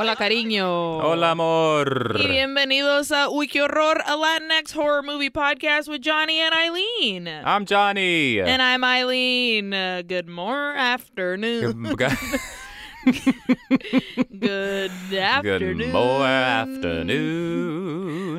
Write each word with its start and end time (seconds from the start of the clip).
Hola, 0.00 0.16
cariño. 0.16 0.96
Hola, 0.96 1.32
amor. 1.32 2.16
Y 2.18 2.26
bienvenidos 2.26 3.12
a 3.12 3.28
Uy, 3.28 3.48
qué 3.48 3.60
horror, 3.60 4.02
a 4.06 4.16
Latinx 4.16 4.72
horror 4.74 5.02
movie 5.02 5.28
podcast 5.28 5.88
with 5.90 6.00
Jonny 6.00 6.40
and 6.40 6.54
Aileen. 6.54 7.28
I'm 7.28 7.66
Jonny. 7.66 8.40
and 8.40 8.62
I'm 8.62 8.82
Aileen. 8.82 9.74
Uh, 9.74 10.00
good 10.00 10.26
more 10.26 10.74
afternoon. 10.74 11.94
Good 14.38 14.90
afternoon. 15.14 15.78
Good 15.78 15.92
more 15.92 16.26
afternoon. 16.26 17.66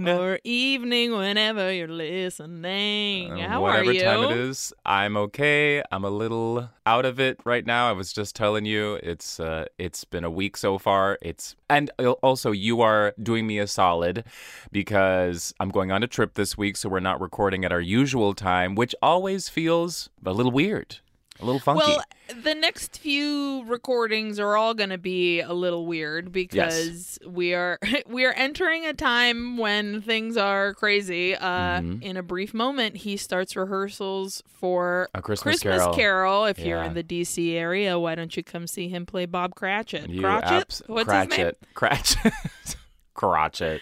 Or 0.08 0.40
evening 0.44 1.14
whenever 1.14 1.74
you're 1.74 1.88
listening. 1.88 3.32
Uh, 3.42 3.48
How 3.48 3.66
are 3.66 3.84
you? 3.84 3.94
Whatever 3.94 4.06
time 4.06 4.32
it 4.32 4.38
is, 4.38 4.72
I'm 4.86 5.18
okay. 5.18 5.82
I'm 5.92 6.04
a 6.06 6.12
little 6.12 6.70
out 6.86 7.06
of 7.06 7.20
it 7.20 7.40
right 7.44 7.66
now. 7.66 7.90
I 7.90 7.94
was 7.94 8.14
just 8.14 8.36
telling 8.36 8.66
you, 8.66 9.00
it's 9.02 9.40
uh, 9.40 9.66
it's 9.80 10.04
been 10.04 10.24
a 10.24 10.30
week 10.32 10.58
so 10.58 10.78
far. 10.78 11.18
It's 11.24 11.56
and 11.70 11.90
also 12.22 12.52
you 12.52 12.82
are 12.82 13.16
doing 13.22 13.48
me 13.48 13.58
a 13.58 13.66
solid 13.66 14.26
because 14.72 15.56
I'm 15.60 15.70
going 15.70 15.92
on 15.92 16.04
a 16.04 16.08
trip 16.08 16.36
this 16.36 16.56
week, 16.58 16.78
so 16.78 16.88
we're 16.90 17.00
not 17.00 17.20
recording 17.20 17.66
at 17.66 17.72
our 17.72 17.82
usual 17.82 18.34
time, 18.36 18.76
which 18.76 18.94
always 19.02 19.50
feels 19.50 20.10
a 20.24 20.34
little 20.34 20.52
weird, 20.52 20.98
a 21.42 21.46
little 21.46 21.60
funky. 21.60 21.80
Well, 21.86 22.04
the 22.44 22.56
next 22.56 22.98
few 23.00 23.64
recordings 23.66 24.40
are 24.40 24.56
all 24.56 24.74
going 24.74 24.90
to 24.92 24.98
be 24.98 25.42
a 25.42 25.54
little 25.54 25.86
weird 25.86 26.32
because 26.32 27.20
we 27.28 27.54
are 27.54 27.78
we 28.08 28.26
are 28.26 28.34
entering 28.34 28.86
a 28.86 28.94
time 28.94 29.58
when 29.58 30.02
things 30.02 30.38
are 30.38 30.74
crazy. 30.74 31.36
Uh, 31.36 31.82
Mhm. 31.82 32.02
In 32.04 32.18
a 32.18 32.24
brief 32.24 32.54
moment, 32.54 32.98
he 32.98 33.18
starts 33.18 33.56
rehearsals 33.56 34.42
for 34.48 35.10
A 35.14 35.22
Christmas 35.22 35.94
Carol. 35.96 36.46
If 36.46 36.60
you're 36.60 36.84
in 36.84 36.94
the 36.94 37.04
DC 37.04 37.54
area, 37.56 37.98
why 38.00 38.16
don't 38.16 38.36
you 38.38 38.44
come 38.44 38.68
see 38.68 38.88
him 38.88 39.06
play 39.06 39.26
Bob 39.26 39.56
Cratchit? 39.56 40.10
You 40.10 40.22
Cratchit? 40.22 40.52
abs- 40.52 40.84
What's 40.88 41.12
his 41.12 41.38
name? 41.38 41.52
Cratchit. 41.74 42.34
Cratchit. 43.14 43.82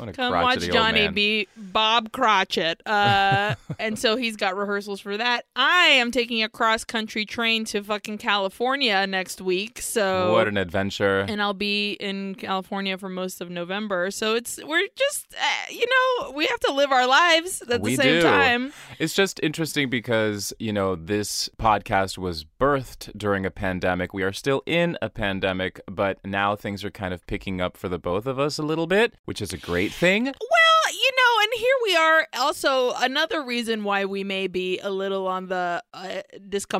Cratchit. 0.00 0.18
What 0.18 0.26
a 0.26 0.30
Come 0.30 0.42
watch 0.42 0.60
Jonny 0.70 1.08
be 1.08 1.48
Bob 1.56 2.12
Cratchit. 2.12 2.80
Uh, 2.86 3.54
and 3.78 3.98
so 3.98 4.16
he's 4.16 4.36
got 4.36 4.56
rehearsals 4.56 5.00
for 5.00 5.16
that. 5.16 5.44
I 5.56 5.86
am 5.86 6.10
taking 6.10 6.42
a 6.42 6.48
cross 6.48 6.84
country 6.84 7.24
train 7.24 7.64
to 7.66 7.82
fucking 7.82 8.18
California 8.18 9.06
next 9.06 9.40
week. 9.40 9.80
So 9.80 10.32
What 10.32 10.48
an 10.48 10.56
adventure. 10.56 11.20
and 11.28 11.40
I'll 11.42 11.54
be 11.54 11.92
in 11.92 12.34
California 12.34 12.96
for 12.98 13.08
most 13.08 13.40
of 13.40 13.50
November. 13.50 14.10
So 14.10 14.34
it's 14.34 14.58
we're 14.64 14.86
just 14.96 15.26
uh, 15.34 15.72
you 15.72 15.84
know 15.86 16.30
we 16.32 16.46
have 16.46 16.60
to 16.60 16.72
live 16.72 16.92
our 16.92 17.06
lives 17.06 17.62
at 17.62 17.80
We 17.80 17.96
the 17.96 18.02
same 18.02 18.14
do. 18.20 18.22
time. 18.22 18.72
It's 18.98 19.14
just 19.14 19.40
interesting 19.42 19.88
because, 19.90 20.52
you 20.58 20.72
know, 20.72 20.94
this 20.96 21.48
podcast 21.58 22.18
was 22.18 22.44
birthed 22.44 23.16
during 23.16 23.46
a 23.46 23.50
pandemic. 23.50 24.12
We 24.12 24.22
are 24.22 24.32
still 24.32 24.62
in 24.66 24.96
a 25.02 25.08
pandemic, 25.08 25.80
but 25.86 26.18
now 26.24 26.56
things 26.56 26.84
are 26.84 26.90
kind 26.90 27.14
of 27.14 27.26
picking 27.26 27.60
up 27.60 27.76
for 27.76 27.88
the 27.88 27.98
both 27.98 28.26
of 28.26 28.38
us 28.38 28.58
a 28.58 28.62
little 28.62 28.86
bit, 28.86 29.14
which 29.24 29.40
is 29.40 29.52
a 29.52 29.56
great 29.56 29.89
thing. 29.90 30.24
Well, 30.24 30.94
you 30.94 31.10
know, 31.16 31.42
and 31.42 31.60
here 31.60 31.74
we 31.84 31.96
are. 31.96 32.26
Also, 32.38 32.92
another 33.00 33.42
reason 33.44 33.84
why 33.84 34.04
we 34.06 34.24
may 34.24 34.46
be 34.46 34.78
a 34.80 34.90
little 34.90 35.26
on 35.26 35.46
the 35.48 35.82
uh, 35.92 36.22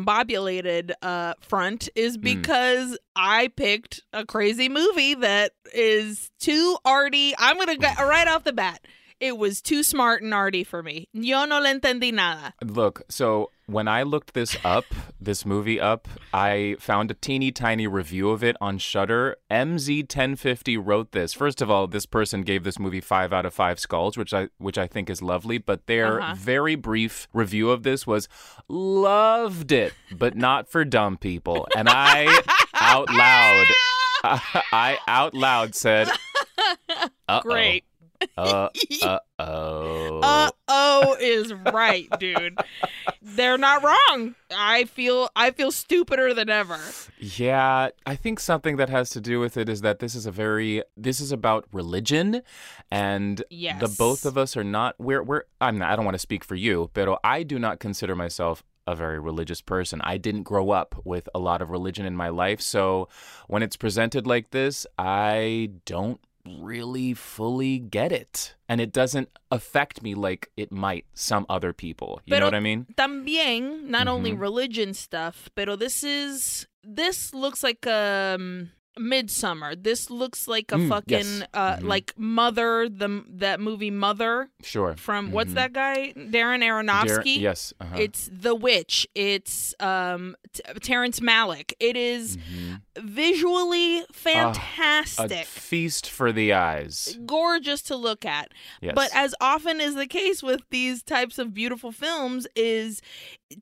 discombobulated 0.05 0.93
uh, 1.03 1.35
front 1.41 1.89
is 1.95 2.17
Hmm. 2.17 2.23
because 2.23 2.99
I 3.17 3.49
picked 3.49 4.03
a 4.13 4.25
crazy 4.25 4.69
movie 4.69 5.15
that 5.15 5.53
is 5.75 6.31
too 6.41 6.77
arty. 6.85 7.35
I'm 7.39 7.59
gonna 7.59 7.77
go 7.77 7.89
right 8.01 8.29
off 8.29 8.45
the 8.45 8.53
bat. 8.53 8.81
It 9.21 9.37
was 9.37 9.61
too 9.61 9.83
smart 9.83 10.23
and 10.23 10.33
arty 10.33 10.65
for 10.65 10.83
me. 10.83 11.09
Yo 11.13 11.45
no 11.45 11.61
le 11.61 11.75
entendí 11.75 12.13
nada. 12.13 12.55
Look, 12.65 13.03
so 13.11 13.51
when 13.71 13.89
I 13.89 14.03
looked 14.03 14.35
this 14.35 14.57
up, 14.65 14.85
this 15.21 15.47
movie 15.47 15.81
up, 15.81 16.09
I 16.35 16.77
found 16.79 17.11
a 17.11 17.15
teeny 17.15 17.53
tiny 17.53 17.87
review 17.87 18.31
of 18.31 18.43
it 18.43 18.57
on 18.61 18.79
Shudder. 18.79 19.37
MZ1050 19.51 20.79
wrote 20.83 21.13
this. 21.13 21.33
First 21.33 21.63
of 21.63 21.71
all, 21.71 21.87
this 21.87 22.07
person 22.07 22.43
gave 22.43 22.65
this 22.65 22.79
movie 22.79 23.01
5 23.01 23.33
out 23.33 23.47
of 23.47 23.55
5 23.55 23.79
skulls, 23.79 24.17
which 24.17 24.35
I 24.35 24.49
which 24.59 24.79
I 24.79 24.87
think 24.87 25.09
is 25.11 25.23
lovely, 25.23 25.59
but 25.59 25.87
their 25.87 26.21
Uh-huh. 26.21 26.35
very 26.37 26.75
brief 26.75 27.29
review 27.33 27.71
of 27.71 27.83
this 27.83 28.07
was 28.07 28.29
loved 28.69 29.73
it, 29.73 29.93
but 30.11 30.37
not 30.37 30.69
for 30.69 30.85
dumb 30.85 31.17
people. 31.17 31.67
And 31.77 31.89
I 31.89 32.43
out 32.75 33.11
loud 33.13 33.67
I 34.73 34.99
out 35.09 35.35
loud 35.35 35.75
said 35.75 36.09
uh-oh. 37.29 37.41
Great. 37.43 37.85
Uh 38.37 38.69
oh. 39.39 40.21
Uh 40.23 40.51
oh 40.69 41.17
is 41.21 41.53
right, 41.55 42.07
dude. 42.19 42.59
They're 43.23 43.59
not 43.59 43.83
wrong. 43.83 44.35
I 44.55 44.85
feel 44.85 45.29
I 45.37 45.51
feel 45.51 45.71
stupider 45.73 46.35
than 46.35 46.51
ever. 46.51 46.79
Yeah, 47.19 47.89
I 48.07 48.17
think 48.17 48.41
something 48.41 48.77
that 48.77 48.89
has 48.89 49.11
to 49.11 49.21
do 49.21 49.41
with 49.41 49.57
it 49.57 49.69
is 49.69 49.81
that 49.83 49.99
this 50.01 50.15
is 50.15 50.27
a 50.27 50.31
very 50.31 50.83
this 50.97 51.21
is 51.21 51.33
about 51.33 51.67
religion 51.73 52.43
and 52.91 53.43
Yes. 53.51 53.81
the 53.81 53.89
both 53.89 54.25
of 54.27 54.37
us 54.37 54.57
are 54.57 54.65
not 54.65 54.97
we're 54.99 55.23
we're 55.23 55.43
I'm 55.61 55.79
not 55.79 55.91
I 55.91 55.97
don't 55.97 56.05
want 56.05 56.15
to 56.15 56.19
speak 56.21 56.45
for 56.45 56.55
you, 56.55 56.91
but 56.95 57.19
I 57.25 57.43
do 57.43 57.59
not 57.59 57.81
consider 57.81 58.15
myself 58.15 58.63
a 58.87 58.95
very 58.97 59.21
religious 59.21 59.61
person. 59.61 60.01
I 60.03 60.17
didn't 60.17 60.43
grow 60.45 60.71
up 60.71 60.95
with 61.05 61.29
a 61.35 61.39
lot 61.39 61.63
of 61.63 61.71
religion 61.71 62.07
in 62.07 62.17
my 62.17 62.29
life, 62.31 62.61
so 62.61 63.09
when 63.47 63.63
it's 63.63 63.77
presented 63.77 64.27
like 64.27 64.51
this, 64.51 64.87
I 64.99 65.71
don't 65.85 66.21
really 66.59 67.15
fully 67.15 67.79
get 67.79 68.13
it. 68.13 68.55
And 68.69 68.81
it 68.81 68.93
doesn't 68.93 69.29
affect 69.51 70.03
me 70.03 70.15
like 70.15 70.51
it 70.57 70.71
might 70.73 71.05
some 71.15 71.47
other 71.49 71.73
people. 71.73 72.21
You 72.27 72.33
Pero- 72.33 72.41
know 72.41 72.47
what 72.47 72.55
I 72.55 72.61
mean? 72.61 72.87
También, 72.97 73.85
not 73.85 74.09
only 74.09 74.33
Mhm. 74.33 74.41
religion 74.41 74.95
stuff, 74.95 75.51
pero 75.55 75.77
this 75.77 76.03
is 76.03 76.67
this 76.83 77.35
looks 77.35 77.63
like 77.63 77.87
um 77.87 78.71
Midsummer. 78.99 79.75
This 79.77 80.11
looks 80.11 80.47
like 80.49 80.73
a 80.73 80.77
Mm, 80.77 80.89
fucking 80.89 81.17
yes. 81.41 81.43
uh 81.55 81.77
Mhm. 81.77 81.85
like 81.85 82.13
Mother, 82.19 82.89
the 82.89 83.25
that 83.29 83.61
movie 83.61 83.91
Mother 83.91 84.51
Sure. 84.63 84.95
from 84.97 85.31
what's 85.33 85.53
Mhm. 85.53 85.55
that 85.55 85.73
guy? 85.73 86.13
Darren 86.17 86.61
Dar- 86.61 86.83
Aronofsky. 86.83 87.39
yes. 87.41 87.73
uh-huh. 87.81 87.97
It's 87.99 88.29
The 88.33 88.55
Witch. 88.55 89.07
It's 89.15 89.75
um 89.81 90.37
T- 90.53 90.63
Terrence 90.83 91.21
Malick. 91.21 91.73
It 91.81 91.97
is 91.97 92.37
Mhm. 92.37 92.83
visually 92.99 94.01
a 94.01 94.07
fantastic. 94.13 95.47
feast 95.47 96.09
for 96.11 96.33
the 96.33 96.53
eyes. 96.53 97.17
gorgeous 97.27 97.83
to 97.83 97.97
look 97.97 98.25
at. 98.25 98.53
Yes. 98.81 98.93
But 98.95 99.11
as 99.15 99.35
often 99.41 99.81
is 99.81 99.95
the 99.95 100.07
case 100.07 100.43
with 100.43 100.63
these 100.71 101.03
types 101.03 101.39
of 101.39 101.55
beautiful 101.55 101.93
films 101.93 102.47
is 102.57 103.01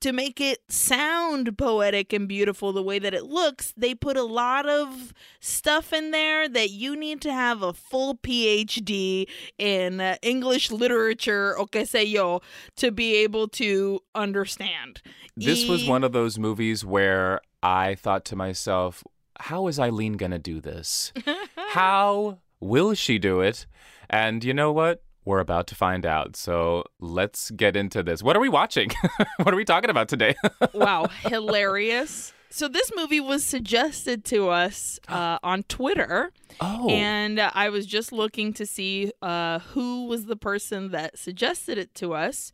to 0.01 0.13
make 0.13 0.41
it 0.41 0.59
sound 0.69 1.57
poetic 1.57 2.13
and 2.13 2.29
beautiful 2.29 2.73
the 2.73 2.83
way 2.83 2.99
that 2.99 3.15
it 3.15 3.25
looks, 3.25 3.73
they 3.77 3.95
put 3.95 4.17
a 4.17 4.23
lot 4.23 4.69
of 4.69 5.13
stuff 5.41 5.93
in 5.93 6.11
there 6.11 6.49
that 6.49 6.71
you 6.71 6.97
need 6.97 7.21
to 7.23 7.33
have 7.33 7.63
a 7.63 7.73
full 7.73 8.17
PhD 8.17 9.27
in 9.59 10.01
uh, 10.01 10.17
English 10.23 10.71
literature 10.71 11.57
o 11.59 11.67
que 11.67 11.83
sé 11.83 12.09
yo 12.09 12.41
to 12.77 12.91
be 12.91 13.17
able 13.17 13.49
to 13.49 14.01
understand. 14.15 15.01
this 15.37 15.69
was 15.69 15.87
one 15.87 16.05
of 16.05 16.13
those 16.13 16.39
movies 16.39 16.85
where 16.85 17.41
I 17.63 17.95
thought 17.95 18.25
to 18.27 18.37
myself, 18.37 19.05
how 19.41 19.69
is 19.69 19.79
Aileen 19.79 20.15
going 20.15 20.33
to 20.33 20.39
do 20.39 20.61
this? 20.61 21.13
How 21.71 22.39
will 22.61 22.95
she 22.95 23.19
do 23.19 23.41
it? 23.41 23.67
And 24.11 24.43
you 24.43 24.55
know 24.55 24.73
what? 24.73 25.03
We're 25.29 25.41
about 25.41 25.67
to 25.67 25.75
find 25.75 26.07
out. 26.07 26.37
So 26.37 26.85
let's 27.01 27.51
get 27.51 27.77
into 27.77 28.03
this. 28.03 28.23
What 28.23 28.35
are 28.35 28.41
we 28.41 28.49
watching? 28.49 28.89
what 29.43 29.53
are 29.53 29.59
we 29.59 29.65
talking 29.67 29.91
about 29.91 30.09
today? 30.09 30.35
wow, 30.73 31.05
hilarious. 31.21 32.33
So 32.49 32.67
this 32.67 32.91
movie 32.97 33.21
was 33.21 33.45
suggested 33.45 34.25
to 34.25 34.49
us 34.49 34.99
uh, 35.09 35.39
on 35.43 35.65
Twitter. 35.65 36.33
oh. 36.63 36.89
And 36.89 37.39
uh, 37.39 37.51
I 37.53 37.69
was 37.69 37.85
just 37.85 38.11
looking 38.11 38.55
to 38.55 38.65
see 38.65 39.13
uh, 39.21 39.59
who 39.59 40.07
was 40.07 40.25
the 40.25 40.37
person 40.37 40.93
that 40.93 41.19
suggested 41.19 41.77
it 41.77 41.95
to 41.97 42.15
us. 42.15 42.51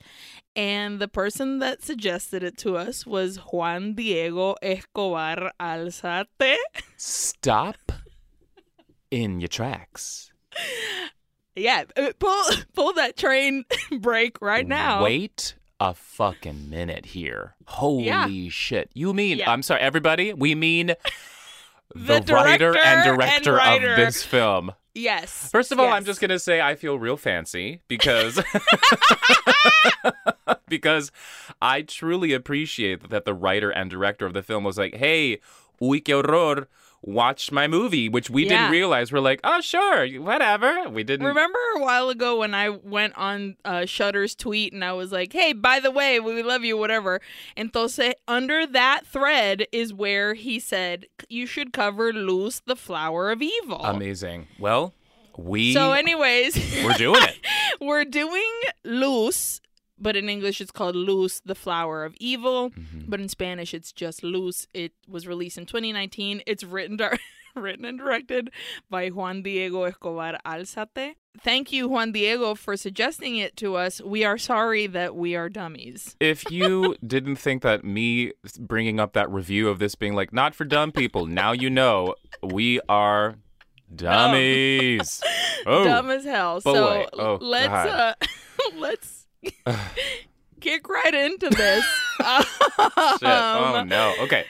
And 0.57 0.99
the 0.99 1.07
person 1.07 1.61
that 1.61 1.81
suggested 1.81 2.43
it 2.43 2.59
to 2.59 2.77
us 2.77 3.07
was 3.07 3.37
Juan 3.37 3.95
Diego 3.95 4.57
Escobar 4.63 5.53
Alzate. 5.61 6.57
Stop 6.97 7.93
in 9.13 9.39
your 9.39 9.47
tracks. 9.47 10.33
Yeah, 11.57 11.85
uh, 11.97 12.13
pull, 12.19 12.43
pull 12.75 12.93
that 12.95 13.17
train 13.17 13.65
brake 14.01 14.41
right 14.41 14.67
now. 14.67 15.03
Wait 15.03 15.55
a 15.81 15.95
fucking 15.95 16.69
minute 16.71 17.07
here. 17.07 17.55
Holy 17.67 18.05
Yeah. 18.07 18.29
shit. 18.49 18.91
You 18.95 19.13
mean, 19.15 19.39
Yeah. 19.39 19.51
I'm 19.51 19.63
sorry, 19.63 19.81
everybody, 19.81 20.33
we 20.33 20.55
mean 20.55 20.95
The 21.95 22.21
the, 22.21 22.33
writer 22.35 22.73
director 22.73 22.79
and 22.89 23.01
and 23.09 23.17
director 23.19 23.53
writer. 23.55 23.91
of 23.93 23.97
this 23.97 24.23
film. 24.25 24.73
Yes. 24.95 25.49
First 25.53 25.71
of 25.71 25.79
all, 25.79 25.89
I'm 25.89 26.05
just 26.05 26.21
gonna 26.21 26.39
say 26.41 26.61
I 26.61 26.75
feel 26.77 26.99
real 26.99 27.17
fancy 27.17 27.83
because 27.89 28.41
because 30.69 31.13
I 31.61 31.83
truly 31.83 32.33
appreciate 32.33 33.11
that 33.11 33.25
the 33.25 33.35
writer 33.35 33.71
and 33.71 33.91
director 33.91 34.27
of 34.27 34.33
the 34.33 34.43
film 34.43 34.65
was 34.65 34.79
like, 34.79 34.95
"Hey, 34.97 35.39
uy 35.81 36.03
qué 36.03 36.15
horror, 36.25 36.69
watched 37.07 37.53
my 37.53 37.67
movie, 37.69 38.09
which 38.09 38.31
we 38.31 38.45
Yeah. 38.45 38.49
didn't 38.49 38.71
realize. 38.71 39.13
We're 39.13 39.21
like, 39.21 39.41
oh, 39.45 39.61
sure, 39.61 40.07
whatever. 40.21 40.89
We 40.89 41.05
didn't. 41.05 41.27
Remember 41.27 41.59
a 41.77 41.81
while 41.81 42.09
ago 42.09 42.39
when 42.39 42.55
I 42.55 42.71
went 42.71 43.17
on 43.17 43.57
uh, 43.65 43.85
Shudder's 43.85 44.35
tweet 44.35 44.73
and 44.73 44.83
I 44.85 44.93
was 44.95 45.13
like, 45.13 45.33
"Hey, 45.33 45.53
by 45.53 45.81
the 45.81 45.91
way, 45.91 46.19
we 46.19 46.43
love 46.43 46.65
you, 46.65 46.77
whatever." 46.79 47.21
And 47.57 47.73
Entonces, 47.73 48.15
under 48.27 48.67
that 48.67 49.07
thread 49.07 49.67
is 49.73 49.93
where 49.93 50.35
he 50.35 50.59
said 50.59 51.07
you 51.29 51.47
should 51.47 51.73
cover 51.73 52.13
Luz, 52.13 52.63
the 52.67 52.77
flower 52.77 53.31
of 53.31 53.43
evil. 53.43 53.81
Amazing. 53.85 54.47
Well, 54.59 54.95
we 55.37 55.73
so, 55.75 55.93
anyways, 55.93 56.57
we're 56.85 56.93
doing 56.95 57.23
it. 57.23 57.37
we're 57.81 58.05
doing 58.05 58.53
Luz, 58.85 59.61
but 59.99 60.17
in 60.17 60.29
English 60.29 60.61
it's 60.61 60.71
called 60.73 60.97
Luz, 60.97 61.41
the 61.45 61.55
flower 61.55 62.05
of 62.05 62.15
evil. 62.21 62.71
Mhm. 62.71 63.05
But 63.09 63.21
in 63.21 63.29
Spanish 63.29 63.75
it's 63.75 63.93
just 63.93 64.23
Luz. 64.23 64.67
It 64.75 64.93
was 65.09 65.27
released 65.27 65.59
in 65.59 65.67
2019. 65.67 66.43
It's 66.47 66.65
written 66.65 66.97
dir- 66.97 67.19
written 67.57 67.85
and 67.85 67.99
directed 67.99 68.51
by 68.91 69.09
Juan 69.09 69.43
Diego 69.43 69.85
Escobar 69.85 70.39
Alzate. 70.45 71.15
Thank 71.41 71.73
you, 71.73 71.89
Juan 71.89 72.13
Diego, 72.13 72.55
for 72.55 72.77
suggesting 72.77 73.37
it 73.37 73.57
to 73.57 73.75
us. 73.77 74.01
We 74.01 74.25
are 74.25 74.39
sorry 74.39 74.87
that 74.89 75.17
we 75.17 75.35
are 75.35 75.49
dummies. 75.49 76.15
If 76.21 76.49
you 76.51 76.97
didn't 77.05 77.37
think 77.37 77.63
that 77.63 77.85
me 77.85 78.33
bringing 78.59 79.01
up 79.01 79.13
that 79.15 79.29
review 79.31 79.69
of 79.69 79.79
this 79.81 79.95
being 79.97 80.15
like 80.15 80.33
not 80.33 80.55
for 80.55 80.65
dumb 80.65 80.93
people, 80.93 81.27
now 81.27 81.51
you 81.53 81.71
know 81.71 82.15
we 82.43 82.81
are 82.89 83.37
dummies. 83.95 85.23
Oh, 85.67 85.83
Dumb 85.85 86.11
as 86.11 86.25
hell. 86.27 86.61
boy. 86.61 86.75
So 86.75 87.09
Oh, 87.15 87.39
let's 87.41 87.69
uh, 87.73 88.13
let's 88.77 89.24
kick 90.61 90.89
right 90.89 91.15
into 91.15 91.49
this. 91.51 91.85
shit. 92.19 93.23
oh 93.23 93.75
Um, 93.79 93.89
no. 93.89 94.15
Okay. 94.21 94.45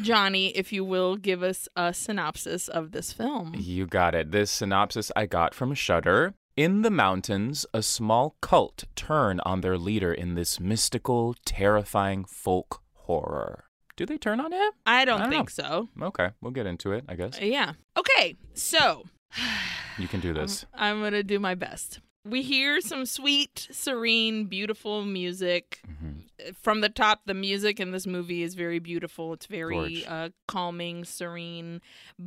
Jonny, 0.00 0.48
if 0.56 0.72
you 0.72 0.84
will 0.84 1.16
give 1.16 1.42
us 1.42 1.68
a 1.76 1.94
synopsis 1.94 2.66
of 2.68 2.90
this 2.92 3.12
film. 3.12 3.54
You 3.56 3.86
got 3.86 4.14
it. 4.14 4.32
This 4.32 4.50
synopsis 4.50 5.12
I 5.14 5.26
got 5.26 5.54
from 5.54 5.72
Shudder. 5.74 6.34
In 6.56 6.82
the 6.82 6.90
mountains, 6.90 7.66
a 7.74 7.82
small 7.82 8.36
cult 8.40 8.84
turn 8.94 9.40
on 9.40 9.60
their 9.60 9.76
leader 9.78 10.12
in 10.12 10.34
this 10.34 10.60
mystical, 10.60 11.34
terrifying 11.44 12.24
folk 12.24 12.80
horror. 12.92 13.64
Do 13.96 14.06
they 14.06 14.18
turn 14.18 14.40
on 14.40 14.52
him? 14.52 14.70
I 14.86 15.04
don't, 15.04 15.20
I 15.20 15.22
don't 15.24 15.30
think 15.30 15.50
so. 15.50 15.88
Okay, 16.00 16.30
we'll 16.40 16.52
get 16.52 16.66
into 16.66 16.92
it, 16.92 17.04
I 17.08 17.14
guess. 17.14 17.40
Yeah. 17.40 17.72
Okay. 17.96 18.36
So 18.54 19.04
You 19.98 20.08
can 20.08 20.20
do 20.20 20.32
this. 20.32 20.64
I'm 20.74 21.00
going 21.00 21.12
to 21.12 21.22
do 21.22 21.38
my 21.38 21.54
best. 21.54 22.00
We 22.26 22.40
hear 22.42 22.80
some 22.80 23.04
sweet, 23.04 23.68
serene, 23.70 24.46
beautiful 24.46 25.04
music. 25.04 25.80
Mhm. 25.86 26.54
From 26.56 26.80
the 26.80 26.88
top, 26.88 27.20
the 27.26 27.34
music 27.34 27.78
in 27.78 27.90
this 27.90 28.06
movie 28.06 28.42
is 28.42 28.54
very 28.54 28.78
beautiful. 28.78 29.32
It's 29.34 29.46
very 29.46 30.04
uh, 30.06 30.30
calming, 30.48 31.04
serene. 31.04 31.80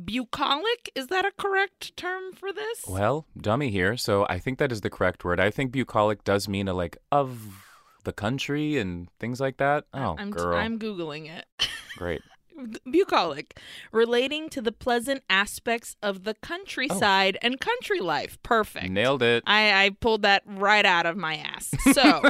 Bucolic? 0.04 0.90
Is 0.94 1.08
that 1.08 1.24
a 1.24 1.32
correct 1.32 1.96
term 1.96 2.32
for 2.32 2.52
this? 2.52 2.84
Well, 2.88 3.26
dummy 3.36 3.70
here, 3.70 3.96
so 3.96 4.24
I 4.30 4.38
think 4.38 4.58
that 4.58 4.72
is 4.72 4.80
the 4.82 4.90
correct 4.90 5.24
word. 5.24 5.40
I 5.40 5.50
think 5.50 5.72
bucolic 5.72 6.24
does 6.24 6.48
mean 6.48 6.68
a 6.68 6.74
like 6.74 6.96
of 7.12 7.64
the 8.04 8.12
country 8.12 8.78
and 8.78 9.08
things 9.18 9.40
like 9.40 9.56
that. 9.58 9.84
Oh, 9.92 10.14
I'm, 10.18 10.30
girl. 10.30 10.56
I'm 10.56 10.78
Googling 10.78 11.28
it. 11.28 11.46
Great. 11.96 12.22
Bucolic, 12.90 13.58
relating 13.92 14.48
to 14.50 14.60
the 14.60 14.72
pleasant 14.72 15.22
aspects 15.30 15.96
of 16.02 16.24
the 16.24 16.34
countryside 16.34 17.38
and 17.42 17.60
country 17.60 18.00
life. 18.00 18.38
Perfect. 18.42 18.90
Nailed 18.90 19.22
it. 19.22 19.42
I, 19.46 19.84
I 19.86 19.90
pulled 19.90 20.22
that 20.22 20.42
right 20.46 20.84
out 20.84 21.06
of 21.06 21.16
my 21.16 21.36
ass. 21.36 21.72
So, 21.94 22.22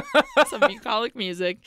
some 0.47 0.61
bucolic 0.61 1.15
music 1.15 1.59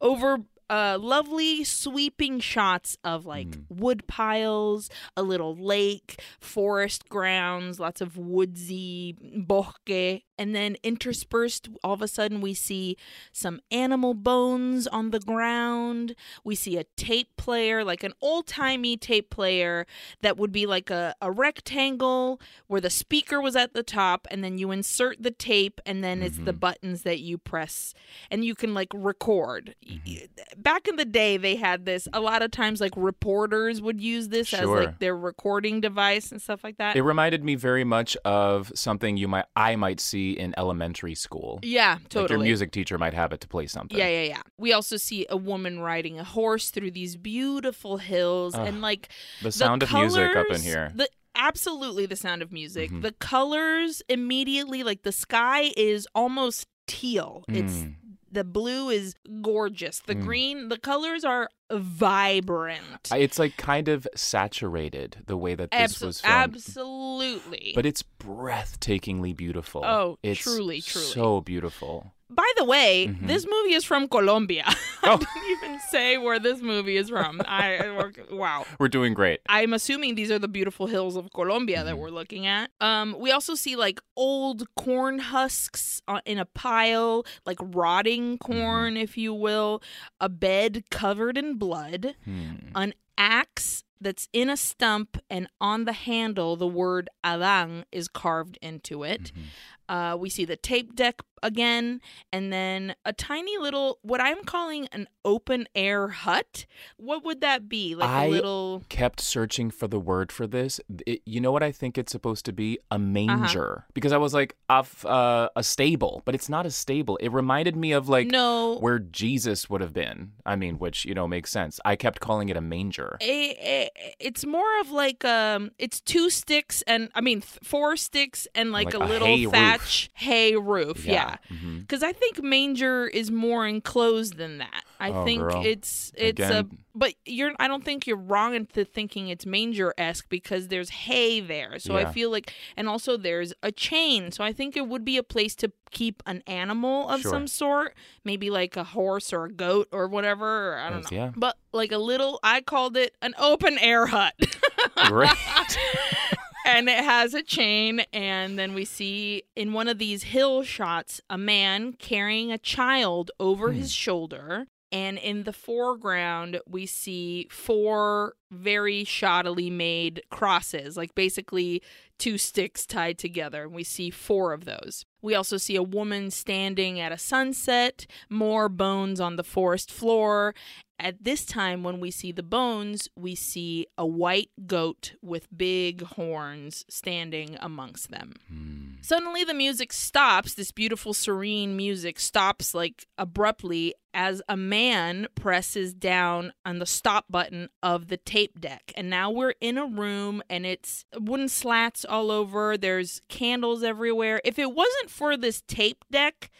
over 0.00 0.38
uh, 0.70 0.96
lovely 0.98 1.62
sweeping 1.62 2.40
shots 2.40 2.96
of 3.04 3.26
like 3.26 3.46
Mm. 3.48 3.64
wood 3.68 4.06
piles, 4.06 4.88
a 5.14 5.22
little 5.22 5.54
lake, 5.54 6.20
forest 6.40 7.08
grounds, 7.10 7.78
lots 7.78 8.00
of 8.00 8.16
woodsy 8.16 9.14
bosque, 9.20 10.22
and 10.38 10.54
then 10.54 10.76
interspersed, 10.82 11.68
all 11.82 11.92
of 11.94 12.02
a 12.02 12.08
sudden, 12.08 12.40
we 12.40 12.54
see 12.54 12.96
some 13.32 13.60
animal 13.70 14.14
bones 14.14 14.86
on 14.86 15.10
the 15.10 15.20
ground. 15.20 16.14
We 16.44 16.54
see 16.54 16.76
a 16.76 16.84
tape 16.96 17.36
player, 17.36 17.84
like 17.84 18.02
an 18.02 18.12
old 18.20 18.46
timey 18.46 18.96
tape 18.96 19.30
player 19.30 19.86
that 20.22 20.36
would 20.36 20.52
be 20.52 20.66
like 20.66 20.90
a, 20.90 21.14
a 21.20 21.30
rectangle 21.30 22.40
where 22.66 22.80
the 22.80 22.90
speaker 22.90 23.40
was 23.40 23.56
at 23.56 23.74
the 23.74 23.82
top, 23.82 24.26
and 24.30 24.42
then 24.42 24.58
you 24.58 24.70
insert 24.70 25.22
the 25.22 25.30
tape, 25.30 25.80
and 25.86 26.02
then 26.02 26.22
it's 26.22 26.38
the 26.38 26.52
Mhm. 26.52 26.60
buttons 26.60 27.02
that 27.02 27.20
you 27.20 27.38
press, 27.38 27.94
and 28.30 28.44
you 28.44 28.54
can 28.54 28.74
like 28.74 28.88
record. 28.94 29.74
Y- 29.88 30.28
Back 30.56 30.88
in 30.88 30.96
the 30.96 31.04
day, 31.04 31.36
they 31.36 31.56
had 31.56 31.84
this. 31.84 32.08
A 32.12 32.20
lot 32.20 32.40
of 32.42 32.50
times, 32.50 32.80
like 32.80 32.92
reporters 32.96 33.80
would 33.82 34.00
use 34.00 34.28
this 34.28 34.52
as 34.54 34.66
like 34.68 34.98
their 34.98 35.16
recording 35.16 35.80
device 35.80 36.32
and 36.32 36.40
stuff 36.40 36.62
like 36.64 36.78
that. 36.78 36.96
It 36.96 37.02
reminded 37.02 37.44
me 37.44 37.54
very 37.54 37.84
much 37.84 38.16
of 38.24 38.72
something 38.74 39.16
you 39.16 39.28
might 39.28 39.44
I 39.56 39.76
might 39.76 40.00
see 40.00 40.23
in 40.32 40.54
elementary 40.56 41.14
school. 41.14 41.60
yeah, 41.62 41.94
Like 41.94 42.08
totally. 42.08 42.38
your 42.40 42.44
music 42.44 42.72
teacher 42.72 42.98
might 42.98 43.14
have 43.14 43.32
it 43.32 43.40
to 43.42 43.48
play 43.48 43.66
something. 43.66 43.96
Yeah, 43.98 44.08
yeah, 44.08 44.22
yeah. 44.22 44.42
We 44.58 44.72
also 44.72 44.96
see 44.96 45.26
a 45.30 45.36
woman 45.36 45.80
riding 45.80 46.18
a 46.18 46.24
horse 46.24 46.70
through 46.70 46.90
these 46.92 47.16
beautiful 47.16 47.98
hills 47.98 48.54
Ugh, 48.54 48.66
and 48.66 48.80
like 48.80 49.08
The 49.42 49.52
sound 49.52 49.82
of 49.82 49.92
music 49.92 50.34
up 50.36 50.46
in 50.50 50.60
here. 50.60 50.92
The 50.94 51.08
absolutely 51.36 52.06
the 52.06 52.16
sound 52.16 52.42
of 52.42 52.52
music. 52.52 52.90
Mhm. 52.90 53.02
The 53.02 53.12
colors 53.12 54.02
immediately 54.08 54.82
like 54.82 55.02
the 55.02 55.12
sky 55.12 55.72
is 55.76 56.06
almost 56.14 56.66
teal. 56.86 57.44
It's 57.48 57.72
Mm. 57.72 57.94
The 58.34 58.44
blue 58.44 58.90
is 58.90 59.14
gorgeous. 59.42 60.00
The 60.00 60.14
Mm. 60.14 60.22
green, 60.24 60.68
the 60.68 60.78
colors 60.78 61.24
are 61.24 61.48
vibrant. 61.72 63.10
It's 63.14 63.38
like 63.38 63.56
kind 63.56 63.88
of 63.88 64.06
saturated 64.14 65.18
the 65.26 65.36
way 65.36 65.54
that 65.54 65.70
this 65.70 66.00
was 66.00 66.20
filmed. 66.20 66.54
absolutely. 66.56 67.72
But 67.74 67.86
it's 67.86 68.02
breathtakingly 68.02 69.36
beautiful. 69.36 69.84
Oh, 69.84 70.18
it's 70.22 70.40
truly, 70.40 70.80
truly. 70.80 71.06
so 71.06 71.40
beautiful. 71.40 72.13
By 72.30 72.50
the 72.56 72.64
way, 72.64 73.08
Mhm. 73.08 73.26
this 73.26 73.44
movie 73.46 73.74
is 73.74 73.84
from 73.84 74.08
Colombia. 74.08 74.64
Oh. 75.06 75.16
I 75.16 75.16
didn't 75.18 75.50
even 75.58 75.80
say 75.90 76.16
where 76.16 76.38
this 76.38 76.62
movie 76.62 76.96
is 76.96 77.10
from. 77.10 77.42
I 77.46 77.76
I- 77.76 78.34
wow. 78.34 78.64
We're 78.78 78.88
doing 78.88 79.12
great. 79.12 79.40
I'm 79.50 79.74
assuming 79.74 80.14
these 80.14 80.30
are 80.30 80.38
the 80.38 80.48
beautiful 80.48 80.86
hills 80.86 81.14
of 81.16 81.30
Colombia 81.34 81.76
Mm-hmm. 81.78 81.86
that 81.86 81.98
we're 81.98 82.08
looking 82.20 82.46
at. 82.46 82.70
Um, 82.80 83.14
we 83.18 83.30
also 83.30 83.54
see 83.54 83.76
like 83.76 84.00
old 84.16 84.64
corn 84.76 85.18
husks 85.18 86.00
uh, 86.08 86.20
in 86.24 86.38
a 86.38 86.46
pile, 86.46 87.26
like 87.44 87.58
rotting 87.60 88.38
Mm-hmm. 88.38 88.52
corn, 88.52 88.96
if 88.96 89.18
you 89.18 89.34
will, 89.34 89.82
a 90.20 90.30
bed 90.30 90.84
covered 90.90 91.36
in 91.36 91.56
blood, 91.58 92.14
Hmm. 92.24 92.72
an 92.74 92.94
axe 93.18 93.84
that's 94.00 94.28
in 94.32 94.48
a 94.50 94.56
stump, 94.56 95.18
and 95.28 95.48
on 95.60 95.84
the 95.84 95.92
handle, 95.92 96.56
the 96.56 96.66
word 96.66 97.08
Adán 97.22 97.84
is 97.92 98.08
carved 98.08 98.58
into 98.62 99.02
it. 99.04 99.32
Mhm. 99.36 99.42
Uh, 99.88 100.16
we 100.18 100.30
see 100.30 100.44
the 100.44 100.56
tape 100.56 100.94
deck 100.96 101.20
again, 101.42 102.00
and 102.32 102.50
then 102.50 102.94
a 103.04 103.12
tiny 103.12 103.58
little, 103.58 103.98
what 104.00 104.18
I'm 104.20 104.44
calling 104.44 104.88
an 104.92 105.06
open 105.26 105.66
air 105.74 106.08
hut. 106.08 106.64
What 106.96 107.22
would 107.24 107.42
that 107.42 107.68
be? 107.68 107.94
Like 107.94 108.08
I- 108.08 108.24
a 108.26 108.30
little. 108.30 108.82
I 108.84 108.86
kept 108.94 109.20
searching 109.20 109.70
for 109.70 109.86
the 109.86 109.98
word 110.00 110.32
for 110.32 110.46
this. 110.46 110.80
It, 111.06 111.20
you 111.26 111.40
know 111.40 111.52
what 111.52 111.62
I 111.62 111.70
think 111.70 111.98
it's 111.98 112.12
supposed 112.12 112.44
to 112.46 112.52
be? 112.52 112.78
A 112.90 112.94
Uh-huh. 112.94 112.98
manger. 112.98 113.84
Because 113.92 114.12
I 114.12 114.16
was 114.16 114.32
like, 114.32 114.56
of 114.70 115.04
uh, 115.04 115.48
a 115.54 115.62
stable, 115.62 116.22
but 116.24 116.34
it's 116.34 116.48
not 116.48 116.64
a 116.66 116.70
stable. 116.70 117.16
It 117.18 117.30
reminded 117.32 117.76
me 117.76 117.92
of 117.92 118.08
like 118.08 118.28
no, 118.28 118.78
where 118.78 118.98
Jesus 118.98 119.68
would 119.68 119.80
have 119.82 119.92
been. 119.92 120.32
I 120.46 120.56
mean, 120.56 120.78
which 120.78 121.04
you 121.04 121.12
know 121.14 121.28
makes 121.28 121.50
sense. 121.50 121.78
I 121.84 121.96
kept 121.96 122.20
calling 122.20 122.48
it 122.48 122.56
a 122.56 122.60
manger. 122.62 123.18
a, 123.20 123.50
a- 123.50 123.90
it's 124.18 124.46
more 124.46 124.80
of 124.80 124.90
like 124.90 125.24
um 125.24 125.70
it's 125.78 126.00
two 126.00 126.30
sticks 126.30 126.82
and 126.86 127.10
i 127.14 127.20
mean 127.20 127.40
th- 127.40 127.58
four 127.62 127.96
sticks 127.96 128.46
and 128.54 128.72
like, 128.72 128.86
Like 128.86 128.94
a 128.94 128.98
a 128.98 129.06
little 129.06 129.28
roof. 129.28 129.52
Thatch 129.78 130.10
hay 130.14 130.56
roof 130.56 131.04
yeah 131.04 131.36
because 131.48 132.00
mm-hmm. 132.00 132.04
i 132.08 132.12
think 132.12 132.42
manger 132.42 133.06
is 133.06 133.30
more 133.30 133.66
enclosed 133.66 134.36
than 134.36 134.58
that. 134.58 134.82
I 135.00 135.10
Oh, 135.10 135.24
think 135.24 135.42
girl. 135.42 135.62
it's 135.66 136.12
it's 136.16 136.40
a 136.40 136.66
but 136.94 137.14
you're 137.26 137.52
i 137.58 137.68
don't 137.68 137.84
think 137.84 138.06
you're 138.06 138.16
wrong 138.16 138.54
into 138.54 138.84
thinking 138.84 139.28
it's 139.28 139.44
manger-esque 139.44 140.26
because 140.30 140.68
there's 140.68 140.88
hay 140.90 141.40
there. 141.40 141.78
So 141.78 141.96
i 141.96 142.04
feel 142.06 142.30
like 142.30 142.52
and 142.76 142.88
also 142.88 143.16
there's 143.16 143.52
a 143.62 143.70
chain. 143.72 144.30
So 144.32 144.42
i 144.44 144.52
think 144.52 144.76
it 144.76 144.88
would 144.88 145.04
be 145.04 145.16
a 145.18 145.22
place 145.22 145.54
to 145.56 145.72
keep 145.90 146.22
an 146.26 146.42
animal 146.46 147.08
of 147.08 147.20
Sure. 147.20 147.30
some 147.30 147.46
sort 147.46 147.94
maybe 148.24 148.50
like 148.50 148.76
a 148.76 148.84
horse 148.84 149.32
or 149.32 149.44
a 149.44 149.52
goat 149.52 149.88
or 149.92 150.08
whatever 150.08 150.72
or 150.74 150.78
i 150.78 150.90
don't 150.90 151.02
Yes, 151.02 151.10
know. 151.12 151.16
yeah. 151.18 151.30
but 151.36 151.56
like 151.72 151.92
a 151.92 151.98
little 151.98 152.40
i 152.42 152.60
called 152.62 152.96
it 152.96 153.14
an 153.22 153.34
open 153.38 153.78
air 153.78 154.06
hut. 154.06 154.34
Great. 155.06 155.30
and 156.64 156.88
it 156.88 157.04
has 157.04 157.34
a 157.34 157.42
chain 157.42 158.00
and 158.12 158.58
then 158.58 158.74
we 158.74 158.84
see 158.84 159.42
in 159.56 159.72
one 159.72 159.88
of 159.88 159.98
these 159.98 160.24
hill 160.24 160.62
shots 160.62 161.20
a 161.28 161.38
man 161.38 161.92
carrying 161.94 162.50
a 162.52 162.58
child 162.58 163.30
over 163.38 163.72
Hmm. 163.72 163.78
his 163.78 163.92
shoulder 163.92 164.66
And 164.92 165.18
in 165.18 165.42
the 165.42 165.52
foreground, 165.52 166.60
we 166.68 166.86
see 166.86 167.48
four 167.50 168.34
very 168.52 169.04
shoddily 169.04 169.70
made 169.72 170.22
crosses, 170.30 170.96
like 170.96 171.16
basically 171.16 171.82
two 172.24 172.38
sticks 172.38 172.86
tied 172.86 173.18
together. 173.18 173.64
And 173.64 173.74
we 173.74 173.84
see 173.84 174.08
four 174.08 174.54
of 174.54 174.64
those. 174.64 175.04
We 175.20 175.34
also 175.34 175.58
see 175.58 175.76
a 175.76 175.82
woman 175.82 176.30
standing 176.30 176.98
at 176.98 177.12
a 177.12 177.18
sunset, 177.18 178.06
more 178.30 178.70
bones 178.70 179.20
on 179.20 179.36
the 179.36 179.44
forest 179.44 179.92
floor. 179.92 180.54
At 180.98 181.22
this 181.22 181.44
time, 181.44 181.82
when 181.82 182.00
we 182.00 182.10
see 182.10 182.32
the 182.32 182.42
bones, 182.42 183.10
we 183.14 183.34
see 183.34 183.86
a 183.98 184.06
white 184.06 184.50
goat 184.66 185.12
with 185.20 185.54
big 185.54 186.02
horns 186.02 186.86
standing 186.88 187.58
amongst 187.60 188.10
them. 188.10 188.32
Hmm. 188.48 188.84
Suddenly, 189.02 189.44
the 189.44 189.52
music 189.52 189.92
stops. 189.92 190.54
This 190.54 190.70
beautiful, 190.70 191.12
serene 191.12 191.76
music 191.76 192.18
stops 192.18 192.74
like 192.74 193.06
abruptly 193.18 193.94
as 194.14 194.40
a 194.48 194.56
man 194.56 195.26
presses 195.34 195.92
down 195.92 196.52
on 196.64 196.78
the 196.78 196.86
stop 196.86 197.26
button 197.28 197.68
of 197.82 198.08
the 198.08 198.16
tape 198.16 198.60
deck. 198.60 198.92
And 198.96 199.10
now 199.10 199.30
we're 199.30 199.54
in 199.60 199.76
a 199.76 199.84
room 199.84 200.42
and 200.48 200.64
it's 200.64 201.04
wooden 201.18 201.48
slats 201.48 202.06
all 202.14 202.30
over. 202.30 202.76
There's 202.78 203.20
candles 203.28 203.82
everywhere. 203.82 204.40
If 204.44 204.58
it 204.58 204.72
wasn't 204.72 205.10
for 205.10 205.36
this 205.36 205.62
tape 205.66 206.04
deck, 206.10 206.50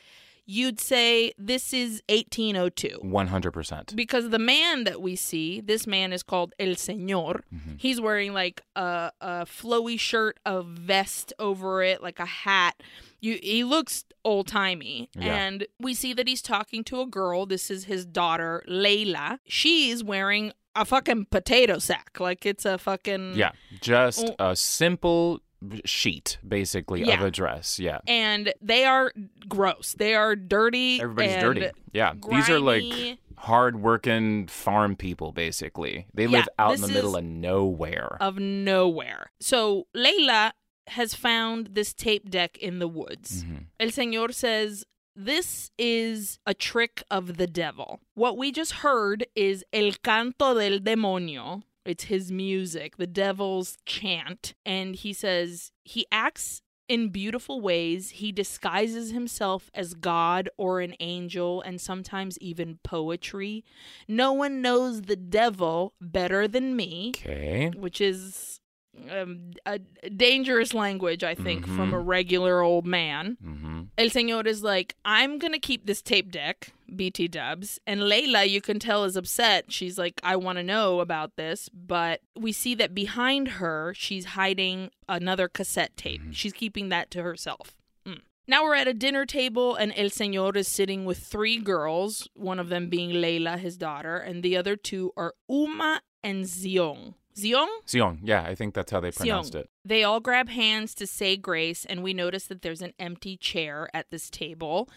you'd 0.46 0.78
say 0.78 1.32
this 1.38 1.72
is 1.72 2.02
1802 2.10 3.00
100%. 3.02 3.96
because 3.96 4.28
the 4.28 4.38
man 4.38 4.84
that 4.84 5.00
we 5.00 5.16
see, 5.16 5.60
this 5.62 5.86
man 5.86 6.12
is 6.12 6.22
called 6.22 6.52
El 6.58 6.74
Señor. 6.74 7.40
Mm-hmm. 7.54 7.74
He's 7.78 7.98
wearing 8.00 8.34
like 8.34 8.62
a, 8.76 9.10
a 9.22 9.46
flowy 9.46 9.98
shirt, 9.98 10.38
a 10.44 10.62
vest 10.62 11.32
over 11.38 11.82
it, 11.82 12.02
like 12.02 12.18
a 12.18 12.26
hat. 12.26 12.74
You, 13.20 13.38
he 13.42 13.64
looks 13.64 14.04
old 14.22 14.46
timey, 14.46 15.08
Yeah. 15.16 15.34
and 15.46 15.66
we 15.80 15.94
see 15.94 16.12
that 16.12 16.28
he's 16.28 16.42
talking 16.42 16.84
to 16.84 17.00
a 17.00 17.06
girl. 17.06 17.46
This 17.46 17.70
is 17.70 17.84
his 17.84 18.04
daughter, 18.04 18.62
Layla. 18.68 19.38
She's 19.46 20.04
wearing 20.04 20.52
a 20.76 20.84
fucking 20.84 21.26
potato 21.30 21.78
sack, 21.78 22.18
like 22.20 22.44
it's 22.46 22.64
a 22.64 22.78
fucking 22.78 23.34
Yeah, 23.34 23.52
just 23.80 24.32
Oh. 24.38 24.50
a 24.50 24.56
simple 24.56 25.40
sheet, 25.84 26.38
basically, 26.46 27.10
of 27.10 27.20
a 27.22 27.30
dress. 27.30 27.78
Yeah. 27.78 27.98
And 28.06 28.52
they 28.60 28.84
are 28.84 29.12
gross. 29.48 29.94
They 29.96 30.14
are 30.14 30.36
dirty. 30.36 31.00
Everybody's 31.00 31.32
and 31.32 31.42
dirty. 31.42 31.70
Yeah. 31.92 32.14
These 32.30 32.50
are 32.50 32.60
like 32.60 32.82
grimy. 32.82 33.18
hard 33.38 33.80
working 33.80 34.46
farm 34.46 34.94
people, 34.96 35.32
basically. 35.32 36.06
They 36.12 36.24
Yeah, 36.24 36.38
live 36.38 36.48
out 36.58 36.74
in 36.74 36.80
the 36.82 36.88
middle 36.88 37.16
of 37.16 37.24
nowhere. 37.24 38.16
of 38.20 38.38
nowhere. 38.38 39.30
So 39.40 39.86
Layla 39.96 40.52
has 40.88 41.14
found 41.14 41.68
this 41.72 41.94
tape 41.94 42.28
deck 42.28 42.58
in 42.58 42.78
the 42.78 42.88
woods. 42.88 43.44
Mhm. 43.44 43.64
El 43.80 43.88
Señor 43.88 44.34
says, 44.34 44.84
This 45.16 45.70
is 45.78 46.38
a 46.46 46.54
trick 46.54 47.02
of 47.10 47.36
the 47.36 47.46
devil. 47.46 48.00
What 48.14 48.36
we 48.36 48.50
just 48.50 48.72
heard 48.72 49.26
is 49.36 49.64
El 49.72 49.92
Canto 50.02 50.54
del 50.58 50.78
Demonio. 50.80 51.62
It's 51.84 52.04
his 52.04 52.32
music, 52.32 52.96
the 52.96 53.06
devil's 53.06 53.76
chant. 53.86 54.54
And 54.66 54.96
he 54.96 55.12
says 55.12 55.70
he 55.84 56.06
acts 56.10 56.62
in 56.88 57.10
beautiful 57.10 57.60
ways. 57.60 58.10
He 58.10 58.32
disguises 58.32 59.12
himself 59.12 59.70
as 59.72 59.94
God 59.94 60.48
or 60.56 60.80
an 60.80 60.94
angel 61.00 61.62
and 61.62 61.80
sometimes 61.80 62.38
even 62.40 62.78
poetry. 62.82 63.64
No 64.08 64.32
one 64.32 64.60
knows 64.60 65.02
the 65.02 65.16
devil 65.16 65.94
better 66.00 66.48
than 66.48 66.74
me 66.74 67.12
Okay. 67.16 67.70
which 67.76 68.00
is 68.00 68.60
um, 69.10 69.50
a 69.66 69.78
dangerous 70.08 70.72
language, 70.74 71.22
I 71.24 71.34
think, 71.34 71.66
from 71.66 71.90
Mhm. 71.90 71.94
a 71.94 71.98
regular 71.98 72.60
old 72.62 72.86
man. 72.86 73.36
hmm 73.42 73.82
El 73.96 74.06
Señor 74.08 74.46
is 74.46 74.62
like, 74.62 74.96
I'm 75.04 75.38
going 75.38 75.52
to 75.52 75.58
keep 75.58 75.86
this 75.86 76.02
tape 76.02 76.32
deck, 76.32 76.72
BT 76.94 77.28
dubs. 77.28 77.78
And 77.86 78.00
Layla, 78.00 78.48
you 78.48 78.60
can 78.60 78.78
tell, 78.80 79.04
is 79.04 79.16
upset. 79.16 79.70
She's 79.72 79.98
like, 79.98 80.20
I 80.24 80.34
want 80.36 80.58
to 80.58 80.64
know 80.64 80.98
about 81.00 81.36
this. 81.36 81.68
But 81.72 82.20
we 82.34 82.50
see 82.50 82.74
that 82.76 82.94
behind 82.94 83.48
her, 83.60 83.92
she's 83.96 84.24
hiding 84.24 84.90
another 85.08 85.46
cassette 85.48 85.96
tape. 85.96 86.22
She's 86.32 86.52
keeping 86.52 86.88
that 86.88 87.10
to 87.12 87.22
herself. 87.22 87.76
Mm. 88.06 88.20
Now 88.48 88.64
we're 88.64 88.74
at 88.74 88.88
a 88.88 88.94
dinner 88.94 89.26
table, 89.26 89.76
and 89.76 89.92
El 89.96 90.06
Señor 90.10 90.56
is 90.56 90.66
sitting 90.66 91.04
with 91.04 91.18
three 91.18 91.58
girls, 91.58 92.28
one 92.34 92.58
of 92.58 92.68
them 92.70 92.88
being 92.88 93.10
Layla, 93.10 93.58
his 93.58 93.76
daughter, 93.76 94.16
and 94.16 94.42
the 94.42 94.56
other 94.56 94.74
two 94.76 95.12
are 95.16 95.34
Uma 95.48 96.00
and 96.22 96.46
Zion. 96.48 97.14
Zion? 97.36 97.68
Sion. 97.86 98.20
Yeah, 98.22 98.42
I 98.42 98.54
think 98.54 98.74
that's 98.74 98.90
how 98.92 99.00
they 99.00 99.10
pronounced 99.10 99.54
it. 99.54 99.68
They 99.84 100.04
all 100.04 100.20
grab 100.20 100.48
hands 100.48 100.94
to 100.96 101.06
say 101.06 101.36
grace, 101.36 101.84
and 101.84 102.02
we 102.02 102.14
notice 102.14 102.46
that 102.46 102.62
there's 102.62 102.80
an 102.80 102.92
empty 102.98 103.36
chair 103.36 103.88
at 103.92 104.10
this 104.10 104.30
table. 104.30 104.88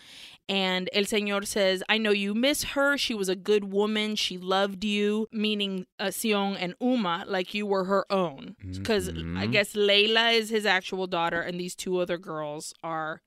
And 0.47 0.89
El 0.93 1.03
Señor 1.03 1.45
says, 1.45 1.83
I 1.89 1.97
know 1.97 2.11
you 2.11 2.33
miss 2.33 2.63
her. 2.75 2.97
She 2.97 3.13
was 3.13 3.27
a 3.27 3.35
good 3.35 3.71
woman. 3.71 4.15
She 4.15 4.37
loved 4.37 4.83
you, 4.83 5.27
meaning 5.31 5.87
uh, 5.99 6.11
Sion 6.11 6.55
and 6.55 6.75
Uma, 6.79 7.25
like 7.27 7.53
you 7.53 7.65
were 7.65 7.85
her 7.85 8.05
own. 8.11 8.55
Because 8.63 9.09
I 9.09 9.11
Mhm. 9.11 9.51
guess 9.51 9.73
Layla 9.73 10.33
is 10.33 10.49
his 10.49 10.65
actual 10.65 11.07
daughter, 11.07 11.41
and 11.41 11.59
these 11.59 11.75
two 11.75 11.97
other 11.97 12.17
girls 12.17 12.73
are 12.83 13.21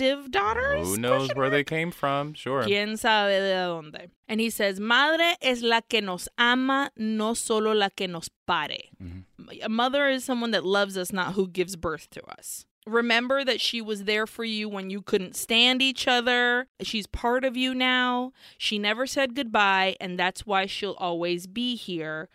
adoptive 0.00 0.30
daughters? 0.30 0.88
Who 0.88 0.96
knows 0.96 1.34
where 1.34 1.50
they 1.50 1.64
came 1.64 1.90
from? 1.90 2.34
Sure. 2.34 2.62
¿Quién 2.62 2.98
sabe 2.98 3.40
de 3.40 3.54
dónde? 3.54 4.10
And 4.28 4.40
he 4.40 4.50
says, 4.50 4.80
Madre 4.80 5.34
es 5.40 5.62
la 5.62 5.80
que 5.80 6.00
nos 6.00 6.28
ama, 6.38 6.90
no 6.96 7.34
solo 7.34 7.72
la 7.72 7.88
que 7.90 8.08
nos 8.08 8.28
pare. 8.46 8.90
Mm-hmm. 9.02 9.62
A 9.62 9.68
mother 9.68 10.08
is 10.08 10.24
someone 10.24 10.52
that 10.52 10.64
loves 10.64 10.96
us, 10.96 11.12
not 11.12 11.34
who 11.34 11.48
gives 11.48 11.76
birth 11.76 12.08
to 12.10 12.22
us. 12.26 12.66
Remember 12.86 13.44
that 13.44 13.60
she 13.60 13.82
was 13.82 14.04
there 14.04 14.26
for 14.26 14.44
you 14.44 14.68
when 14.68 14.88
you 14.88 15.02
couldn't 15.02 15.36
stand 15.36 15.82
each 15.82 16.08
other. 16.08 16.66
She's 16.80 17.06
part 17.06 17.44
of 17.44 17.56
you 17.56 17.74
now. 17.74 18.32
She 18.56 18.78
never 18.78 19.06
said 19.06 19.34
goodbye, 19.34 19.96
and 20.00 20.18
that's 20.18 20.46
why 20.46 20.66
she'll 20.66 20.96
always 20.98 21.46
be 21.46 21.76
here. 21.76 22.28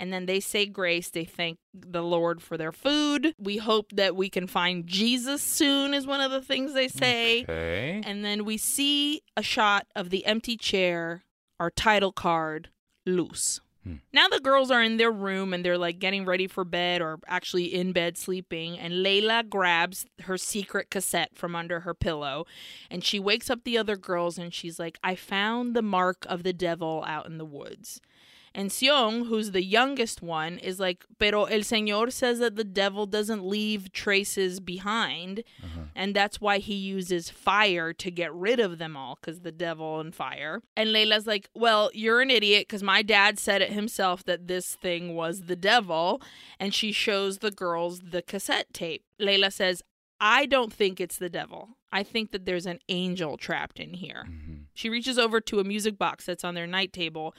And 0.00 0.10
then 0.10 0.24
they 0.24 0.40
say 0.40 0.64
grace. 0.64 1.10
They 1.10 1.26
thank 1.26 1.58
the 1.74 2.02
Lord 2.02 2.40
for 2.40 2.56
their 2.56 2.72
food. 2.72 3.34
We 3.38 3.58
hope 3.58 3.92
that 3.92 4.16
we 4.16 4.30
can 4.30 4.46
find 4.46 4.86
Jesus 4.86 5.42
soon, 5.42 5.92
is 5.92 6.06
one 6.06 6.22
of 6.22 6.30
the 6.30 6.40
things 6.40 6.72
they 6.72 6.88
say. 6.88 7.42
Okay. 7.42 8.00
And 8.02 8.24
then 8.24 8.46
we 8.46 8.56
see 8.56 9.20
a 9.36 9.42
shot 9.42 9.86
of 9.94 10.08
the 10.08 10.24
empty 10.24 10.56
chair, 10.56 11.24
our 11.60 11.70
title 11.70 12.12
card, 12.12 12.70
Luz. 13.04 13.60
Hmm. 13.84 13.96
Now 14.10 14.26
the 14.28 14.40
girls 14.40 14.70
are 14.70 14.82
in 14.82 14.96
their 14.96 15.12
room 15.12 15.52
and 15.52 15.62
they're 15.62 15.76
like 15.76 15.98
getting 15.98 16.24
ready 16.24 16.46
for 16.46 16.64
bed 16.64 17.02
or 17.02 17.18
actually 17.26 17.66
in 17.74 17.92
bed 17.92 18.16
sleeping. 18.16 18.78
And 18.78 18.94
Layla 19.04 19.50
grabs 19.50 20.06
her 20.22 20.38
secret 20.38 20.90
cassette 20.90 21.30
from 21.34 21.54
under 21.54 21.80
her 21.80 21.92
pillow 21.94 22.46
and 22.90 23.04
she 23.04 23.18
wakes 23.18 23.50
up 23.50 23.64
the 23.64 23.76
other 23.76 23.96
girls 23.96 24.38
and 24.38 24.52
she's 24.52 24.78
like, 24.78 24.98
I 25.02 25.14
found 25.14 25.76
the 25.76 25.82
mark 25.82 26.24
of 26.26 26.42
the 26.42 26.54
devil 26.54 27.04
out 27.06 27.26
in 27.26 27.36
the 27.36 27.44
woods. 27.44 28.00
And 28.54 28.72
Sion, 28.72 29.26
who's 29.26 29.52
the 29.52 29.62
youngest 29.62 30.22
one, 30.22 30.58
is 30.58 30.80
like, 30.80 31.04
Pero 31.18 31.44
el 31.44 31.60
Señor 31.60 32.12
says 32.12 32.40
that 32.40 32.56
the 32.56 32.64
devil 32.64 33.06
doesn't 33.06 33.44
leave 33.44 33.92
traces 33.92 34.58
behind. 34.58 35.44
Uh-huh. 35.62 35.82
And 35.94 36.14
that's 36.14 36.40
why 36.40 36.58
he 36.58 36.74
uses 36.74 37.30
fire 37.30 37.92
to 37.92 38.10
get 38.10 38.34
rid 38.34 38.58
of 38.58 38.78
them 38.78 38.96
all, 38.96 39.18
because 39.20 39.40
the 39.40 39.52
devil 39.52 40.00
and 40.00 40.14
fire. 40.14 40.62
And 40.76 40.90
Layla's 40.90 41.26
like, 41.26 41.48
Well, 41.54 41.90
you're 41.94 42.20
an 42.20 42.30
idiot, 42.30 42.66
because 42.68 42.82
my 42.82 43.02
dad 43.02 43.38
said 43.38 43.62
it 43.62 43.72
himself 43.72 44.24
that 44.24 44.48
this 44.48 44.74
thing 44.74 45.14
was 45.14 45.42
the 45.42 45.56
devil. 45.56 46.20
And 46.58 46.74
she 46.74 46.90
shows 46.90 47.38
the 47.38 47.52
girls 47.52 48.00
the 48.00 48.22
cassette 48.22 48.72
tape. 48.72 49.04
Layla 49.20 49.52
says, 49.52 49.82
I 50.20 50.46
don't 50.46 50.72
think 50.72 51.00
it's 51.00 51.16
the 51.16 51.30
devil. 51.30 51.76
I 51.92 52.02
think 52.02 52.30
that 52.30 52.44
there's 52.44 52.66
an 52.66 52.78
angel 52.88 53.36
trapped 53.36 53.80
in 53.80 53.94
here. 53.94 54.26
She 54.74 54.88
reaches 54.88 55.18
over 55.18 55.40
to 55.42 55.60
a 55.60 55.64
music 55.64 55.98
box 55.98 56.24
that's 56.24 56.44
on 56.44 56.54
their 56.54 56.66
night 56.66 56.92
table 56.92 57.34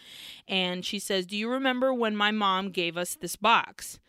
and 0.48 0.86
she 0.86 1.00
says, 1.00 1.26
Do 1.26 1.38
you 1.38 1.50
remember 1.50 1.94
when 1.94 2.16
my 2.16 2.32
mom 2.32 2.70
gave 2.70 2.98
us 2.98 3.16
this 3.16 3.36
box? 3.36 4.00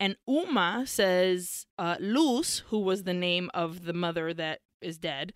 And 0.00 0.16
Uma 0.28 0.84
says, 0.86 1.66
uh, 1.78 1.96
Luz, 1.98 2.62
who 2.68 2.78
was 2.78 3.02
the 3.02 3.14
name 3.14 3.50
of 3.52 3.84
the 3.84 3.92
mother 3.92 4.32
that 4.34 4.60
is 4.80 4.96
dead, 4.96 5.32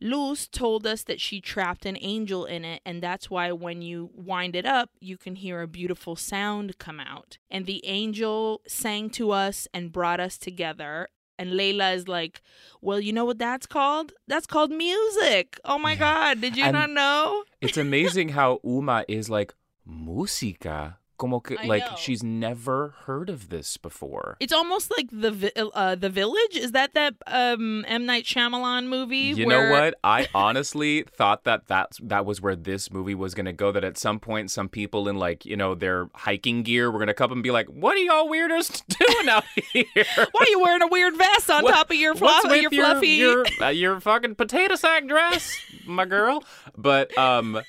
Luz 0.00 0.48
told 0.48 0.86
us 0.86 1.02
that 1.04 1.20
she 1.20 1.40
trapped 1.40 1.84
an 1.84 1.98
angel 2.00 2.46
in 2.46 2.64
it, 2.64 2.80
and 2.86 3.02
that's 3.02 3.28
why 3.30 3.52
when 3.52 3.82
you 3.82 4.10
wind 4.14 4.56
it 4.56 4.64
up, 4.64 4.90
you 5.00 5.18
can 5.18 5.36
hear 5.36 5.60
a 5.60 5.68
beautiful 5.68 6.16
sound 6.16 6.78
come 6.78 6.98
out. 6.98 7.36
And 7.50 7.66
the 7.66 7.84
angel 7.86 8.62
sang 8.66 9.10
to 9.10 9.32
us 9.32 9.68
and 9.74 9.92
brought 9.92 10.18
us 10.20 10.38
together. 10.38 11.08
And 11.38 11.50
Layla 11.52 11.94
is 11.94 12.08
like, 12.08 12.40
Well, 12.80 13.00
you 13.00 13.12
know 13.12 13.24
what 13.24 13.38
that's 13.38 13.66
called? 13.66 14.12
That's 14.26 14.46
called 14.46 14.70
music. 14.70 15.58
Oh 15.64 15.78
my 15.78 15.94
God. 15.94 16.40
Did 16.40 16.56
you 16.56 16.64
And- 16.64 16.72
not 16.72 16.90
know? 16.90 17.44
It's 17.60 17.76
amazing 17.76 18.30
how 18.30 18.60
Uma 18.64 19.04
is 19.08 19.28
like 19.28 19.54
música. 19.88 20.96
Como 21.18 21.40
que, 21.40 21.56
I 21.58 21.64
like 21.66 21.82
know. 21.90 21.96
she's 21.96 22.22
never 22.22 22.94
heard 23.06 23.30
of 23.30 23.48
this 23.48 23.78
before. 23.78 24.36
It's 24.38 24.52
almost 24.52 24.90
like 24.96 25.08
the 25.10 25.30
Vi- 25.30 25.52
uh, 25.56 25.94
the 25.94 26.10
village. 26.10 26.56
Is 26.56 26.72
that 26.72 26.92
that 26.94 27.14
um, 27.26 27.84
M 27.88 28.04
Night 28.04 28.24
Shyamalan 28.24 28.86
movie? 28.88 29.16
You 29.34 29.46
where- 29.46 29.68
know 29.70 29.80
what? 29.80 29.94
I 30.04 30.28
honestly 30.34 31.04
thought 31.04 31.44
that 31.44 31.66
that's, 31.68 31.98
that 32.02 32.26
was 32.26 32.42
where 32.42 32.54
this 32.54 32.90
movie 32.90 33.14
was 33.14 33.34
going 33.34 33.46
to 33.46 33.52
go. 33.54 33.72
That 33.72 33.82
at 33.82 33.96
some 33.96 34.20
point, 34.20 34.50
some 34.50 34.68
people 34.68 35.08
in 35.08 35.16
like, 35.16 35.46
you 35.46 35.56
know, 35.56 35.74
their 35.74 36.08
hiking 36.14 36.62
gear 36.62 36.90
were 36.90 36.98
going 36.98 37.06
to 37.08 37.14
come 37.14 37.32
and 37.32 37.42
be 37.42 37.50
like, 37.50 37.66
What 37.68 37.94
are 37.96 38.00
y'all 38.00 38.26
weirdos 38.28 38.82
doing 39.14 39.28
out 39.30 39.44
here? 39.72 39.84
Why 40.16 40.24
are 40.40 40.48
you 40.48 40.60
wearing 40.60 40.82
a 40.82 40.88
weird 40.88 41.16
vest 41.16 41.50
on 41.50 41.62
What- 41.64 41.72
top 41.72 41.90
of 41.90 41.96
your, 41.96 42.14
fluff- 42.14 42.44
with 42.44 42.60
your 42.60 42.72
your, 42.72 42.84
fluffy? 42.84 43.08
Your, 43.08 43.46
uh, 43.62 43.68
your 43.68 44.00
fucking 44.00 44.34
potato 44.34 44.74
sack 44.74 45.06
dress, 45.08 45.56
my 45.86 46.04
girl? 46.04 46.44
But, 46.76 47.16
um,. 47.16 47.62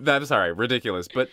that 0.00 0.22
is 0.22 0.30
all 0.30 0.38
right, 0.38 0.56
ridiculous. 0.56 1.08
But 1.12 1.28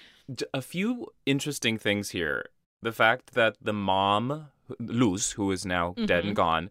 a 0.53 0.62
few 0.62 1.08
interesting 1.25 1.77
things 1.77 2.12
here. 2.12 2.46
The 2.82 2.92
fact 2.92 3.34
that 3.34 3.56
the 3.62 3.74
mom, 3.74 4.48
Luz, 4.80 5.32
who 5.32 5.51
is 5.51 5.65
now 5.65 5.94
dead 5.98 6.25
and 6.25 6.25
mm-hmm. 6.27 6.34
gone, 6.34 6.70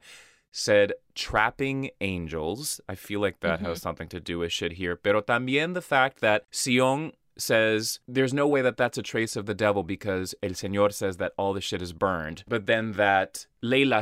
said 0.50 0.92
trapping 1.14 1.90
angels. 2.00 2.80
I 2.88 2.94
feel 2.94 3.20
like 3.20 3.40
that 3.40 3.60
has 3.60 3.78
mm-hmm. 3.78 3.82
something 3.82 4.08
to 4.08 4.20
do 4.20 4.38
with 4.38 4.52
shit 4.52 4.72
here. 4.72 4.96
Pero 4.96 5.22
también 5.22 5.74
the 5.74 5.80
fact 5.82 6.20
that 6.20 6.44
Sion 6.50 7.12
says 7.38 7.98
there's 8.06 8.34
no 8.34 8.46
way 8.46 8.60
that 8.60 8.76
that's 8.76 8.98
a 8.98 9.02
trace 9.02 9.36
of 9.36 9.46
the 9.46 9.54
devil 9.54 9.82
because 9.82 10.34
El 10.42 10.50
Señor 10.50 10.92
says 10.92 11.16
that 11.16 11.32
all 11.38 11.52
the 11.52 11.60
shit 11.60 11.82
is 11.82 11.92
burned. 11.92 12.44
But 12.46 12.66
then 12.66 12.92
that 12.92 13.46
Leila 13.62 14.00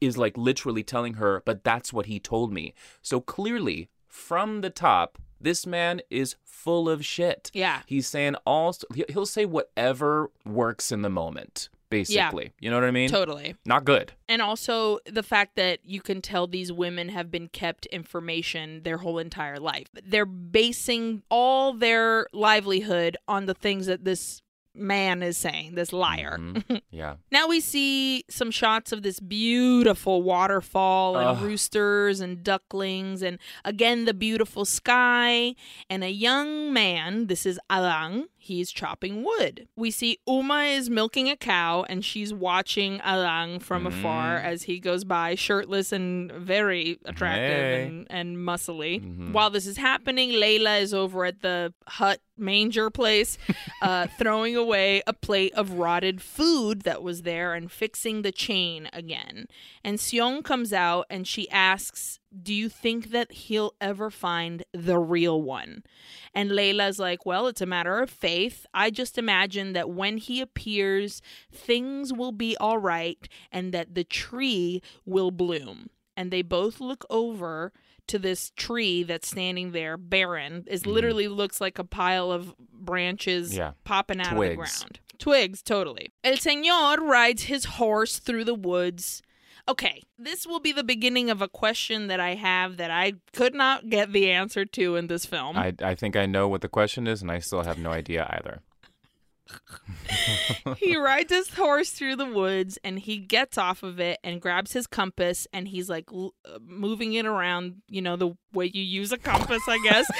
is 0.00 0.18
like 0.18 0.36
literally 0.36 0.82
telling 0.82 1.14
her, 1.14 1.42
but 1.44 1.64
that's 1.64 1.92
what 1.92 2.06
he 2.06 2.18
told 2.18 2.52
me. 2.52 2.74
So 3.00 3.20
clearly, 3.20 3.88
from 4.08 4.60
the 4.60 4.70
top, 4.70 5.18
this 5.42 5.66
man 5.66 6.00
is 6.10 6.36
full 6.44 6.88
of 6.88 7.04
shit. 7.04 7.50
Yeah. 7.52 7.82
He's 7.86 8.06
saying 8.06 8.36
all, 8.46 8.74
he- 8.94 9.04
he'll 9.08 9.26
say 9.26 9.44
whatever 9.44 10.30
works 10.46 10.92
in 10.92 11.02
the 11.02 11.10
moment, 11.10 11.68
basically. 11.90 12.52
You 12.60 12.70
know 12.70 12.76
what 12.76 12.84
I 12.84 12.90
mean? 12.92 13.08
Totally. 13.08 13.56
Not 13.66 13.84
good. 13.84 14.12
And 14.28 14.40
also 14.40 14.98
the 15.06 15.22
fact 15.22 15.56
that 15.56 15.80
you 15.84 16.00
can 16.00 16.22
tell 16.22 16.46
these 16.46 16.70
women 16.72 17.08
have 17.10 17.30
been 17.30 17.48
kept 17.48 17.86
information 17.86 18.82
their 18.84 18.98
whole 18.98 19.18
entire 19.18 19.58
life. 19.58 19.88
They're 20.04 20.24
basing 20.26 21.22
all 21.28 21.72
their 21.72 22.26
livelihood 22.32 23.16
on 23.26 23.46
the 23.46 23.54
things 23.54 23.86
that 23.86 24.04
this 24.04 24.40
man 24.74 25.22
is 25.22 25.36
saying, 25.36 25.74
this 25.74 25.92
liar. 25.92 26.38
Mhm. 26.38 26.80
yeah. 26.90 27.16
Now 27.30 27.46
we 27.48 27.60
see 27.60 28.24
some 28.30 28.50
shots 28.50 28.92
of 28.92 29.02
this 29.02 29.20
beautiful 29.20 30.22
waterfall 30.22 31.16
and 31.16 31.28
Ugh. 31.38 31.42
roosters 31.42 32.20
and 32.20 32.42
ducklings, 32.42 33.22
and 33.22 33.38
again 33.64 34.04
the 34.04 34.14
beautiful 34.14 34.64
sky 34.64 35.54
and 35.90 36.02
a 36.02 36.10
young 36.10 36.72
man. 36.72 37.26
This 37.26 37.44
is 37.46 37.58
Adán. 37.70 38.24
He's 38.44 38.72
chopping 38.72 39.22
wood. 39.22 39.68
We 39.76 39.92
see 39.92 40.18
Uma 40.26 40.64
is 40.64 40.90
milking 40.90 41.28
a 41.30 41.36
cow, 41.36 41.84
and 41.88 42.04
she's 42.04 42.34
watching 42.34 42.98
Adán 42.98 43.62
from 43.62 43.86
afar 43.86 44.40
Mm. 44.40 44.44
as 44.44 44.64
he 44.64 44.80
goes 44.80 45.04
by, 45.04 45.36
shirtless 45.36 45.92
and 45.92 46.30
very 46.32 46.98
attractive 47.04 47.56
Hey. 47.56 47.82
and, 47.86 48.06
and 48.10 48.36
muscly. 48.38 49.00
Mhm. 49.00 49.30
While 49.32 49.50
this 49.50 49.66
is 49.66 49.76
happening, 49.76 50.30
Layla 50.32 50.80
is 50.80 50.92
over 50.92 51.24
at 51.24 51.40
the 51.42 51.72
hut 51.86 52.20
manger 52.36 52.90
place, 52.90 53.38
uh, 53.82 54.08
throwing 54.18 54.56
away 54.56 55.02
a 55.06 55.12
plate 55.12 55.52
of 55.54 55.74
rotted 55.74 56.20
food 56.20 56.82
that 56.82 57.00
was 57.00 57.22
there 57.22 57.54
and 57.54 57.70
fixing 57.70 58.22
the 58.22 58.32
chain 58.32 58.88
again. 58.92 59.46
And 59.84 60.00
Sion 60.00 60.42
comes 60.42 60.72
out 60.72 61.06
and 61.08 61.28
she 61.28 61.48
asks, 61.50 62.18
Do 62.40 62.54
you 62.54 62.68
think 62.68 63.10
that 63.10 63.32
he'll 63.32 63.74
ever 63.80 64.10
find 64.10 64.64
the 64.72 64.98
real 64.98 65.42
one? 65.42 65.82
And 66.34 66.50
Layla's 66.50 66.98
like, 66.98 67.26
Well, 67.26 67.46
it's 67.46 67.60
a 67.60 67.66
matter 67.66 68.00
of 68.00 68.08
faith. 68.10 68.66
I 68.72 68.90
just 68.90 69.18
imagine 69.18 69.72
that 69.74 69.90
when 69.90 70.16
he 70.18 70.40
appears, 70.40 71.20
things 71.52 72.12
will 72.12 72.32
be 72.32 72.56
all 72.58 72.78
right 72.78 73.28
and 73.50 73.72
that 73.72 73.94
the 73.94 74.04
tree 74.04 74.80
will 75.04 75.30
bloom. 75.30 75.90
And 76.16 76.30
they 76.30 76.42
both 76.42 76.80
look 76.80 77.04
over 77.10 77.72
to 78.08 78.18
this 78.18 78.50
tree 78.56 79.02
that's 79.04 79.28
standing 79.28 79.70
there 79.70 79.96
barren 79.96 80.64
It 80.66 80.86
literally 80.86 81.28
looks 81.28 81.60
like 81.60 81.78
a 81.78 81.84
pile 81.84 82.32
of 82.32 82.54
branches 82.58 83.50
Mm-hmm. 83.50 83.58
Yeah. 83.58 83.72
popping 83.84 84.20
out 84.20 84.32
of 84.32 84.38
the 84.38 84.56
ground 84.56 84.98
twigs 85.18 85.62
totally 85.62 86.12
el 86.24 86.34
señor 86.34 86.98
rides 86.98 87.44
his 87.44 87.64
horse 87.64 88.18
through 88.18 88.44
the 88.44 88.54
woods 88.56 89.22
okay 89.68 90.02
this 90.18 90.46
will 90.46 90.60
be 90.60 90.72
the 90.72 90.84
beginning 90.84 91.30
of 91.30 91.40
a 91.40 91.48
question 91.48 92.08
that 92.08 92.20
i 92.20 92.34
have 92.34 92.76
that 92.76 92.90
i 92.90 93.12
could 93.32 93.54
not 93.54 93.88
get 93.88 94.12
the 94.12 94.30
answer 94.30 94.64
to 94.64 94.96
in 94.96 95.06
this 95.06 95.24
film 95.24 95.56
I, 95.56 95.74
I 95.82 95.94
think 95.94 96.16
I 96.16 96.26
know 96.26 96.48
what 96.48 96.60
the 96.60 96.68
question 96.68 97.06
is, 97.06 97.22
and 97.22 97.30
I 97.30 97.38
still 97.38 97.62
have 97.62 97.78
no 97.78 97.90
idea 97.90 98.26
either. 98.30 98.60
he 100.78 100.96
rides 100.96 101.32
his 101.32 101.52
horse 101.54 101.90
through 101.90 102.16
the 102.16 102.26
woods 102.26 102.78
and 102.84 102.98
he 102.98 103.18
gets 103.18 103.58
off 103.58 103.82
of 103.82 104.00
it 104.00 104.18
and 104.24 104.40
grabs 104.40 104.72
his 104.72 104.86
compass 104.86 105.46
and 105.52 105.68
he's 105.68 105.90
like 105.90 106.06
l- 106.12 106.34
uh, 106.44 106.58
moving 106.64 107.12
it 107.14 107.26
around, 107.26 107.82
you 107.88 108.00
know, 108.00 108.16
the 108.16 108.34
way 108.52 108.70
you 108.72 108.82
use 108.82 109.12
a 109.12 109.18
compass, 109.18 109.62
I 109.68 109.78
guess. 109.82 110.10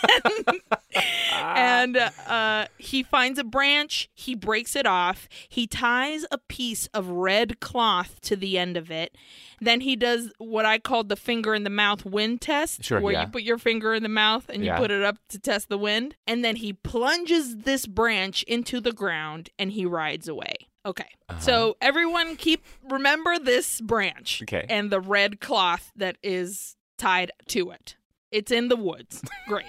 and 1.34 1.96
uh, 1.96 2.66
he 2.78 3.02
finds 3.02 3.38
a 3.38 3.44
branch, 3.44 4.08
he 4.14 4.34
breaks 4.34 4.74
it 4.76 4.86
off, 4.86 5.28
he 5.48 5.66
ties 5.66 6.24
a 6.30 6.38
piece 6.38 6.86
of 6.88 7.08
red 7.08 7.60
cloth 7.60 8.20
to 8.22 8.36
the 8.36 8.58
end 8.58 8.76
of 8.76 8.90
it. 8.90 9.16
Then 9.60 9.80
he 9.80 9.96
does 9.96 10.32
what 10.38 10.64
I 10.66 10.78
called 10.78 11.08
the 11.08 11.16
finger 11.16 11.54
in 11.54 11.64
the 11.64 11.70
mouth 11.70 12.04
wind 12.04 12.40
test, 12.40 12.84
Sure, 12.84 13.00
where 13.00 13.12
yeah. 13.14 13.22
you 13.22 13.28
put 13.28 13.42
your 13.42 13.58
finger 13.58 13.94
in 13.94 14.02
the 14.02 14.08
mouth 14.08 14.48
and 14.48 14.62
you 14.62 14.66
Yeah. 14.66 14.78
put 14.78 14.90
it 14.90 15.02
up 15.02 15.16
to 15.30 15.38
test 15.38 15.68
the 15.68 15.78
wind. 15.78 16.16
And 16.26 16.44
then 16.44 16.56
he 16.56 16.72
plunges 16.72 17.56
this 17.58 17.86
branch 17.86 18.42
into 18.44 18.80
the 18.80 18.92
ground 18.92 19.50
and 19.58 19.72
he 19.72 19.86
rides 19.86 20.28
away. 20.28 20.54
Okay. 20.84 21.08
So 21.40 21.76
everyone 21.80 22.36
keep 22.36 22.64
remember 22.88 23.38
this 23.38 23.80
branch 23.80 24.42
Okay. 24.42 24.66
and 24.68 24.90
the 24.90 25.00
red 25.00 25.40
cloth 25.40 25.90
that 25.96 26.16
is 26.22 26.76
tied 26.96 27.32
to 27.48 27.70
it. 27.70 27.96
It's 28.30 28.50
in 28.50 28.68
the 28.68 28.76
woods. 28.76 29.22
Great. 29.46 29.64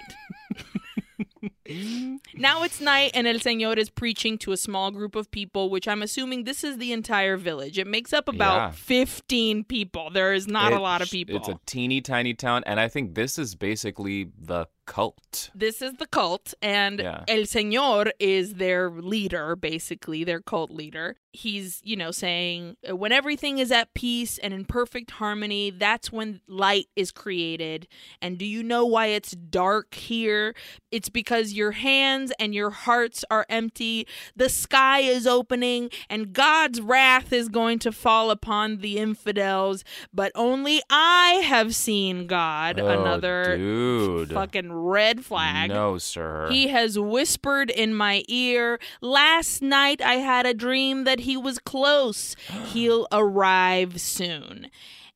now 2.34 2.62
it's 2.62 2.80
night 2.80 3.10
and 3.14 3.26
El 3.26 3.34
Señor 3.36 3.76
is 3.76 3.90
preaching 3.90 4.38
to 4.38 4.52
a 4.52 4.56
small 4.56 4.90
group 4.90 5.14
of 5.14 5.30
people, 5.30 5.70
which 5.70 5.86
I'm 5.86 6.02
assuming 6.02 6.44
this 6.44 6.64
is 6.64 6.78
the 6.78 6.92
entire 6.92 7.36
village. 7.36 7.78
It 7.78 7.86
makes 7.86 8.12
up 8.12 8.28
about 8.28 8.56
Yeah. 8.56 8.70
15 8.70 9.64
people. 9.64 10.10
There 10.10 10.32
is 10.32 10.46
not 10.48 10.72
a 10.72 10.80
lot 10.80 11.02
of 11.02 11.10
people. 11.10 11.36
It's 11.36 11.48
a 11.48 11.58
teeny 11.66 12.00
tiny 12.00 12.34
town, 12.34 12.62
and 12.66 12.80
I 12.80 12.88
think 12.88 13.14
this 13.14 13.38
is 13.38 13.54
basically 13.54 14.30
the 14.38 14.66
cult. 14.88 15.50
This 15.54 15.80
is 15.82 15.92
the 16.02 16.06
cult, 16.06 16.54
and 16.62 16.98
Yeah. 16.98 17.22
El 17.28 17.42
Señor 17.42 18.10
is 18.18 18.54
their 18.54 18.90
leader, 18.90 19.54
basically, 19.54 20.24
their 20.24 20.40
cult 20.40 20.70
leader. 20.70 21.16
He's, 21.32 21.80
you 21.84 21.94
know, 21.94 22.10
saying 22.10 22.78
when 22.90 23.12
everything 23.12 23.58
is 23.58 23.70
at 23.70 23.92
peace 23.94 24.38
and 24.38 24.52
in 24.52 24.64
perfect 24.64 25.10
harmony, 25.12 25.70
that's 25.70 26.10
when 26.10 26.40
light 26.48 26.86
is 26.96 27.12
created. 27.12 27.86
And 28.20 28.38
do 28.38 28.46
you 28.46 28.62
know 28.64 28.84
why 28.86 29.06
it's 29.08 29.32
dark 29.32 29.94
here? 29.94 30.54
It's 30.90 31.10
because 31.10 31.52
your 31.52 31.72
hands 31.72 32.32
and 32.40 32.54
your 32.54 32.70
hearts 32.70 33.24
are 33.30 33.44
empty. 33.48 34.06
The 34.34 34.48
sky 34.48 35.00
is 35.00 35.26
opening, 35.26 35.90
and 36.08 36.32
God's 36.32 36.80
wrath 36.80 37.30
is 37.32 37.48
going 37.50 37.78
to 37.80 37.92
fall 37.92 38.30
upon 38.30 38.78
the 38.78 38.96
infidels. 38.98 39.84
But 40.12 40.32
only 40.34 40.80
I 40.90 41.42
have 41.44 41.74
seen 41.74 42.26
God. 42.26 42.80
Oh, 42.80 42.88
Another 42.88 43.56
dude. 43.58 44.32
fucking 44.32 44.72
red 44.78 45.24
flag. 45.24 45.70
No, 45.70 45.98
sir. 45.98 46.48
He 46.50 46.68
has 46.68 46.98
whispered 46.98 47.70
in 47.70 47.94
my 47.94 48.22
ear, 48.28 48.78
Last 49.00 49.60
night 49.62 50.00
I 50.00 50.14
had 50.14 50.46
a 50.46 50.54
dream 50.54 51.04
that 51.04 51.20
he 51.20 51.36
was 51.36 51.58
close. 51.58 52.34
He'll 52.72 53.06
arrive 53.12 54.00
soon. 54.00 54.70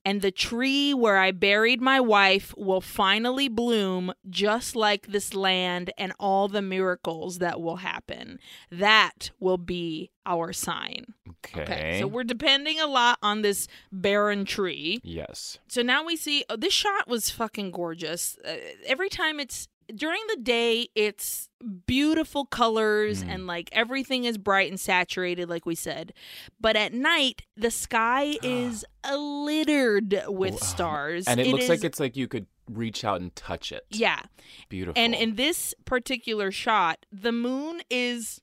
And 0.05 0.21
the 0.21 0.33
tree 0.33 0.93
where 0.93 1.19
I 1.19 1.31
buried 1.31 1.81
my 1.81 2.01
wife 2.01 2.53
will 2.57 2.81
finally 2.81 3.49
bloom 3.49 4.13
just 4.29 4.75
like 4.75 5.07
this 5.07 5.33
land 5.35 5.93
and 5.97 6.13
all 6.19 6.49
the 6.49 6.63
miracles 6.63 7.39
that 7.39 7.61
will 7.61 7.77
happen. 7.77 8.39
That 8.71 9.31
will 9.39 9.59
be 9.59 10.11
our 10.27 10.53
sign. 10.53 11.15
okay. 11.45 11.63
Okay. 11.63 11.99
So 12.01 12.07
we're 12.07 12.25
depending 12.25 12.81
a 12.81 12.87
lot 12.87 13.19
on 13.23 13.43
this 13.43 13.69
barren 13.91 14.45
tree. 14.45 15.01
yes. 15.05 15.59
So 15.69 15.83
now 15.83 16.05
we 16.05 16.17
see 16.17 16.45
oh, 16.49 16.57
this 16.57 16.73
shot 16.73 17.09
was 17.09 17.31
fucking 17.31 17.71
gorgeous. 17.71 18.39
Uh, 18.45 18.55
every 18.87 19.09
time 19.09 19.41
it's 19.41 19.69
during 19.95 20.21
the 20.29 20.37
day, 20.43 20.89
it's 20.95 21.49
beautiful 21.87 22.45
colors 22.47 23.23
Mm. 23.23 23.29
and 23.35 23.47
like 23.47 23.69
everything 23.73 24.25
is 24.25 24.39
bright 24.39 24.71
and 24.71 24.81
saturated, 24.81 25.49
like 25.49 25.65
we 25.67 25.75
said. 25.75 26.13
But 26.61 26.77
at 26.77 26.93
night, 26.93 27.43
the 27.57 27.71
sky 27.71 28.37
is 28.43 28.85
littered 29.15 30.23
with 30.27 30.55
uh, 30.55 30.65
stars, 30.65 31.27
And 31.27 31.41
it, 31.41 31.47
looks 31.49 31.69
like 31.69 31.85
it's 31.85 32.01
like 32.01 32.17
you 32.17 32.29
could 32.29 32.47
reach 32.71 33.05
out 33.05 33.21
and 33.21 33.35
touch 33.37 33.73
it. 33.73 33.85
yeah. 33.91 34.21
Beautiful. 34.69 35.01
And 35.01 35.15
in 35.15 35.35
this 35.37 35.75
particular 35.85 36.51
shot, 36.51 37.05
the 37.13 37.33
moon 37.33 37.83
is 37.91 38.41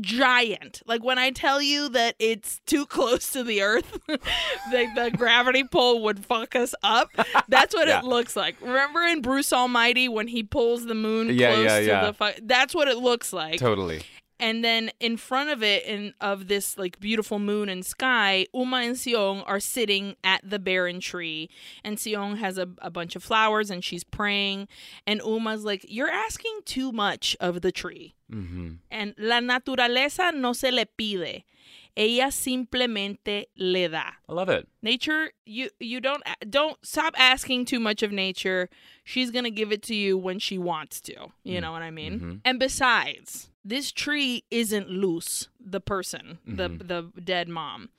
giant. 0.00 0.82
Like 0.86 1.02
when 1.04 1.18
I 1.18 1.30
tell 1.30 1.60
you 1.62 1.88
that 1.90 2.14
it's 2.18 2.60
too 2.66 2.86
close 2.86 3.30
to 3.32 3.42
the 3.44 3.62
earth, 3.62 3.98
like 4.08 4.94
the 4.94 5.12
gravity 5.16 5.64
pull 5.64 6.02
would 6.04 6.24
fuck 6.24 6.54
us 6.56 6.74
up. 6.82 7.08
That's 7.48 7.74
what 7.74 7.88
Yeah. 7.88 8.00
it 8.00 8.04
looks 8.04 8.36
like. 8.36 8.60
Remember 8.60 9.02
in 9.02 9.20
Bruce 9.22 9.52
Almighty 9.52 10.08
when 10.08 10.28
he 10.28 10.42
pulls 10.42 10.84
the 10.86 10.94
moon 10.94 11.30
Yeah, 11.32 11.54
close 11.54 11.64
yeah, 11.64 11.78
to 11.80 11.86
yeah. 11.86 12.06
the 12.06 12.12
fu- 12.14 12.40
that's 12.46 12.74
what 12.74 12.88
it 12.88 12.98
looks 12.98 13.32
like. 13.32 13.58
totally. 13.58 14.02
And 14.40 14.64
then 14.64 14.90
in 14.98 15.16
front 15.16 15.50
of 15.50 15.62
it, 15.62 15.84
in 15.84 16.12
of 16.20 16.48
this 16.48 16.76
like 16.76 16.98
beautiful 16.98 17.38
moon 17.38 17.68
and 17.68 17.86
sky, 17.86 18.46
Uma 18.52 18.78
and 18.78 18.98
Sion 18.98 19.42
are 19.46 19.60
sitting 19.60 20.16
at 20.24 20.48
the 20.48 20.58
barren 20.58 21.00
tree, 21.00 21.48
and 21.84 21.98
Sion 21.98 22.36
has 22.36 22.58
a, 22.58 22.68
a 22.78 22.90
bunch 22.90 23.14
of 23.14 23.22
flowers, 23.22 23.70
and 23.70 23.84
she's 23.84 24.04
praying, 24.04 24.68
and 25.06 25.20
Uma's 25.24 25.64
like, 25.64 25.84
"You're 25.88 26.10
asking 26.10 26.60
too 26.64 26.90
much 26.90 27.36
of 27.40 27.62
the 27.62 27.70
tree." 27.70 28.14
Mm-hmm. 28.30 28.72
And 28.90 29.14
la 29.18 29.40
naturaleza 29.40 30.34
no 30.34 30.52
se 30.52 30.70
le 30.70 30.86
pide. 30.86 31.44
Ella 31.96 32.30
simplemente 32.32 33.44
le 33.56 33.88
da. 33.88 34.12
I 34.28 34.32
love 34.32 34.48
it. 34.48 34.66
Nature, 34.82 35.30
you 35.46 35.70
you 35.78 36.00
don't 36.00 36.22
don't 36.50 36.76
stop 36.84 37.14
asking 37.16 37.66
too 37.66 37.78
much 37.78 38.02
of 38.02 38.10
nature. 38.10 38.68
She's 39.04 39.30
going 39.30 39.44
to 39.44 39.50
give 39.50 39.70
it 39.70 39.82
to 39.84 39.94
you 39.94 40.18
when 40.18 40.38
she 40.38 40.58
wants 40.58 41.00
to. 41.02 41.14
You 41.44 41.60
know 41.60 41.70
what 41.72 41.82
I 41.82 41.90
mean? 41.90 42.20
Mhm. 42.20 42.40
And 42.44 42.58
besides, 42.58 43.50
this 43.64 43.92
tree 43.92 44.44
isn't 44.50 44.90
Luz, 44.90 45.48
the 45.60 45.80
person, 45.80 46.38
the 46.46 46.68
the 46.68 47.12
dead 47.22 47.48
mom. 47.48 47.90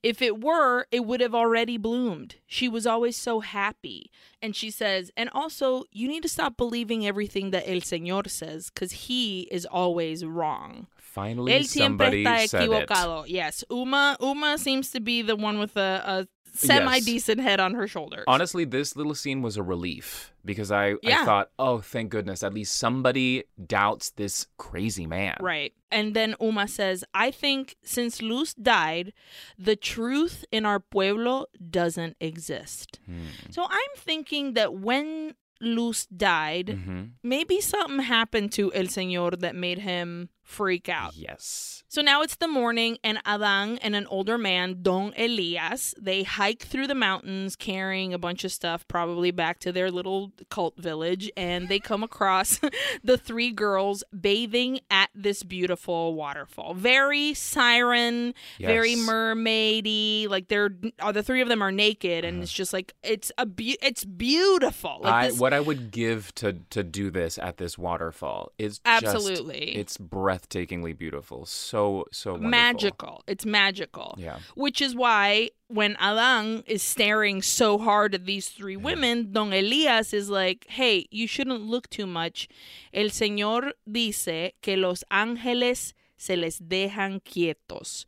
If 0.00 0.22
it 0.22 0.40
were, 0.40 0.86
it 0.92 1.04
would 1.06 1.20
have 1.20 1.34
already 1.34 1.76
bloomed. 1.76 2.36
She 2.46 2.68
was 2.68 2.86
always 2.86 3.16
so 3.16 3.40
happy. 3.40 4.12
And 4.40 4.54
she 4.54 4.70
says, 4.70 5.10
and 5.16 5.28
also, 5.34 5.84
you 5.90 6.06
need 6.06 6.22
to 6.22 6.28
stop 6.28 6.56
believing 6.56 7.04
everything 7.04 7.50
that 7.50 7.68
El 7.68 7.80
Señor 7.80 8.30
says 8.30 8.70
because 8.70 8.92
he 9.08 9.48
is 9.50 9.66
always 9.66 10.24
wrong. 10.24 10.86
Finally, 11.18 11.52
Él 11.52 11.64
siempre 11.66 12.06
somebody 12.06 12.24
está 12.24 12.48
said 12.48 12.62
it. 12.62 12.70
equivocado. 12.70 13.24
Yes. 13.26 13.64
Uma 13.70 14.16
Uma 14.20 14.58
seems 14.58 14.90
to 14.90 15.00
be 15.00 15.22
the 15.22 15.34
one 15.36 15.58
with 15.58 15.76
a, 15.76 16.02
a 16.06 16.28
semi 16.54 17.00
decent 17.00 17.40
head 17.40 17.60
on 17.60 17.74
her 17.74 17.86
shoulders. 17.86 18.24
Honestly, 18.26 18.64
this 18.64 18.96
little 18.96 19.14
scene 19.14 19.42
was 19.42 19.56
a 19.56 19.62
relief 19.62 20.32
because 20.44 20.72
I, 20.72 20.94
Yeah. 21.02 21.22
I 21.22 21.24
thought, 21.24 21.50
oh, 21.58 21.78
thank 21.80 22.10
goodness, 22.10 22.42
at 22.42 22.52
least 22.54 22.76
somebody 22.76 23.44
doubts 23.66 24.10
this 24.16 24.46
crazy 24.56 25.06
man. 25.06 25.36
Right. 25.40 25.72
And 25.90 26.14
then 26.14 26.34
Uma 26.40 26.66
says, 26.66 27.04
I 27.14 27.30
think 27.30 27.76
since 27.82 28.20
Luz 28.22 28.54
died, 28.54 29.12
the 29.58 29.76
truth 29.76 30.44
in 30.50 30.64
our 30.66 30.80
pueblo 30.80 31.46
doesn't 31.70 32.16
exist. 32.20 32.98
Hmm. 33.06 33.28
So 33.50 33.62
I'm 33.64 33.94
thinking 33.96 34.54
that 34.54 34.74
when 34.74 35.34
Luz 35.60 36.06
died, 36.06 36.68
hmm 36.84 37.02
maybe 37.22 37.60
something 37.60 38.00
happened 38.00 38.52
to 38.52 38.72
El 38.74 38.84
Señor 38.86 39.38
that 39.40 39.54
made 39.54 39.80
him 39.80 40.28
freak 40.48 40.88
out. 40.88 41.14
Yes. 41.14 41.74
So 41.90 42.02
now 42.02 42.20
it's 42.22 42.36
the 42.36 42.48
morning, 42.48 42.98
and 43.02 43.18
Adan 43.24 43.78
and 43.78 43.96
an 43.96 44.06
older 44.08 44.36
man, 44.36 44.80
Don 44.82 45.14
Elias, 45.16 45.94
they 45.98 46.22
hike 46.22 46.60
through 46.62 46.86
the 46.86 46.94
mountains 46.94 47.56
carrying 47.56 48.12
a 48.12 48.18
bunch 48.18 48.44
of 48.44 48.52
stuff, 48.52 48.86
probably 48.88 49.30
back 49.30 49.58
to 49.60 49.72
their 49.72 49.90
little 49.90 50.32
cult 50.50 50.76
village, 50.76 51.30
and 51.36 51.68
they 51.68 51.78
come 51.78 52.02
across 52.02 52.60
the 53.04 53.16
three 53.16 53.50
girls 53.50 54.04
bathing 54.18 54.80
at 54.90 55.08
this 55.14 55.42
beautiful 55.42 56.14
waterfall. 56.14 56.74
Very 56.74 57.32
siren, 57.34 58.34
very 58.60 58.90
Yes. 58.90 59.08
mermaidy. 59.08 60.28
Like 60.28 60.48
they're 60.48 60.70
uh, 61.00 61.12
the 61.12 61.22
three 61.22 61.40
of 61.40 61.48
them 61.48 61.62
are 61.62 61.72
naked, 61.72 62.24
and 62.24 62.42
it's 62.42 62.52
just 62.52 62.72
like 62.72 62.94
it's 63.02 63.32
a 63.38 63.46
be- 63.46 63.78
it's 63.82 64.04
beautiful. 64.04 64.98
Like 65.02 65.12
I, 65.12 65.28
this, 65.28 65.38
what 65.40 65.52
I 65.52 65.60
would 65.60 65.90
give 65.90 66.34
to 66.36 66.54
to 66.70 66.82
do 66.82 67.10
this 67.10 67.38
at 67.38 67.56
this 67.56 67.78
waterfall 67.78 68.52
is 68.58 68.80
Absolutely. 68.84 69.66
just, 69.66 69.76
it's 69.78 69.96
breathtakingly 70.38 70.96
beautiful. 70.96 71.46
So 71.46 72.06
so 72.12 72.32
wonderful. 72.32 72.50
magical. 72.50 73.24
It's 73.26 73.46
magical. 73.46 74.14
Yeah. 74.18 74.38
Which 74.54 74.80
is 74.80 74.94
why 74.94 75.50
when 75.68 75.96
Alan 75.98 76.64
is 76.66 76.82
staring 76.82 77.42
so 77.42 77.78
hard 77.78 78.14
at 78.14 78.26
these 78.26 78.48
three 78.48 78.76
women, 78.76 79.32
Don 79.32 79.52
Elias 79.52 80.12
is 80.12 80.30
like, 80.30 80.66
hey, 80.68 81.06
you 81.10 81.26
shouldn't 81.26 81.62
look 81.62 81.90
too 81.90 82.06
much. 82.06 82.48
El 82.92 83.06
Señor 83.06 83.72
dice 83.90 84.52
que 84.62 84.76
los 84.76 85.04
ángeles 85.10 85.92
se 86.16 86.36
les 86.36 86.58
dejan 86.58 87.22
quietos. 87.22 88.04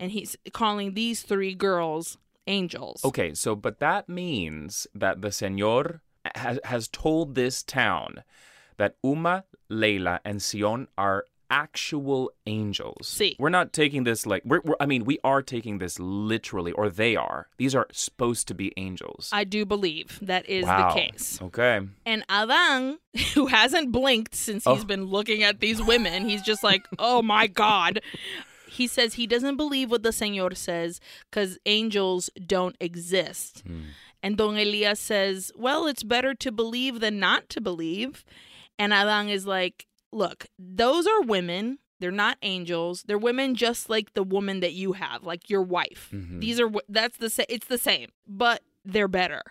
And 0.00 0.12
he's 0.12 0.36
calling 0.52 0.94
these 0.94 1.22
three 1.22 1.54
girls 1.54 2.18
angels. 2.46 3.04
Okay, 3.04 3.34
so 3.34 3.56
but 3.56 3.80
that 3.80 4.08
means 4.08 4.86
that 4.94 5.22
the 5.22 5.28
Señor 5.28 6.00
has, 6.34 6.60
has 6.64 6.88
told 6.88 7.34
this 7.34 7.62
town 7.62 8.22
that 8.76 8.94
Uma, 9.02 9.44
Leila, 9.68 10.20
and 10.24 10.40
Sion 10.40 10.88
are 10.96 11.24
actual 11.50 12.30
angels. 12.46 13.08
Sí. 13.18 13.34
We're 13.38 13.48
not 13.48 13.72
taking 13.72 14.04
this 14.04 14.26
like 14.26 14.42
we're, 14.44 14.60
we're 14.64 14.76
I 14.80 14.86
mean 14.86 15.04
we 15.04 15.18
are 15.24 15.42
taking 15.42 15.78
this 15.78 15.98
literally 15.98 16.72
or 16.72 16.88
they 16.88 17.16
are. 17.16 17.48
These 17.56 17.74
are 17.74 17.86
supposed 17.92 18.48
to 18.48 18.54
be 18.54 18.72
angels. 18.76 19.30
I 19.32 19.44
do 19.44 19.64
believe 19.64 20.18
that 20.22 20.48
is 20.48 20.64
wow. 20.66 20.88
the 20.88 21.00
case. 21.00 21.38
Okay. 21.42 21.80
And 22.04 22.24
Adan, 22.28 22.98
who 23.34 23.46
hasn't 23.46 23.92
blinked 23.92 24.34
since 24.34 24.64
he's 24.64 24.82
Oh. 24.82 24.86
been 24.86 25.04
looking 25.06 25.42
at 25.42 25.60
these 25.60 25.82
women, 25.82 26.28
he's 26.28 26.42
just 26.42 26.62
like, 26.62 26.82
oh 26.98 27.22
my 27.22 27.46
God. 27.46 28.00
He 28.68 28.86
says 28.86 29.14
he 29.14 29.26
doesn't 29.26 29.56
believe 29.56 29.90
what 29.90 30.02
the 30.02 30.10
Señor 30.10 30.56
says 30.56 31.00
because 31.30 31.58
angels 31.64 32.28
don't 32.46 32.76
exist. 32.80 33.62
Hmm. 33.66 33.80
And 34.22 34.36
Don 34.36 34.56
Elias 34.58 35.00
says, 35.00 35.52
well, 35.56 35.86
it's 35.86 36.02
better 36.02 36.34
to 36.34 36.52
believe 36.52 37.00
than 37.00 37.18
not 37.18 37.48
to 37.50 37.60
believe. 37.60 38.24
And 38.78 38.92
Adan 38.92 39.28
is 39.28 39.46
like, 39.46 39.86
look, 40.12 40.46
those 40.58 41.06
are 41.06 41.22
women. 41.22 41.78
They're 42.00 42.10
not 42.12 42.38
angels. 42.42 43.02
They're 43.06 43.18
women 43.18 43.54
just 43.56 43.90
like 43.90 44.14
the 44.14 44.22
woman 44.22 44.60
that 44.60 44.72
you 44.72 44.92
have, 44.92 45.24
like 45.24 45.50
your 45.50 45.62
wife. 45.62 46.08
Mhm. 46.12 46.40
These 46.40 46.60
are 46.60 46.70
that's 46.88 47.16
the 47.18 47.28
sa- 47.30 47.42
it's 47.48 47.66
the 47.66 47.78
same, 47.78 48.10
but 48.26 48.62
they're 48.84 49.08
better. 49.08 49.42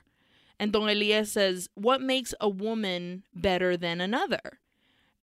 And 0.59 0.71
Don 0.71 0.89
Elias 0.89 1.31
says, 1.31 1.69
"What 1.75 2.01
makes 2.01 2.33
a 2.41 2.49
woman 2.49 3.23
better 3.35 3.75
than 3.77 3.99
another?" 4.01 4.59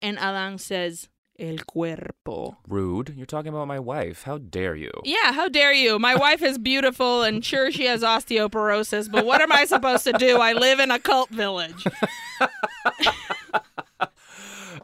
And 0.01 0.19
Adan 0.19 0.59
says, 0.59 1.09
"El 1.39 1.59
cuerpo." 1.59 2.57
Rude. 2.67 3.15
You're 3.17 3.27
talking 3.27 3.51
about 3.51 3.69
my 3.69 3.79
wife. 3.79 4.23
How 4.25 4.39
dare 4.39 4.75
you? 4.75 4.91
Yeah, 5.05 5.33
how 5.33 5.49
dare 5.49 5.73
you? 5.75 5.99
My 5.99 6.15
wife 6.17 6.43
is 6.43 6.57
beautiful 6.59 7.23
and 7.23 7.45
sure 7.45 7.71
she 7.71 7.85
has 7.85 8.03
osteoporosis, 8.03 9.11
but 9.13 9.25
what 9.27 9.41
am 9.43 9.53
I 9.53 9.65
supposed 9.67 10.05
to 10.05 10.13
do? 10.15 10.39
I 10.39 10.55
live 10.55 10.81
in 10.81 10.91
a 10.91 10.99
cult 10.99 11.29
village. 11.31 11.85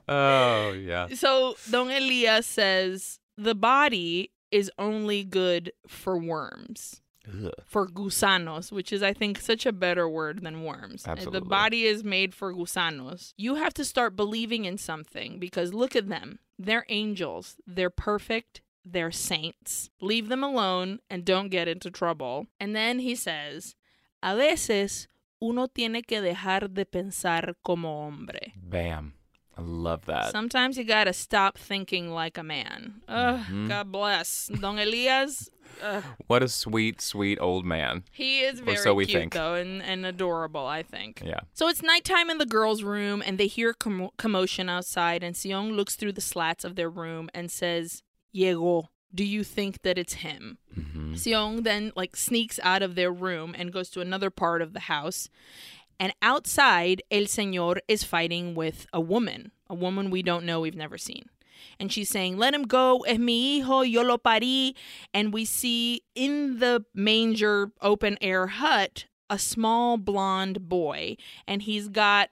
Oh, 0.08 0.72
yeah. 0.72 1.08
So 1.14 1.56
Don 1.70 1.90
Elias 1.90 2.46
says 2.46 3.18
the 3.36 3.54
body 3.54 4.32
is 4.50 4.70
only 4.78 5.24
good 5.24 5.72
for 5.86 6.18
worms. 6.18 7.00
Ugh. 7.28 7.52
for 7.66 7.86
gusanos, 7.86 8.72
which 8.72 8.90
is, 8.90 9.02
I 9.02 9.12
think, 9.12 9.38
such 9.38 9.66
a 9.66 9.72
better 9.72 10.08
word 10.08 10.42
than 10.42 10.64
worms. 10.64 11.06
Absolutely. 11.06 11.40
The 11.40 11.44
body 11.44 11.82
is 11.84 12.02
made 12.02 12.34
for 12.34 12.54
gusanos. 12.54 13.34
You 13.36 13.56
have 13.56 13.74
to 13.74 13.84
start 13.84 14.16
believing 14.16 14.64
in 14.64 14.78
something 14.78 15.38
because 15.38 15.74
look 15.74 15.94
at 15.94 16.08
them. 16.08 16.38
They're 16.58 16.86
angels. 16.88 17.56
They're 17.66 17.90
perfect. 17.90 18.62
They're 18.82 19.10
saints. 19.12 19.90
Leave 20.00 20.28
them 20.30 20.42
alone 20.42 21.00
and 21.10 21.22
don't 21.22 21.50
get 21.50 21.68
into 21.68 21.90
trouble. 21.90 22.46
And 22.58 22.74
then 22.74 23.00
he 23.00 23.14
says, 23.14 23.74
A 24.22 24.34
veces 24.34 25.08
uno 25.42 25.66
tiene 25.66 26.00
que 26.06 26.22
dejar 26.22 26.72
de 26.72 26.86
pensar 26.86 27.52
como 27.62 27.88
hombre. 28.06 28.54
Bam. 28.56 29.12
I 29.58 29.62
love 29.62 30.06
that. 30.06 30.30
Sometimes 30.30 30.78
you 30.78 30.84
gotta 30.84 31.12
stop 31.12 31.58
thinking 31.58 32.10
like 32.12 32.38
a 32.38 32.44
man. 32.44 33.02
Ugh, 33.08 33.40
Mhm. 33.46 33.68
God 33.68 33.90
bless. 33.90 34.46
Don 34.60 34.78
Elias, 34.78 35.50
ugh, 35.82 36.04
What 36.28 36.44
a 36.44 36.48
sweet, 36.48 37.00
sweet 37.00 37.38
old 37.40 37.64
man. 37.64 38.04
he 38.12 38.40
is 38.42 38.60
very 38.60 38.76
so 38.76 38.94
we 38.94 39.04
cute 39.06 39.20
think. 39.22 39.34
though 39.34 39.54
and, 39.54 39.82
and 39.82 40.06
adorable, 40.06 40.64
I 40.64 40.84
think. 40.84 41.22
Yeah. 41.24 41.40
So 41.54 41.66
it's 41.66 41.82
nighttime 41.82 42.30
in 42.30 42.38
the 42.38 42.46
girls' 42.46 42.84
room, 42.84 43.20
and 43.26 43.36
they 43.36 43.48
hear 43.48 43.74
commo- 43.74 44.16
commotion 44.16 44.68
outside. 44.68 45.24
And 45.24 45.36
Sion 45.36 45.72
looks 45.76 45.96
through 45.96 46.12
the 46.12 46.20
slats 46.20 46.64
of 46.64 46.76
their 46.76 46.88
room 46.90 47.28
and 47.34 47.50
says, 47.50 48.04
"Llegó. 48.32 48.88
Do 49.12 49.24
you 49.24 49.42
think 49.42 49.82
that 49.82 49.98
it's 49.98 50.14
him?" 50.14 50.58
hmm 50.74 51.14
Sion 51.16 51.64
then 51.64 51.90
like 51.96 52.14
sneaks 52.14 52.60
out 52.62 52.82
of 52.82 52.94
their 52.94 53.10
room 53.10 53.56
and 53.58 53.72
goes 53.72 53.90
to 53.90 54.00
another 54.00 54.30
part 54.30 54.62
of 54.62 54.72
the 54.72 54.80
house. 54.80 55.28
And 56.00 56.12
outside, 56.22 57.02
El 57.10 57.22
Señor 57.22 57.78
is 57.88 58.04
fighting 58.04 58.54
with 58.54 58.86
a 58.92 59.00
woman, 59.00 59.52
a 59.68 59.74
woman 59.74 60.10
we 60.10 60.22
don't 60.22 60.44
know, 60.44 60.60
we've 60.60 60.76
never 60.76 60.98
seen. 60.98 61.28
And 61.80 61.92
she's 61.92 62.08
saying, 62.08 62.38
Let 62.38 62.54
him 62.54 62.64
go, 62.64 63.00
es 63.00 63.18
mi 63.18 63.60
hijo, 63.60 63.80
yo 63.80 64.02
lo 64.02 64.18
parí. 64.18 64.74
And 65.12 65.32
we 65.32 65.44
see 65.44 66.02
in 66.14 66.58
the 66.58 66.84
manger 66.94 67.72
open 67.80 68.16
air 68.20 68.46
hut 68.46 69.06
a 69.30 69.38
small 69.38 69.96
blonde 69.96 70.68
boy. 70.68 71.16
And 71.46 71.62
he's 71.62 71.88
got, 71.88 72.30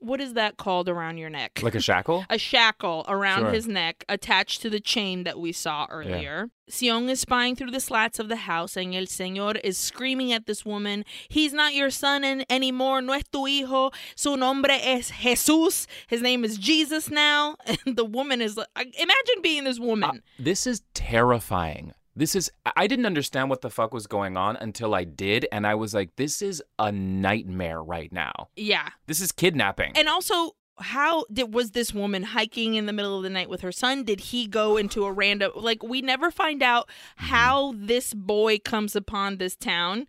what 0.00 0.20
is 0.20 0.34
that 0.34 0.56
called 0.56 0.88
around 0.88 1.18
your 1.18 1.30
neck? 1.30 1.60
Like 1.62 1.74
a 1.74 1.80
shackle? 1.80 2.24
a 2.30 2.38
shackle 2.38 3.04
around 3.08 3.40
Sure. 3.40 3.50
his 3.52 3.66
neck 3.68 4.04
attached 4.08 4.62
to 4.62 4.70
the 4.70 4.80
chain 4.80 5.24
that 5.24 5.38
we 5.38 5.52
saw 5.52 5.86
earlier. 5.90 6.50
Sion 6.68 7.08
is 7.08 7.20
spying 7.20 7.56
through 7.56 7.70
the 7.70 7.80
slats 7.80 8.18
of 8.18 8.28
the 8.28 8.36
house, 8.36 8.76
and 8.76 8.94
El 8.94 9.04
Señor 9.04 9.58
is 9.64 9.78
screaming 9.78 10.32
at 10.32 10.46
this 10.46 10.66
woman, 10.66 11.04
He's 11.28 11.52
not 11.54 11.74
your 11.74 11.88
son 11.90 12.24
an- 12.24 12.44
anymore, 12.50 13.00
no 13.00 13.14
es 13.14 13.22
tu 13.32 13.46
hijo, 13.46 13.90
su 14.14 14.36
nombre 14.36 14.74
es 14.74 15.10
Jesús. 15.10 15.86
His 16.08 16.20
name 16.20 16.44
is 16.44 16.58
Jesus 16.58 17.10
now. 17.10 17.56
And 17.86 17.96
the 17.96 18.04
woman 18.04 18.42
is 18.42 18.56
like, 18.56 18.68
imagine 18.76 19.42
being 19.42 19.64
this 19.64 19.78
uh, 19.80 19.84
woman. 19.84 20.22
This 20.38 20.66
is 20.66 20.82
terrifying. 20.94 21.94
This 22.18 22.34
is 22.34 22.50
I 22.76 22.88
didn't 22.88 23.06
understand 23.06 23.48
what 23.48 23.60
the 23.60 23.70
fuck 23.70 23.94
was 23.94 24.08
going 24.08 24.36
on 24.36 24.56
until 24.56 24.92
I 24.92 25.04
did 25.04 25.46
and 25.52 25.64
I 25.64 25.76
was 25.76 25.94
like 25.94 26.16
this 26.16 26.42
is 26.42 26.60
a 26.78 26.90
nightmare 26.90 27.80
right 27.82 28.12
now. 28.12 28.48
yeah. 28.56 28.88
This 29.06 29.20
is 29.20 29.30
kidnapping. 29.30 29.92
And 29.96 30.08
also, 30.08 30.56
how 30.80 31.24
did 31.32 31.54
was 31.54 31.72
this 31.72 31.94
woman 31.94 32.22
hiking 32.24 32.74
in 32.74 32.86
the 32.86 32.92
middle 32.92 33.16
of 33.16 33.22
the 33.22 33.30
night 33.30 33.48
with 33.48 33.60
her 33.60 33.72
son? 33.72 34.02
Did 34.02 34.20
he 34.20 34.48
go 34.48 34.76
into 34.82 35.04
a 35.04 35.12
random 35.12 35.52
like 35.54 35.82
we 35.84 36.02
never 36.02 36.32
find 36.32 36.60
out 36.60 36.88
mm-hmm. 36.88 37.26
how 37.26 37.74
this 37.76 38.14
boy 38.14 38.58
comes 38.58 38.96
upon 38.96 39.36
this 39.36 39.54
town. 39.54 40.08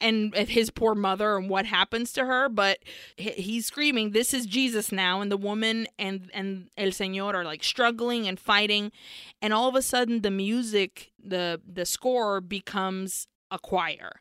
And 0.00 0.34
his 0.34 0.70
poor 0.70 0.94
mother 0.94 1.36
and 1.36 1.48
what 1.48 1.66
happens 1.66 2.12
to 2.12 2.24
her 2.24 2.48
but 2.48 2.78
he's 3.16 3.66
screaming 3.66 4.10
this 4.10 4.32
is 4.32 4.46
jesus 4.46 4.90
now 4.92 5.20
and 5.20 5.30
the 5.30 5.36
woman 5.36 5.86
and 5.98 6.30
and 6.34 6.68
el 6.76 6.88
señor 6.88 7.34
are 7.34 7.44
like 7.44 7.62
struggling 7.62 8.26
and 8.26 8.38
fighting 8.38 8.90
and 9.42 9.52
all 9.52 9.68
of 9.68 9.74
a 9.74 9.82
sudden 9.82 10.22
the 10.22 10.30
music 10.30 11.10
the 11.22 11.60
the 11.66 11.84
score 11.84 12.40
becomes 12.40 13.28
a 13.50 13.58
choir 13.58 14.20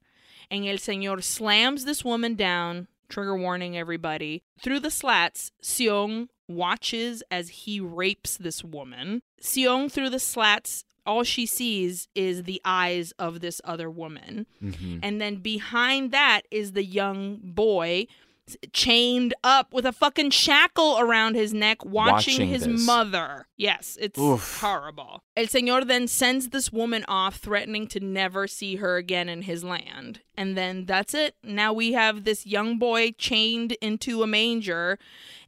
and 0.52 0.66
el 0.66 0.78
señor 0.78 1.24
slams 1.24 1.86
this 1.86 2.04
woman 2.04 2.36
down 2.36 2.88
trigger 3.10 3.36
warning 3.36 3.78
everybody 3.78 4.44
through 4.62 4.80
the 4.80 4.92
slats 4.92 5.52
Sion 5.62 6.30
watches 6.50 7.24
as 7.30 7.50
he 7.50 7.80
rapes 7.80 8.36
this 8.36 8.64
woman. 8.64 9.22
Sion 9.42 9.90
through 9.90 10.10
the 10.10 10.20
slats 10.20 10.84
all 11.06 11.24
she 11.24 11.46
sees 11.46 12.08
is 12.16 12.44
the 12.44 12.62
eyes 12.66 13.14
of 13.20 13.40
this 13.40 13.62
other 13.64 13.90
woman. 13.90 14.46
Mm-hmm. 14.64 15.00
And 15.04 15.20
then 15.20 15.38
behind 15.38 16.12
that 16.12 16.42
is 16.52 16.74
the 16.74 16.84
young 16.84 17.40
boy 17.42 18.08
chained 18.74 19.34
up 19.44 19.74
with 19.74 19.86
a 19.86 19.92
fucking 19.92 20.32
shackle 20.32 21.00
around 21.00 21.36
his 21.36 21.54
neck 21.54 21.84
watching, 21.86 22.34
watching 22.34 22.48
his 22.48 22.66
this. 22.66 22.86
mother. 22.86 23.48
Yes, 23.58 23.98
it's 24.00 24.20
Oof. 24.20 24.60
horrible. 24.62 25.24
El 25.36 25.46
Señor 25.46 25.86
then 25.86 26.08
sends 26.08 26.50
this 26.50 26.72
woman 26.72 27.06
off, 27.08 27.36
threatening 27.36 27.88
to 27.88 28.00
never 28.00 28.48
see 28.48 28.78
her 28.78 28.98
again 28.98 29.30
in 29.30 29.44
his 29.44 29.64
land. 29.64 30.22
And 30.36 30.58
then 30.58 30.86
that's 30.86 31.14
it. 31.14 31.36
Now 31.44 31.74
we 31.74 31.94
have 31.94 32.24
this 32.24 32.46
young 32.46 32.78
boy 32.78 33.12
chained 33.18 33.74
into 33.82 34.24
a 34.24 34.28
manger. 34.28 34.98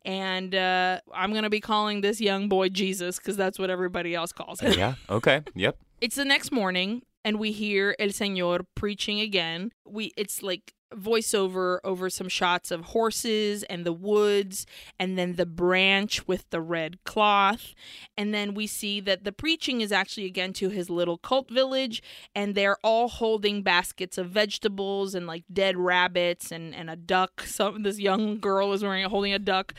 And 0.03 0.55
uh, 0.55 0.99
I'm 1.13 1.31
going 1.31 1.43
to 1.43 1.49
be 1.49 1.59
calling 1.59 2.01
this 2.01 2.19
young 2.19 2.49
boy 2.49 2.69
Jesus 2.69 3.17
because 3.17 3.37
that's 3.37 3.59
what 3.59 3.69
everybody 3.69 4.15
else 4.15 4.31
calls 4.31 4.59
him. 4.59 4.73
Yeah. 4.73 4.95
Okay. 5.09 5.41
Yep. 5.55 5.77
It's 6.01 6.15
the 6.15 6.25
next 6.25 6.51
morning 6.51 7.03
and 7.23 7.39
we 7.39 7.51
hear 7.51 7.95
El 7.99 8.09
Señor 8.09 8.65
preaching 8.75 9.19
again. 9.19 9.71
We 9.85 10.11
it's 10.17 10.41
like 10.41 10.73
voiceover 10.95 11.79
over 11.83 12.09
some 12.09 12.27
shots 12.27 12.69
of 12.71 12.81
horses 12.81 13.63
and 13.63 13.85
the 13.85 13.93
woods 13.93 14.65
and 14.99 15.17
then 15.17 15.35
the 15.35 15.45
branch 15.45 16.27
with 16.27 16.49
the 16.49 16.61
red 16.61 17.01
cloth 17.05 17.73
and 18.17 18.33
then 18.33 18.53
we 18.53 18.67
see 18.67 18.99
that 18.99 19.23
the 19.23 19.31
preaching 19.31 19.81
is 19.81 19.91
actually 19.91 20.25
again 20.25 20.53
to 20.53 20.69
his 20.69 20.89
little 20.89 21.17
cult 21.17 21.49
village 21.49 22.03
and 22.35 22.55
they're 22.55 22.77
all 22.83 23.07
holding 23.07 23.61
baskets 23.61 24.17
of 24.17 24.29
vegetables 24.29 25.15
and 25.15 25.27
like 25.27 25.43
dead 25.51 25.77
rabbits 25.77 26.51
and 26.51 26.75
and 26.75 26.89
a 26.89 26.95
duck 26.95 27.41
so 27.45 27.77
this 27.79 27.99
young 27.99 28.37
girl 28.37 28.73
is 28.73 28.83
wearing 28.83 29.09
holding 29.09 29.33
a 29.33 29.39
duck 29.39 29.73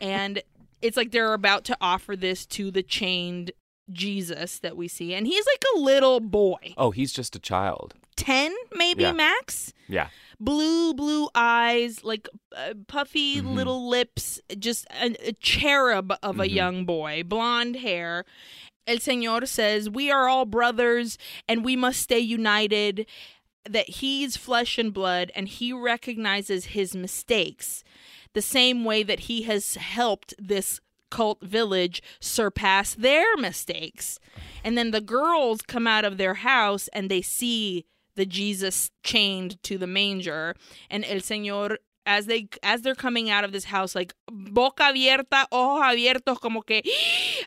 and 0.00 0.42
it's 0.80 0.96
like 0.96 1.12
they're 1.12 1.34
about 1.34 1.64
to 1.64 1.76
offer 1.80 2.14
this 2.16 2.44
to 2.44 2.70
the 2.70 2.82
chained 2.82 3.52
Jesus 3.92 4.58
that 4.60 4.76
we 4.76 4.88
see 4.88 5.14
and 5.14 5.26
he's 5.26 5.46
like 5.46 5.64
a 5.76 5.78
little 5.78 6.20
boy. 6.20 6.74
Oh, 6.76 6.90
he's 6.90 7.12
just 7.12 7.36
a 7.36 7.40
child. 7.40 7.94
10 8.16 8.54
maybe 8.72 9.02
yeah. 9.02 9.12
max? 9.12 9.72
Yeah 9.88 10.08
blue, 10.40 10.94
blue 10.94 11.28
eyes, 11.34 12.04
like 12.04 12.28
uh, 12.56 12.74
puffy 12.86 13.36
mm-hmm. 13.36 13.54
little 13.54 13.88
lips, 13.88 14.40
just 14.58 14.86
a, 15.00 15.14
a 15.28 15.32
cherub 15.32 16.12
of 16.22 16.32
mm-hmm. 16.32 16.40
a 16.40 16.46
young 16.46 16.84
boy, 16.84 17.22
blonde 17.24 17.76
hair. 17.76 18.24
El 18.86 18.96
Señor 18.96 19.48
says, 19.48 19.88
We 19.88 20.10
are 20.10 20.28
all 20.28 20.44
brothers 20.44 21.16
and 21.48 21.64
we 21.64 21.76
must 21.76 22.00
stay 22.00 22.18
united. 22.18 23.06
That 23.66 23.88
he's 23.88 24.36
flesh 24.36 24.76
and 24.76 24.92
blood 24.92 25.32
and 25.34 25.48
he 25.48 25.72
recognizes 25.72 26.66
his 26.66 26.94
mistakes 26.94 27.82
the 28.34 28.42
same 28.42 28.84
way 28.84 29.02
that 29.02 29.20
he 29.20 29.42
has 29.44 29.76
helped 29.76 30.34
this 30.38 30.80
cult 31.14 31.40
village 31.40 32.02
surpass 32.18 32.94
their 32.94 33.36
mistakes. 33.36 34.18
And 34.64 34.76
then 34.76 34.90
the 34.90 35.00
girls 35.00 35.62
come 35.62 35.86
out 35.86 36.04
of 36.04 36.18
their 36.18 36.34
house 36.34 36.88
and 36.92 37.08
they 37.08 37.22
see 37.22 37.84
the 38.16 38.26
Jesus 38.26 38.90
chained 39.02 39.62
to 39.64 39.78
the 39.78 39.86
manger, 39.86 40.54
and 40.90 41.04
El 41.04 41.18
Señor 41.18 41.76
as 42.06 42.26
they 42.26 42.48
as 42.62 42.82
they're 42.82 42.94
coming 42.94 43.30
out 43.30 43.44
of 43.44 43.52
this 43.52 43.64
house 43.64 43.94
like 43.94 44.14
boca 44.30 44.84
abierta, 44.84 45.46
ojos 45.50 45.82
abiertos 45.82 46.38
como 46.40 46.60
que 46.60 46.82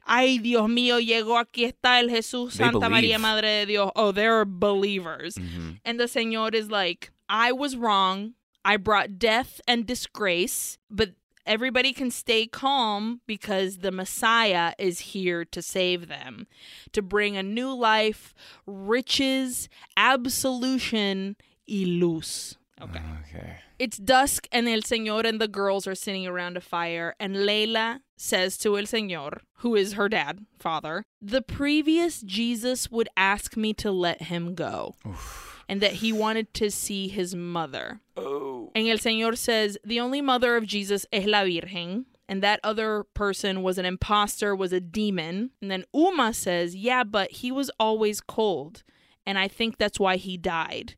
ay 0.05 0.39
Dios 0.39 0.67
mío, 0.69 0.99
llegó 0.99 1.37
aquí 1.37 1.71
está 1.71 1.99
el 1.99 2.09
Jesús 2.09 2.53
Santa 2.53 2.89
María 2.89 3.19
Madre 3.19 3.59
de 3.59 3.65
Dios. 3.67 3.91
Oh, 3.95 4.11
they're 4.11 4.45
believers. 4.45 5.35
Mm-hmm. 5.35 5.71
And 5.85 5.99
the 5.99 6.05
Señor 6.05 6.53
is 6.53 6.69
like, 6.69 7.11
I 7.29 7.51
was 7.51 7.75
wrong. 7.75 8.33
I 8.65 8.77
brought 8.77 9.19
death 9.19 9.61
and 9.67 9.85
disgrace, 9.85 10.77
but 10.89 11.11
everybody 11.47 11.93
can 11.93 12.11
stay 12.11 12.45
calm 12.45 13.21
because 13.25 13.77
the 13.77 13.91
Messiah 13.91 14.73
is 14.77 14.99
here 14.99 15.45
to 15.45 15.61
save 15.61 16.07
them, 16.07 16.45
to 16.91 17.01
bring 17.01 17.35
a 17.35 17.43
new 17.43 17.73
life, 17.73 18.33
riches, 18.65 19.69
absolution, 19.95 21.35
y 21.67 21.85
luz. 21.87 22.57
Okay. 22.81 23.01
Okay. 23.21 23.55
It's 23.79 23.97
dusk, 23.97 24.47
and 24.51 24.67
El 24.67 24.81
Señor 24.81 25.25
and 25.25 25.39
the 25.39 25.47
girls 25.47 25.87
are 25.87 25.95
sitting 25.95 26.27
around 26.27 26.57
a 26.57 26.61
fire, 26.61 27.15
and 27.19 27.45
Leila 27.45 28.01
says 28.15 28.57
to 28.59 28.77
El 28.77 28.85
Señor, 28.85 29.39
who 29.57 29.75
is 29.75 29.93
her 29.93 30.09
dad, 30.09 30.45
father, 30.59 31.03
the 31.21 31.41
previous 31.41 32.21
Jesus 32.21 32.91
would 32.91 33.09
ask 33.15 33.55
me 33.55 33.73
to 33.75 33.91
let 33.91 34.23
him 34.23 34.53
go. 34.53 34.95
Oof 35.07 35.47
and 35.69 35.81
that 35.81 35.93
he 35.93 36.13
wanted 36.13 36.53
to 36.55 36.71
see 36.71 37.07
his 37.07 37.35
mother. 37.35 37.99
Oh. 38.15 38.46
And 38.75 38.87
El 38.87 38.97
Señor 38.97 39.37
says, 39.37 39.77
the 39.83 39.99
only 39.99 40.21
mother 40.21 40.55
of 40.55 40.65
Jesus 40.65 41.05
es 41.11 41.25
la 41.25 41.43
Virgen. 41.43 42.05
And 42.29 42.43
that 42.43 42.59
other 42.63 43.05
person 43.13 43.63
was 43.63 43.77
an 43.77 43.85
impostor, 43.85 44.55
was 44.55 44.73
a 44.73 44.81
demon. 44.81 45.51
And 45.61 45.71
then 45.71 45.85
Uma 45.93 46.33
says, 46.33 46.75
yeah, 46.75 47.03
but 47.03 47.31
he 47.31 47.51
was 47.51 47.71
always 47.79 48.19
cold. 48.19 48.83
And 49.25 49.37
I 49.37 49.47
think 49.47 49.77
that's 49.77 49.99
why 49.99 50.17
he 50.17 50.37
died. 50.37 50.95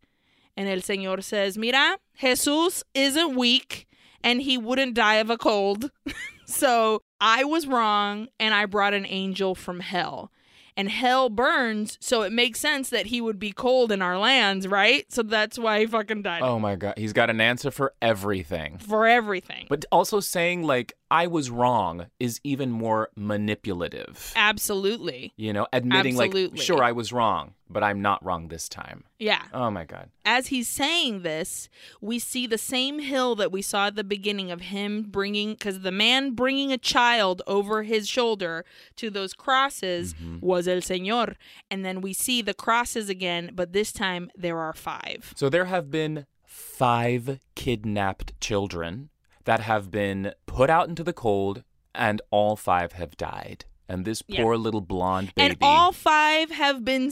And 0.58 0.68
El 0.68 0.80
Señor 0.80 1.24
says, 1.24 1.58
Mira, 1.58 1.98
Jesus 2.18 2.84
isn't 2.94 3.36
weak 3.36 3.88
and 4.24 4.42
he 4.42 4.58
wouldn't 4.58 4.94
die 4.94 5.16
of 5.16 5.30
a 5.30 5.38
cold. 5.38 5.90
so 6.46 7.02
I 7.22 7.44
was 7.44 7.66
wrong 7.66 8.28
and 8.40 8.54
I 8.54 8.66
brought 8.66 8.94
an 8.94 9.06
angel 9.06 9.56
from 9.56 9.80
hell 9.80 10.32
and 10.80 10.90
hell 10.90 11.28
burns, 11.28 11.98
so 12.00 12.22
it 12.22 12.32
makes 12.32 12.58
sense 12.58 12.90
that 12.90 13.08
he 13.08 13.20
would 13.20 13.38
be 13.38 13.52
cold 13.52 13.92
in 13.92 14.02
our 14.02 14.18
lands, 14.18 14.66
right? 14.66 15.12
So 15.12 15.24
that's 15.24 15.60
why 15.60 15.82
he 15.82 15.86
fucking 15.86 16.22
died. 16.22 16.42
Oh 16.42 16.58
my 16.58 16.78
god, 16.78 16.94
he's 16.96 17.12
got 17.12 17.30
an 17.30 17.42
answer 17.42 17.70
for 17.70 17.94
everything. 18.02 18.78
For 18.78 19.06
everything. 19.06 19.68
But 19.68 19.84
also 19.92 20.22
saying 20.22 20.64
like 20.64 20.94
I 21.12 21.28
was 21.28 21.50
wrong 21.50 22.08
is 22.18 22.40
even 22.46 22.72
more 22.72 23.10
manipulative. 23.18 24.32
Absolutely. 24.38 25.34
You 25.36 25.52
know, 25.52 25.68
admitting 25.74 26.14
Absolutely. 26.18 26.58
like 26.58 26.66
sure 26.66 26.82
I 26.82 26.94
was 26.94 27.12
wrong, 27.12 27.56
but 27.70 27.84
I'm 27.84 28.02
not 28.02 28.24
wrong 28.24 28.48
this 28.48 28.68
time. 28.68 29.04
Yeah. 29.20 29.44
Oh 29.54 29.70
my 29.70 29.86
god. 29.86 30.10
As 30.26 30.48
he's 30.48 30.68
saying 30.68 31.22
this, 31.22 31.70
we 32.02 32.20
see 32.20 32.48
the 32.48 32.58
same 32.58 33.00
hill 33.00 33.36
that 33.36 33.52
we 33.52 33.62
saw 33.62 33.88
at 33.88 33.96
the 33.96 34.04
beginning 34.04 34.52
of 34.52 34.62
him 34.62 35.04
bringing 35.04 35.56
cuz 35.56 35.80
the 35.82 35.92
man 35.92 36.32
bringing 36.32 36.72
a 36.72 36.78
child 36.78 37.42
over 37.48 37.84
his 37.84 38.08
shoulder 38.08 38.66
to 38.96 39.10
those 39.10 39.34
crosses 39.34 40.14
mm-hmm. 40.14 40.40
was 40.40 40.68
El 40.68 40.78
Señor. 40.78 41.36
And 41.70 41.86
then 41.86 42.02
we 42.02 42.14
see 42.14 42.42
the 42.42 42.54
crosses 42.54 43.10
again, 43.10 43.52
but 43.54 43.74
this 43.74 43.92
time 43.92 44.32
there 44.36 44.60
are 44.60 44.74
5. 44.74 45.34
So 45.36 45.50
there 45.50 45.66
have 45.66 45.92
been 45.92 46.26
5 46.46 47.40
kidnapped 47.56 48.40
children 48.40 49.10
that 49.50 49.62
have 49.62 49.90
been 49.90 50.34
put 50.46 50.70
out 50.70 50.88
into 50.90 51.04
the 51.04 51.12
cold, 51.12 51.64
and 51.96 52.22
all 52.30 52.56
five 52.56 52.92
have 52.94 53.18
died. 53.18 53.66
And 53.90 54.06
this 54.06 54.22
poor 54.22 54.54
yeah. 54.54 54.60
little 54.60 54.82
blonde 54.82 55.34
baby. 55.36 55.50
And 55.50 55.58
all 55.62 55.92
five 55.92 56.52
have 56.52 56.86
been 56.86 57.12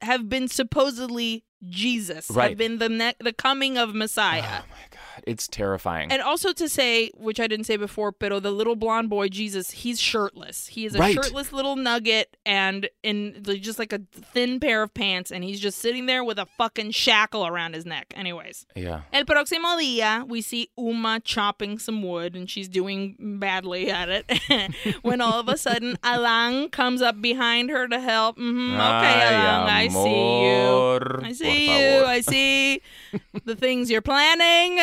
have 0.00 0.28
been 0.28 0.46
supposedly 0.48 1.44
Jesus. 1.68 2.30
Right. 2.30 2.50
Have 2.50 2.58
been 2.58 2.78
the 2.78 2.88
ne- 2.88 3.14
the 3.18 3.32
coming 3.32 3.76
of 3.76 3.94
Messiah. 3.94 4.42
Oh 4.42 4.64
my 4.70 5.11
it's 5.26 5.48
terrifying. 5.48 6.10
And 6.10 6.22
also 6.22 6.52
to 6.52 6.68
say, 6.68 7.10
which 7.14 7.40
I 7.40 7.46
didn't 7.46 7.66
say 7.66 7.76
before, 7.76 8.12
pero 8.12 8.40
the 8.40 8.50
little 8.50 8.76
blonde 8.76 9.10
boy 9.10 9.28
Jesus, 9.28 9.70
he's 9.70 10.00
shirtless. 10.00 10.68
He 10.68 10.84
is 10.84 10.94
a 10.94 10.98
right. 10.98 11.14
shirtless 11.14 11.52
little 11.52 11.76
nugget 11.76 12.36
and 12.44 12.88
in 13.02 13.42
just 13.42 13.78
like 13.78 13.92
a 13.92 14.00
thin 14.12 14.60
pair 14.60 14.82
of 14.82 14.94
pants, 14.94 15.30
and 15.30 15.44
he's 15.44 15.60
just 15.60 15.78
sitting 15.78 16.06
there 16.06 16.24
with 16.24 16.38
a 16.38 16.46
fucking 16.58 16.90
shackle 16.92 17.46
around 17.46 17.74
his 17.74 17.86
neck. 17.86 18.12
Anyways. 18.16 18.66
Yeah. 18.74 19.02
El 19.12 19.24
próximo 19.24 19.78
día, 19.78 20.26
we 20.28 20.40
see 20.40 20.70
Uma 20.78 21.20
chopping 21.20 21.78
some 21.78 22.02
wood, 22.02 22.34
and 22.34 22.48
she's 22.48 22.68
doing 22.68 23.16
badly 23.38 23.90
at 23.90 24.08
it. 24.08 24.74
when 25.02 25.20
all 25.20 25.40
of 25.40 25.48
a 25.48 25.56
sudden, 25.56 25.96
Adán 26.04 26.70
comes 26.70 27.02
up 27.02 27.20
behind 27.20 27.70
her 27.70 27.88
to 27.88 28.00
help. 28.00 28.36
Mm-hmm. 28.38 28.74
Okay, 28.74 28.80
Adán, 28.80 29.68
I 29.68 29.88
see 29.88 30.42
you. 30.46 31.26
I 31.26 31.32
see 31.32 31.96
you. 31.96 32.04
I 32.04 32.20
see 32.20 32.82
the 33.44 33.56
things 33.56 33.90
you're 33.90 34.02
planning. 34.02 34.80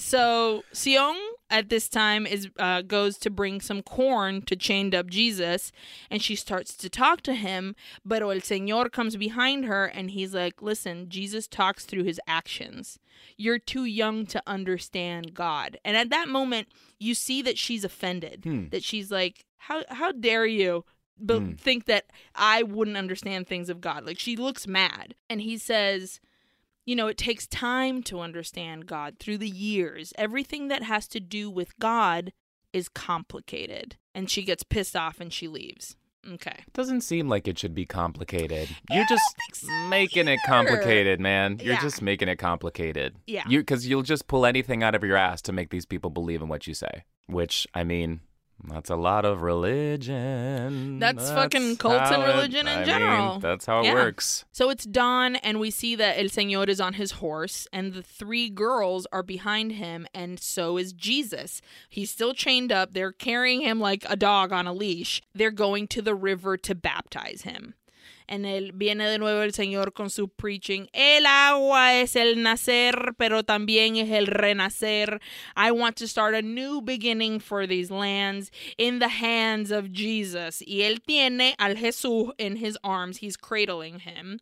So 0.00 0.64
Sion 0.72 1.16
at 1.50 1.68
this 1.68 1.88
time 1.88 2.26
is 2.26 2.48
uh, 2.58 2.82
goes 2.82 3.18
to 3.18 3.30
bring 3.30 3.60
some 3.60 3.82
corn 3.82 4.40
to 4.42 4.56
chained 4.56 4.94
up 4.94 5.10
Jesus, 5.10 5.72
and 6.10 6.22
she 6.22 6.34
starts 6.36 6.74
to 6.78 6.88
talk 6.88 7.20
to 7.22 7.34
him. 7.34 7.76
But 8.04 8.22
El 8.22 8.28
Señor 8.36 8.90
comes 8.90 9.16
behind 9.16 9.66
her, 9.66 9.84
and 9.84 10.12
he's 10.12 10.34
like, 10.34 10.62
"Listen, 10.62 11.08
Jesus 11.10 11.46
talks 11.46 11.84
through 11.84 12.04
his 12.04 12.20
actions. 12.26 12.98
You're 13.36 13.58
too 13.58 13.84
young 13.84 14.24
to 14.26 14.42
understand 14.46 15.34
God." 15.34 15.78
And 15.84 15.96
at 15.96 16.10
that 16.10 16.28
moment, 16.28 16.68
you 16.98 17.14
see 17.14 17.42
that 17.42 17.58
she's 17.58 17.84
offended. 17.84 18.40
Hmm. 18.44 18.68
That 18.70 18.82
she's 18.82 19.10
like, 19.10 19.44
"How 19.58 19.84
how 19.90 20.12
dare 20.12 20.46
you?" 20.46 20.86
But 21.18 21.40
hmm. 21.40 21.52
think 21.52 21.84
that 21.84 22.06
I 22.34 22.62
wouldn't 22.62 22.96
understand 22.96 23.46
things 23.46 23.68
of 23.68 23.82
God. 23.82 24.06
Like 24.06 24.18
she 24.18 24.34
looks 24.34 24.66
mad, 24.66 25.14
and 25.28 25.42
he 25.42 25.58
says 25.58 26.20
you 26.86 26.96
know, 26.96 27.06
it 27.08 27.18
takes 27.18 27.46
time 27.46 28.02
to 28.04 28.20
understand 28.20 28.86
God 28.86 29.16
through 29.18 29.38
the 29.38 29.48
years. 29.48 30.12
Everything 30.16 30.68
that 30.68 30.82
has 30.82 31.06
to 31.08 31.20
do 31.20 31.50
with 31.50 31.78
God 31.78 32.32
is 32.72 32.88
complicated. 32.88 33.96
And 34.14 34.30
she 34.30 34.42
gets 34.42 34.62
pissed 34.62 34.96
off 34.96 35.20
and 35.20 35.32
she 35.32 35.46
leaves. 35.48 35.96
Okay. 36.32 36.64
Doesn't 36.74 37.00
seem 37.00 37.28
like 37.28 37.48
it 37.48 37.58
should 37.58 37.74
be 37.74 37.86
complicated. 37.86 38.68
You're 38.90 39.06
just 39.06 39.24
so 39.54 39.72
making 39.88 40.28
it 40.28 40.38
complicated, 40.46 41.18
man. 41.20 41.58
You're 41.62 41.74
Yeah. 41.74 41.80
just 41.80 42.02
making 42.02 42.28
it 42.28 42.36
complicated. 42.36 43.16
Yeah. 43.26 43.44
You 43.48 43.60
because 43.60 43.86
you'll 43.86 44.02
just 44.02 44.26
pull 44.26 44.44
anything 44.44 44.82
out 44.82 44.94
of 44.94 45.02
your 45.02 45.16
ass 45.16 45.40
to 45.42 45.52
make 45.52 45.70
these 45.70 45.86
people 45.86 46.10
believe 46.10 46.42
in 46.42 46.48
what 46.48 46.66
you 46.66 46.74
say. 46.74 47.04
Which 47.26 47.66
I 47.74 47.84
mean, 47.84 48.20
that's 48.68 48.90
a 48.90 48.96
lot 48.96 49.24
of 49.24 49.42
religion. 49.42 50.98
That's 50.98 51.30
fucking 51.30 51.76
cults 51.76 52.10
and 52.10 52.22
how 52.22 52.28
it- 52.28 52.34
religion 52.34 52.66
in 52.66 52.72
I 52.74 52.76
mean, 52.76 52.86
general. 52.86 53.38
that's 53.38 53.66
how 53.66 53.80
it 53.80 53.84
Yeah. 53.86 53.94
works. 53.94 54.44
So 54.52 54.70
it's 54.70 54.84
dawn, 54.84 55.36
and 55.36 55.58
we 55.60 55.70
see 55.70 55.94
that 55.96 56.18
El 56.18 56.26
Señor 56.26 56.68
is 56.68 56.80
on 56.80 56.94
his 56.94 57.12
horse, 57.12 57.66
and 57.72 57.92
the 57.94 58.02
three 58.02 58.48
girls 58.50 59.06
are 59.12 59.22
behind 59.22 59.72
him, 59.72 60.06
and 60.14 60.38
so 60.40 60.76
is 60.76 60.92
Jesus. 60.92 61.60
He's 61.88 62.10
still 62.10 62.34
chained 62.34 62.72
up. 62.72 62.92
They're 62.92 63.12
carrying 63.12 63.60
him 63.62 63.80
like 63.80 64.04
a 64.08 64.16
dog 64.16 64.52
on 64.52 64.66
a 64.66 64.72
leash. 64.72 65.22
They're 65.34 65.50
going 65.50 65.88
to 65.88 66.02
the 66.02 66.14
river 66.14 66.56
to 66.58 66.74
baptize 66.74 67.42
him. 67.42 67.74
En 68.30 68.44
el 68.44 68.70
viene 68.70 69.08
de 69.08 69.18
nuevo 69.18 69.42
el 69.42 69.52
Señor 69.52 69.92
con 69.92 70.08
su 70.08 70.28
preaching. 70.28 70.86
El 70.92 71.26
agua 71.26 71.94
es 71.94 72.14
el 72.14 72.42
nacer, 72.44 73.14
pero 73.18 73.42
también 73.42 73.96
es 73.96 74.08
el 74.10 74.28
renacer. 74.28 75.20
I 75.56 75.72
want 75.72 75.96
to 75.96 76.06
start 76.06 76.36
a 76.36 76.40
new 76.40 76.80
beginning 76.80 77.40
for 77.40 77.66
these 77.66 77.90
lands 77.90 78.52
in 78.78 79.00
the 79.00 79.08
hands 79.08 79.72
of 79.72 79.92
Jesus. 79.92 80.62
Y 80.64 80.82
él 80.82 81.00
tiene 81.04 81.56
al 81.58 81.74
Jesús 81.74 82.30
in 82.38 82.56
his 82.56 82.78
arms. 82.84 83.16
He's 83.16 83.36
cradling 83.36 84.00
him. 84.00 84.38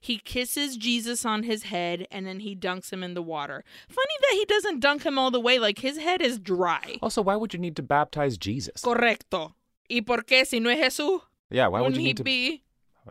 He 0.00 0.18
kisses 0.18 0.76
Jesus 0.76 1.24
on 1.24 1.44
his 1.44 1.64
head 1.64 2.08
and 2.10 2.26
then 2.26 2.40
he 2.40 2.56
dunks 2.56 2.92
him 2.92 3.04
in 3.04 3.14
the 3.14 3.22
water. 3.22 3.64
Funny 3.88 4.14
that 4.22 4.32
he 4.32 4.44
doesn't 4.46 4.80
dunk 4.80 5.04
him 5.04 5.16
all 5.16 5.30
the 5.30 5.40
way, 5.40 5.60
like 5.60 5.78
his 5.78 5.98
head 5.98 6.20
is 6.20 6.40
dry. 6.40 6.96
Also, 7.02 7.22
why 7.22 7.36
would 7.36 7.52
you 7.52 7.60
need 7.60 7.76
to 7.76 7.82
baptize 7.82 8.36
Jesus? 8.36 8.82
Correcto. 8.82 9.54
¿Y 9.88 10.00
por 10.00 10.24
qué 10.24 10.44
si 10.44 10.58
no 10.58 10.70
es 10.70 10.78
Jesús? 10.78 11.20
Yeah, 11.50 11.68
why 11.68 11.80
would 11.80 11.94
you 11.94 12.00
he 12.00 12.08
need 12.08 12.16
to? 12.18 12.24
be? 12.24 12.62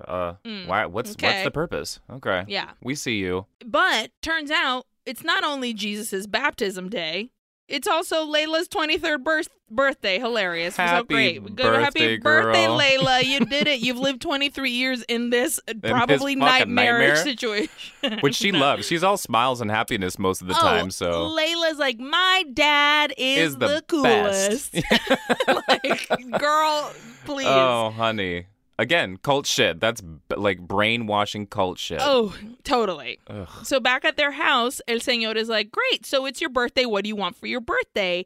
Uh, 0.07 0.33
Mm, 0.45 0.67
why? 0.67 0.85
What's 0.85 1.15
what's 1.19 1.43
the 1.43 1.51
purpose? 1.51 1.99
Okay. 2.11 2.45
Yeah. 2.47 2.71
We 2.81 2.95
see 2.95 3.17
you. 3.17 3.45
But 3.65 4.11
turns 4.21 4.51
out 4.51 4.85
it's 5.05 5.23
not 5.23 5.43
only 5.43 5.73
Jesus' 5.73 6.27
baptism 6.27 6.89
day, 6.89 7.31
it's 7.67 7.87
also 7.87 8.25
Layla's 8.25 8.69
23rd 8.69 9.23
birth- 9.25 9.49
birthday. 9.69 10.19
Hilarious. 10.19 10.77
We're 10.77 10.87
so 10.87 10.93
Happy 10.93 11.13
great. 11.13 11.55
Good 11.57 11.65
happy 11.65 12.15
birthday, 12.15 12.17
birthday, 12.17 12.65
girl. 12.67 12.79
Layla. 12.79 13.23
You 13.25 13.39
did 13.45 13.67
it. 13.67 13.81
You've 13.81 13.99
lived 13.99 14.21
23 14.21 14.71
years 14.71 15.03
in 15.03 15.31
this 15.31 15.59
uh, 15.67 15.73
probably 15.83 16.35
fucking 16.35 16.39
nightmare. 16.39 17.17
situation. 17.17 18.19
Which 18.21 18.35
she 18.35 18.51
loves. 18.53 18.87
She's 18.87 19.03
all 19.03 19.17
smiles 19.17 19.59
and 19.59 19.69
happiness 19.69 20.17
most 20.17 20.41
of 20.41 20.47
the 20.47 20.55
Oh, 20.57 20.61
time. 20.61 20.91
So 20.91 21.29
Layla's 21.35 21.77
like, 21.77 21.99
my 21.99 22.45
dad 22.53 23.13
is, 23.17 23.51
is 23.51 23.57
the, 23.57 23.67
the, 23.67 23.81
coolest. 23.87 24.73
like, 25.67 26.39
girl, 26.39 26.93
please. 27.25 27.47
oh, 27.49 27.89
honey. 27.95 28.45
Again, 28.79 29.17
cult 29.17 29.45
shit. 29.47 29.79
That's 29.79 30.01
b- 30.01 30.35
like 30.35 30.59
brainwashing 30.59 31.47
cult 31.47 31.79
shit. 31.79 31.99
Oh, 32.01 32.35
totally. 32.63 33.19
Ugh. 33.27 33.47
So 33.63 33.79
back 33.79 34.05
at 34.05 34.17
their 34.17 34.31
house, 34.31 34.81
El 34.87 34.97
Señor 34.97 35.35
is 35.35 35.49
like, 35.49 35.71
Great, 35.71 36.05
so 36.05 36.25
it's 36.25 36.39
your 36.41 36.49
birthday. 36.51 36.85
What 36.85 37.03
do 37.03 37.07
you 37.07 37.15
want 37.15 37.35
for 37.35 37.47
your 37.47 37.61
birthday? 37.61 38.25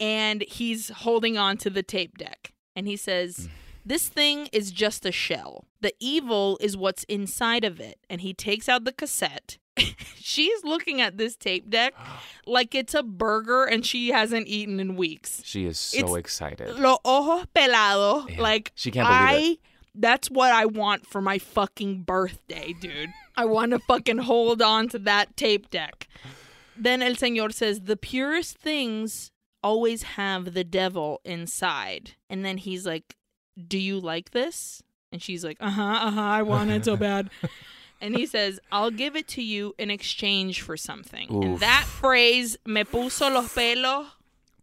And 0.00 0.42
he's 0.48 0.88
holding 0.88 1.36
on 1.38 1.56
to 1.58 1.70
the 1.70 1.82
tape 1.82 2.16
deck. 2.18 2.52
And 2.74 2.86
he 2.88 2.96
says, 2.96 3.48
mm. 3.48 3.50
This 3.84 4.08
thing 4.08 4.48
is 4.52 4.70
just 4.70 5.04
a 5.04 5.12
shell. 5.12 5.66
The 5.80 5.92
evil 6.00 6.56
is 6.60 6.76
what's 6.76 7.02
inside 7.04 7.64
of 7.64 7.80
it. 7.80 7.98
And 8.08 8.20
he 8.20 8.32
takes 8.32 8.68
out 8.68 8.84
the 8.84 8.92
cassette. 8.92 9.58
She's 10.16 10.62
looking 10.64 11.00
at 11.00 11.18
this 11.18 11.34
tape 11.36 11.68
deck 11.68 11.94
like 12.46 12.74
it's 12.74 12.94
a 12.94 13.02
burger 13.02 13.64
and 13.64 13.84
she 13.84 14.10
hasn't 14.10 14.46
eaten 14.46 14.78
in 14.80 14.96
weeks. 14.96 15.42
She 15.44 15.66
is 15.66 15.78
so 15.78 15.98
It's- 15.98 16.16
excited. 16.16 16.78
Los 16.78 16.98
ojos 17.04 17.46
pelado. 17.54 18.28
Yeah, 18.30 18.40
Like 18.40 18.72
she 18.74 18.90
can't 18.90 19.06
believe 19.08 19.20
I, 19.20 19.34
it. 19.52 19.58
That's 19.94 20.30
what 20.30 20.52
I 20.52 20.64
want 20.66 21.06
for 21.06 21.20
my 21.20 21.38
fucking 21.38 22.02
birthday, 22.02 22.74
dude. 22.80 23.10
I 23.36 23.44
want 23.44 23.72
to 23.72 23.78
fucking 23.78 24.18
hold 24.18 24.62
on 24.62 24.88
to 24.90 24.98
that 25.00 25.36
tape 25.36 25.70
deck. 25.70 26.08
Then 26.76 27.02
El 27.02 27.14
Señor 27.14 27.52
says, 27.52 27.80
The 27.82 27.96
purest 27.96 28.56
things 28.58 29.30
always 29.62 30.02
have 30.02 30.54
the 30.54 30.64
devil 30.64 31.20
inside. 31.24 32.12
And 32.30 32.44
then 32.44 32.56
he's 32.58 32.86
like, 32.86 33.16
Do 33.68 33.78
you 33.78 34.00
like 34.00 34.30
this? 34.30 34.82
And 35.12 35.22
she's 35.22 35.44
like, 35.44 35.58
Uh 35.60 35.70
huh, 35.70 35.82
uh 35.82 36.10
huh, 36.10 36.20
I 36.20 36.42
want 36.42 36.70
it 36.70 36.84
so 36.84 36.96
bad. 36.96 37.30
And 38.00 38.16
he 38.16 38.26
says, 38.26 38.58
I'll 38.72 38.90
give 38.90 39.14
it 39.14 39.28
to 39.28 39.42
you 39.44 39.76
in 39.78 39.88
exchange 39.88 40.60
for 40.60 40.76
something. 40.76 41.28
And 41.30 41.60
that 41.60 41.84
phrase, 41.86 42.56
me 42.66 42.82
puso 42.82 43.32
los 43.32 43.54
pelos. 43.54 44.06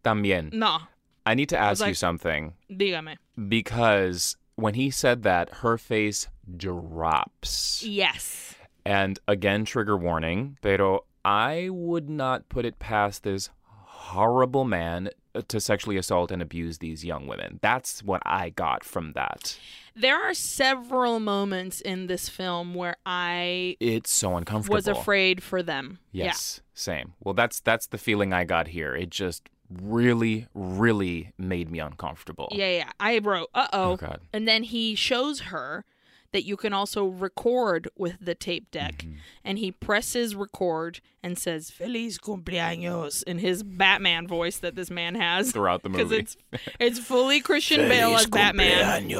También. 0.04 0.52
No, 0.52 0.80
I 1.26 1.36
need 1.36 1.48
to 1.50 1.58
ask 1.58 1.86
you 1.88 1.94
something 1.94 2.52
dígame. 2.70 3.15
because 3.48 4.36
when 4.60 4.74
he 4.76 4.89
said 4.89 5.24
that, 5.24 5.50
her 5.56 5.78
face 5.78 6.28
drops. 6.56 7.84
Yes. 7.84 8.56
And 8.86 9.19
again, 9.28 9.65
trigger 9.65 9.98
warning, 9.98 10.58
pero 10.62 11.06
I 11.24 11.69
would 11.72 12.10
not 12.10 12.50
put 12.50 12.65
it 12.65 12.80
past 12.80 13.24
this 13.24 13.50
horrible 13.63 14.63
man 14.63 15.10
uh, 15.36 15.41
to 15.48 15.60
sexually 15.60 15.98
assault 15.98 16.32
and 16.32 16.41
abuse 16.41 16.80
these 16.80 17.06
young 17.06 17.28
women. 17.28 17.60
That's 17.62 18.02
what 18.02 18.22
I 18.26 18.50
got 18.50 18.84
from 18.84 19.13
that. 19.13 19.60
There 19.95 20.15
are 20.19 20.34
several 20.34 21.19
moments 21.19 21.82
in 21.82 22.08
this 22.08 22.30
film 22.30 22.74
where 22.74 22.95
I 23.06 23.76
It's 23.80 24.12
so 24.12 24.38
uncomfortable. 24.38 24.76
was 24.76 24.88
afraid 24.88 25.43
for 25.43 25.62
them. 25.62 26.00
Yes, 26.12 26.62
same. 26.74 27.13
Well, 27.19 27.34
that's 27.34 27.60
that's 27.60 27.88
the 27.88 27.98
feeling 27.98 28.32
I 28.34 28.45
got 28.45 28.69
here. 28.69 28.95
It 28.95 29.10
just 29.10 29.50
really, 29.69 30.47
really 30.53 31.32
made 31.38 31.69
me 31.69 31.79
uncomfortable. 31.79 32.47
Yeah. 32.51 32.69
Yeah. 32.69 32.91
I 32.99 33.19
wrote, 33.19 33.49
uh 33.53 33.67
Oh 33.73 33.91
oh. 33.91 33.95
God. 33.97 34.19
and 34.34 34.47
then 34.47 34.63
he 34.63 34.95
shows 34.95 35.41
her 35.41 35.86
that 36.32 36.46
you 36.46 36.58
can 36.58 36.74
also 36.74 37.06
record 37.06 37.89
with 37.98 38.18
the 38.22 38.36
tape 38.36 38.72
deck. 38.72 38.98
Mm-hmm. 38.98 39.13
And 39.44 39.60
he 39.60 39.72
presses 39.72 40.36
record 40.36 41.02
and 41.24 41.38
says, 41.38 41.72
Feliz 41.72 42.18
cumpleaños 42.18 43.24
in 43.24 43.39
his 43.39 43.63
Batman 43.63 44.28
voice 44.28 44.58
that 44.58 44.76
this 44.76 44.89
man 44.89 45.15
has. 45.15 45.52
Throughout 45.52 45.84
the 45.84 45.89
Because 45.89 46.12
movie. 46.12 46.22
it's, 46.22 46.38
it's 46.80 47.00
fully 47.00 47.39
Christian 47.42 47.88
Bale 47.89 48.15
as 48.15 48.28
Batman. 48.28 49.10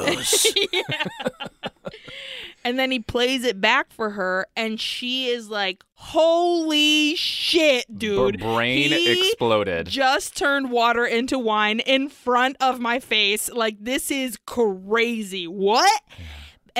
And 2.62 2.78
then 2.78 2.90
he 2.90 3.00
plays 3.00 3.44
it 3.44 3.58
back 3.60 3.90
for 3.90 4.10
her, 4.10 4.46
and 4.54 4.78
she 4.78 5.28
is 5.28 5.48
like, 5.48 5.82
"Holy 5.94 7.16
shit, 7.16 7.86
dude!" 7.98 8.36
B- 8.38 8.44
brain 8.44 8.90
He 8.90 9.28
exploded. 9.28 9.86
Just 9.86 10.36
turned 10.36 10.70
water 10.70 11.06
into 11.06 11.38
wine 11.38 11.80
in 11.80 12.10
front 12.10 12.56
of 12.60 12.78
my 12.78 13.00
face. 13.00 13.50
Like 13.50 13.76
this 13.80 14.10
is 14.10 14.36
crazy. 14.46 15.46
What? 15.46 16.02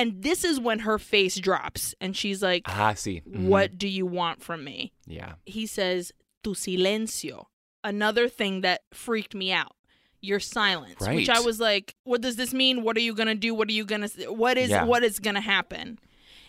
And 0.01 0.23
this 0.23 0.43
is 0.43 0.59
when 0.59 0.79
her 0.79 0.97
face 0.97 1.35
drops, 1.35 1.93
and 2.01 2.17
she's 2.17 2.41
like, 2.41 2.63
ah, 2.65 2.93
see. 2.95 3.21
Mhm. 3.21 3.43
"What 3.47 3.77
do 3.77 3.87
you 3.87 4.05
want 4.05 4.41
from 4.41 4.63
me?" 4.63 4.93
Yeah. 5.05 5.33
He 5.45 5.67
says, 5.67 6.11
"Tu 6.43 6.51
silencio." 6.55 7.45
Another 7.83 8.27
thing 8.27 8.61
that 8.61 8.81
freaked 8.91 9.35
me 9.35 9.51
out. 9.51 9.75
Your 10.19 10.39
silence, 10.39 10.99
which 10.99 11.29
I 11.29 11.39
was 11.39 11.59
like, 11.59 11.95
"What 12.03 12.21
does 12.21 12.35
this 12.35 12.53
mean? 12.53 12.83
What 12.83 12.97
are 12.97 13.01
you 13.01 13.13
gonna 13.13 13.35
do? 13.35 13.53
What 13.53 13.69
are 13.69 13.73
you 13.73 13.85
gonna? 13.85 14.07
What 14.27 14.57
is 14.57 14.69
Yeah. 14.69 14.85
what 14.85 15.03
is 15.03 15.19
gonna 15.19 15.41
happen?" 15.41 15.99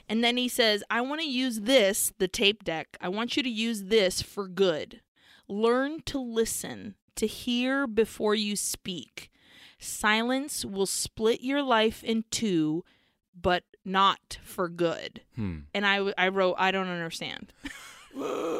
And 0.08 0.22
then 0.24 0.36
he 0.36 0.48
says, 0.48 0.82
"I 0.90 1.00
want 1.02 1.20
to 1.22 1.26
use 1.28 1.60
this, 1.60 2.12
the 2.18 2.28
tape 2.28 2.64
deck. 2.64 2.96
I 3.00 3.08
want 3.08 3.36
you 3.36 3.42
to 3.42 3.48
use 3.50 3.84
this 3.84 4.20
for 4.22 4.48
good. 4.48 5.00
Learn 5.48 6.02
to 6.04 6.18
listen, 6.18 6.96
to 7.16 7.26
hear 7.26 7.86
before 7.86 8.34
you 8.34 8.56
speak. 8.56 9.30
Silence 9.78 10.64
will 10.64 10.86
split 10.86 11.40
your 11.40 11.62
life 11.62 12.02
in 12.04 12.24
two, 12.30 12.84
but 13.40 13.64
not 13.84 14.38
for 14.44 14.68
good." 14.68 15.20
Hmm. 15.36 15.60
And 15.74 15.86
I 15.86 16.12
I 16.18 16.28
wrote, 16.28 16.54
"I 16.58 16.70
don't 16.70 16.88
understand." 16.88 17.52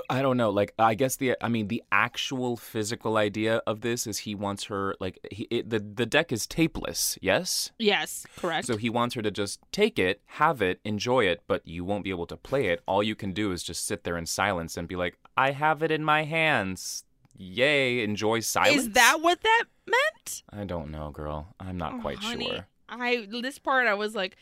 I 0.09 0.23
don't 0.23 0.39
know. 0.39 0.49
Like, 0.49 0.73
I 0.79 0.95
guess 0.95 1.17
the, 1.17 1.37
I 1.43 1.49
mean, 1.49 1.69
the 1.69 1.83
actual 1.93 2.57
physical 2.57 3.19
idea 3.19 3.61
of 3.67 3.83
this 3.83 4.07
is 4.07 4.19
he 4.19 4.35
wants 4.35 4.65
her, 4.65 4.95
like, 4.99 5.19
he, 5.31 5.45
it, 5.51 5.69
the 5.69 5.79
the 5.79 6.07
deck 6.07 6.33
is 6.33 6.47
tapeless. 6.47 7.19
Yes. 7.21 7.71
yes, 7.79 8.27
correct. 8.37 8.67
So 8.67 8.79
he 8.79 8.89
wants 8.89 9.15
her 9.15 9.21
to 9.21 9.31
just 9.31 9.61
take 9.71 9.99
it, 9.99 10.23
have 10.27 10.63
it, 10.63 10.81
enjoy 10.85 11.27
it, 11.27 11.43
but 11.47 11.67
you 11.69 11.85
won't 11.85 12.03
be 12.03 12.09
able 12.09 12.27
to 12.29 12.37
play 12.39 12.69
it. 12.69 12.81
All 12.87 13.03
you 13.03 13.15
can 13.15 13.33
do 13.33 13.53
is 13.53 13.63
just 13.63 13.85
sit 13.87 14.05
there 14.05 14.17
in 14.17 14.25
silence 14.25 14.79
and 14.79 14.89
be 14.89 14.97
like, 14.97 15.19
I 15.37 15.51
have 15.51 15.83
it 15.83 15.91
in 15.91 16.03
my 16.03 16.25
hands. 16.25 17.05
Yay, 17.37 18.03
enjoy 18.03 18.41
silence. 18.41 18.83
Is 18.85 18.91
that 18.93 19.19
what 19.21 19.43
that 19.43 19.65
meant? 19.87 20.43
I 20.51 20.65
don't 20.65 20.91
know, 20.91 21.11
girl. 21.11 21.55
I'm 21.61 21.77
not 21.77 21.95
Oh, 21.97 22.01
quite 22.01 22.19
honey, 22.19 22.49
sure. 22.49 22.67
I 22.89 23.27
this 23.31 23.59
part 23.59 23.87
I 23.87 23.95
was 23.95 24.15
like, 24.15 24.37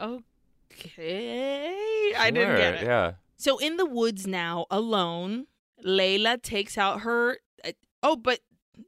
okay, 0.00 1.74
I 2.16 2.30
didn't 2.30 2.56
get 2.56 2.74
it. 2.74 2.86
Yeah. 2.86 3.12
So 3.36 3.58
in 3.58 3.76
the 3.76 3.86
woods 3.86 4.26
now, 4.26 4.66
alone, 4.70 5.46
Layla 5.84 6.40
takes 6.42 6.78
out 6.78 7.00
her. 7.00 7.38
Uh, 7.64 7.72
oh, 8.02 8.16
but 8.16 8.40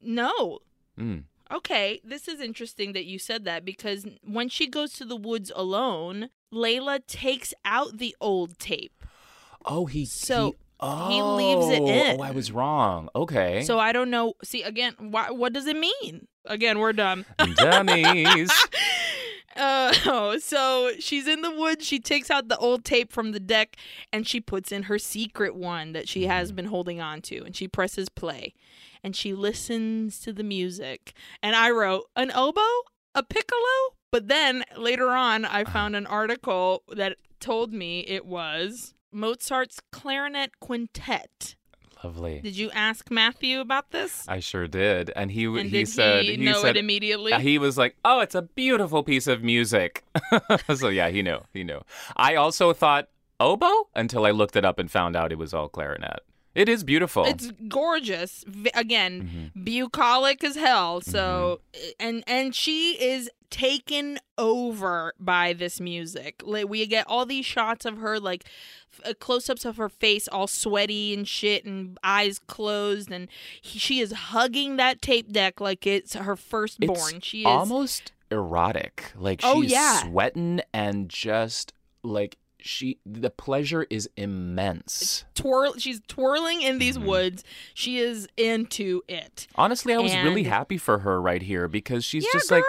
no. 0.03 0.61
Mm. 0.99 1.25
Okay, 1.51 2.01
this 2.05 2.29
is 2.29 2.41
interesting 2.41 2.93
that 2.93 3.07
you 3.07 3.19
said 3.19 3.45
that 3.45 3.65
because 3.65 4.07
when 4.23 4.49
she 4.49 4.67
goes 4.67 4.93
to 4.95 5.05
the 5.05 5.17
woods 5.17 5.51
alone, 5.55 6.29
Layla 6.53 7.07
takes 7.07 7.55
out 7.65 7.99
the 7.99 8.15
old 8.21 8.59
tape. 8.59 9.05
Oh, 9.65 9.87
he 9.87 10.05
So, 10.05 10.51
he, 10.51 10.57
oh, 10.81 11.09
he 11.09 11.23
leaves 11.23 11.79
it 11.79 11.83
in. 11.83 12.21
Oh, 12.21 12.23
I 12.23 12.33
was 12.33 12.53
wrong. 12.53 13.09
Okay. 13.17 13.63
So 13.63 13.79
I 13.79 13.93
don't 13.93 14.11
know. 14.11 14.35
See, 14.45 14.63
again, 14.63 14.95
why, 14.99 15.31
what 15.31 15.53
does 15.53 15.67
it 15.67 15.77
mean? 15.77 16.27
Again, 16.45 16.79
we're 16.79 16.93
dumb. 16.93 17.25
dummies. 17.57 18.51
Uh, 19.59 19.93
oh, 20.07 20.39
so 20.43 20.93
she's 20.99 21.27
in 21.27 21.43
the 21.43 21.51
woods. 21.51 21.85
She 21.85 21.99
takes 21.99 22.31
out 22.31 22.49
the 22.49 22.57
old 22.59 22.85
tape 22.85 23.13
from 23.13 23.33
the 23.33 23.41
deck 23.41 23.77
and 24.13 24.27
she 24.27 24.41
puts 24.41 24.71
in 24.71 24.85
her 24.85 24.99
secret 24.99 25.55
one 25.55 25.93
that 25.93 26.09
she 26.09 26.27
has 26.27 26.53
been 26.53 26.67
holding 26.67 27.01
on 27.01 27.21
to. 27.23 27.43
And 27.45 27.55
she 27.55 27.67
presses 27.69 28.09
play 28.09 28.55
and 29.03 29.15
she 29.15 29.35
listens 29.35 30.21
to 30.21 30.33
the 30.33 30.45
music. 30.45 31.13
And 31.43 31.57
I 31.57 31.71
wrote, 31.71 32.05
an 32.17 32.31
oboe? 32.35 32.63
A 33.15 33.23
piccolo? 33.23 33.97
But 34.11 34.29
then 34.29 34.65
later 34.77 35.11
on, 35.11 35.45
I 35.45 35.65
found 35.65 35.97
an 35.97 36.07
article 36.07 36.85
that 36.89 37.17
told 37.41 37.73
me 37.73 38.01
it 38.01 38.25
was 38.25 38.95
Mozart's 39.13 39.81
clarinet 39.93 40.61
quintet. 40.61 41.57
Lovely. 42.05 42.41
Did 42.41 42.57
you 42.57 42.71
ask 42.71 43.11
Matthew 43.11 43.61
about 43.61 43.91
this? 43.91 44.25
I 44.29 44.41
sure 44.41 44.69
did, 44.69 45.11
and 45.17 45.31
he 45.31 45.47
and 45.47 45.63
he 45.63 45.71
did 45.71 45.89
said 45.89 46.25
he, 46.25 46.37
know 46.37 46.63
said 46.63 46.77
it 46.77 46.81
immediately? 46.81 47.33
He 47.35 47.59
was 47.59 47.77
like, 47.77 47.97
"Oh, 48.05 48.21
it's 48.21 48.35
a 48.35 48.43
beautiful 48.43 49.03
piece 49.03 49.27
of 49.27 49.43
music." 49.43 50.05
so 50.75 50.89
yeah, 50.89 51.09
he 51.09 51.23
knew. 51.23 51.41
He 51.53 51.65
knew. 51.65 51.81
I 52.17 52.37
also 52.37 52.73
thought 52.73 53.09
oboe 53.41 53.89
until 53.95 54.27
I 54.27 54.31
looked 54.31 54.57
it 54.57 54.65
up 54.65 54.79
and 54.79 54.91
found 54.91 55.17
out 55.17 55.33
it 55.33 55.39
was 55.39 55.53
all 55.53 55.69
clarinet. 55.69 56.21
It 56.59 56.69
is 56.69 56.83
beautiful. 56.83 57.25
It's 57.25 57.53
gorgeous. 57.69 58.45
V- 58.49 58.71
again, 58.75 59.23
Mm-hmm. 59.55 59.65
bucolic 59.65 60.43
as 60.43 60.57
hell. 60.57 61.01
So, 61.01 61.61
and 62.01 62.25
and 62.27 62.55
she 62.55 62.93
is 63.03 63.31
taken 63.51 64.19
over 64.37 65.13
by 65.21 65.53
this 65.53 65.81
music. 65.81 66.43
Like 66.45 66.69
we 66.69 66.85
get 66.87 67.07
all 67.09 67.25
these 67.25 67.47
shots 67.47 67.85
of 67.87 67.99
her, 67.99 68.19
like 68.19 68.45
f- 68.93 69.11
uh, 69.11 69.15
close-ups 69.19 69.65
of 69.65 69.77
her 69.77 69.89
face, 69.89 70.27
all 70.29 70.47
sweaty 70.49 71.15
and 71.15 71.27
shit, 71.29 71.65
and 71.65 71.97
eyes 72.03 72.39
closed, 72.41 73.11
and 73.11 73.29
he, 73.63 73.79
she 73.79 74.01
is 74.01 74.13
hugging 74.13 74.77
that 74.77 75.01
tape 75.01 75.33
deck 75.33 75.61
like 75.61 75.87
it's 75.87 76.15
her 76.15 76.37
firstborn. 76.37 77.17
It's 77.17 77.27
she 77.27 77.41
is 77.43 77.47
almost 77.47 78.13
erotic. 78.31 79.13
Like 79.17 79.41
she's 79.43 79.51
Oh, 79.51 79.63
yeah. 79.63 80.03
sweating 80.03 80.61
and 80.75 81.09
just 81.09 81.73
like 82.03 82.37
she 82.61 82.99
the 83.07 83.31
pleasure 83.31 83.87
is 83.91 84.09
immense. 84.17 85.25
twirl. 85.35 85.75
She's 85.79 86.01
twirling 86.09 86.63
in 86.63 86.73
Mm-hmm. 86.73 86.79
these 86.79 86.99
woods. 86.99 87.45
She 87.75 87.99
is 87.99 88.29
into 88.37 89.03
it. 89.09 89.47
Honestly, 89.55 89.95
I 89.95 89.99
was 89.99 90.15
really 90.17 90.43
happy 90.45 90.79
for 90.79 90.99
her 91.01 91.21
right 91.21 91.43
here 91.43 91.69
because 91.69 92.05
she's 92.05 92.25
Yeah, 92.25 92.31
just 92.33 92.51
like 92.51 92.65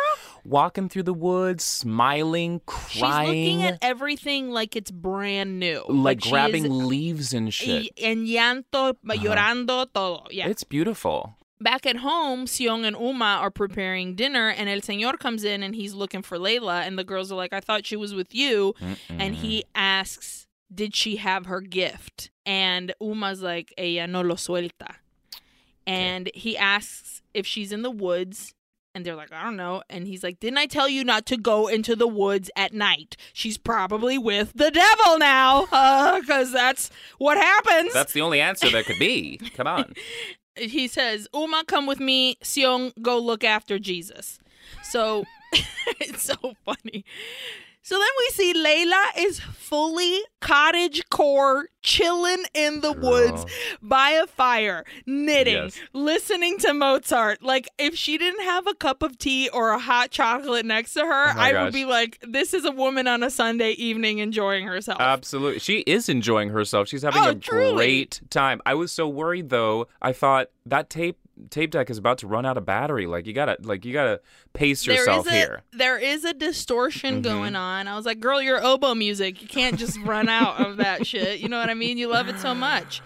walking 0.45 0.89
through 0.89 1.03
the 1.03 1.13
woods, 1.13 1.63
smiling, 1.63 2.61
crying. 2.65 2.87
She's 2.89 3.27
looking 3.27 3.63
at 3.63 3.77
everything 3.81 4.51
like 4.51 4.75
it's 4.75 4.91
brand 4.91 5.59
new. 5.59 5.83
like, 5.89 6.23
she 6.23 6.29
grabbing 6.31 6.65
is 6.65 6.71
leaves 6.71 7.33
and 7.33 7.53
shit. 7.53 7.83
y- 7.83 7.89
en 7.97 8.25
llanto, 8.25 8.95
llorando, 9.03 9.85
todo. 9.93 10.25
Yeah. 10.31 10.47
It's 10.47 10.63
beautiful. 10.63 11.35
Back 11.61 11.85
at 11.85 11.97
home, 11.97 12.45
Sion 12.45 12.85
and 12.85 12.95
Uma 12.97 13.37
are 13.41 13.51
preparing 13.51 14.15
dinner, 14.15 14.47
and 14.49 14.69
El 14.69 14.79
Señor 14.79 15.19
comes 15.19 15.43
in 15.43 15.61
and 15.61 15.75
he's 15.75 15.93
looking 15.93 16.21
for 16.21 16.37
Layla. 16.37 16.87
And 16.87 16.97
the 16.97 17.03
girls 17.03 17.31
are 17.31 17.35
like, 17.35 17.51
I 17.51 17.59
thought 17.59 17.85
she 17.85 17.97
was 17.97 18.13
with 18.13 18.33
you. 18.33 18.75
And 19.09 19.35
he 19.35 19.65
asks, 19.75 20.47
Did 20.73 20.95
she 20.95 21.17
have 21.17 21.47
her 21.47 21.59
gift? 21.61 22.31
And 22.45 22.93
Uma's 23.01 23.41
like, 23.41 23.73
eh, 23.77 23.97
Ella 23.97 24.07
no 24.07 24.21
lo 24.21 24.35
suelta. 24.35 24.95
And 25.85 26.29
he 26.33 26.57
asks 26.57 27.21
if 27.33 27.45
she's 27.45 27.71
in 27.71 27.81
the 27.81 27.91
woods. 27.91 28.53
And 28.95 29.05
they're 29.05 29.15
like, 29.15 29.31
I 29.31 29.43
don't 29.43 29.55
know. 29.55 29.83
And 29.89 30.07
he's 30.07 30.23
like, 30.23 30.39
Didn't 30.39 30.57
I 30.59 30.65
tell 30.65 30.87
you 30.87 31.03
not 31.03 31.25
to 31.27 31.37
go 31.37 31.67
into 31.67 31.95
the 31.95 32.07
woods 32.07 32.49
at 32.55 32.73
night? 32.73 33.17
She's 33.33 33.57
probably 33.57 34.17
with 34.17 34.53
the 34.55 34.71
devil 34.71 35.19
now. 35.19 35.65
Because 36.19 36.51
that's 36.53 36.89
what 37.17 37.37
happens. 37.37 37.93
That's 37.93 38.13
the 38.13 38.21
only 38.21 38.39
answer 38.41 38.69
there 38.69 38.83
could 38.83 38.99
be. 38.99 39.39
Come 39.55 39.67
on. 39.67 39.93
he 40.59 40.87
says, 40.87 41.27
Uma, 41.33 41.63
come 41.65 41.85
with 41.85 41.99
me. 41.99 42.37
Sion, 42.41 42.91
go 43.01 43.17
look 43.17 43.43
after 43.43 43.79
Jesus. 43.79 44.39
So 44.83 45.25
it's 45.99 46.23
so 46.23 46.53
funny. 46.65 47.05
So 47.89 47.95
then 47.97 48.07
we 48.19 48.27
see 48.33 48.53
Layla 48.53 49.03
is 49.17 49.39
fully 49.39 50.19
cottage 50.41 51.01
core, 51.09 51.69
chilling 51.81 52.43
in 52.53 52.81
the 52.81 52.93
woods 52.93 53.47
by 53.81 54.11
a 54.11 54.27
fire, 54.27 54.83
knitting, 55.07 55.55
Yes. 55.55 55.79
listening 55.93 56.59
to 56.59 56.73
Mozart. 56.75 57.41
Like 57.41 57.67
if 57.79 57.95
she 57.95 58.19
didn't 58.19 58.43
have 58.43 58.67
a 58.67 58.75
cup 58.75 59.01
of 59.01 59.17
tea 59.17 59.49
or 59.49 59.71
a 59.71 59.79
hot 59.79 60.11
chocolate 60.11 60.67
next 60.67 60.93
to 60.93 60.99
her, 61.01 61.29
Oh 61.29 61.33
I 61.35 61.51
gosh. 61.51 61.63
would 61.63 61.73
be 61.73 61.85
like, 61.85 62.19
this 62.21 62.53
is 62.53 62.63
a 62.63 62.71
woman 62.71 63.07
on 63.07 63.23
a 63.23 63.31
Sunday 63.31 63.71
evening 63.71 64.19
enjoying 64.19 64.67
herself. 64.67 64.99
Absolutely. 65.01 65.57
She 65.57 65.79
is 65.79 66.09
enjoying 66.09 66.49
herself. 66.49 66.87
She's 66.89 67.01
having 67.01 67.23
Oh, 67.23 67.29
a 67.31 67.35
truly. 67.35 67.73
great 67.75 68.21
time. 68.29 68.61
I 68.67 68.75
was 68.75 68.91
so 68.91 69.07
worried 69.07 69.49
though. 69.49 69.87
I 69.99 70.13
thought 70.13 70.49
that 70.67 70.91
tape 70.91 71.17
tape 71.49 71.71
deck 71.71 71.89
is 71.89 71.97
about 71.97 72.17
to 72.19 72.27
run 72.27 72.45
out 72.45 72.57
of 72.57 72.65
battery. 72.65 73.05
Like 73.07 73.25
you 73.27 73.33
gotta 73.33 73.57
like 73.61 73.85
you 73.85 73.93
gotta 73.93 74.21
pace 74.53 74.85
yourself 74.85 75.27
a, 75.27 75.31
here. 75.31 75.61
There 75.71 75.97
is 75.97 76.23
a 76.25 76.33
distortion 76.33 77.19
Mhm. 77.19 77.23
going 77.23 77.55
on. 77.55 77.87
I 77.87 77.95
was 77.95 78.05
like, 78.05 78.19
girl, 78.19 78.41
you're 78.41 78.63
oboe 78.63 78.95
music. 78.95 79.41
You 79.41 79.47
can't 79.47 79.77
just 79.77 79.97
run 80.01 80.29
out 80.29 80.59
of 80.65 80.77
that 80.77 81.05
shit. 81.07 81.39
You 81.39 81.49
know 81.49 81.59
what 81.59 81.69
I 81.69 81.73
mean? 81.73 81.97
You 81.97 82.07
love 82.07 82.27
it 82.29 82.39
so 82.39 82.53
much. 82.53 83.01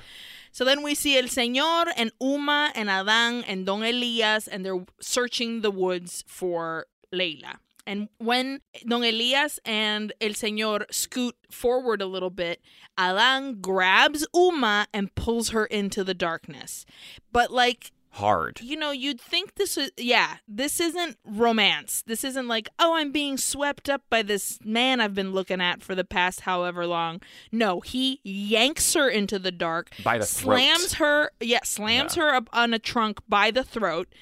So 0.52 0.64
then 0.66 0.84
we 0.84 0.94
see 0.94 1.18
El 1.18 1.24
Señor 1.24 1.86
and 1.98 2.12
Uma 2.22 2.72
and 2.76 2.88
Adán 2.90 3.44
and 3.48 3.66
Don 3.66 3.82
Elias, 3.82 4.48
and 4.48 4.64
they're 4.64 4.86
searching 5.02 5.62
the 5.62 5.72
woods 5.72 6.24
for 6.28 6.86
Leila. 7.12 7.60
And 7.88 8.08
when 8.20 8.62
Don 8.88 9.04
Elias 9.04 9.60
and 9.66 10.14
El 10.22 10.30
Señor 10.32 10.86
scoot 10.92 11.36
forward 11.50 12.02
a 12.02 12.06
little 12.06 12.30
bit, 12.30 12.62
Adán 13.00 13.62
grabs 13.62 14.28
Uma 14.34 14.86
and 14.94 15.14
pulls 15.16 15.50
her 15.50 15.66
into 15.66 16.04
the 16.04 16.14
darkness. 16.14 16.86
But 17.32 17.52
like 17.52 17.92
Hard. 18.14 18.62
you 18.62 18.76
know, 18.78 18.92
you'd 18.92 19.20
think 19.20 19.56
this 19.56 19.76
is, 19.78 19.92
yeah, 19.98 20.36
this 20.48 20.80
isn't 20.80 21.18
romance. 21.26 22.04
This 22.06 22.24
isn't 22.24 22.48
like, 22.48 22.70
oh, 22.78 22.94
I'm 22.96 23.12
being 23.12 23.38
swept 23.38 23.90
up 23.90 24.04
by 24.10 24.22
this 24.22 24.60
man 24.64 25.02
I've 25.02 25.16
been 25.16 25.32
looking 25.32 25.60
at 25.62 25.82
for 25.82 25.96
the 25.96 26.04
past 26.04 26.42
however 26.42 26.86
long. 26.86 27.22
No, 27.52 27.80
he 27.80 28.20
yanks 28.24 28.94
her 28.94 29.10
into 29.10 29.40
the 29.40 29.52
dark, 29.52 29.90
By 30.04 30.20
the 30.20 30.26
throat. 30.26 30.58
slams 30.58 30.94
her, 30.96 31.32
yeah, 31.40 31.62
slams 31.64 32.14
her 32.16 32.34
up 32.36 32.50
on 32.54 32.74
a 32.74 32.80
trunk 32.80 33.20
by 33.28 33.50
the 33.50 33.64
throat, 33.64 34.14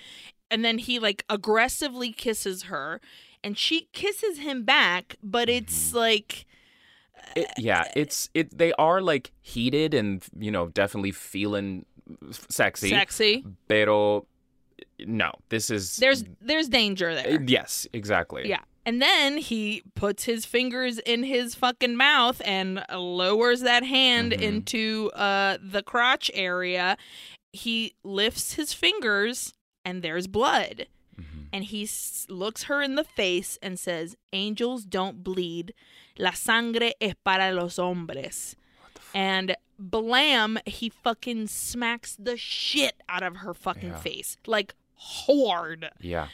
and 0.49 0.63
then 0.63 0.77
he 0.77 0.97
like 0.97 1.25
aggressively 1.29 2.13
kisses 2.13 2.63
her, 2.63 3.01
and 3.43 3.57
she 3.57 3.89
kisses 3.91 4.37
him 4.39 4.63
back, 4.63 5.15
but 5.21 5.49
Mm-hmm. 5.49 5.57
it's 5.65 5.93
like, 5.93 6.45
It, 7.35 7.47
yeah, 7.57 7.91
it's 7.95 8.29
it. 8.33 8.57
They 8.57 8.73
are 8.73 9.01
like 9.01 9.31
heated 9.41 9.93
and 9.93 10.23
you 10.37 10.49
know 10.51 10.67
definitely 10.69 11.11
feeling 11.11 11.85
sexy. 12.49 12.89
sexy. 12.89 13.45
Pero 13.67 14.25
no, 15.05 15.31
this 15.49 15.69
is 15.69 15.97
There's 15.97 16.23
there's 16.41 16.67
danger 16.69 17.13
there. 17.15 17.41
yes, 17.41 17.87
exactly. 17.93 18.47
Yeah. 18.47 18.61
And 18.85 18.99
then 19.01 19.37
he 19.37 19.83
puts 19.93 20.23
his 20.23 20.45
fingers 20.45 20.97
in 20.99 21.23
his 21.23 21.53
fucking 21.53 21.95
mouth 21.95 22.41
and 22.43 22.83
lowers 22.91 23.61
that 23.61 23.83
hand 23.83 24.31
Mhm. 24.31 24.41
into 24.41 25.11
uh, 25.13 25.57
the 25.61 25.83
crotch 25.83 26.31
area. 26.33 26.97
He 27.53 27.93
lifts 28.03 28.53
his 28.53 28.73
fingers 28.73 29.53
and 29.85 30.01
there's 30.01 30.25
blood. 30.25 30.87
Mhm. 31.15 31.47
And 31.53 31.65
he 31.65 31.83
s- 31.83 32.25
looks 32.27 32.63
her 32.63 32.81
in 32.81 32.95
the 32.95 33.03
face 33.03 33.59
and 33.61 33.77
says, 33.79 34.15
Angels 34.33 34.83
don't 34.85 35.23
bleed. 35.23 35.73
La 36.17 36.31
sangre 36.31 36.93
es 36.99 37.13
para 37.23 37.53
los 37.53 37.77
hombres. 37.77 38.55
And 39.13 39.55
blam, 39.89 40.59
he 40.65 40.89
fucking 40.89 41.47
smacks 41.47 42.15
the 42.19 42.37
shit 42.37 43.01
out 43.09 43.23
of 43.23 43.37
her 43.37 43.53
fucking 43.53 43.89
Yeah. 43.89 43.99
face. 43.99 44.37
Like 44.45 44.75
hard 44.95 45.89
Yeah. 45.99 46.27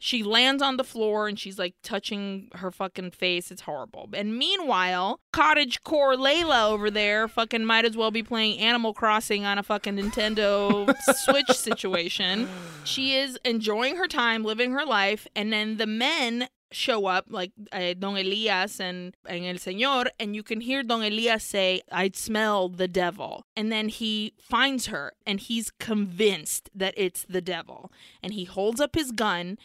she 0.00 0.22
lands 0.22 0.62
on 0.62 0.76
the 0.76 0.84
floor 0.84 1.26
and 1.28 1.38
she's 1.38 1.58
like 1.58 1.74
touching 1.82 2.50
her 2.56 2.70
fucking 2.70 3.10
face. 3.12 3.50
It's 3.50 3.62
horrible. 3.62 4.08
And 4.12 4.36
meanwhile, 4.36 5.20
cottage 5.32 5.82
core 5.82 6.14
Layla 6.14 6.70
over 6.70 6.90
there 6.90 7.26
fucking 7.28 7.64
might 7.64 7.84
as 7.84 7.96
well 7.96 8.10
be 8.10 8.22
playing 8.22 8.58
Animal 8.60 8.92
Crossing 8.94 9.44
on 9.44 9.58
a 9.58 9.62
fucking 9.62 9.96
Nintendo 9.96 10.92
Switch 11.16 11.50
situation. 11.56 12.48
She 12.84 13.14
is 13.16 13.38
enjoying 13.44 13.96
her 13.96 14.06
time, 14.08 14.44
living 14.44 14.72
her 14.72 14.84
life, 14.84 15.26
and 15.34 15.52
then 15.52 15.76
the 15.78 15.86
men 15.86 16.48
show 16.70 17.06
up 17.06 17.26
like 17.28 17.52
uh, 17.72 17.94
Don 17.98 18.16
Elias 18.16 18.80
and, 18.80 19.16
and 19.26 19.44
El 19.44 19.54
Señor 19.54 20.08
and 20.18 20.34
you 20.34 20.42
can 20.42 20.60
hear 20.60 20.82
Don 20.82 21.02
Elias 21.02 21.44
say 21.44 21.82
I 21.90 22.10
smell 22.14 22.68
the 22.68 22.88
devil. 22.88 23.46
And 23.56 23.72
then 23.72 23.88
he 23.88 24.34
finds 24.38 24.86
her 24.86 25.12
and 25.26 25.40
he's 25.40 25.70
convinced 25.70 26.70
that 26.74 26.94
it's 26.96 27.24
the 27.28 27.40
devil. 27.40 27.90
And 28.22 28.34
he 28.34 28.44
holds 28.44 28.80
up 28.80 28.94
his 28.94 29.12
gun 29.12 29.58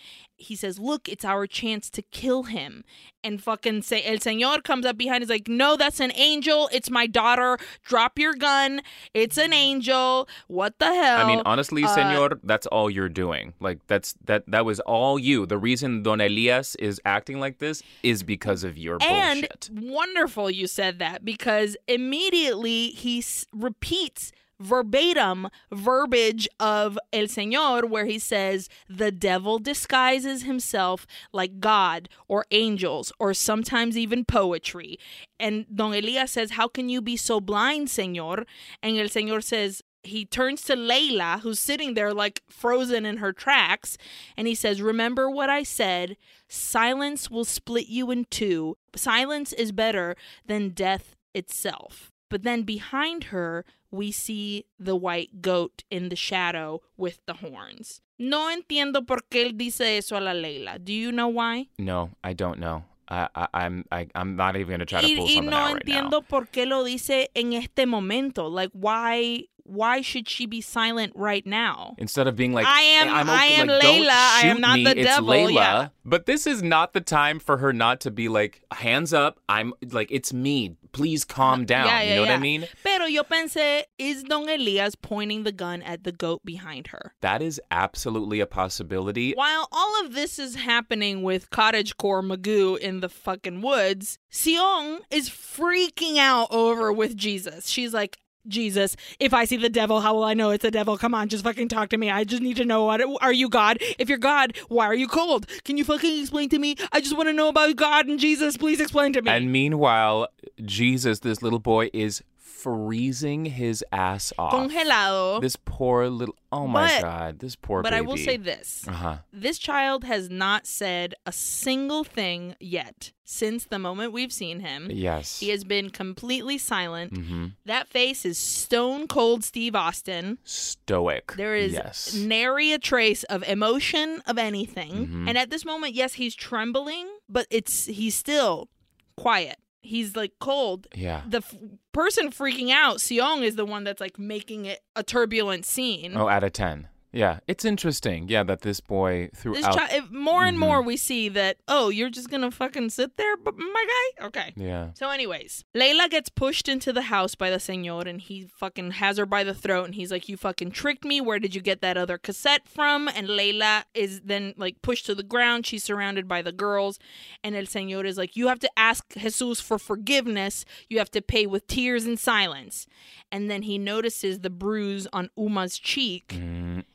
he 0.43 0.55
says 0.55 0.79
look 0.79 1.09
it's 1.09 1.25
our 1.25 1.45
chance 1.45 1.89
to 1.89 2.01
kill 2.01 2.43
him 2.43 2.83
and 3.23 3.41
fucking 3.41 3.81
say 3.81 4.01
El 4.03 4.17
Señor 4.17 4.63
comes 4.63 4.85
up 4.85 4.97
behind 4.97 5.21
he's 5.23 5.29
like 5.29 5.47
no 5.47 5.75
that's 5.75 5.99
an 5.99 6.11
angel 6.15 6.69
it's 6.71 6.89
my 6.89 7.05
daughter 7.07 7.57
drop 7.83 8.17
your 8.17 8.33
gun 8.33 8.81
it's 9.13 9.37
an 9.37 9.51
angel 9.53 10.27
what 10.47 10.79
the 10.79 10.85
hell 10.85 11.25
I 11.25 11.27
mean, 11.27 11.41
honestly, 11.45 11.83
uh, 11.83 11.87
senor, 11.87 12.39
that's 12.43 12.65
all 12.67 12.89
you're 12.89 13.09
doing. 13.09 13.53
Like 13.59 13.79
that's 13.87 14.15
that 14.25 14.43
that 14.47 14.65
was 14.65 14.79
all 14.81 15.19
you. 15.19 15.45
The 15.45 15.57
reason 15.57 16.03
Don 16.03 16.21
Elias 16.21 16.75
is 16.75 16.93
is 16.93 17.01
acting 17.05 17.39
like 17.39 17.57
this 17.57 17.81
is 18.03 18.21
because 18.21 18.63
of 18.63 18.77
your 18.77 18.97
and 19.01 19.41
bullshit. 19.41 19.69
wonderful 19.73 20.51
you 20.51 20.67
said 20.67 20.99
that 20.99 21.25
because 21.25 21.75
immediately 21.87 22.89
he 22.89 23.17
s- 23.19 23.45
repeats 23.51 24.31
verbatim 24.64 25.49
verbiage 25.72 26.47
of 26.59 26.97
El 27.11 27.26
Señor 27.26 27.89
where 27.89 28.05
he 28.05 28.20
says 28.20 28.70
the 28.89 29.11
devil 29.11 29.59
disguises 29.59 30.43
himself 30.43 31.05
like 31.32 31.59
God 31.59 32.09
or 32.28 32.45
angels 32.51 33.11
or 33.20 33.34
sometimes 33.34 33.97
even 33.97 34.26
poetry. 34.26 34.97
And 35.39 35.66
Don 35.74 35.93
Elias 35.93 36.32
says, 36.32 36.51
How 36.51 36.68
can 36.68 36.89
you 36.89 37.01
be 37.01 37.18
so 37.18 37.39
blind, 37.39 37.88
Señor? 37.88 38.45
And 38.82 38.97
El 38.97 39.07
Señor 39.07 39.43
says, 39.43 39.82
he 40.03 40.26
turns 40.26 40.61
to 40.64 40.76
Layla, 40.76 41.39
who's 41.39 41.59
sitting 41.59 41.93
there 41.93 42.14
like 42.14 42.41
frozen 42.49 43.05
in 43.05 43.18
her 43.18 43.32
tracks, 43.32 43.97
and 44.36 44.47
he 44.47 44.55
says, 44.55 44.82
Remember 44.82 45.30
what 45.30 45.49
I 45.49 45.64
said 45.64 46.18
silence 46.49 47.32
will 47.32 47.45
split 47.45 47.88
you 47.88 48.11
in 48.11 48.26
two. 48.30 48.78
Silence 48.95 49.53
is 49.53 49.72
better 49.72 50.16
than 50.45 50.70
death 50.70 51.16
itself. 51.34 52.11
But 52.30 52.43
then 52.43 52.64
behind 52.64 53.26
her, 53.26 53.66
we 53.93 54.11
see 54.11 54.65
the 54.79 54.95
white 54.95 55.41
goat 55.41 55.83
in 55.89 56.09
the 56.09 56.15
shadow 56.15 56.81
with 56.97 57.19
the 57.27 57.35
horns. 57.35 58.01
No 58.17 58.49
entiendo 58.49 59.05
por 59.05 59.21
qué 59.29 59.43
él 59.43 59.57
dice 59.57 59.97
eso 59.97 60.17
a 60.17 60.21
la 60.21 60.33
Leila. 60.33 60.79
Do 60.79 60.91
you 60.91 61.11
know 61.11 61.27
why? 61.27 61.69
No, 61.77 62.09
I 62.23 62.33
don't 62.33 62.59
know. 62.59 62.83
I, 63.07 63.27
I, 63.35 63.47
I'm 63.53 63.85
I, 63.91 64.07
I'm 64.15 64.35
not 64.35 64.55
even 64.55 64.71
gonna 64.71 64.85
try 64.85 65.01
to 65.01 65.07
pull 65.07 65.27
y 65.27 65.33
something 65.35 65.49
no 65.51 65.57
out 65.57 65.73
right 65.75 65.85
now. 65.85 65.95
entiendo 66.09 66.21
por 66.27 66.47
qué 66.47 66.65
lo 66.65 66.83
dice 66.83 67.29
en 67.35 67.53
este 67.53 67.85
momento. 67.85 68.47
Like, 68.49 68.71
why? 68.73 69.49
Why 69.66 70.01
should 70.01 70.28
she 70.28 70.45
be 70.45 70.61
silent 70.61 71.14
right 71.16 71.45
now? 71.45 71.95
Instead 71.97 72.28
of 72.28 72.36
being 72.36 72.53
like, 72.53 72.66
I 72.66 72.82
am- 72.82 73.09
I'm 73.09 73.30
I 73.30 73.45
am 73.45 73.68
like, 73.68 73.82
Layla, 73.82 74.09
I 74.09 74.41
am 74.45 74.59
not 74.59 74.76
me, 74.78 74.84
the 74.84 74.97
it's 74.99 75.07
devil, 75.07 75.30
Layla. 75.30 75.53
yeah. 75.53 75.88
But 76.05 76.26
this 76.26 76.45
is 76.45 76.61
not 76.61 76.93
the 76.93 76.99
time 77.01 77.39
for 77.39 77.57
her 77.57 77.72
not 77.72 78.01
to 78.01 78.11
be 78.11 78.28
like, 78.28 78.61
hands 78.74 79.14
up. 79.14 79.39
I'm 79.47 79.74
like, 79.91 80.11
it's 80.11 80.34
me. 80.34 80.76
Please 80.91 81.24
calm 81.26 81.61
uh, 81.61 81.66
down. 81.66 81.88
Yeah, 81.88 82.01
yeah, 82.01 82.09
you 82.09 82.16
know 82.16 82.22
what 82.24 82.32
I 82.32 82.38
mean? 82.38 82.68
Pero 82.84 83.05
yo 83.05 83.24
pensé, 83.24 83.84
is 83.97 84.24
Don 84.24 84.47
Elias 84.49 84.95
pointing 84.95 85.43
the 85.43 85.51
gun 85.51 85.82
at 85.82 86.03
the 86.03 86.11
goat 86.11 86.43
behind 86.43 86.88
her? 86.88 87.14
That 87.22 87.41
is 87.41 87.59
absolutely 87.72 88.41
a 88.41 88.45
possibility. 88.45 89.34
While 89.34 89.68
all 89.72 90.05
of 90.05 90.14
this 90.14 90.38
is 90.38 90.55
happening 90.55 91.24
with 91.24 91.49
cottagecore 91.49 92.22
Magoo 92.24 92.78
in 92.78 92.99
the 92.99 93.09
fucking 93.09 93.61
woods, 93.61 94.20
Sion 94.30 94.99
is 95.09 95.30
freaking 95.30 96.18
out 96.18 96.49
over 96.51 96.91
with 96.91 97.16
Jesus. 97.16 97.70
She's 97.70 97.93
like, 97.93 98.20
Jesus, 98.47 98.95
if 99.19 99.33
I 99.33 99.45
see 99.45 99.57
the 99.57 99.69
devil, 99.69 100.01
how 100.01 100.13
will 100.13 100.23
I 100.23 100.33
know 100.33 100.49
it's 100.49 100.63
the 100.63 100.71
devil? 100.71 100.97
Come 100.97 101.13
on, 101.15 101.29
just 101.29 101.43
fucking 101.43 101.69
talk 101.69 101.89
to 101.89 101.97
me. 101.97 102.09
I 102.09 102.23
just 102.23 102.41
need 102.41 102.57
to 102.57 102.65
know 102.65 102.83
what 102.83 103.01
are 103.21 103.33
you 103.33 103.49
God? 103.49 103.77
If 103.97 104.09
you're 104.09 104.17
God, 104.17 104.57
why 104.67 104.85
are 104.85 104.93
you 104.95 105.07
cold? 105.07 105.47
Can 105.63 105.77
you 105.77 105.85
fucking 105.85 106.21
explain 106.21 106.49
to 106.49 106.59
me? 106.59 106.75
I 106.91 106.99
just 106.99 107.15
want 107.15 107.29
to 107.29 107.33
know 107.33 107.47
about 107.47 107.75
God 107.75 108.07
and 108.07 108.19
Jesus. 108.19 108.57
Please 108.57 108.79
explain 108.79 109.13
to 109.13 109.21
me. 109.21 109.31
And 109.31 109.51
meanwhile, 109.51 110.27
Jesus, 110.65 111.19
this 111.19 111.41
little 111.41 111.59
boy, 111.59 111.89
is 111.93 112.21
freezing 112.64 113.45
his 113.45 113.84
ass 113.91 114.32
off. 114.38 114.51
Congelado. 114.51 115.39
This 115.41 115.55
poor 115.57 116.07
little. 116.07 116.36
Oh 116.51 116.68
my 116.68 116.88
But- 116.88 117.01
god, 117.01 117.39
this 117.39 117.55
poor 117.55 117.82
but 117.84 117.89
baby. 117.91 117.97
I 117.97 118.01
will 118.01 118.18
say 118.18 118.38
this. 118.38 118.86
Uh 118.88 118.91
huh. 118.91 119.18
This 119.32 119.57
child 119.57 120.03
has 120.05 120.30
not 120.30 120.66
said 120.66 121.14
a 121.26 121.32
single 121.32 122.03
thing 122.03 122.55
yet 122.59 123.11
since 123.26 123.66
the 123.66 123.80
moment 123.80 124.14
we've 124.14 124.32
seen 124.32 124.59
him. 124.59 124.88
Yes. 124.91 125.39
He 125.39 125.49
has 125.49 125.64
been 125.64 125.89
completely 125.89 126.57
silent. 126.57 127.16
hmm 127.18 127.47
That 127.66 127.88
face 127.88 128.26
is 128.26 128.38
stone 128.38 129.07
cold 129.07 129.43
Steve 129.43 129.76
Austin. 129.76 130.38
Stoic. 130.43 131.34
There 131.36 131.55
is 131.55 131.74
Yes. 131.74 132.14
nary 132.14 132.72
a 132.72 132.80
trace 132.80 133.24
of 133.24 133.43
emotion 133.43 134.22
of 134.26 134.38
anything. 134.38 135.07
Mhm. 135.07 135.28
And 135.30 135.38
at 135.38 135.49
this 135.49 135.66
moment, 135.66 135.93
yes, 135.95 136.14
he's 136.14 136.36
trembling, 136.36 137.07
but 137.28 137.47
it's 137.49 137.86
he's 137.86 138.16
still 138.16 138.70
quiet. 139.18 139.57
He's 139.84 140.15
like 140.15 140.31
cold. 140.39 140.88
yeah. 140.95 141.21
The 141.27 141.38
f- 141.39 141.55
person 141.91 142.31
freaking 142.31 142.71
out, 142.71 142.99
Sion, 143.01 143.43
is 143.43 143.55
the 143.57 143.65
one 143.65 143.84
that's 143.84 143.99
like 144.01 144.17
making 144.17 144.65
it 144.65 144.79
a 144.95 145.03
turbulent 145.03 145.65
scene. 145.65 146.13
Oh, 146.15 146.27
out 146.29 146.43
of 146.43 146.53
ten. 146.53 146.88
Yeah, 147.14 147.39
it's 147.47 147.64
interesting. 147.64 148.28
Yeah, 148.28 148.41
that 148.43 148.61
this 148.61 148.80
boy 148.80 149.30
This 149.32 149.41
throughout. 149.43 149.76
child, 149.78 149.89
if 149.93 150.09
more 150.11 150.43
and 150.43 150.57
Mhm. 150.57 150.61
more 150.61 150.82
we 150.82 150.97
see 150.97 151.30
that, 151.30 151.57
oh, 151.68 151.89
you're 151.89 152.09
just 152.09 152.30
gonna 152.30 152.49
fucking 152.49 152.89
sit 152.89 153.18
there, 153.18 153.38
but 153.38 153.55
my 153.55 153.86
guy? 154.18 154.26
Okay. 154.26 154.53
yeah. 154.55 154.89
So, 154.95 155.09
anyways, 155.11 155.64
Layla 155.76 156.09
gets 156.09 156.30
pushed 156.30 156.68
into 156.68 156.91
the 156.91 157.03
house 157.03 157.36
by 157.36 157.51
the 157.51 157.59
senor, 157.59 158.01
and 158.07 158.20
he 158.20 158.47
fucking 158.57 158.91
has 158.93 159.18
her 159.18 159.28
by 159.28 159.43
the 159.43 159.53
throat, 159.53 159.86
and 159.86 159.93
he's 159.95 160.11
like, 160.11 160.28
"You 160.28 160.38
fucking 160.38 160.72
tricked 160.72 161.05
me. 161.05 161.22
Where 161.22 161.38
did 161.39 161.53
you 161.53 161.61
get 161.61 161.82
that 161.82 161.97
other 161.97 162.18
cassette 162.18 162.68
from?" 162.68 163.07
And 163.07 163.28
Layla 163.28 163.84
is 163.93 164.22
then 164.22 164.53
like 164.57 164.82
pushed 164.82 165.05
to 165.05 165.14
the 165.14 165.22
ground. 165.24 165.68
She's 165.68 165.84
surrounded 165.84 166.28
by 166.28 166.41
the 166.41 166.51
girls, 166.51 166.97
and 167.43 167.55
El 167.55 167.68
Senor 167.68 168.05
is 168.05 168.18
like, 168.18 168.36
"You 168.36 168.47
have 168.47 168.59
to 168.59 168.70
ask 168.76 169.05
Jesus 169.16 169.61
for 169.61 169.78
forgiveness. 169.78 170.66
You 170.89 170.97
have 170.97 171.11
to 171.11 171.22
pay 171.22 171.45
with 171.45 171.68
tears 171.68 172.05
and 172.05 172.18
silence." 172.20 172.88
And 173.32 173.49
then 173.51 173.64
he 173.64 173.78
notices 173.78 174.39
the 174.39 174.49
bruise 174.51 175.07
on 175.14 175.30
Uma's 175.38 175.78
cheek, 175.80 176.34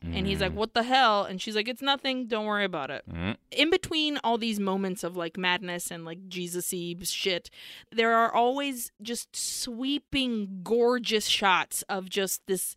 Mm, 0.08 0.18
and 0.18 0.26
he's 0.26 0.40
like, 0.40 0.52
"What 0.52 0.74
the 0.74 0.82
hell?" 0.82 1.24
And 1.24 1.40
she's 1.40 1.56
like, 1.56 1.68
"It's 1.68 1.82
nothing. 1.82 2.26
Don't 2.26 2.46
worry 2.46 2.64
about 2.64 2.90
it." 2.90 3.04
mm, 3.08 3.36
in 3.50 3.70
between 3.70 4.18
all 4.24 4.38
these 4.38 4.60
moments 4.60 5.04
of 5.04 5.16
like 5.16 5.36
madness 5.36 5.90
and 5.90 6.04
like 6.04 6.28
Jesus-y 6.28 6.94
shit, 7.04 7.50
there 7.90 8.14
are 8.14 8.32
always 8.32 8.92
just 9.02 9.34
sweeping, 9.34 10.60
gorgeous 10.62 11.26
shots 11.26 11.82
of 11.88 12.08
just 12.08 12.46
this 12.46 12.74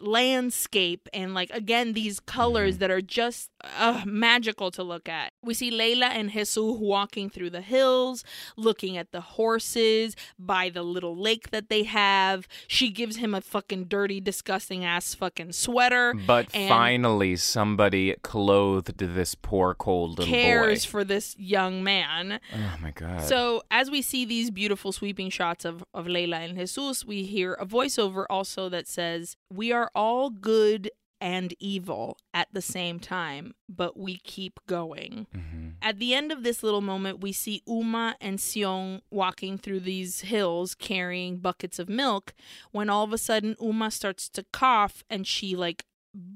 landscape 0.00 1.08
and 1.14 1.34
like 1.34 1.50
again 1.50 1.92
these 1.92 2.18
colors 2.18 2.78
that 2.78 2.90
are 2.90 3.00
just 3.00 3.48
uh, 3.78 4.02
magical 4.04 4.70
to 4.72 4.82
look 4.82 5.08
at. 5.08 5.32
We 5.42 5.54
see 5.54 5.70
Layla 5.70 6.10
and 6.10 6.30
Jesus 6.30 6.56
walking 6.56 7.30
through 7.30 7.50
the 7.50 7.60
hills, 7.60 8.24
looking 8.56 8.96
at 8.96 9.12
the 9.12 9.20
horses 9.20 10.16
by 10.38 10.70
the 10.70 10.82
little 10.82 11.16
lake 11.16 11.50
that 11.50 11.68
they 11.68 11.84
have. 11.84 12.46
She 12.66 12.90
gives 12.90 13.16
him 13.16 13.34
a 13.34 13.40
fucking 13.40 13.84
dirty, 13.84 14.20
disgusting 14.20 14.84
ass 14.84 15.14
fucking 15.14 15.52
sweater. 15.52 16.14
But 16.26 16.50
finally, 16.50 17.36
somebody 17.36 18.14
clothed 18.22 18.98
this 18.98 19.34
poor, 19.34 19.74
cold 19.74 20.18
little 20.18 20.32
cares 20.32 20.86
boy. 20.86 20.90
for 20.90 21.04
this 21.04 21.36
young 21.38 21.82
man. 21.82 22.40
Oh 22.52 22.78
my 22.82 22.90
god. 22.90 23.22
So 23.22 23.62
as 23.70 23.90
we 23.90 24.02
see 24.02 24.24
these 24.24 24.50
beautiful 24.50 24.92
sweeping 24.92 25.30
shots 25.30 25.64
of, 25.64 25.84
of 25.92 26.06
Layla 26.06 26.44
and 26.44 26.58
Jesus, 26.58 27.04
we 27.04 27.24
hear 27.24 27.54
a 27.54 27.66
voiceover 27.66 28.26
also 28.28 28.68
that 28.68 28.86
says, 28.86 29.36
We 29.52 29.72
are 29.72 29.90
all 29.94 30.30
good 30.30 30.90
and 31.24 31.54
evil 31.58 32.18
at 32.34 32.48
the 32.52 32.60
same 32.60 33.00
time, 33.00 33.54
but 33.66 33.96
we 33.96 34.18
keep 34.18 34.60
going. 34.66 35.26
Mhm. 35.34 35.72
At 35.80 35.98
the 35.98 36.12
end 36.14 36.30
of 36.30 36.42
this 36.42 36.62
little 36.62 36.82
moment, 36.82 37.20
we 37.22 37.32
see 37.32 37.62
Uma 37.66 38.14
and 38.20 38.38
Sion 38.38 39.00
walking 39.10 39.56
through 39.56 39.80
these 39.80 40.20
hills 40.20 40.74
carrying 40.74 41.38
buckets 41.38 41.78
of 41.78 41.88
milk 41.88 42.34
when 42.72 42.90
all 42.90 43.04
of 43.04 43.12
a 43.14 43.18
sudden 43.18 43.56
Uma 43.58 43.90
starts 43.90 44.28
to 44.28 44.44
cough 44.52 45.02
and 45.08 45.26
she 45.26 45.56
like 45.56 45.86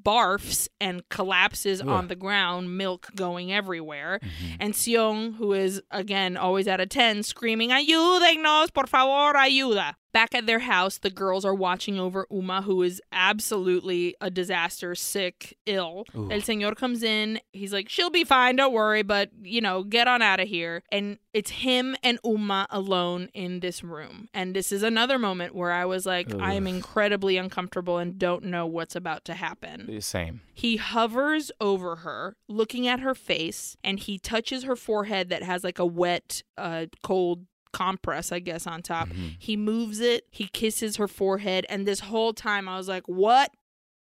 barfs 0.03 0.69
and 0.81 1.09
collapses 1.09 1.81
Ugh. 1.83 1.89
on 1.89 2.09
the 2.09 2.17
ground, 2.17 2.77
milk 2.77 3.11
going 3.15 3.53
everywhere. 3.53 4.19
Mhm. 4.23 4.57
And 4.59 4.75
Sion, 4.75 5.35
who 5.35 5.53
is 5.53 5.83
again 5.91 6.37
always 6.37 6.67
at 6.67 6.81
a 6.81 6.87
10, 6.87 7.23
screaming, 7.23 7.71
Ayúdennos, 7.71 8.73
por 8.73 8.87
favor, 8.87 9.35
ayuda. 9.39 9.95
Back 10.13 10.35
at 10.35 10.47
their 10.47 10.61
house, 10.61 10.99
the 10.99 11.11
girls 11.11 11.45
are 11.45 11.55
watching 11.55 11.99
over 11.99 12.27
Uma, 12.31 12.63
who 12.63 12.83
is 12.83 13.01
absolutely 13.13 14.15
a 14.21 14.31
disaster, 14.31 14.95
sick, 14.95 15.57
ill. 15.67 16.05
Ooh. 16.17 16.31
El 16.31 16.41
Señor 16.41 16.75
comes 16.77 17.03
in. 17.03 17.41
He's 17.53 17.73
like, 17.73 17.89
she'll 17.89 18.11
be 18.11 18.25
fine, 18.25 18.57
don't 18.57 18.73
worry, 18.73 19.03
but, 19.03 19.31
you 19.43 19.61
know, 19.61 19.83
get 19.83 20.09
on 20.09 20.23
out 20.23 20.41
of 20.41 20.49
here. 20.49 20.83
And 20.91 21.19
it's 21.35 21.51
him 21.51 21.95
and 22.03 22.19
Uma 22.25 22.67
alone 22.71 23.29
in 23.35 23.61
this 23.61 23.85
room. 23.85 24.29
And 24.33 24.57
this 24.57 24.73
is 24.73 24.83
another 24.83 25.19
moment 25.19 25.55
where 25.55 25.73
I 25.73 25.85
was 25.85 26.07
like, 26.07 26.35
I 26.35 26.55
am 26.55 26.67
incredibly 26.67 27.37
uncomfortable 27.37 27.99
and 27.99 28.19
don't 28.19 28.45
know 28.45 28.67
what's 28.67 28.97
about 28.97 29.25
to 29.27 29.35
happen. 29.35 30.01
Same. 30.01 30.41
He 30.55 30.77
hovers 30.77 31.53
over 31.61 31.97
her, 31.97 32.35
looking 32.49 32.89
at 32.89 33.01
her 33.01 33.15
face, 33.15 33.77
and 33.85 33.99
he 33.99 34.19
touches 34.19 34.65
her 34.65 34.75
forehead 34.75 35.29
that 35.29 35.43
has 35.43 35.63
like 35.63 35.79
a 35.79 35.87
wet, 35.87 36.43
uh, 36.57 36.87
cold 37.03 37.45
compress, 37.79 38.33
I 38.33 38.39
guess, 38.41 38.67
on 38.67 38.83
top. 38.83 39.09
Mhm. 39.09 39.37
He 39.39 39.57
moves 39.57 40.01
it, 40.01 40.25
he 40.31 40.49
kisses 40.49 40.97
her 40.97 41.09
forehead, 41.09 41.65
and 41.69 41.87
this 41.87 42.01
whole 42.01 42.33
time 42.33 42.69
I 42.69 42.77
was 42.77 42.89
like, 42.89 43.07
what 43.07 43.51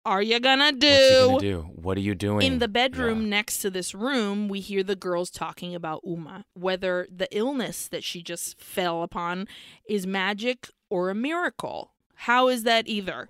are 0.03 0.22
you 0.24 0.39
gonna 0.39 0.72
do? 0.72 1.28
Gonna 1.28 1.39
do? 1.39 1.62
What 1.76 1.95
are 1.97 2.01
you 2.01 2.16
doing? 2.16 2.41
In 2.47 2.57
the 2.59 2.68
bedroom 2.68 3.22
Yeah. 3.22 3.28
next 3.38 3.59
to 3.59 3.70
this 3.70 3.93
room, 3.93 4.47
we 4.49 4.59
hear 4.59 4.82
the 4.84 4.95
girls 4.95 5.30
talking 5.30 5.76
about 5.76 6.01
Uma, 6.03 6.45
whether 6.55 7.07
the 7.16 7.28
illness 7.32 7.88
that 7.88 8.03
she 8.03 8.24
just 8.24 8.59
fell 8.59 9.03
upon 9.03 9.47
is 9.88 10.07
magic 10.07 10.70
or 10.89 11.12
a 11.12 11.16
miracle. 11.16 11.91
How 12.16 12.47
is 12.47 12.64
that 12.64 12.88
either? 12.88 13.30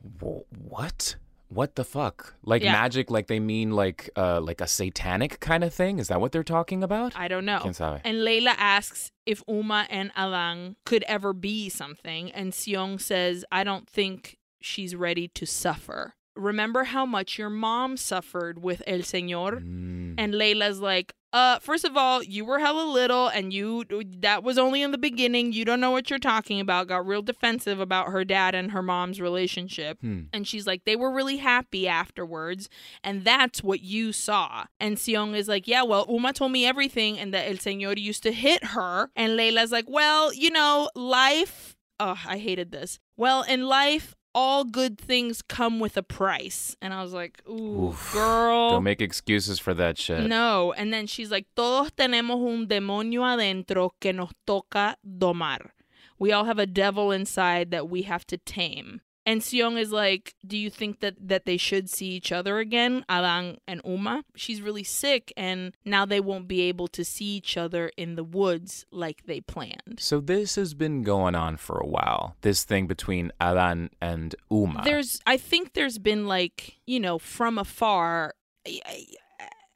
What? 0.69 1.15
What 1.53 1.75
the 1.75 1.83
fuck? 1.83 2.35
Like 2.43 2.63
Yeah. 2.63 2.71
magic? 2.71 3.11
Like 3.11 3.27
they 3.27 3.39
mean 3.39 3.71
like 3.71 4.09
uh 4.15 4.39
like 4.39 4.61
a 4.61 4.67
satanic 4.67 5.39
kind 5.41 5.63
of 5.65 5.73
thing? 5.73 5.99
Is 5.99 6.07
that 6.07 6.21
what 6.21 6.31
they're 6.31 6.43
talking 6.57 6.81
about? 6.81 7.11
I 7.15 7.27
don't 7.27 7.45
know. 7.45 7.61
And 7.63 8.17
Layla 8.27 8.55
asks 8.57 9.11
if 9.25 9.43
Uma 9.47 9.85
and 9.89 10.13
Adán 10.15 10.75
could 10.85 11.03
ever 11.03 11.33
be 11.33 11.67
something, 11.69 12.31
and 12.31 12.53
Sion 12.53 12.99
says, 12.99 13.43
I 13.51 13.63
don't 13.63 13.87
think 13.89 14.37
she's 14.61 14.95
ready 14.95 15.27
to 15.39 15.45
suffer. 15.45 16.13
Remember 16.37 16.85
how 16.85 17.05
much 17.05 17.37
your 17.37 17.49
mom 17.49 17.97
suffered 17.97 18.63
with 18.63 18.81
El 18.87 18.99
Señor? 18.99 19.61
Mm. 19.61 20.15
And 20.17 20.33
Layla's 20.33 20.79
like, 20.79 21.13
uh, 21.33 21.59
first 21.59 21.85
of 21.85 21.95
all, 21.95 22.21
you 22.21 22.43
were 22.45 22.59
hella 22.59 22.83
little, 22.83 23.27
and 23.27 23.53
you 23.53 23.85
that 24.19 24.43
was 24.43 24.57
only 24.57 24.81
in 24.81 24.91
the 24.91 24.97
beginning. 24.97 25.53
You 25.53 25.63
don't 25.65 25.79
know 25.79 25.91
what 25.91 26.09
you're 26.09 26.19
talking 26.19 26.59
about. 26.59 26.87
Got 26.87 27.05
real 27.07 27.21
defensive 27.21 27.79
about 27.79 28.07
her 28.11 28.23
dad 28.25 28.53
and 28.55 28.71
her 28.71 28.81
mom's 28.81 29.21
relationship, 29.21 29.99
Hmm. 30.01 30.23
and 30.33 30.47
she's 30.47 30.67
like, 30.67 30.83
they 30.85 30.95
were 30.95 31.11
really 31.11 31.37
happy 31.37 31.87
afterwards, 31.87 32.69
and 33.03 33.23
that's 33.23 33.63
what 33.63 33.81
you 33.81 34.11
saw. 34.11 34.65
And 34.79 34.99
Sion 34.99 35.33
is 35.35 35.47
like, 35.47 35.67
yeah, 35.67 35.83
well, 35.83 36.05
Uma 36.09 36.33
told 36.33 36.51
me 36.51 36.65
everything, 36.65 37.17
and 37.17 37.33
that 37.33 37.47
El 37.47 37.55
Señor 37.55 37.97
used 37.97 38.23
to 38.23 38.31
hit 38.31 38.63
her, 38.63 39.09
and 39.15 39.37
Leila's 39.37 39.71
like, 39.71 39.85
well, 39.87 40.33
you 40.33 40.49
know, 40.51 40.89
life. 40.95 41.75
Oh, 41.99 42.19
I 42.25 42.39
hated 42.39 42.71
this. 42.71 42.99
Well, 43.15 43.43
in 43.43 43.67
life, 43.67 44.15
all 44.33 44.63
good 44.63 44.97
things 44.97 45.41
come 45.41 45.79
with 45.79 45.97
a 45.97 46.03
price. 46.03 46.75
And 46.81 46.93
I 46.93 47.01
was 47.03 47.13
like, 47.13 47.41
ooh, 47.49 47.89
Oof. 47.89 48.13
girl. 48.13 48.71
Don't 48.71 48.83
make 48.83 49.01
excuses 49.01 49.59
for 49.59 49.73
that 49.73 49.97
shit. 49.97 50.27
No. 50.27 50.73
And 50.73 50.93
then 50.93 51.07
she's 51.07 51.31
like, 51.31 51.47
todos 51.55 51.91
tenemos 51.91 52.41
un 52.45 52.67
demonio 52.67 53.23
adentro 53.23 53.91
que 53.99 54.13
nos 54.13 54.31
toca 54.47 54.95
domar. 55.05 55.71
We 56.19 56.31
all 56.31 56.45
have 56.45 56.59
a 56.59 56.67
devil 56.67 57.11
inside 57.11 57.71
that 57.71 57.89
we 57.89 58.03
have 58.03 58.25
to 58.27 58.37
tame. 58.37 59.01
And 59.31 59.41
Sion 59.41 59.77
is 59.77 59.93
like, 59.93 60.35
do 60.45 60.57
you 60.57 60.69
think 60.69 60.99
that, 60.99 61.15
that 61.25 61.45
they 61.45 61.55
should 61.55 61.89
see 61.89 62.07
each 62.07 62.33
other 62.33 62.59
again, 62.59 63.05
Adán 63.07 63.59
and 63.65 63.79
Uma? 63.85 64.25
She's 64.35 64.61
really 64.61 64.83
sick, 64.83 65.31
and 65.37 65.73
now 65.85 66.05
they 66.05 66.19
won't 66.19 66.49
be 66.49 66.59
able 66.63 66.89
to 66.89 67.05
see 67.05 67.37
each 67.37 67.55
other 67.55 67.91
in 67.95 68.15
the 68.15 68.25
woods 68.25 68.85
like 68.91 69.23
they 69.27 69.39
planned. 69.39 69.99
So 69.99 70.19
this 70.19 70.55
has 70.55 70.73
been 70.73 71.01
going 71.03 71.35
on 71.35 71.55
for 71.55 71.77
a 71.77 71.87
while. 71.87 72.35
This 72.41 72.65
thing 72.65 72.87
between 72.87 73.31
Adán 73.39 73.91
and 74.01 74.35
Uma. 74.49 74.81
There's, 74.83 75.21
I 75.25 75.37
think 75.37 75.75
there's 75.75 75.97
been 75.97 76.27
like, 76.27 76.79
you 76.85 76.99
know, 76.99 77.17
from 77.17 77.57
afar. 77.57 78.33
I- 78.67 78.81
I- 78.85 79.05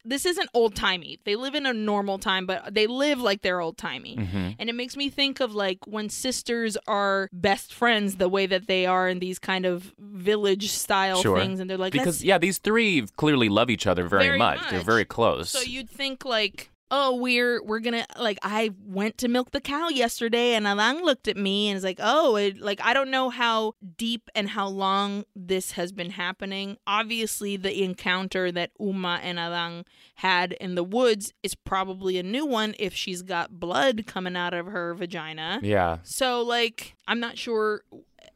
This 0.05 0.25
isn't 0.25 0.49
old 0.53 0.75
timey. 0.75 1.19
They 1.25 1.35
live 1.35 1.55
in 1.55 1.65
a 1.65 1.73
normal 1.73 2.19
time, 2.19 2.45
but 2.45 2.73
they 2.73 2.87
live 2.87 3.19
like 3.19 3.41
they're 3.41 3.59
old 3.59 3.77
timey. 3.77 4.15
hmm 4.15 4.49
And 4.59 4.69
it 4.69 4.73
makes 4.73 4.95
me 4.95 5.09
think 5.09 5.39
of 5.39 5.53
like 5.55 5.79
when 5.87 6.09
sisters 6.09 6.77
are 6.87 7.27
best 7.33 7.73
friends, 7.73 8.15
the 8.17 8.29
way 8.29 8.45
that 8.45 8.67
they 8.67 8.85
are 8.85 9.09
in 9.09 9.19
these 9.19 9.39
kind 9.39 9.65
of 9.65 9.93
village 9.97 10.69
style 10.71 11.21
Sure. 11.21 11.39
things, 11.39 11.59
and 11.59 11.69
they're 11.69 11.77
like, 11.77 11.93
Because 11.93 12.23
yeah, 12.23 12.37
these 12.37 12.57
three 12.59 13.05
clearly 13.17 13.49
love 13.49 13.69
each 13.69 13.87
other 13.87 14.07
very, 14.07 14.25
Very 14.27 14.37
much. 14.37 14.69
They're 14.69 14.81
very 14.81 15.05
close. 15.05 15.49
So 15.49 15.61
you'd 15.61 15.89
think 15.89 16.23
like, 16.25 16.69
oh, 16.91 17.15
we're 17.15 17.63
we're 17.63 17.79
gonna 17.79 18.05
like 18.19 18.37
I 18.43 18.71
went 18.85 19.17
to 19.19 19.27
milk 19.27 19.51
the 19.51 19.61
cow 19.61 19.89
yesterday, 19.89 20.53
and 20.53 20.65
Adán 20.65 21.01
looked 21.01 21.27
at 21.27 21.37
me 21.37 21.69
and 21.69 21.77
is 21.77 21.83
like, 21.83 21.99
oh, 22.01 22.35
it, 22.35 22.59
like 22.59 22.79
I 22.83 22.93
don't 22.93 23.09
know 23.11 23.29
how 23.29 23.73
deep 23.97 24.29
and 24.35 24.49
how 24.49 24.67
long 24.67 25.25
this 25.35 25.71
has 25.71 25.91
been 25.91 26.11
happening. 26.11 26.77
Obviously, 26.85 27.57
the 27.57 27.83
encounter 27.83 28.51
that 28.51 28.71
Uma 28.79 29.19
and 29.23 29.37
Adán 29.37 29.85
had 30.15 30.53
in 30.53 30.75
the 30.75 30.83
woods 30.83 31.33
is 31.43 31.55
probably 31.55 32.17
a 32.17 32.23
new 32.23 32.45
one 32.45 32.75
if 32.79 32.93
she's 32.93 33.21
got 33.21 33.59
blood 33.59 34.05
coming 34.05 34.35
out 34.35 34.53
of 34.53 34.67
her 34.67 34.93
vagina. 34.93 35.59
yeah, 35.63 35.97
So 36.03 36.41
like, 36.41 36.95
I'm 37.07 37.19
not 37.19 37.37
sure 37.37 37.81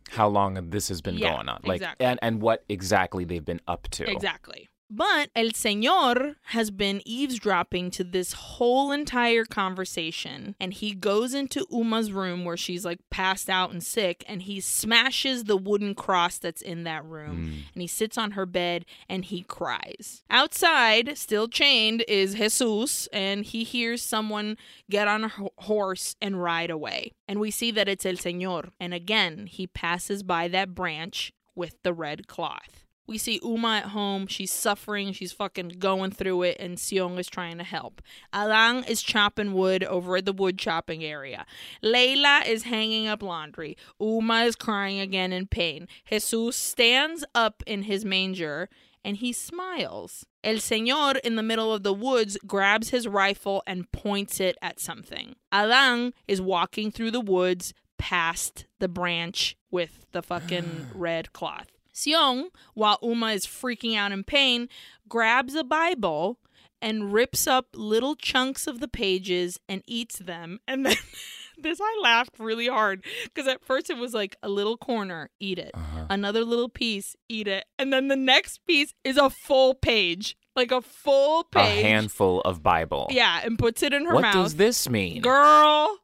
how 0.09 0.27
long 0.27 0.69
this 0.71 0.87
has 0.87 1.01
been 1.01 1.15
Yeah, 1.17 1.35
going 1.35 1.49
on, 1.49 1.61
like, 1.63 1.77
exactly. 1.81 2.05
and 2.07 2.19
and 2.21 2.41
what 2.41 2.63
exactly 2.67 3.25
they've 3.25 3.45
been 3.45 3.61
up 3.67 3.87
to. 3.91 4.09
Exactly. 4.09 4.67
But 4.91 5.29
El 5.35 5.49
Señor 5.49 6.35
has 6.45 6.71
been 6.71 7.01
eavesdropping 7.05 7.91
to 7.91 8.03
this 8.03 8.33
whole 8.33 8.91
entire 8.91 9.45
conversation. 9.45 10.55
And 10.59 10.73
he 10.73 10.93
goes 10.95 11.33
into 11.35 11.67
Uma's 11.71 12.11
room 12.11 12.43
where 12.43 12.57
she's 12.57 12.85
like 12.85 12.99
passed 13.11 13.49
out 13.49 13.71
and 13.71 13.83
sick. 13.83 14.23
And 14.27 14.41
he 14.41 14.59
smashes 14.59 15.43
the 15.43 15.57
wooden 15.57 15.93
cross 15.93 16.39
that's 16.39 16.61
in 16.61 16.85
that 16.85 17.05
room. 17.05 17.37
Mm. 17.37 17.73
And 17.73 17.81
he 17.81 17.87
sits 17.87 18.17
on 18.17 18.31
her 18.31 18.47
bed 18.47 18.85
and 19.07 19.25
he 19.25 19.43
cries. 19.43 20.23
Outside, 20.29 21.17
still 21.17 21.47
chained, 21.47 22.03
is 22.07 22.33
Jesus. 22.33 23.07
And 23.13 23.45
he 23.45 23.63
hears 23.63 24.01
someone 24.01 24.57
get 24.89 25.07
on 25.07 25.25
a 25.25 25.29
ho- 25.29 25.53
horse 25.59 26.15
and 26.19 26.41
ride 26.41 26.71
away. 26.71 27.13
And 27.27 27.39
we 27.39 27.51
see 27.51 27.69
that 27.71 27.87
it's 27.87 28.05
El 28.07 28.13
Señor. 28.13 28.71
And 28.79 28.95
again, 28.95 29.45
he 29.45 29.67
passes 29.67 30.23
by 30.23 30.47
that 30.47 30.73
branch 30.73 31.31
with 31.55 31.75
the 31.83 31.93
red 31.93 32.27
cloth. 32.27 32.85
We 33.09 33.17
see 33.17 33.39
Uma 33.43 33.77
at 33.77 33.85
home. 33.85 34.27
She's 34.27 34.51
suffering. 34.51 35.13
She's 35.13 35.31
fucking 35.31 35.77
going 35.79 36.11
through 36.11 36.43
it, 36.43 36.57
and 36.59 36.79
Sion 36.79 37.17
is 37.17 37.25
trying 37.25 37.57
to 37.57 37.63
help. 37.63 38.03
Adán 38.31 38.87
is 38.87 39.01
chopping 39.01 39.53
wood 39.53 39.83
over 39.83 40.17
at 40.17 40.25
the 40.25 40.31
wood 40.31 40.59
chopping 40.59 41.03
area. 41.03 41.47
Layla 41.83 42.45
is 42.45 42.63
hanging 42.63 43.07
up 43.07 43.23
laundry. 43.23 43.75
Uma 43.99 44.41
is 44.41 44.55
crying 44.55 44.99
again 44.99 45.33
in 45.33 45.47
pain. 45.47 45.87
Jesus 46.07 46.55
stands 46.55 47.25
up 47.33 47.63
in 47.65 47.83
his 47.83 48.05
manger 48.05 48.69
and 49.03 49.17
he 49.17 49.33
smiles. 49.33 50.27
El 50.43 50.57
Señor 50.57 51.19
in 51.21 51.35
the 51.35 51.41
middle 51.41 51.73
of 51.73 51.81
the 51.81 51.93
woods 51.93 52.37
grabs 52.45 52.89
his 52.89 53.07
rifle 53.07 53.63
and 53.65 53.91
points 53.91 54.39
it 54.39 54.55
at 54.61 54.79
something. 54.79 55.35
Adán 55.51 56.13
is 56.27 56.39
walking 56.39 56.91
through 56.91 57.09
the 57.09 57.19
woods 57.19 57.73
past 57.97 58.67
the 58.77 58.87
branch 58.87 59.57
with 59.71 60.05
the 60.11 60.21
fucking 60.21 60.89
red 60.93 61.33
cloth. 61.33 61.78
Sion, 62.01 62.49
while 62.73 62.97
Uma 63.01 63.27
is 63.27 63.45
freaking 63.45 63.95
out 63.95 64.11
in 64.11 64.23
pain, 64.23 64.69
grabs 65.07 65.55
a 65.55 65.63
Bible 65.63 66.39
and 66.81 67.11
rips 67.11 67.47
up 67.47 67.67
little 67.73 68.15
chunks 68.15 68.67
of 68.67 68.79
the 68.79 68.87
pages 68.87 69.59
and 69.67 69.83
eats 69.85 70.19
them. 70.19 70.59
And 70.67 70.85
then 70.85 70.95
this, 71.57 71.79
I 71.81 71.99
laughed 72.01 72.39
really 72.39 72.67
hard 72.67 73.03
because 73.23 73.47
at 73.47 73.63
first 73.63 73.89
it 73.89 73.97
was 73.97 74.13
like 74.13 74.35
a 74.41 74.49
little 74.49 74.77
corner, 74.77 75.29
eat 75.39 75.59
it. 75.59 75.71
Uh-huh. 75.73 76.05
Another 76.09 76.43
little 76.43 76.69
piece, 76.69 77.15
eat 77.27 77.47
it. 77.47 77.65
And 77.77 77.91
then 77.91 78.07
the 78.07 78.15
next 78.15 78.65
piece 78.65 78.93
is 79.03 79.17
a 79.17 79.29
full 79.29 79.73
page, 79.73 80.37
like 80.55 80.71
a 80.71 80.81
full 80.81 81.43
page, 81.43 81.79
A 81.79 81.87
handful 81.87 82.41
of 82.41 82.63
Bible. 82.63 83.07
Yeah, 83.09 83.41
and 83.43 83.59
puts 83.59 83.83
it 83.83 83.93
in 83.93 84.05
her 84.05 84.13
What 84.13 84.21
mouth. 84.21 84.35
What 84.35 84.43
does 84.43 84.55
this 84.55 84.89
mean? 84.89 85.21
Girl, 85.21 85.97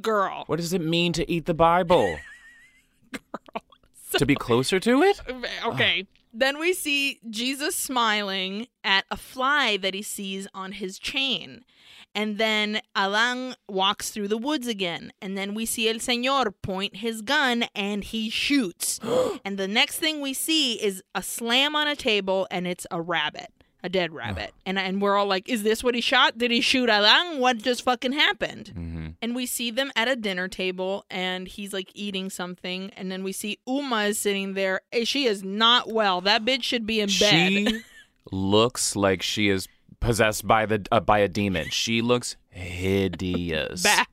girl. 0.00 0.44
What 0.46 0.56
does 0.56 0.72
it 0.72 0.80
mean 0.80 1.12
to 1.14 1.30
eat 1.30 1.46
the 1.46 1.54
Bible? 1.54 2.16
to 4.18 4.26
be 4.26 4.34
closer 4.34 4.80
to 4.80 5.02
it? 5.02 5.20
Okay. 5.66 6.06
Then 6.36 6.58
we 6.58 6.72
see 6.72 7.20
Jesus 7.30 7.76
smiling 7.76 8.66
at 8.82 9.04
a 9.10 9.16
fly 9.16 9.76
that 9.76 9.94
he 9.94 10.02
sees 10.02 10.48
on 10.52 10.72
his 10.72 10.98
chain. 10.98 11.64
And 12.14 12.38
then 12.38 12.80
Adán 12.96 13.54
walks 13.68 14.10
through 14.10 14.28
the 14.28 14.38
woods 14.38 14.66
again. 14.66 15.12
And 15.20 15.36
then 15.36 15.54
we 15.54 15.66
see 15.66 15.88
El 15.88 15.96
Señor 15.96 16.52
point 16.62 16.96
his 16.96 17.22
gun 17.22 17.64
and 17.74 18.02
he 18.04 18.30
shoots. 18.30 19.00
and 19.44 19.58
the 19.58 19.68
next 19.68 19.98
thing 19.98 20.20
we 20.20 20.32
see 20.32 20.74
is 20.82 21.02
a 21.14 21.22
slam 21.22 21.74
on 21.76 21.86
a 21.86 21.96
table 21.96 22.46
and 22.50 22.66
it's 22.66 22.86
a 22.90 23.00
rabbit, 23.00 23.52
a 23.84 23.88
dead 23.88 24.12
rabbit. 24.12 24.52
and 24.66 24.78
and 24.78 25.00
we're 25.00 25.14
all 25.16 25.26
like, 25.26 25.48
is 25.48 25.62
this 25.62 25.84
what 25.84 25.94
he 25.94 26.00
shot? 26.00 26.36
Did 26.38 26.50
he 26.50 26.60
shoot 26.60 26.88
Adán? 26.88 27.38
What 27.38 27.58
just 27.58 27.82
fucking 27.82 28.12
happened? 28.12 28.68
hmm 28.74 29.08
And 29.22 29.36
we 29.36 29.46
see 29.46 29.70
them 29.70 29.92
at 29.94 30.08
a 30.08 30.16
dinner 30.16 30.48
table 30.48 31.04
and 31.10 31.46
he's 31.46 31.72
like 31.72 31.90
eating 31.94 32.30
something. 32.30 32.90
And 32.96 33.12
then 33.12 33.22
we 33.22 33.32
see 33.32 33.58
Uma 33.68 34.04
is 34.04 34.18
sitting 34.18 34.54
there. 34.54 34.80
Eh, 34.92 35.04
She 35.04 35.26
is 35.26 35.44
not 35.44 35.92
well. 35.92 36.20
That 36.22 36.44
bitch 36.44 36.62
should 36.64 36.86
be 36.86 36.98
in 37.00 37.08
bed. 37.08 37.12
She 37.68 37.82
looks 38.32 38.96
like 38.96 39.22
she 39.22 39.48
is 39.48 39.68
possessed 40.00 40.46
by 40.46 40.66
the 40.66 40.84
uh, 40.90 41.00
by 41.00 41.18
a 41.20 41.28
demon. 41.28 41.68
She 41.70 42.00
looks 42.02 42.36
hideous. 42.54 43.82
Bad. 43.84 44.06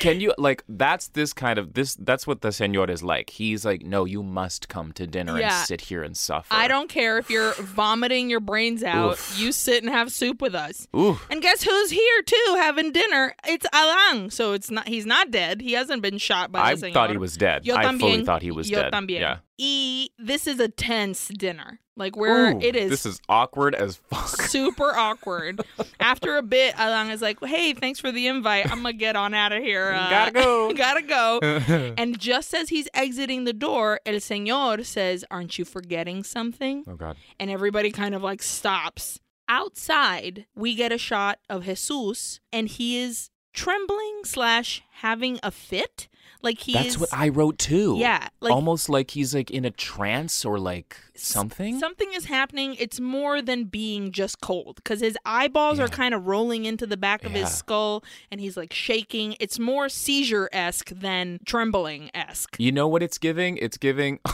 Can 0.00 0.20
you 0.20 0.34
like 0.38 0.64
that's 0.68 1.08
this 1.08 1.32
kind 1.32 1.58
of 1.58 1.74
this 1.74 1.94
that's 1.94 2.26
what 2.26 2.40
the 2.40 2.48
señor 2.48 2.90
is 2.90 3.02
like. 3.02 3.30
He's 3.30 3.64
like, 3.64 3.82
"No, 3.82 4.04
you 4.04 4.22
must 4.22 4.68
come 4.68 4.92
to 4.92 5.06
dinner 5.06 5.38
Yeah. 5.38 5.56
and 5.58 5.66
sit 5.66 5.80
here 5.82 6.02
and 6.02 6.16
suffer." 6.16 6.52
I 6.52 6.66
don't 6.68 6.88
care 6.88 7.18
if 7.18 7.30
you're 7.30 7.52
vomiting 7.54 8.28
your 8.28 8.40
brains 8.40 8.82
out. 8.82 9.12
Oof. 9.12 9.36
You 9.38 9.52
sit 9.52 9.82
and 9.84 9.92
have 9.92 10.10
soup 10.12 10.42
with 10.42 10.54
us. 10.54 10.88
Ooh. 10.96 11.18
And 11.30 11.40
guess 11.40 11.62
who's 11.62 11.90
here 11.90 12.22
too 12.22 12.54
having 12.56 12.92
dinner? 12.92 13.34
It's 13.46 13.66
Adán. 13.72 14.32
So 14.32 14.52
it's 14.52 14.70
not 14.70 14.88
he's 14.88 15.06
not 15.06 15.30
dead. 15.30 15.60
He 15.60 15.72
hasn't 15.72 16.02
been 16.02 16.18
shot 16.18 16.50
by 16.50 16.62
I 16.72 16.74
thought 16.76 17.10
he 17.10 17.16
was 17.16 17.36
dead. 17.36 17.64
Yo 17.64 17.76
I 17.76 17.84
también. 17.84 18.00
fully 18.00 18.24
thought 18.24 18.42
he 18.42 18.50
was 18.50 18.68
Yo 18.68 18.82
dead. 18.82 18.92
también. 18.92 19.20
Yeah. 19.20 19.38
E 19.58 20.10
this 20.18 20.46
is 20.46 20.60
a 20.60 20.68
tense 20.68 21.28
dinner. 21.28 21.80
Like 21.98 22.14
where 22.14 22.52
Ooh, 22.52 22.60
it 22.60 22.76
is 22.76 22.90
This 22.90 23.06
is 23.06 23.20
awkward 23.28 23.74
as 23.74 23.96
fuck. 23.96 24.28
super 24.50 24.94
awkward. 24.94 25.62
After 25.98 26.36
a 26.36 26.42
bit, 26.42 26.74
Adán 26.74 27.10
is 27.10 27.22
like, 27.22 27.42
"Hey, 27.42 27.72
thanks 27.72 27.98
for 27.98 28.12
the 28.12 28.26
invite. 28.26 28.70
I'm 28.70 28.82
gonna 28.82 28.92
get 28.92 29.16
on 29.16 29.32
out 29.32 29.52
of 29.52 29.62
here. 29.62 29.92
Uh, 29.92 30.10
Gotta 30.10 30.32
go." 30.32 30.72
gotta 30.74 31.02
go." 31.02 31.38
and 31.96 32.18
just 32.18 32.52
as 32.52 32.68
he's 32.68 32.86
exiting 32.92 33.44
the 33.44 33.54
door, 33.54 34.00
El 34.04 34.16
Señor 34.16 34.84
says, 34.84 35.24
"Aren't 35.30 35.58
you 35.58 35.64
forgetting 35.64 36.22
something?" 36.22 36.84
oh 36.86 36.96
god. 36.96 37.16
And 37.40 37.50
everybody 37.50 37.90
kind 37.90 38.14
of 38.14 38.22
like 38.22 38.42
stops. 38.42 39.20
Outside, 39.48 40.46
we 40.54 40.74
get 40.74 40.92
a 40.92 40.98
shot 40.98 41.38
of 41.48 41.62
Jesus, 41.64 42.40
and 42.52 42.68
he 42.68 42.98
is 42.98 43.30
trembling 43.56 44.20
slash 44.24 44.82
having 45.00 45.40
a 45.42 45.50
fit. 45.50 46.06
Like 46.42 46.60
he 46.60 46.74
That's 46.74 46.88
is. 46.90 46.98
what 46.98 47.08
I 47.12 47.28
wrote 47.30 47.58
too. 47.58 47.96
Yeah, 47.98 48.28
like 48.40 48.52
Almost 48.52 48.88
like 48.88 49.10
he's 49.12 49.34
like 49.34 49.50
in 49.50 49.64
a 49.64 49.70
trance 49.70 50.44
or 50.44 50.60
like 50.60 50.96
something. 51.14 51.80
Something 51.80 52.12
is 52.12 52.26
happening. 52.26 52.76
It's 52.78 53.00
more 53.00 53.40
than 53.42 53.64
being 53.64 54.12
just 54.12 54.40
cold 54.40 54.76
because 54.76 55.00
his 55.00 55.16
eyeballs 55.24 55.80
are 55.80 55.88
kind 55.88 56.14
of 56.14 56.26
rolling 56.26 56.64
into 56.66 56.86
the 56.86 56.96
back 56.98 57.24
of 57.24 57.32
Yeah. 57.32 57.40
his 57.40 57.54
skull 57.54 58.04
and 58.30 58.40
he's 58.40 58.56
like 58.56 58.72
shaking. 58.72 59.34
It's 59.40 59.58
more 59.58 59.88
seizure 59.88 60.48
esque 60.52 60.90
than 60.90 61.40
trembling 61.46 62.10
esque. 62.14 62.56
You 62.60 62.70
know 62.70 62.86
what 62.86 63.02
it's 63.02 63.18
giving? 63.18 63.56
It's 63.56 63.78
giving 63.78 64.20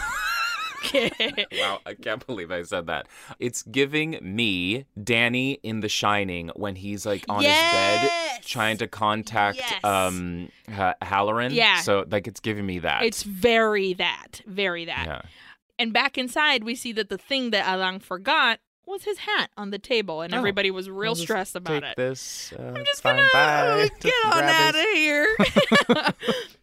wow, 1.53 1.79
I 1.87 1.95
can't 1.95 2.27
believe 2.27 2.51
I 2.51 2.62
said 2.64 2.89
that. 2.89 3.07
It's 3.39 3.62
giving 3.62 4.18
me 4.20 4.85
Danny 5.03 5.53
in 5.62 5.81
The 5.81 5.89
Shining 5.89 6.51
when 6.57 6.75
he's 6.77 7.07
like 7.07 7.25
on 7.29 7.43
his 7.43 7.53
bed 7.53 8.11
Yes! 8.43 8.51
trying 8.51 8.76
to 8.78 8.86
contact 8.88 9.59
Yes. 9.59 9.84
um 9.84 10.51
ha- 10.72 10.95
Halloran. 11.03 11.53
Yeah. 11.53 11.80
So 11.80 12.05
like 12.11 12.26
it's 12.26 12.40
giving 12.40 12.66
me 12.66 12.78
that. 12.80 13.03
It's 13.05 13.22
very 13.22 13.95
that, 13.95 14.43
very 14.47 14.84
that. 14.86 15.05
yeah. 15.07 15.22
And 15.78 15.93
back 15.93 16.16
inside, 16.18 16.64
we 16.64 16.74
see 16.74 16.93
that 16.93 17.09
the 17.09 17.18
thing 17.18 17.51
that 17.51 17.64
Adán 17.64 18.01
forgot 18.03 18.61
was 18.86 19.05
his 19.05 19.18
hat 19.18 19.51
on 19.57 19.70
the 19.70 19.78
table 19.78 20.20
and 20.22 20.34
Oh, 20.34 20.38
everybody 20.38 20.70
was 20.70 20.90
real 20.90 21.11
I'll 21.11 21.16
stressed 21.16 21.57
about 21.57 21.82
Take 21.82 21.90
it. 21.93 21.97
this. 21.97 22.53
Uh, 22.59 22.72
I'm 22.76 22.84
just 22.84 23.03
fine, 23.03 23.16
gonna 23.16 23.28
bye. 23.32 23.90
get 24.01 24.12
on 24.26 24.43
out 24.43 24.74
of 24.74 24.84
here. 24.93 25.36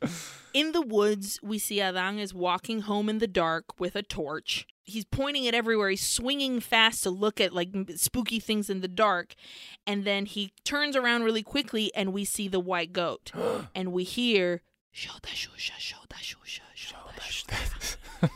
in 0.54 0.72
the 0.72 0.82
woods, 0.82 1.40
we 1.44 1.60
see 1.60 1.78
Adán 1.78 2.20
is 2.20 2.34
walking 2.34 2.82
home 2.82 3.10
in 3.10 3.20
the 3.20 3.28
dark 3.28 3.80
with 3.80 3.96
a 3.96 4.04
torch. 4.04 4.66
He's 4.84 5.06
pointing 5.06 5.46
it 5.46 5.54
everywhere. 5.54 5.90
He's 5.90 6.06
swinging 6.06 6.60
fast 6.60 7.04
to 7.04 7.12
look 7.12 7.40
at 7.40 7.54
like 7.54 7.70
spooky 7.96 8.40
things 8.40 8.70
in 8.70 8.82
the 8.82 8.88
dark. 8.88 9.36
And 9.86 10.04
then 10.04 10.26
he 10.26 10.52
turns 10.64 10.96
around 10.96 11.24
really 11.24 11.44
quickly 11.44 11.92
and 11.94 12.12
we 12.12 12.26
see 12.26 12.48
the 12.48 12.60
white 12.60 12.92
goat. 12.92 13.32
and 13.76 13.92
we 13.92 14.04
hear 14.04 14.62
Shoda 14.94 15.28
shusha, 15.28 15.74
shoda 15.78 16.18
shusha, 16.18 16.62
shoda 16.76 17.20
shusha. 17.22 18.30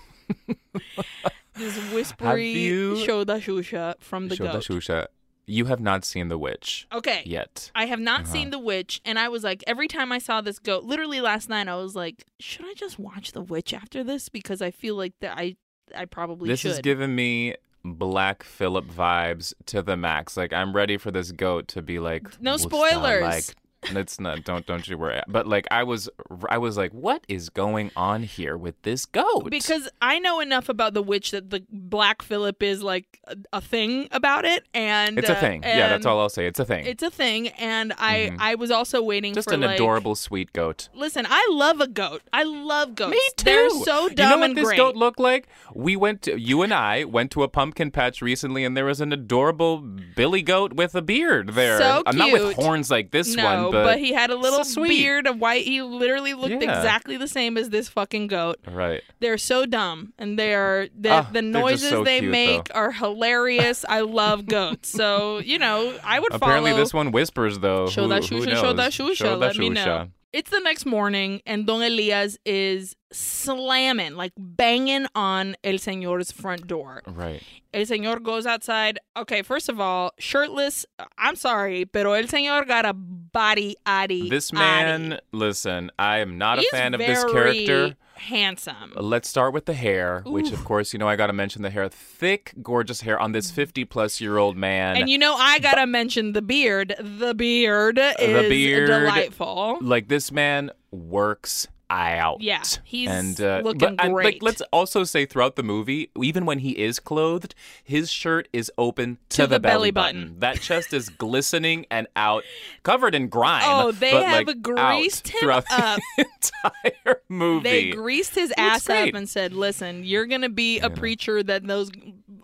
This 1.56 1.78
whispery 1.94 2.50
you- 2.52 2.96
Shoda 2.96 3.40
shusha 3.40 3.96
from 4.00 4.28
the 4.28 4.36
Shota 4.36 4.54
goat. 4.54 4.64
Shusha. 4.64 5.08
You 5.46 5.66
have 5.66 5.80
not 5.82 6.06
seen 6.06 6.30
The 6.30 6.38
Witch 6.38 6.88
Okay. 6.94 7.22
yet. 7.26 7.70
I 7.76 7.86
have 7.88 8.00
not 8.00 8.22
Uh-huh. 8.22 8.32
seen 8.32 8.50
The 8.50 8.60
Witch, 8.60 9.02
and 9.04 9.20
I 9.20 9.28
was 9.30 9.44
like, 9.44 9.64
every 9.68 9.88
time 9.88 10.12
I 10.12 10.18
saw 10.20 10.40
this 10.42 10.58
goat, 10.60 10.84
literally 10.84 11.20
last 11.22 11.50
night, 11.50 11.68
I 11.68 11.76
was 11.76 11.96
like, 11.96 12.26
should 12.40 12.66
I 12.66 12.74
just 12.76 12.98
watch 12.98 13.34
The 13.34 13.42
Witch 13.42 13.74
after 13.74 14.04
this? 14.04 14.30
Because 14.30 14.62
I 14.62 14.72
feel 14.72 14.96
like 14.96 15.14
that 15.20 15.38
I, 15.38 15.56
I 15.96 16.06
probably 16.06 16.50
This 16.50 16.62
should. 16.62 16.72
is 16.72 16.80
giving 16.80 17.14
me 17.16 17.56
Black 17.84 18.44
Phillip 18.44 18.86
vibes 18.86 19.54
to 19.66 19.82
the 19.82 19.98
max. 19.98 20.38
Like 20.38 20.54
I'm 20.54 20.74
ready 20.74 20.96
for 20.98 21.12
this 21.12 21.34
goat 21.34 21.68
to 21.70 21.82
be 21.82 22.00
like 22.00 22.42
No 22.42 22.56
spoilers. 22.56 23.22
Like 23.22 23.44
it's 23.92 24.20
not. 24.20 24.44
Don't 24.44 24.66
don't 24.66 24.88
you 24.88 24.98
worry. 24.98 25.22
But 25.28 25.48
like 25.48 25.68
I 25.72 25.84
was 25.84 26.10
I 26.50 26.58
was 26.58 26.78
like, 26.78 26.92
what 26.92 27.24
is 27.28 27.50
going 27.50 27.92
on 27.96 28.24
here 28.24 28.58
with 28.58 28.82
this 28.84 29.06
goat? 29.06 29.50
because 29.50 29.90
I 30.02 30.20
know 30.20 30.40
enough 30.40 30.70
about 30.70 30.94
The 30.94 31.04
Witch 31.04 31.32
that 31.32 31.50
the 31.50 31.64
Black 31.72 32.22
Phillip 32.22 32.62
is 32.64 32.82
like 32.84 33.20
a, 33.28 33.36
a 33.54 33.62
thing 33.62 34.08
about 34.12 34.46
it, 34.46 34.66
and 34.74 35.18
it's 35.18 35.30
a 35.30 35.38
uh, 35.38 35.40
thing. 35.40 35.64
Yeah, 35.64 35.90
that's 35.90 36.06
all 36.06 36.20
I'll 36.20 36.30
say. 36.30 36.46
It's 36.46 36.60
a 36.60 36.66
thing. 36.66 36.86
It's 36.86 37.04
a 37.04 37.12
thing, 37.12 37.50
and 37.50 37.94
I, 37.98 38.32
Mhm. 38.34 38.38
I 38.40 38.56
was 38.56 38.72
also 38.72 39.02
waiting 39.02 39.34
for 39.34 39.38
Just 39.38 39.50
for 39.50 39.56
an 39.56 39.62
like, 39.62 39.76
adorable 39.76 40.16
sweet 40.16 40.54
goat. 40.54 40.90
Listen, 40.94 41.26
I 41.30 41.46
love 41.52 41.82
a 41.82 41.88
goat. 41.88 42.22
I 42.32 42.44
love 42.44 42.96
goats. 42.96 43.12
Me 43.12 43.22
too. 43.38 43.46
They're 43.46 43.70
so 43.70 44.10
dumb 44.10 44.30
you 44.32 44.36
know 44.36 44.48
what 44.48 44.56
this 44.56 44.66
great. 44.66 44.78
goat 44.78 44.96
looked 44.96 45.20
like? 45.20 45.48
We 45.74 45.96
went 45.96 46.22
to 46.24 46.40
you 46.40 46.62
and 46.62 46.74
I 46.74 47.04
went 47.04 47.32
to 47.32 47.44
a 47.44 47.48
pumpkin 47.48 47.92
patch 47.92 48.22
recently, 48.22 48.64
and 48.64 48.76
there 48.78 48.86
was 48.86 49.02
an 49.02 49.12
adorable 49.14 49.78
billy 50.16 50.42
goat 50.42 50.74
with 50.74 50.96
a 50.96 51.02
beard 51.02 51.50
there. 51.50 51.78
So 51.80 52.04
Uh, 52.06 52.12
not 52.12 52.32
with 52.32 52.56
horns 52.56 52.90
like 52.92 53.12
this 53.12 53.36
no, 53.36 53.44
one, 53.44 53.72
but, 53.74 54.00
he 54.00 54.14
had 54.14 54.30
a 54.30 54.36
little 54.36 54.64
so 54.64 54.84
beard, 54.84 55.28
a 55.28 55.34
white. 55.34 55.66
He 55.66 55.82
literally 55.82 56.34
looked 56.34 56.52
Yeah. 56.62 56.78
exactly 56.78 57.18
the 57.18 57.28
same 57.28 57.58
as 57.58 57.70
this 57.70 57.90
fucking 57.90 58.28
goat. 58.28 58.60
right. 58.70 59.02
They're 59.20 59.38
so 59.38 59.66
dumb, 59.66 60.14
and 60.20 60.38
they're 60.38 60.88
the, 61.00 61.10
Ah, 61.10 61.30
the 61.32 61.42
noises 61.42 61.90
so 61.90 62.04
they 62.04 62.20
cute, 62.20 62.32
make 62.32 62.68
are 62.76 62.92
hilarious. 62.92 63.86
I 63.88 64.02
love 64.02 64.46
goats, 64.46 64.90
so 64.90 65.40
you 65.40 65.60
know 65.60 65.94
I 66.04 66.20
would 66.20 66.34
Apparently, 66.34 66.72
follow. 66.72 66.82
this 66.84 66.94
one 66.94 67.12
whispers 67.12 67.60
though. 67.60 67.88
Show 67.88 68.04
who, 68.04 68.10
that 68.10 68.24
shusha, 68.24 68.56
show 68.60 68.74
that 68.74 68.92
shusha. 68.92 69.16
Show 69.16 69.36
Let 69.38 69.58
me 69.58 69.70
know. 69.70 70.08
It's 70.34 70.50
the 70.50 70.60
next 70.62 70.88
morning, 70.88 71.44
and 71.46 71.68
Don 71.68 71.84
Elias 71.84 72.40
is 72.44 72.96
slamming, 73.12 74.16
like 74.16 74.34
banging 74.36 75.06
on 75.14 75.56
El 75.64 75.76
Señor's 75.76 76.32
front 76.32 76.66
door. 76.66 77.04
Right. 77.06 77.44
El 77.72 77.84
Señor 77.84 78.24
goes 78.24 78.48
outside. 78.48 78.98
Okay, 79.16 79.44
first 79.44 79.70
of 79.70 79.80
all, 79.80 80.12
shirtless. 80.18 80.88
I'm 81.20 81.36
sorry, 81.36 81.86
pero 81.86 82.14
El 82.14 82.24
Señor 82.24 82.68
got 82.68 82.84
a 82.84 82.94
body 82.94 83.76
addy. 83.86 84.28
This 84.28 84.52
man, 84.52 85.20
listen, 85.32 85.92
I 86.00 86.18
am 86.18 86.40
not 86.40 86.58
He's 86.58 86.68
a 86.74 86.78
fan 86.78 86.96
of 86.96 87.00
this 87.00 87.24
very 87.26 87.66
character. 87.66 87.96
Handsome. 88.16 88.94
Let's 88.96 89.28
start 89.28 89.54
with 89.54 89.66
the 89.66 89.74
hair, 89.74 90.22
which 90.26 90.52
of 90.52 90.64
course, 90.64 90.94
you 90.94 91.00
know, 91.00 91.08
I 91.08 91.16
got 91.16 91.28
to 91.28 91.34
mention 91.34 91.62
the 91.62 91.70
hair. 91.70 91.90
Thick, 91.90 92.54
gorgeous 92.62 93.02
hair 93.02 93.20
on 93.20 93.32
this 93.32 93.52
50 93.52 93.86
plus 93.86 94.22
year 94.22 94.38
old 94.38 94.56
man. 94.56 94.96
And 94.98 95.10
you 95.10 95.18
know, 95.18 95.34
I 95.36 95.60
gotta 95.60 95.86
mention 95.88 96.34
the 96.34 96.42
beard. 96.42 96.96
The 97.00 97.34
beard 97.34 97.98
is 97.98 98.50
beard- 98.50 98.88
delightful. 98.88 99.78
like 99.82 100.08
this 100.08 100.32
man 100.32 100.72
works 100.92 101.68
out. 101.94 102.42
Yeah, 102.42 102.64
he's 102.84 103.10
and 103.10 103.40
uh, 103.40 103.62
looking 103.64 103.96
but, 103.96 104.06
and, 104.06 104.14
like, 104.14 104.40
let's 104.42 104.62
also 104.72 105.04
say 105.04 105.26
throughout 105.26 105.56
the 105.56 105.64
movie, 105.64 106.10
even 106.22 106.46
when 106.46 106.60
he 106.60 106.72
is 106.72 107.00
clothed, 107.00 107.56
his 107.84 108.10
shirt 108.10 108.48
is 108.54 108.72
open 108.78 109.18
to, 109.30 109.44
To 109.44 109.48
the 109.48 109.60
belly 109.60 109.92
button. 109.92 110.22
button. 110.24 110.40
That 110.40 110.62
chest 110.62 110.94
is 110.94 111.10
glistening 111.10 111.86
and 111.92 112.08
out, 112.16 112.44
covered 112.84 113.16
in 113.16 113.28
grime. 113.28 113.64
Oh, 113.66 113.92
they 113.92 114.12
but, 114.12 114.26
have 114.26 114.48
like, 114.48 114.62
greased 114.62 115.28
him 115.30 115.40
throughout 115.42 115.66
up. 115.72 116.00
the 116.18 116.26
entire 116.66 117.22
movie. 117.30 117.64
They 117.64 117.92
greased 117.92 118.36
his 118.36 118.54
ass 118.58 118.90
up 118.90 119.14
and 119.14 119.28
said, 119.30 119.54
"Listen, 119.54 120.04
you're 120.04 120.26
gonna 120.26 120.50
be 120.50 120.80
a 120.80 120.90
preacher 120.90 121.44
that 121.44 121.66
those 121.68 121.92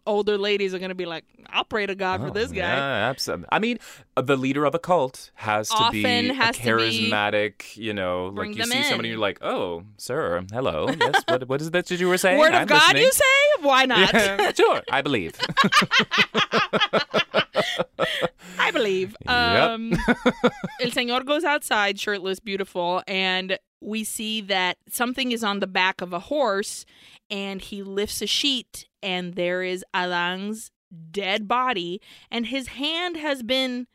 older 0.06 0.38
ladies 0.38 0.74
are 0.74 0.80
gonna 0.80 0.96
be 0.96 1.06
like, 1.06 1.26
I'll 1.50 1.64
pray 1.64 1.86
to 1.86 1.96
God 1.96 2.22
for 2.22 2.28
Oh, 2.28 2.32
this 2.32 2.52
guy." 2.52 2.58
Yeah, 2.60 3.10
absolutely. 3.10 3.48
I 3.52 3.60
mean, 3.60 3.80
the 4.16 4.36
leader 4.38 4.66
of 4.66 4.76
a 4.76 4.80
cult 4.80 5.32
has 5.36 5.70
to 5.70 5.90
be 5.92 6.04
Often 6.06 6.30
has 6.36 6.56
to 6.58 6.64
be- 6.64 6.70
charismatic. 6.70 7.76
you 7.78 7.94
know, 7.94 8.28
like 8.28 8.56
you 8.56 8.64
see 8.66 8.84
somebody, 8.84 9.10
you're 9.10 9.18
like, 9.18 9.40
"Oh, 9.42 9.84
sir, 9.98 10.44
hello. 10.52 10.90
Yes, 11.00 11.24
what, 11.28 11.48
what 11.48 11.62
is 11.62 11.72
that 11.72 11.86
that 11.88 12.00
you 12.00 12.08
were 12.08 12.18
saying?" 12.18 12.40
Word 12.40 12.54
I'm 12.54 12.64
of 12.64 12.70
God, 12.70 12.82
listening." 12.94 13.04
you 13.04 13.12
say? 13.12 13.24
Why 13.62 13.86
not? 13.86 14.14
Yeah, 14.14 14.52
sure, 14.56 14.82
I 14.92 15.02
believe. 15.02 15.34
I 18.58 18.72
believe. 18.72 19.16
Yep. 19.26 19.30
Um, 19.70 19.94
El 20.82 20.92
Señor 20.92 21.26
goes 21.26 21.44
outside, 21.44 22.00
shirtless, 22.00 22.40
beautiful, 22.40 23.02
and 23.08 23.58
we 23.82 24.04
see 24.04 24.42
that 24.42 24.78
something 24.90 25.32
is 25.32 25.44
on 25.44 25.60
the 25.60 25.68
back 25.68 26.02
of 26.02 26.14
a 26.14 26.20
horse, 26.20 26.86
and 27.30 27.62
he 27.62 27.82
lifts 27.84 28.22
a 28.22 28.28
sheet, 28.28 28.88
and 29.02 29.36
there 29.36 29.64
is 29.64 29.84
Adán's 29.96 30.72
dead 31.12 31.48
body, 31.48 32.02
and 32.32 32.48
his 32.48 32.68
hand 32.70 33.16
has 33.18 33.42
been 33.44 33.88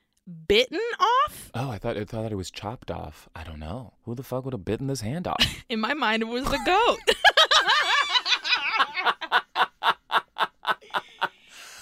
bitten 0.49 0.80
off. 0.99 1.51
oh, 1.55 1.68
I 1.70 1.76
thought 1.78 1.99
I 1.99 2.05
thought 2.05 2.32
it 2.32 2.37
was 2.37 2.51
chopped 2.51 2.91
off. 2.91 3.28
I 3.37 3.45
don't 3.45 3.59
know. 3.61 3.93
Who 4.05 4.14
the 4.14 4.22
fuck 4.22 4.45
would 4.47 4.55
have 4.55 4.64
bitten 4.64 4.87
this 4.87 5.03
hand 5.03 5.26
off? 5.26 5.45
In 5.68 5.80
my 5.80 5.93
mind, 5.95 6.22
it 6.22 6.26
was 6.28 6.45
the 6.45 6.61
goat. 6.64 6.99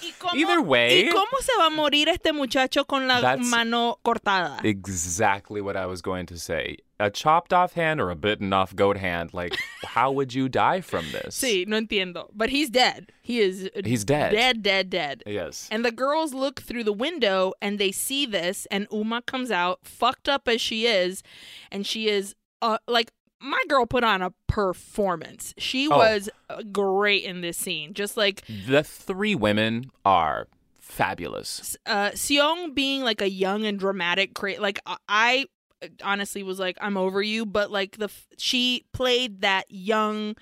¿Y 0.01 0.11
cómo- 0.19 0.22
Either 0.35 0.61
way- 0.61 1.05
¿Y 1.05 1.09
cómo 1.11 1.39
se 1.41 1.51
va 1.57 1.67
a 1.67 1.69
morir 1.69 2.09
este 2.09 2.33
muchacho 2.33 2.85
con 2.85 3.07
la 3.07 3.37
mano 3.37 3.99
cortada? 4.03 4.59
exactly 4.63 5.61
what 5.61 5.75
I 5.75 5.85
was 5.85 6.01
going 6.01 6.25
to 6.27 6.37
say. 6.37 6.77
A 6.99 7.09
chopped 7.09 7.51
off 7.51 7.73
hand 7.73 7.99
or 7.99 8.09
a 8.11 8.15
bitten 8.15 8.53
off 8.53 8.73
goat 8.75 8.95
hand. 8.97 9.33
Like, 9.33 9.57
how 9.83 10.11
would 10.11 10.33
you 10.33 10.47
die 10.47 10.79
from 10.81 11.05
this? 11.11 11.37
Sí, 11.37 11.67
no 11.67 11.77
entiendo. 11.79 12.29
But 12.33 12.49
he's 12.49 12.69
dead. 12.69 13.11
He 13.21 13.39
is 13.41 13.69
He's 13.83 14.05
dead. 14.05 14.31
dead, 14.31 14.63
dead, 14.63 14.89
dead. 14.89 15.23
Yes. 15.25 15.67
And 15.71 15.83
the 15.83 15.91
girls 15.91 16.33
look 16.33 16.61
through 16.61 16.85
the 16.85 16.93
window 16.93 17.53
and 17.61 17.77
they 17.77 17.91
see 17.91 18.25
this, 18.25 18.67
and 18.71 18.87
Uma 18.91 19.21
comes 19.21 19.51
out, 19.51 19.79
fucked 19.83 20.29
up 20.29 20.47
as 20.47 20.61
she 20.61 20.85
is, 20.85 21.23
and 21.71 21.85
she 21.85 22.07
is 22.07 22.35
uh, 22.61 22.77
like, 22.87 23.11
my 23.43 23.61
girl 23.67 23.85
put 23.85 24.03
on 24.03 24.21
a 24.21 24.31
performance. 24.47 25.53
She 25.57 25.87
Oh. 25.89 25.97
was 25.97 26.29
uh, 26.49 26.63
great 26.71 27.23
in 27.25 27.41
this 27.41 27.57
scene. 27.57 27.93
Just 27.93 28.15
like 28.17 28.43
The 28.67 28.83
three 28.83 29.35
women 29.35 29.91
are 30.05 30.47
fabulous. 30.79 31.75
uh 31.85 32.11
Sion 32.15 32.73
being 32.73 33.01
like 33.03 33.21
a 33.21 33.29
young 33.29 33.65
and 33.65 33.79
dramatic 33.79 34.33
cra- 34.33 34.59
like 34.59 34.79
I- 34.85 34.97
I 35.09 35.45
honestly 36.03 36.43
was 36.43 36.59
like 36.59 36.77
I'm 36.79 36.95
over 36.97 37.21
you 37.21 37.45
but 37.45 37.69
like 37.71 37.97
the 37.97 38.05
f- 38.05 38.27
she 38.37 38.85
played 38.93 39.41
that 39.41 39.65
young 39.69 40.35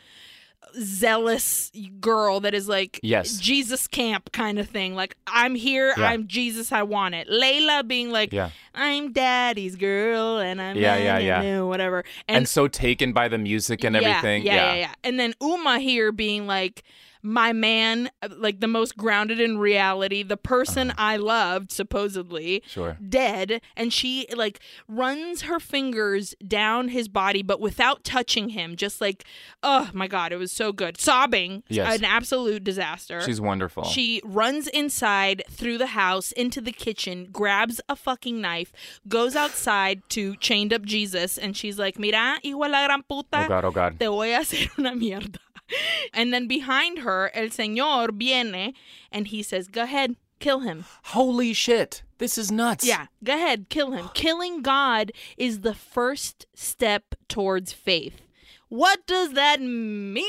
zealous 0.79 1.71
girl 1.99 2.39
that 2.41 2.53
is 2.53 2.67
like 2.67 2.99
Yes. 3.03 3.37
Jesus 3.37 3.87
camp 3.87 4.31
kind 4.31 4.59
of 4.59 4.69
thing 4.69 4.95
like 4.95 5.15
I'm 5.27 5.55
here 5.55 5.93
Yeah. 5.97 6.09
I'm 6.09 6.27
Jesus 6.27 6.71
I 6.71 6.83
want 6.83 7.15
it 7.15 7.27
Layla 7.27 7.87
being 7.87 8.09
like 8.11 8.31
Yeah. 8.33 8.49
I'm 8.73 9.11
daddy's 9.11 9.75
girl 9.75 10.39
and 10.39 10.61
I'm 10.61 10.77
Yeah, 10.77 10.97
yeah, 10.97 11.17
yeah, 11.19 11.41
yeah. 11.41 11.61
whatever 11.61 11.99
And, 12.27 12.37
and, 12.37 12.49
so 12.49 12.67
taken 12.67 13.13
by 13.13 13.27
the 13.27 13.37
music 13.37 13.83
and 13.83 13.95
yeah, 13.95 14.01
everything. 14.01 14.43
yeah, 14.43 14.55
yeah, 14.55 14.73
yeah. 14.75 14.93
And 15.03 15.19
then 15.19 15.33
Uma 15.41 15.79
here 15.79 16.11
being 16.11 16.47
like, 16.47 16.83
my 17.23 17.53
man, 17.53 18.09
like 18.37 18.59
the 18.59 18.67
most 18.67 18.97
grounded 18.97 19.39
in 19.39 19.57
reality, 19.57 20.23
the 20.23 20.37
person 20.37 20.91
Uh-huh. 20.91 20.97
I 21.11 21.17
loved, 21.17 21.71
supposedly, 21.71 22.63
Sure. 22.67 22.97
dead. 23.07 23.61
And 23.75 23.93
she 23.93 24.25
like 24.35 24.59
runs 24.87 25.43
her 25.43 25.59
fingers 25.59 26.35
down 26.47 26.89
his 26.89 27.07
body, 27.07 27.43
but 27.43 27.59
without 27.59 28.03
touching 28.03 28.49
him. 28.49 28.75
Just 28.75 29.01
like, 29.01 29.23
oh 29.63 29.89
my 29.93 30.07
God, 30.07 30.31
it 30.31 30.37
was 30.37 30.51
so 30.51 30.71
good. 30.71 30.99
Sobbing. 30.99 31.63
Yes. 31.67 31.97
An 31.99 32.05
absolute 32.05 32.63
disaster. 32.63 33.21
She's 33.21 33.39
wonderful. 33.41 33.83
She 33.83 34.21
runs 34.23 34.67
inside 34.67 35.43
through 35.49 35.77
the 35.77 35.87
house 35.87 36.31
into 36.31 36.61
the 36.61 36.71
kitchen, 36.71 37.27
grabs 37.31 37.79
a 37.89 37.95
fucking 37.95 38.39
knife, 38.41 38.71
goes 39.07 39.35
outside 39.35 40.01
to 40.09 40.35
chained 40.37 40.73
up 40.73 40.83
Jesus, 40.83 41.37
and 41.37 41.55
she's 41.55 41.77
like, 41.77 41.99
Mira, 41.99 42.39
hijo 42.43 42.63
de 42.63 42.69
la 42.69 42.85
gran 42.87 43.03
puta, 43.03 43.45
oh 43.45 43.47
God, 43.47 43.65
oh 43.65 43.71
God. 43.71 43.99
te 43.99 44.07
voy 44.07 44.33
a 44.33 44.39
hacer 44.39 44.69
una 44.79 44.93
mierda. 44.95 45.37
and 46.13 46.33
then 46.33 46.47
behind 46.47 46.99
her, 46.99 47.31
El 47.33 47.47
Señor 47.47 48.11
viene 48.11 48.73
and 49.11 49.27
he 49.27 49.41
says, 49.43 49.67
Go 49.67 49.83
ahead, 49.83 50.15
kill 50.39 50.59
him. 50.61 50.85
Holy 51.05 51.53
shit. 51.53 52.03
This 52.17 52.37
is 52.37 52.51
nuts. 52.51 52.85
Yeah, 52.85 53.07
go 53.23 53.33
ahead, 53.33 53.67
kill 53.69 53.91
him. 53.91 54.09
Killing 54.13 54.61
God 54.61 55.11
is 55.37 55.61
the 55.61 55.73
first 55.73 56.45
step 56.53 57.15
towards 57.27 57.73
faith. 57.73 58.21
What 58.69 59.05
does 59.07 59.33
that 59.33 59.59
mean, 59.61 60.23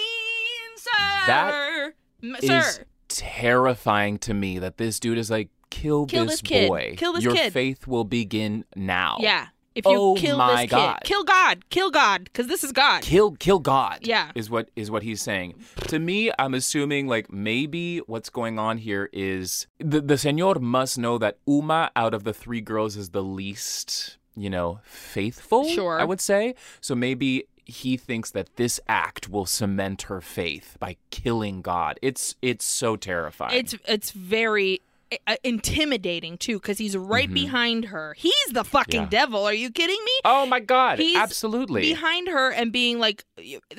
sir? 0.77 0.91
That 1.27 1.93
M- 2.23 2.37
Is 2.43 2.49
sir. 2.49 2.85
terrifying 3.09 4.19
to 4.21 4.35
me 4.35 4.59
that 4.59 4.79
this 4.79 4.99
dude 4.99 5.19
is 5.19 5.31
like, 5.31 5.49
kill, 5.71 6.07
Kill 6.07 6.27
this, 6.27 6.41
this 6.41 6.69
boy. 6.69 6.95
Kill 6.97 7.13
this 7.13 7.25
Your 7.25 7.35
kid." 7.35 7.53
faith 7.53 7.87
will 7.87 8.05
begin 8.05 8.65
now. 8.75 9.17
Yeah. 9.21 9.49
If 9.75 9.85
you 9.87 9.93
Oh 9.97 10.15
kill 10.15 10.39
my 10.39 10.53
this 10.53 10.61
kid, 10.63 10.71
God. 10.71 11.01
kill 11.05 11.25
God, 11.25 11.69
kill 11.71 11.91
God, 11.91 12.25
because 12.25 12.47
this 12.47 12.63
is 12.65 12.73
God. 12.73 13.03
kill 13.03 13.33
kill 13.33 13.59
god 13.59 14.01
Yeah. 14.03 14.31
is 14.35 14.51
what 14.51 14.69
is 14.77 14.91
what 14.91 15.03
he's 15.03 15.23
saying 15.23 15.55
to 15.89 15.99
me 15.99 16.31
i'm 16.39 16.55
assuming 16.55 17.07
like 17.07 17.33
maybe 17.33 17.99
what's 18.07 18.31
going 18.31 18.59
on 18.59 18.79
here 18.79 19.09
is 19.13 19.67
the, 19.79 20.01
the 20.01 20.15
señor 20.15 20.61
must 20.61 20.99
know 20.99 21.19
that 21.19 21.39
uma 21.47 21.91
out 21.97 22.15
of 22.15 22.25
the 22.25 22.33
three 22.35 22.61
girls 22.61 22.97
is 22.97 23.11
the 23.11 23.23
least 23.23 24.19
you 24.37 24.51
know 24.51 24.81
faithful 24.85 25.65
Sure. 25.69 26.01
i 26.01 26.05
would 26.05 26.21
say 26.21 26.55
so 26.81 26.95
maybe 26.95 27.45
he 27.65 27.97
thinks 27.97 28.31
that 28.33 28.57
this 28.57 28.81
act 28.89 29.29
will 29.29 29.47
cement 29.47 30.03
her 30.03 30.21
faith 30.21 30.77
by 30.81 30.97
killing 31.11 31.63
god 31.63 31.99
it's 32.03 32.35
it's 32.43 32.65
so 32.65 32.97
terrifying 32.97 33.59
It's 33.59 33.75
it's 33.87 34.11
very 34.11 34.81
intimidating 35.45 36.39
too, 36.39 36.59
because 36.59 36.79
he's 36.79 36.97
right 36.97 37.33
behind 37.33 37.87
her. 37.87 38.15
He's 38.19 38.33
the 38.53 38.65
fucking 38.65 38.93
Mm-hmm. 39.03 39.13
Yeah. 39.13 39.21
devil. 39.21 39.45
Are 39.45 39.55
you 39.55 39.71
kidding 39.71 39.99
me? 40.05 40.13
oh 40.25 40.47
my 40.47 40.61
god 40.61 40.99
He's 40.99 41.17
absolutely 41.17 41.81
behind 41.83 42.29
her 42.29 42.51
and 42.51 42.71
being 42.73 42.99
like 42.99 43.25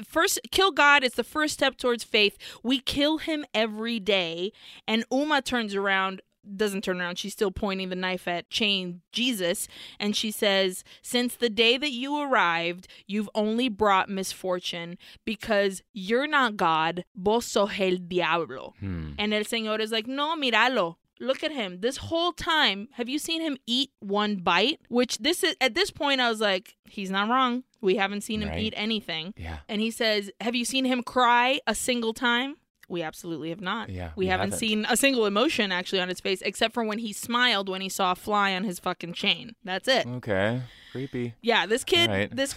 first 0.05 0.39
kill 0.51 0.71
god 0.71 1.03
it's 1.03 1.15
the 1.15 1.23
first 1.23 1.53
step 1.53 1.77
towards 1.77 2.03
faith 2.03 2.37
we 2.63 2.79
kill 2.79 3.17
him 3.19 3.45
every 3.53 3.99
day 3.99 4.51
and 4.87 5.05
uma 5.11 5.41
turns 5.41 5.73
around 5.75 6.21
doesn't 6.57 6.83
turn 6.83 6.99
around 6.99 7.17
she's 7.17 7.31
still 7.33 7.51
pointing 7.51 7.87
the 7.89 7.95
knife 7.95 8.27
at 8.27 8.49
chain 8.49 9.01
jesus 9.13 9.67
and 9.99 10.15
she 10.15 10.31
says 10.31 10.83
since 11.01 11.35
the 11.35 11.49
day 11.49 11.77
that 11.77 11.91
you 11.91 12.17
arrived 12.21 12.87
you've 13.07 13.29
only 13.33 13.69
brought 13.69 14.09
misfortune 14.09 14.97
because 15.25 15.81
you're 15.93 16.27
not 16.27 16.57
god 16.57 17.05
vos 17.15 17.45
sos 17.45 17.71
el 17.79 17.97
diablo 17.97 18.73
Hmm. 18.79 19.11
and 19.17 19.33
el 19.33 19.43
señor 19.43 19.79
is 19.79 19.91
like 19.91 20.07
no 20.07 20.35
míralo 20.35 20.95
Look 21.19 21.43
at 21.43 21.51
him. 21.51 21.79
This 21.81 21.97
whole 21.97 22.31
time, 22.33 22.87
have 22.93 23.07
you 23.07 23.19
seen 23.19 23.41
him 23.41 23.57
eat 23.67 23.91
one 23.99 24.37
bite? 24.37 24.79
Which 24.89 25.17
this 25.19 25.43
is 25.43 25.55
at 25.61 25.73
this 25.75 25.91
point 25.91 26.19
I 26.21 26.29
was 26.29 26.41
like, 26.41 26.75
he's 26.85 27.09
not 27.11 27.29
wrong. 27.29 27.63
We 27.81 27.95
haven't 27.95 28.21
seen 28.21 28.41
him 28.41 28.49
Right. 28.49 28.59
eat 28.59 28.73
anything. 28.77 29.33
yeah 29.37 29.57
And 29.69 29.79
he 29.81 29.91
says, 29.91 30.31
"Have 30.41 30.55
you 30.55 30.65
seen 30.65 30.85
him 30.85 31.03
cry 31.03 31.59
a 31.67 31.75
single 31.75 32.13
time?" 32.13 32.55
We 32.89 33.01
absolutely 33.01 33.49
have 33.49 33.61
not. 33.61 33.89
Yeah, 33.89 34.11
we, 34.15 34.25
we 34.25 34.27
haven't, 34.27 34.47
haven't. 34.51 34.59
seen 34.59 34.85
a 34.89 34.97
single 34.97 35.25
emotion 35.25 35.71
actually 35.71 36.01
on 36.01 36.09
his 36.09 36.19
face 36.19 36.41
except 36.41 36.73
for 36.73 36.83
when 36.83 36.99
he 36.99 37.13
smiled 37.13 37.69
when 37.69 37.81
he 37.81 37.89
saw 37.89 38.11
a 38.11 38.15
fly 38.15 38.53
on 38.53 38.63
his 38.65 38.77
fucking 38.79 39.13
chain. 39.13 39.55
That's 39.63 39.87
it. 39.87 40.05
okay 40.05 40.61
creepy 40.91 41.33
Yeah, 41.41 41.65
this 41.65 41.83
kid 41.83 42.09
Right. 42.09 42.35
this 42.35 42.53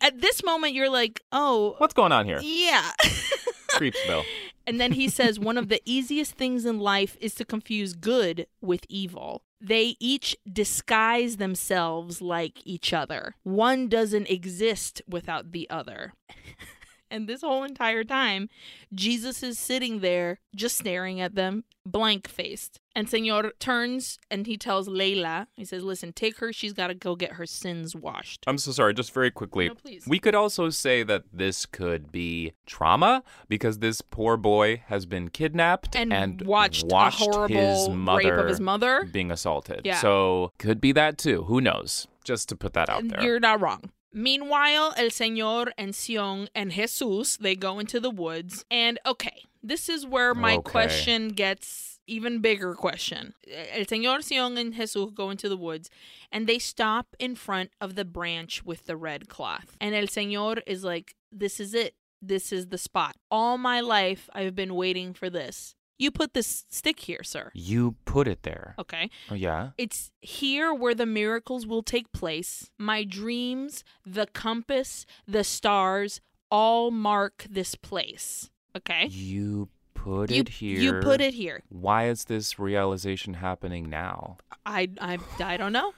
at 0.00 0.20
this 0.20 0.44
moment 0.44 0.74
you're 0.74 0.90
like, 0.90 1.20
"Oh, 1.32 1.74
what's 1.78 1.94
going 1.94 2.12
on 2.12 2.26
here 2.26 2.40
yeah." 2.42 2.92
creepsville 3.72 4.24
And 4.66 4.80
then 4.80 4.92
he 4.92 5.08
says 5.08 5.40
one 5.40 5.58
of 5.58 5.68
the 5.68 5.82
easiest 5.84 6.34
things 6.34 6.64
in 6.64 6.78
life 6.78 7.16
is 7.20 7.34
to 7.36 7.44
confuse 7.44 7.94
good 7.94 8.46
with 8.60 8.86
evil. 8.88 9.42
They 9.60 9.96
each 10.00 10.36
disguise 10.50 11.36
themselves 11.36 12.20
like 12.20 12.60
each 12.64 12.92
other. 12.92 13.36
One 13.42 13.88
doesn't 13.88 14.30
exist 14.30 15.02
without 15.08 15.52
the 15.52 15.68
other. 15.70 16.14
and 17.12 17.28
this 17.28 17.42
whole 17.42 17.62
entire 17.62 18.02
time, 18.02 18.48
Jesus 18.94 19.42
is 19.42 19.58
sitting 19.58 20.00
there 20.00 20.40
just 20.56 20.76
staring 20.78 21.20
at 21.20 21.34
them, 21.36 21.64
blank 21.86 22.26
faced. 22.28 22.80
And 22.94 23.08
Senor 23.08 23.52
turns 23.58 24.18
and 24.30 24.46
he 24.46 24.56
tells 24.56 24.88
Layla, 24.88 25.46
he 25.56 25.64
says, 25.64 25.82
Listen, 25.82 26.12
take 26.12 26.38
her. 26.40 26.52
She's 26.52 26.72
got 26.72 26.88
to 26.88 26.94
go 26.94 27.14
get 27.16 27.32
her 27.34 27.46
sins 27.46 27.94
washed. 27.96 28.44
I'm 28.46 28.58
so 28.58 28.72
sorry, 28.72 28.92
just 28.94 29.14
very 29.14 29.30
quickly. 29.30 29.68
No, 29.68 29.74
please. 29.74 30.04
We 30.06 30.18
could 30.18 30.34
also 30.34 30.68
say 30.70 31.02
that 31.04 31.24
this 31.32 31.64
could 31.64 32.10
be 32.12 32.52
trauma 32.66 33.22
because 33.48 33.78
this 33.78 34.00
poor 34.02 34.36
boy 34.36 34.82
has 34.88 35.06
been 35.06 35.28
kidnapped 35.30 35.94
And, 35.96 36.42
watched, 36.42 36.86
watched 36.86 37.20
horrible 37.20 37.54
his 37.54 37.88
mother 37.88 38.18
rape 38.30 38.40
of 38.40 38.48
his 38.48 38.60
mother. 38.60 39.04
being 39.10 39.30
assaulted. 39.30 39.82
Yeah. 39.84 40.00
So 40.00 40.52
could 40.58 40.80
be 40.80 40.92
that 40.92 41.18
too. 41.18 41.44
Who 41.44 41.60
knows? 41.60 42.06
Just 42.24 42.48
to 42.50 42.56
put 42.56 42.74
that 42.74 42.88
out 42.88 43.06
there. 43.08 43.22
You're 43.22 43.40
not 43.40 43.60
wrong. 43.60 43.90
Meanwhile, 44.12 44.94
El 44.96 45.06
Señor 45.08 45.70
and 45.78 45.94
Sion 45.94 46.48
and 46.54 46.72
Jesus, 46.72 47.36
they 47.36 47.54
go 47.54 47.78
into 47.78 47.98
the 48.00 48.10
woods. 48.10 48.64
And 48.70 48.98
okay, 49.06 49.44
this 49.62 49.88
is 49.88 50.06
where 50.06 50.34
my 50.34 50.54
Okay. 50.56 50.70
question 50.70 51.28
gets 51.30 52.00
even 52.06 52.40
bigger 52.40 52.74
question. 52.74 53.34
El 53.48 53.84
Señor, 53.84 54.22
Sion, 54.26 54.58
and 54.58 54.74
Jesus 54.74 55.10
go 55.14 55.30
into 55.30 55.48
the 55.48 55.56
woods 55.56 55.88
and 56.30 56.46
they 56.46 56.58
stop 56.58 57.14
in 57.18 57.36
front 57.36 57.70
of 57.80 57.94
the 57.94 58.04
branch 58.04 58.64
with 58.64 58.84
the 58.86 58.96
red 58.96 59.28
cloth. 59.28 59.76
And 59.80 59.94
El 59.94 60.06
Señor 60.08 60.62
is 60.66 60.84
like, 60.84 61.14
this 61.30 61.60
is 61.60 61.74
it. 61.74 61.94
This 62.20 62.52
is 62.52 62.68
the 62.68 62.78
spot. 62.78 63.16
All 63.30 63.56
my 63.58 63.80
life, 63.80 64.28
I've 64.34 64.54
been 64.54 64.74
waiting 64.74 65.12
for 65.14 65.28
this. 65.30 65.74
You 65.98 66.10
put 66.10 66.34
this 66.34 66.64
stick 66.68 67.00
here, 67.00 67.22
sir. 67.22 67.50
You 67.54 67.96
put 68.04 68.26
it 68.26 68.42
there. 68.42 68.74
Okay. 68.78 69.10
Oh 69.30 69.34
yeah. 69.34 69.70
It's 69.78 70.10
here 70.20 70.74
where 70.74 70.94
the 70.94 71.06
miracles 71.06 71.66
will 71.66 71.82
take 71.82 72.10
place. 72.12 72.70
My 72.78 73.04
dreams, 73.04 73.84
the 74.04 74.26
compass, 74.32 75.06
the 75.28 75.44
stars 75.44 76.20
all 76.50 76.90
mark 76.90 77.46
this 77.48 77.74
place. 77.74 78.50
Okay? 78.76 79.06
You 79.06 79.68
put 79.94 80.30
You, 80.30 80.40
it 80.40 80.48
here. 80.48 80.78
you 80.80 81.00
put 81.00 81.20
it 81.20 81.34
here. 81.34 81.62
Why 81.68 82.08
is 82.08 82.24
this 82.24 82.58
realization 82.58 83.34
happening 83.34 83.88
now? 83.88 84.38
I, 84.66 84.88
I, 85.00 85.18
I 85.38 85.56
don't 85.56 85.72
know. 85.72 85.92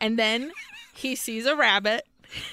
And 0.00 0.18
then 0.18 0.52
he 0.94 1.14
sees 1.14 1.44
a 1.46 1.54
rabbit. 1.56 2.06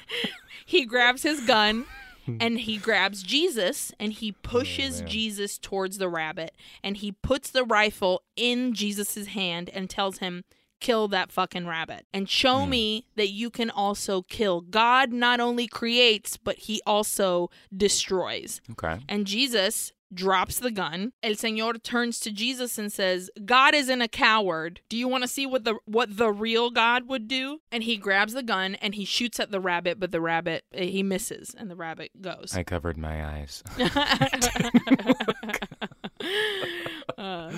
he 0.66 0.86
grabs 0.86 1.24
his 1.24 1.39
gun 1.41 1.86
and 2.39 2.59
he 2.59 2.78
grabs 2.78 3.23
Jesus 3.23 3.91
and 3.99 4.13
he 4.13 4.32
pushes 4.32 4.99
oh, 4.99 5.03
man. 5.03 5.11
Jesus 5.11 5.57
towards 5.57 5.97
the 5.97 6.09
rabbit 6.09 6.55
and 6.84 6.97
he 6.97 7.11
puts 7.11 7.49
the 7.49 7.63
rifle 7.63 8.23
in 8.36 8.73
Jesus's 8.73 9.28
hand 9.28 9.69
and 9.73 9.89
tells 9.89 10.19
him 10.19 10.43
kill 10.80 11.07
that 11.07 11.32
fucking 11.32 11.65
rabbit 11.65 12.05
and 12.13 12.30
show 12.30 12.65
me 12.67 13.07
that 13.15 13.30
you 13.30 13.49
can 13.49 13.69
also 13.69 14.21
kill. 14.21 14.61
God 14.61 15.11
not 15.11 15.39
only 15.39 15.67
creates 15.67 16.38
but 16.38 16.57
he 16.59 16.82
also 16.86 17.49
destroys. 17.75 18.61
Okay. 18.71 18.99
And 19.09 19.25
Jesus 19.25 19.91
drops 20.14 20.60
the 20.60 20.72
gun. 20.72 21.12
El 21.24 21.34
Señor 21.34 21.82
turns 21.82 22.20
to 22.22 22.32
Jesus 22.32 22.78
and 22.78 22.91
says, 22.91 23.30
"God 23.45 23.76
isn't 23.76 24.01
a 24.01 24.08
coward. 24.08 24.82
Do 24.89 24.97
you 24.97 25.08
want 25.08 25.24
to 25.24 25.28
see 25.28 25.45
what 25.45 25.64
the 25.64 25.78
what 25.86 26.18
the 26.18 26.32
real 26.32 26.72
God 26.72 27.08
would 27.08 27.28
do?" 27.28 27.60
And 27.72 27.84
he 27.84 27.97
grabs 27.97 28.34
the 28.34 28.43
gun 28.43 28.76
and 28.76 28.95
he 28.95 29.05
shoots 29.05 29.39
at 29.39 29.51
the 29.51 29.60
rabbit, 29.60 29.99
but 29.99 30.12
the 30.12 30.22
rabbit 30.22 30.66
eh, 30.74 30.86
he 30.86 31.03
misses 31.03 31.55
and 31.58 31.70
the 31.70 31.76
rabbit 31.76 32.12
goes. 32.22 32.55
I 32.55 32.64
covered 32.64 32.97
my 32.97 33.26
eyes. 33.26 33.64
Uh, 37.18 37.51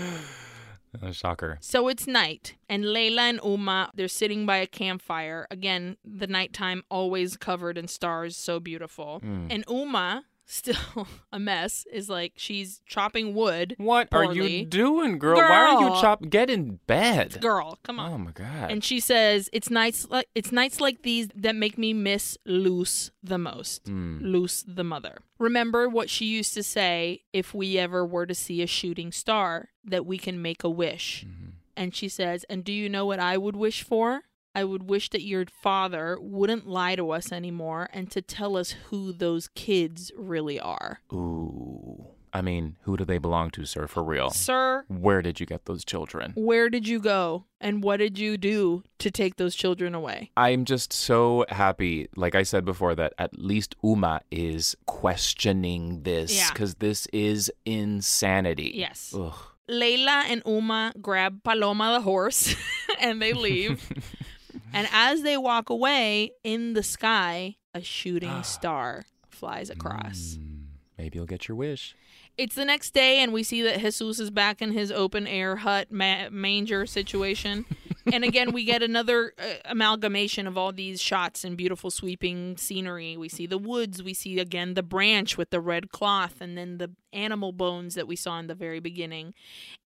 shocker. 1.12 1.58
so 1.62 1.88
it's 1.88 2.08
night, 2.08 2.56
and 2.68 2.84
Layla 2.84 3.20
and 3.20 3.39
Uma 3.43 3.91
they're 3.93 4.08
sitting 4.08 4.45
by 4.45 4.58
a 4.58 4.68
campfire. 4.68 5.47
Again, 5.52 5.97
the 6.04 6.28
nighttime 6.28 6.84
always 6.89 7.38
covered 7.38 7.78
in 7.78 7.88
stars, 7.88 8.36
so 8.36 8.60
beautiful. 8.60 9.22
Mm. 9.24 9.47
And 9.50 9.64
Uma, 9.70 10.24
still 10.50 11.08
a 11.32 11.39
mess, 11.39 11.86
is 11.93 12.10
like 12.10 12.34
she's 12.36 12.82
chopping 12.86 13.34
wood. 13.34 13.76
What 13.78 14.10
are 14.12 14.34
you 14.34 14.66
doing, 14.66 15.20
girl? 15.20 15.38
Why 15.38 15.45
are 15.76 15.82
you 15.82 15.88
Girl. 15.89 16.02
chop? 16.02 16.30
Get 16.30 16.50
in 16.50 16.80
bed. 16.88 17.39
Girl, 17.39 17.78
come 17.84 18.00
on. 18.00 18.12
Oh 18.12 18.18
my 18.18 18.32
god. 18.32 18.72
And 18.72 18.84
she 18.84 19.00
says, 19.00 19.50
"It's 19.54 19.70
nights 19.70 20.08
like 20.10 20.28
it's 20.36 20.52
nights 20.52 20.82
like 20.82 21.04
these 21.04 21.30
that 21.36 21.56
make 21.56 21.78
me 21.78 21.93
miss 21.93 22.38
Luz 22.45 23.12
the 23.24 23.38
most. 23.38 23.86
Mm. 23.86 24.20
Luz 24.22 24.66
the 24.68 24.84
mother. 24.84 25.20
Remember 25.38 25.88
what 25.88 26.10
she 26.10 26.26
used 26.26 26.54
to 26.56 26.64
say 26.64 27.22
if 27.32 27.54
we 27.54 27.78
ever 27.78 28.06
were 28.06 28.26
to 28.26 28.36
see 28.36 28.62
a 28.62 28.68
shooting 28.68 29.12
star 29.12 29.70
that 29.86 30.06
we 30.06 30.18
can 30.18 30.41
make 30.41 30.64
a 30.64 30.70
wish." 30.70 31.26
Mhm. 31.26 31.54
And 31.78 31.95
she 31.95 32.10
says, 32.10 32.43
"And 32.50 32.66
do 32.66 32.74
you 32.74 32.89
know 32.89 33.06
what 33.06 33.20
I 33.22 33.38
would 33.38 33.56
wish 33.56 33.84
for? 33.84 34.24
I 34.56 34.64
would 34.64 34.89
wish 34.89 35.10
that 35.12 35.22
your 35.24 35.45
father 35.62 36.18
wouldn't 36.20 36.68
lie 36.68 36.95
to 36.95 37.12
us 37.12 37.32
anymore 37.32 37.89
and 37.93 38.10
to 38.12 38.22
tell 38.22 38.58
us 38.58 38.72
who 38.89 39.14
those 39.14 39.47
kids 39.56 40.12
really 40.18 40.60
are." 40.60 41.02
Ooh. 41.14 42.08
I 42.32 42.43
mean, 42.43 42.76
who 42.82 42.95
do 42.95 43.06
they 43.06 43.18
belong 43.18 43.50
to, 43.52 43.66
sir? 43.66 43.88
For 43.88 44.04
real. 44.04 44.30
Sir, 44.30 44.86
Where 44.88 45.24
did 45.24 45.39
you 45.39 45.47
get 45.47 45.66
those 45.66 45.84
children? 45.84 46.34
where 46.36 46.70
did 46.70 46.88
you 46.88 47.00
go 47.00 47.45
and 47.60 47.82
what 47.84 47.97
did 47.97 48.20
you 48.20 48.38
do 48.38 48.84
to 49.00 49.10
take 49.10 49.38
those 49.38 49.56
children 49.56 49.95
away? 49.95 50.30
I'm 50.38 50.64
just 50.64 50.93
so 50.93 51.43
happy, 51.50 52.08
like 52.16 52.36
I 52.36 52.43
said 52.43 52.66
before, 52.66 52.93
that 52.93 53.14
at 53.18 53.39
least 53.39 53.76
Uma 53.84 54.22
is 54.30 54.76
questioning 54.86 56.04
this 56.04 56.36
Yeah. 56.38 56.50
because 56.54 56.76
this 56.76 57.08
is 57.12 57.52
insanity. 57.66 58.74
Yes. 58.76 59.12
Ugh. 59.18 59.34
Layla 59.68 60.26
and 60.30 60.43
Uma 60.45 60.93
grab 61.02 61.43
Paloma 61.43 61.93
the 61.93 62.02
horse 62.02 62.56
and 63.00 63.20
they 63.20 63.34
leave. 63.34 63.82
and 64.74 64.88
as 64.91 65.22
they 65.22 65.38
walk 65.38 65.70
away, 65.70 66.32
in 66.43 66.74
the 66.74 66.84
sky, 66.84 67.55
a 67.74 67.82
shooting 67.82 68.43
star 68.43 69.05
flies 69.30 69.70
across. 69.70 70.38
Mm. 70.39 70.65
maybe 70.97 71.17
you'll 71.17 71.26
get 71.26 71.47
your 71.47 71.55
wish. 71.55 71.95
It's 72.38 72.55
the 72.55 72.65
next 72.65 72.93
day, 72.93 73.20
and 73.22 73.34
we 73.34 73.43
see 73.43 73.61
that 73.63 73.80
Jesus 73.80 74.20
is 74.20 74.32
back 74.32 74.61
in 74.61 74.72
his 74.72 74.91
open 74.91 75.28
air 75.28 75.57
hut 75.57 75.91
ma- 75.91 76.30
manger 76.30 76.86
situation. 76.86 77.65
and 78.14 78.24
again, 78.24 78.51
we 78.51 78.64
get 78.66 78.84
another 78.84 79.34
uh, 79.38 79.43
amalgamation 79.66 80.47
of 80.47 80.57
all 80.57 80.72
these 80.72 81.01
shots 81.01 81.43
and 81.43 81.57
beautiful 81.57 81.91
sweeping 81.91 82.57
scenery. 82.57 83.18
We 83.18 83.30
see 83.30 83.47
the 83.47 83.57
woods, 83.57 84.03
we 84.03 84.14
see 84.14 84.39
again 84.39 84.74
the 84.74 84.84
branch 84.84 85.38
with 85.38 85.49
the 85.49 85.60
red 85.60 85.91
cloth, 85.91 86.41
and 86.41 86.57
then 86.57 86.78
the 86.78 86.91
animal 87.14 87.51
bones 87.51 87.95
that 87.95 88.07
we 88.07 88.16
saw 88.16 88.39
in 88.39 88.47
the 88.47 88.55
very 88.55 88.80
beginning. 88.80 89.34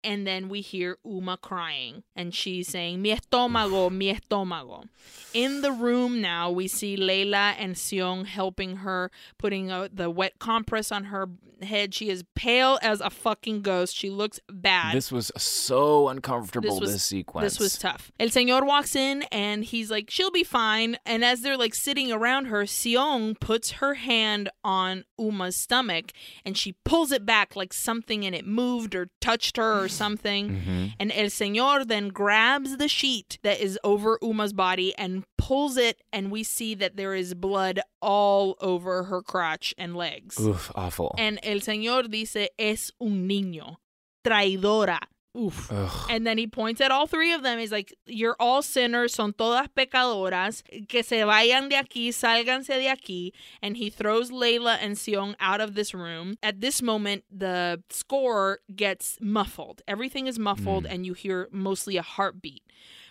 And 0.04 0.26
then 0.26 0.50
we 0.50 0.62
hear 0.62 0.98
Uma 1.06 1.38
crying, 1.38 2.04
and 2.16 2.34
she's 2.34 2.68
saying, 2.68 3.02
Mi 3.02 3.16
estómago, 3.16 3.92
mi 3.92 4.14
estómago. 4.14 4.86
In 5.34 5.62
the 5.62 5.72
room 5.72 6.22
now, 6.22 6.50
we 6.50 6.68
see 6.68 6.98
Layla 6.98 7.56
and 7.60 7.78
Sion 7.78 8.26
helping 8.26 8.78
her, 8.78 9.12
putting 9.38 9.72
uh, 9.72 9.90
the 9.94 10.10
wet 10.10 10.40
compress 10.40 10.92
on 10.92 11.06
her 11.06 11.28
head. 11.62 11.94
She 11.94 12.10
is 12.10 12.24
pale 12.36 12.80
as 12.82 13.02
a 13.02 13.10
fucking 13.10 13.62
ghost. 13.62 13.96
She 13.96 14.10
looks 14.10 14.40
bad. 14.50 14.96
This 14.96 15.12
was 15.12 15.32
so 15.38 16.10
uncomfortable, 16.10 16.80
This 16.80 16.94
this, 16.94 17.04
sequence. 17.04 17.46
This 17.46 17.60
was 17.60 17.78
tough. 17.78 18.11
El 18.20 18.30
Señor 18.30 18.66
walks 18.66 18.96
in 18.96 19.24
and 19.32 19.64
he's 19.64 19.90
like, 19.90 20.10
she'll 20.10 20.32
be 20.32 20.44
fine. 20.44 20.98
And 21.06 21.24
as 21.24 21.42
they're 21.42 21.58
like 21.58 21.74
sitting 21.74 22.12
around 22.12 22.46
her, 22.46 22.66
Sion 22.66 23.36
puts 23.36 23.72
her 23.72 23.96
hand 23.96 24.50
on 24.64 25.06
Uma's 25.20 25.56
stomach 25.56 26.12
and 26.46 26.58
she 26.58 26.76
pulls 26.86 27.12
it 27.12 27.26
back 27.26 27.56
like 27.56 27.74
something 27.74 28.26
and 28.26 28.36
it 28.36 28.46
moved 28.46 28.96
or 28.96 29.10
touched 29.22 29.58
her 29.58 29.84
or 29.84 29.88
something. 29.88 30.50
Mm-hmm. 30.50 30.86
And 31.00 31.12
El 31.12 31.26
Señor 31.26 31.88
then 31.88 32.10
grabs 32.10 32.78
the 32.78 32.88
sheet 32.88 33.40
that 33.44 33.60
is 33.60 33.80
over 33.84 34.20
Uma's 34.22 34.54
body 34.54 34.94
and 34.98 35.24
pulls 35.38 35.78
it. 35.78 36.02
And 36.14 36.32
we 36.32 36.44
see 36.44 36.76
that 36.76 36.98
there 36.98 37.16
is 37.16 37.34
blood 37.34 37.80
all 38.02 38.56
over 38.62 39.04
her 39.04 39.22
crotch 39.22 39.74
and 39.78 39.96
legs. 39.96 40.40
Oof, 40.40 40.72
awful. 40.76 41.16
And 41.18 41.40
El 41.44 41.58
Señor 41.58 42.10
dice, 42.10 42.50
es 42.60 42.92
un 43.00 43.28
niño. 43.28 43.78
Traidora. 44.24 45.00
Oof. 45.38 45.72
Ugh. 45.72 46.08
And 46.10 46.28
then 46.28 46.38
he 46.38 46.46
points 46.46 46.82
at 46.82 46.92
all 46.92 47.08
three 47.08 47.32
of 47.32 47.42
them. 47.42 47.58
He's 47.58 47.72
like, 47.72 47.96
You're 48.06 48.36
all 48.40 48.62
sinners, 48.62 49.14
son 49.14 49.34
todas 49.34 49.70
pecadoras. 49.70 50.62
Que 50.90 51.04
se 51.04 51.22
vayan 51.22 51.70
de 51.70 51.76
aquí, 51.76 52.10
sálganse 52.10 52.68
de 52.68 52.88
aquí. 52.88 53.32
And 53.62 53.78
he 53.78 53.90
throws 53.90 54.30
Layla 54.30 54.78
and 54.82 54.98
Sion 54.98 55.36
out 55.40 55.62
of 55.62 55.76
this 55.76 55.94
room. 55.94 56.38
At 56.44 56.60
this 56.60 56.82
moment, 56.82 57.24
the 57.32 57.82
score 57.90 58.60
gets 58.76 59.18
muffled. 59.22 59.82
Everything 59.88 60.28
is 60.28 60.38
muffled, 60.38 60.86
hmm. 60.86 60.92
and 60.92 61.06
you 61.06 61.14
hear 61.14 61.48
mostly 61.52 61.96
a 61.96 62.02
heartbeat. 62.02 62.64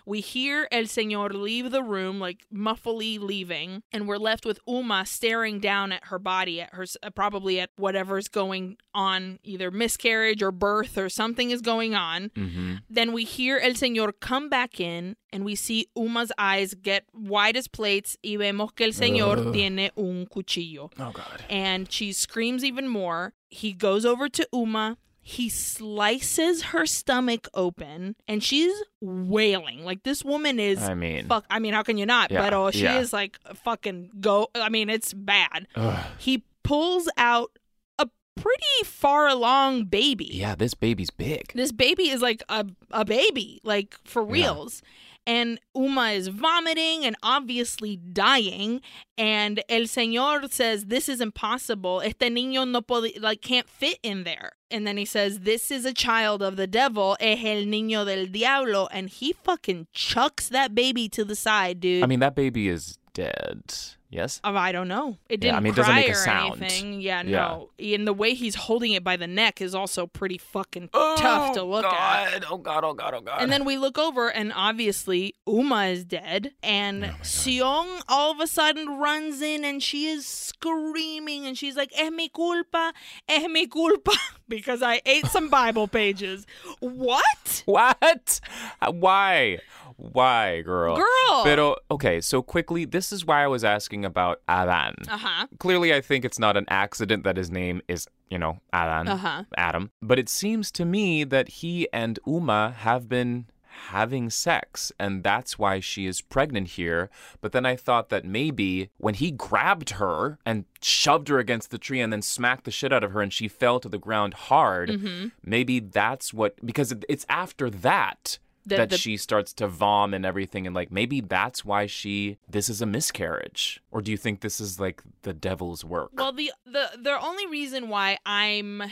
We 0.05 0.21
hear 0.21 0.67
El 0.71 0.83
Señor 0.83 1.33
leave 1.33 1.71
the 1.71 1.83
room, 1.83 2.19
like 2.19 2.45
muffly 2.53 3.19
leaving, 3.19 3.83
and 3.91 4.07
we're 4.07 4.17
left 4.17 4.45
with 4.45 4.59
Uma 4.67 5.05
staring 5.05 5.59
down 5.59 5.91
at 5.91 6.05
her 6.05 6.19
body, 6.19 6.61
at 6.61 6.73
her 6.73 6.85
probably 7.15 7.59
at 7.59 7.69
whatever's 7.77 8.27
going 8.27 8.77
on, 8.93 9.39
either 9.43 9.69
miscarriage 9.71 10.41
or 10.41 10.51
birth 10.51 10.97
or 10.97 11.09
something 11.09 11.51
is 11.51 11.61
going 11.61 11.93
on. 11.95 12.31
hmm 12.35 12.75
Then 12.89 13.13
we 13.13 13.23
hear 13.25 13.57
El 13.57 13.71
Señor 13.73 14.13
come 14.19 14.49
back 14.49 14.79
in, 14.79 15.15
and 15.31 15.45
we 15.45 15.55
see 15.55 15.87
Uma's 15.95 16.31
eyes 16.37 16.73
get 16.73 17.05
wide 17.13 17.55
as 17.55 17.67
plates, 17.67 18.17
y 18.23 18.35
vemos 18.37 18.75
que 18.75 18.85
El 18.87 18.93
Señor 18.93 19.47
Ugh. 19.47 19.53
tiene 19.53 19.91
un 19.97 20.25
cuchillo 20.25 20.89
Oh 20.99 21.11
God. 21.11 21.43
and 21.49 21.91
she 21.91 22.11
screams 22.11 22.63
even 22.63 22.87
more. 22.87 23.33
He 23.49 23.73
goes 23.73 24.05
over 24.05 24.29
to 24.29 24.47
Uma. 24.53 24.97
He 25.23 25.49
slices 25.49 26.63
her 26.63 26.85
stomach 26.85 27.47
open 27.53 28.15
and 28.27 28.43
she's 28.43 28.73
wailing. 29.01 29.83
Like 29.85 30.03
this 30.03 30.23
woman 30.25 30.59
is 30.59 30.81
I 30.81 30.93
mean, 30.95 31.27
fuck 31.27 31.45
I 31.49 31.59
mean 31.59 31.73
how 31.73 31.83
can 31.83 31.97
you 31.97 32.05
not? 32.05 32.31
Yeah, 32.31 32.41
but 32.41 32.53
oh 32.53 32.71
she 32.71 32.83
yeah. 32.83 32.99
is 32.99 33.13
like 33.13 33.37
fucking 33.63 34.11
go 34.19 34.47
I 34.55 34.69
mean 34.69 34.89
it's 34.89 35.13
bad. 35.13 35.67
ugh. 35.75 36.03
He 36.17 36.43
pulls 36.63 37.07
out 37.17 37.51
a 37.99 38.07
pretty 38.35 38.83
far 38.85 39.27
along 39.27 39.85
baby. 39.85 40.29
yeah, 40.31 40.55
this 40.55 40.73
baby's 40.73 41.11
big. 41.11 41.51
This 41.53 41.71
baby 41.71 42.09
is 42.09 42.21
like 42.21 42.41
a 42.49 42.65
a 42.89 43.05
baby, 43.05 43.59
like 43.63 43.95
for 44.03 44.23
Yeah. 44.23 44.81
And 45.27 45.59
Uma 45.75 46.09
is 46.11 46.29
vomiting 46.29 47.05
and 47.05 47.15
obviously 47.21 47.95
dying. 47.95 48.81
And 49.17 49.63
El 49.69 49.81
Señor 49.81 50.51
says, 50.51 50.85
This 50.85 51.07
is 51.07 51.21
impossible. 51.21 52.01
Este 52.01 52.29
niño 52.29 52.67
no 52.67 52.81
puede, 52.81 53.21
like, 53.21 53.41
can't 53.41 53.69
fit 53.69 53.99
in 54.01 54.23
there. 54.23 54.53
And 54.71 54.87
then 54.87 54.97
he 54.97 55.05
says, 55.05 55.41
This 55.41 55.69
is 55.69 55.85
a 55.85 55.93
child 55.93 56.41
of 56.41 56.55
the 56.55 56.67
devil. 56.67 57.17
Es 57.19 57.39
el 57.39 57.65
niño 57.65 58.05
del 58.05 58.27
diablo. 58.27 58.87
And 58.91 59.09
he 59.09 59.33
fucking 59.33 59.87
chucks 59.93 60.49
that 60.49 60.73
baby 60.73 61.07
to 61.09 61.23
the 61.23 61.35
side, 61.35 61.79
dude. 61.79 62.03
I 62.03 62.07
mean, 62.07 62.19
that 62.21 62.35
baby 62.35 62.67
is 62.67 62.97
dead. 63.13 63.73
Yes. 64.09 64.41
Oh, 64.43 64.53
I 64.53 64.73
don't 64.73 64.89
know. 64.89 65.17
It 65.29 65.39
didn't 65.39 65.55
I 65.55 65.59
mean, 65.61 65.71
it 65.71 65.77
doesn't 65.77 65.93
cry 65.93 66.01
make 66.01 66.09
a 66.09 66.11
or 66.11 66.15
sound. 66.15 66.61
anything. 66.61 66.99
Yeah, 66.99 67.23
Yeah. 67.23 67.37
no. 67.37 67.69
And 67.79 68.05
the 68.05 68.11
way 68.11 68.33
he's 68.33 68.55
holding 68.55 68.91
it 68.91 69.05
by 69.05 69.15
the 69.15 69.25
neck 69.25 69.61
is 69.61 69.73
also 69.73 70.05
pretty 70.05 70.37
fucking 70.37 70.89
tough 70.89 71.53
to 71.53 71.61
oh, 71.61 71.65
look 71.65 71.85
at. 71.85 72.43
Oh 72.51 72.57
God! 72.57 72.83
Oh 72.83 72.93
God! 72.93 73.13
Oh 73.13 73.21
God! 73.21 73.37
And 73.41 73.49
then 73.49 73.63
we 73.63 73.77
look 73.77 73.97
over, 73.97 74.27
and 74.29 74.51
obviously 74.53 75.35
Uma 75.47 75.85
is 75.85 76.03
dead, 76.03 76.51
and 76.61 77.05
Oh 77.05 77.23
Sion 77.23 77.87
all 78.09 78.31
of 78.33 78.41
a 78.41 78.47
sudden 78.47 78.99
runs 78.99 79.41
in, 79.41 79.63
and 79.63 79.81
she 79.81 80.07
is 80.07 80.25
screaming, 80.25 81.45
and 81.45 81.57
she's 81.57 81.77
like, 81.77 81.91
"Es 81.97 82.11
mi 82.11 82.27
culpa, 82.27 82.91
es 83.29 83.47
mi 83.49 83.65
culpa," 83.65 84.11
because 84.49 84.81
I 84.81 85.01
ate 85.05 85.27
some 85.27 85.47
Bible 85.49 85.87
pages. 85.87 86.45
What, 86.81 87.63
what? 87.65 88.41
Why? 88.89 89.59
Why, 90.01 90.61
girl? 90.61 90.95
girl? 90.97 91.43
Pero 91.43 91.75
okay, 91.91 92.21
so 92.21 92.41
quickly, 92.41 92.85
this 92.85 93.11
is 93.11 93.25
why 93.25 93.43
I 93.43 93.47
was 93.47 93.63
asking 93.63 94.03
about 94.05 94.41
Adán. 94.49 94.93
uh 95.07 95.17
huh. 95.17 95.47
Clearly, 95.59 95.93
I 95.93 96.01
think 96.01 96.25
it's 96.25 96.39
not 96.39 96.57
an 96.57 96.65
accident 96.69 97.23
that 97.23 97.37
his 97.37 97.51
name 97.51 97.81
is, 97.87 98.07
you 98.29 98.37
know, 98.39 98.59
Adán, 98.73 99.07
Uh 99.07 99.15
huh. 99.17 99.43
Adam. 99.57 99.91
But 100.01 100.17
it 100.19 100.27
seems 100.29 100.71
to 100.71 100.85
me 100.85 101.23
that 101.25 101.47
he 101.61 101.87
and 101.93 102.19
Uma 102.25 102.73
have 102.79 103.07
been 103.07 103.45
having 103.87 104.29
sex, 104.29 104.91
and 104.99 105.23
that's 105.23 105.57
why 105.57 105.79
she 105.79 106.05
is 106.05 106.19
pregnant 106.19 106.67
here. 106.69 107.09
But 107.39 107.51
then 107.53 107.65
I 107.65 107.75
thought 107.77 108.09
that 108.09 108.25
maybe 108.25 108.89
when 108.97 109.13
he 109.13 109.31
grabbed 109.31 109.91
her 109.91 110.39
and 110.45 110.65
shoved 110.81 111.29
her 111.29 111.39
against 111.39 111.71
the 111.71 111.77
tree 111.77 112.01
and 112.01 112.11
then 112.11 112.21
smacked 112.21 112.65
the 112.65 112.71
shit 112.71 112.91
out 112.91 113.03
of 113.03 113.11
her 113.13 113.21
and 113.21 113.31
she 113.31 113.47
fell 113.47 113.79
to 113.79 113.87
the 113.89 113.97
ground 113.97 114.33
hard, 114.33 114.89
Mm-hmm. 114.89 115.27
maybe 115.43 115.79
that's 115.79 116.33
what, 116.33 116.55
because 116.65 116.93
it's 117.07 117.25
after 117.29 117.69
that. 117.69 118.39
The- 118.65 118.77
that 118.77 118.89
the- 118.91 118.97
she 118.97 119.17
starts 119.17 119.53
to 119.53 119.67
vom 119.67 120.13
and 120.13 120.25
everything, 120.25 120.65
and 120.67 120.75
like 120.75 120.91
maybe 120.91 121.21
that's 121.21 121.65
why 121.65 121.85
she. 121.87 122.37
This 122.49 122.69
is 122.69 122.81
a 122.81 122.85
miscarriage, 122.85 123.81
or 123.91 124.01
do 124.01 124.11
you 124.11 124.17
think 124.17 124.41
this 124.41 124.61
is 124.61 124.79
like 124.79 125.01
the 125.23 125.33
devil's 125.33 125.83
work? 125.83 126.11
Well, 126.13 126.31
the 126.31 126.51
the 126.65 126.89
the 127.01 127.19
only 127.19 127.47
reason 127.47 127.89
why 127.89 128.17
I'm 128.25 128.83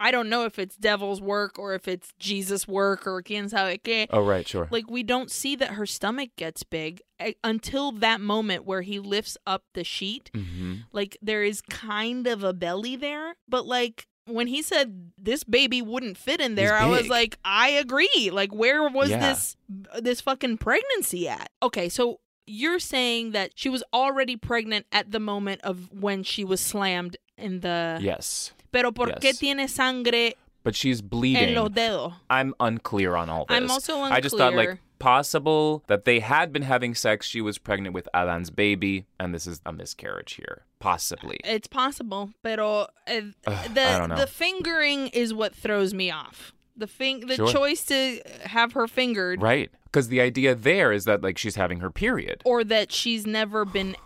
I 0.00 0.10
don't 0.12 0.28
know 0.28 0.44
if 0.44 0.58
it's 0.60 0.76
devil's 0.76 1.20
work 1.20 1.58
or 1.58 1.74
if 1.74 1.88
it's 1.88 2.12
Jesus' 2.20 2.68
work 2.68 3.04
or 3.06 3.20
quién 3.22 3.50
sabe 3.50 3.82
qué. 3.82 4.06
oh 4.10 4.20
right, 4.24 4.46
sure. 4.46 4.68
Like 4.70 4.88
we 4.90 5.02
don't 5.02 5.30
see 5.30 5.56
that 5.56 5.70
her 5.70 5.86
stomach 5.86 6.30
gets 6.36 6.62
big 6.62 7.00
until 7.42 7.90
that 7.92 8.20
moment 8.20 8.64
where 8.64 8.82
he 8.82 9.00
lifts 9.00 9.36
up 9.46 9.64
the 9.74 9.82
sheet. 9.84 10.30
hmm 10.34 10.74
Like 10.92 11.16
there 11.20 11.42
is 11.42 11.60
kind 11.62 12.26
of 12.28 12.44
a 12.44 12.52
belly 12.52 12.94
there, 12.94 13.34
but 13.48 13.66
like 13.66 14.06
when 14.28 14.46
he 14.46 14.62
said 14.62 15.10
this 15.18 15.42
baby 15.44 15.82
wouldn't 15.82 16.16
fit 16.16 16.40
in 16.40 16.54
there, 16.54 16.74
I 16.76 16.86
was 16.86 17.08
like, 17.08 17.38
I 17.44 17.70
agree. 17.70 18.30
Like 18.32 18.54
where 18.54 18.88
was 18.88 19.10
Yeah. 19.10 19.18
this 19.18 19.56
this 20.00 20.20
fucking 20.20 20.58
pregnancy 20.58 21.28
at? 21.28 21.50
Okay, 21.62 21.88
so 21.88 22.20
you're 22.46 22.78
saying 22.78 23.32
that 23.32 23.52
she 23.54 23.68
was 23.68 23.82
already 23.92 24.36
pregnant 24.36 24.86
at 24.92 25.10
the 25.10 25.20
moment 25.20 25.60
of 25.62 25.90
when 25.92 26.22
she 26.22 26.44
was 26.44 26.60
slammed 26.60 27.16
in 27.36 27.60
the 27.60 27.98
Yes, 28.00 28.52
Pero 28.72 28.90
por 28.92 29.08
qué 29.20 29.38
tiene 29.38 29.68
sangre 29.68 30.32
but 30.64 30.74
she's 30.74 31.00
en 31.00 31.08
bleeding. 31.08 31.54
los 31.54 31.70
dedos? 31.70 32.14
I'm 32.28 32.54
unclear 32.60 33.16
on 33.16 33.28
all 33.30 33.44
this. 33.46 33.56
I'm 33.56 33.70
also 33.70 33.94
unclear. 34.02 34.12
I 34.16 34.20
just 34.20 34.36
thought 34.36 34.54
like 34.54 34.78
possible 34.98 35.82
that 35.86 36.04
they 36.04 36.20
had 36.20 36.52
been 36.52 36.62
having 36.62 36.94
sex. 36.94 37.26
She 37.26 37.40
was 37.40 37.58
pregnant 37.58 37.94
with 37.94 38.08
Adán's 38.14 38.50
baby, 38.50 39.06
and 39.18 39.34
this 39.34 39.46
is 39.46 39.60
a 39.66 39.72
miscarriage 39.72 40.32
here. 40.34 40.62
Possibly. 40.80 41.38
It's 41.44 41.66
possible, 41.68 42.30
pero 42.42 42.86
uh, 43.06 43.20
the 43.46 43.82
I 43.82 43.98
don't 43.98 44.08
know. 44.10 44.16
the 44.16 44.26
fingering 44.26 45.08
is 45.08 45.34
what 45.34 45.54
throws 45.54 45.92
me 45.94 46.10
off. 46.10 46.52
The 46.76 46.86
fing 46.86 47.26
the 47.26 47.34
Sure. 47.34 47.48
choice 47.50 47.84
to 47.86 48.20
have 48.44 48.72
her 48.74 48.86
fingered 48.86 49.42
Right. 49.42 49.70
Because 49.84 50.08
the 50.08 50.20
idea 50.20 50.54
there 50.54 50.92
is 50.92 51.04
that 51.06 51.22
like 51.22 51.38
she's 51.38 51.56
having 51.56 51.80
her 51.80 51.90
period. 51.90 52.42
or 52.44 52.62
that 52.64 52.92
she's 52.92 53.26
never 53.26 53.64
been 53.64 53.96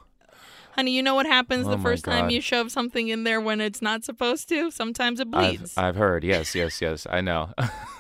Honey, 0.73 0.93
you 0.93 1.03
know 1.03 1.15
what 1.15 1.27
happens 1.27 1.67
Oh 1.67 1.71
the 1.71 1.79
first 1.79 2.05
time 2.05 2.31
you 2.31 2.41
shove 2.41 2.73
something 2.73 3.09
in 3.09 3.25
there 3.25 3.41
when 3.41 3.61
it's 3.61 3.83
not 3.83 4.05
supposed 4.05 4.49
to? 4.49 4.71
Sometimes 4.71 5.21
it 5.21 5.29
I've, 5.29 5.31
bleeds. 5.31 5.77
I've 5.77 5.97
heard. 5.97 6.25
Yes, 6.25 6.55
yes, 6.55 6.81
yes. 6.81 7.07
I 7.09 7.21
know. 7.21 7.51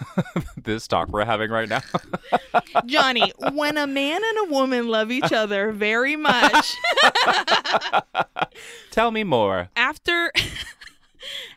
this 0.56 0.88
talk 0.88 1.08
we're 1.08 1.26
having 1.26 1.50
right 1.50 1.68
now. 1.68 1.82
Jonny, 2.86 3.30
when 3.52 3.76
a 3.76 3.86
man 3.86 4.22
and 4.24 4.48
a 4.48 4.52
woman 4.52 4.88
love 4.88 5.10
each 5.10 5.32
other 5.32 5.70
very 5.70 6.16
much, 6.16 6.74
Tell 8.90 9.10
me 9.10 9.22
more. 9.22 9.68
after 9.76 10.32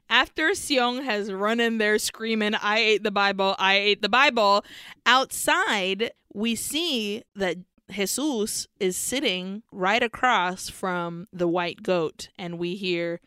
after 0.09 0.53
Sion 0.53 1.03
has 1.03 1.32
run 1.32 1.59
in 1.59 1.78
there 1.78 1.97
screaming, 1.97 2.55
I 2.55 2.80
ate 2.80 3.03
the 3.03 3.11
Bible, 3.11 3.55
I 3.57 3.76
ate 3.76 4.01
the 4.01 4.09
Bible, 4.09 4.66
outside 5.05 6.11
we 6.34 6.55
see 6.55 7.24
that 7.36 7.57
Jesus 7.90 8.68
is 8.80 8.98
sitting 8.98 9.64
right 9.72 10.02
across 10.02 10.70
from 10.70 11.28
the 11.32 11.48
white 11.48 11.84
goat 11.84 12.30
and 12.38 12.58
we 12.58 12.76
hear. 12.76 13.20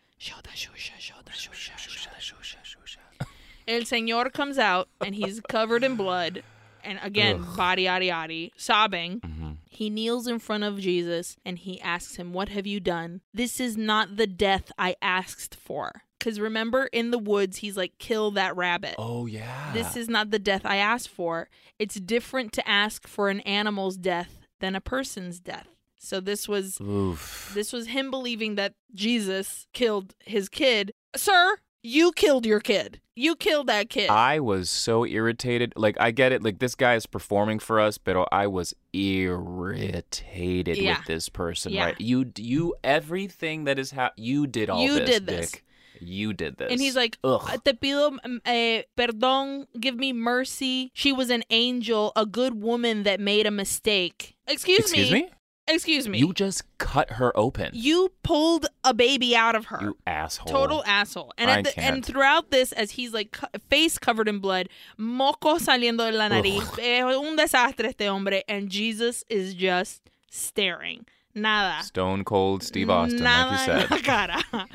El 3.67 3.81
Señor 3.81 4.33
comes 4.33 4.57
out 4.57 4.89
and 4.99 5.13
he's 5.15 5.39
covered 5.47 5.83
in 5.83 5.95
blood 5.95 6.43
and 6.83 6.99
again, 7.03 7.45
body 7.55 7.83
yada 7.83 8.05
yada, 8.05 8.49
sobbing. 8.57 9.19
Mhm. 9.21 9.57
He 9.69 9.89
kneels 9.89 10.27
in 10.27 10.39
front 10.39 10.63
of 10.63 10.79
Jesus 10.79 11.37
and 11.45 11.59
he 11.59 11.79
asks 11.81 12.15
him, 12.15 12.33
What 12.33 12.49
have 12.49 12.65
you 12.65 12.79
done? 12.79 13.21
This 13.33 13.59
is 13.59 13.77
not 13.77 14.15
the 14.17 14.27
death 14.27 14.71
I 14.77 14.95
asked 15.01 15.55
for. 15.55 16.03
Because 16.17 16.39
remember, 16.39 16.87
in 16.91 17.11
the 17.11 17.17
woods, 17.19 17.57
he's 17.57 17.77
like, 17.77 17.93
Kill 17.99 18.31
that 18.31 18.55
rabbit. 18.55 18.95
Oh 18.97 19.25
yeah. 19.25 19.71
This 19.73 19.95
is 19.95 20.09
not 20.09 20.31
the 20.31 20.39
death 20.39 20.65
I 20.65 20.77
asked 20.77 21.09
for. 21.09 21.49
It's 21.77 21.95
different 21.95 22.51
to 22.53 22.67
ask 22.67 23.07
for 23.07 23.29
an 23.29 23.41
animal's 23.41 23.95
death 23.97 24.38
than 24.59 24.75
a 24.75 24.81
person's 24.81 25.39
death. 25.39 25.67
So 25.97 26.19
this 26.21 26.47
was 26.47 26.79
Oof. 26.79 27.51
this 27.53 27.73
was 27.73 27.87
him 27.87 28.09
believing 28.09 28.55
that 28.55 28.73
Jesus 28.93 29.67
killed 29.73 30.15
his 30.25 30.47
kid. 30.47 30.91
Sir, 31.15 31.57
you 31.83 32.11
killed 32.13 32.45
your 32.45 32.59
kid. 32.61 33.01
You 33.15 33.35
killed 33.35 33.67
that 33.67 33.89
kid. 33.89 34.09
I 34.09 34.39
was 34.39 34.69
so 34.69 35.05
irritated. 35.05 35.73
Like 35.75 35.97
I 35.99 36.11
get 36.11 36.31
it. 36.31 36.41
Like 36.41 36.59
this 36.59 36.75
guy 36.75 36.95
is 36.95 37.05
performing 37.05 37.59
for 37.59 37.81
us, 37.81 37.97
but 37.97 38.27
I 38.31 38.47
was 38.47 38.73
irritated 38.93 40.77
Yeah. 40.77 40.97
with 40.99 41.07
this 41.07 41.29
person. 41.29 41.73
Yeah. 41.73 41.85
Right? 41.85 42.01
You 42.01 42.31
you 42.37 42.75
everything 42.83 43.65
that 43.65 43.77
is 43.79 43.91
ha- 43.91 44.11
you 44.15 44.47
did 44.47 44.69
all 44.69 44.79
this. 44.79 44.87
You 44.87 44.99
this. 44.99 45.09
did 45.09 45.25
this. 45.27 45.51
Dick. 45.51 45.65
You 45.99 46.33
did 46.33 46.57
this. 46.57 46.71
and 46.71 46.79
he's 46.79 46.95
like, 46.95 47.17
Ugh. 47.23 47.41
Te 47.63 47.73
pido 47.73 48.17
mm, 48.25 48.39
eh, 48.45 48.83
perdón, 48.97 49.65
give 49.79 49.95
me 49.95 50.13
mercy. 50.13 50.91
She 50.93 51.11
was 51.11 51.29
an 51.29 51.43
angel, 51.49 52.11
a 52.15 52.25
good 52.25 52.61
woman 52.61 53.03
that 53.03 53.19
made 53.19 53.45
a 53.45 53.51
mistake. 53.51 54.35
Excuse, 54.47 54.91
me. 54.91 54.99
Excuse 54.99 55.11
me? 55.11 55.29
Excuse 55.67 56.07
me. 56.09 56.17
You 56.17 56.33
just 56.33 56.63
cut 56.79 57.11
her 57.11 57.31
open. 57.37 57.69
You 57.73 58.11
pulled 58.23 58.65
a 58.83 58.91
baby 58.93 59.35
out 59.35 59.55
of 59.55 59.65
her. 59.65 59.79
You 59.81 59.97
asshole. 60.07 60.51
Total 60.51 60.83
asshole. 60.83 61.31
And 61.37 61.51
I 61.51 61.59
at 61.59 61.63
the, 61.65 61.79
and 61.79 61.95
can't. 61.97 62.05
throughout 62.05 62.49
this, 62.49 62.71
as 62.71 62.91
he's 62.91 63.13
like 63.13 63.33
co- 63.33 63.47
face 63.69 63.99
covered 63.99 64.27
in 64.27 64.39
blood, 64.39 64.67
moco 64.97 65.57
saliendo 65.59 66.09
de 66.09 66.17
la 66.17 66.27
nariz, 66.27 66.79
eh, 66.79 67.03
un 67.03 67.35
desastre 67.35 67.85
este 67.85 68.07
hombre, 68.07 68.41
and 68.49 68.69
Jesus 68.69 69.23
is 69.29 69.53
just 69.53 70.09
staring. 70.31 71.05
Nada. 71.41 71.83
Stone 71.83 72.23
cold 72.23 72.63
Steve 72.63 72.89
Austin, 72.89 73.23
Nada 73.23 73.51
like 73.51 73.89
you 73.91 74.03
said. 74.03 74.65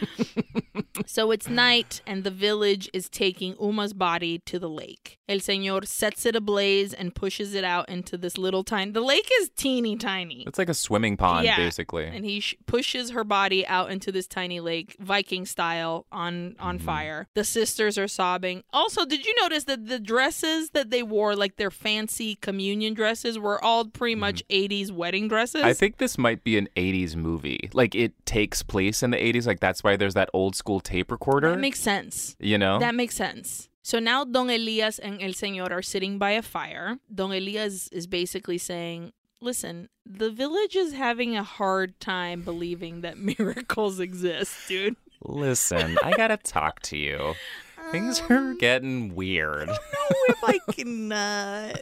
so 1.06 1.30
it's 1.30 1.48
night, 1.48 2.00
and 2.06 2.24
the 2.24 2.30
village 2.30 2.88
is 2.92 3.08
taking 3.08 3.54
Uma's 3.60 3.92
body 3.92 4.38
to 4.40 4.58
the 4.58 4.68
lake. 4.68 5.18
El 5.28 5.38
Señor 5.38 5.86
sets 5.86 6.26
it 6.26 6.36
ablaze 6.36 6.92
and 6.92 7.14
pushes 7.14 7.54
it 7.54 7.64
out 7.64 7.88
into 7.88 8.16
this 8.18 8.36
little 8.36 8.62
tiny. 8.62 8.90
The 8.90 9.00
lake 9.00 9.28
is 9.40 9.50
teeny 9.56 9.96
tiny. 9.96 10.44
It's 10.46 10.58
like 10.58 10.68
a 10.68 10.74
swimming 10.74 11.16
pond, 11.16 11.46
Yeah. 11.46 11.56
basically. 11.56 12.04
And 12.06 12.24
he 12.24 12.40
sh- 12.40 12.54
pushes 12.66 13.10
her 13.10 13.24
body 13.24 13.66
out 13.66 13.90
into 13.90 14.12
this 14.12 14.26
tiny 14.26 14.60
lake, 14.60 14.96
Viking 15.00 15.46
style, 15.46 16.06
on 16.12 16.56
on 16.58 16.74
Mm-hmm. 16.76 16.84
fire. 16.86 17.28
The 17.34 17.44
sisters 17.44 17.96
are 17.96 18.08
sobbing. 18.08 18.62
Also, 18.72 19.04
did 19.06 19.24
you 19.24 19.34
notice 19.40 19.64
that 19.64 19.86
the 19.86 19.98
dresses 20.00 20.70
that 20.70 20.90
they 20.90 21.02
wore, 21.02 21.34
like 21.36 21.56
their 21.56 21.70
fancy 21.70 22.34
communion 22.36 22.94
dresses, 22.94 23.38
were 23.38 23.62
all 23.62 23.86
pretty 23.86 24.14
much 24.16 24.42
'80s 24.50 24.90
wedding 24.90 25.28
dresses? 25.28 25.60
Mm-hmm. 25.62 25.68
I 25.68 25.72
think 25.72 25.96
this 25.98 26.18
might 26.18 26.44
be 26.44 26.53
an 26.59 26.68
80s 26.76 27.16
movie. 27.16 27.70
Like 27.72 27.94
it 27.94 28.12
takes 28.26 28.62
place 28.62 29.02
in 29.02 29.11
the 29.11 29.16
80s. 29.16 29.46
Like 29.46 29.61
that's 29.61 29.82
why 29.84 29.96
there's 29.96 30.14
that 30.14 30.30
old 30.32 30.55
school 30.57 30.80
tape 30.80 31.11
recorder. 31.11 31.50
that 31.50 31.59
makes 31.61 31.80
sense. 31.80 32.36
you 32.38 32.59
know? 32.59 32.78
That 32.78 32.94
makes 32.94 33.14
sense. 33.14 33.68
So 33.82 33.98
now 33.98 34.24
Don 34.24 34.48
Elias 34.48 34.98
and 34.98 35.20
El 35.22 35.30
Señor 35.30 35.70
are 35.70 35.82
sitting 35.82 36.18
by 36.18 36.30
a 36.30 36.42
fire. 36.42 36.98
Don 37.14 37.32
Elias 37.32 37.88
is 37.88 38.07
basically 38.07 38.59
saying, 38.59 39.12
Listen, 39.40 39.90
the 40.07 40.30
village 40.30 40.74
is 40.74 40.94
having 40.94 41.36
a 41.36 41.42
hard 41.42 42.00
time 42.00 42.40
believing 42.40 43.02
that 43.02 43.18
miracles 43.38 44.00
exist, 44.00 44.57
dude. 44.68 44.96
Listen, 45.22 45.98
I 46.02 46.12
gotta 46.16 46.38
talk 46.38 46.80
to 46.82 46.96
you. 46.96 47.34
Things 47.91 48.20
are 48.28 48.55
getting 48.55 49.14
weird. 49.14 49.68
I 49.70 49.76
don't 49.76 50.11
know 50.11 50.24
if 50.28 50.45
I 50.45 50.72
can 50.72 51.12
uh, 51.12 51.74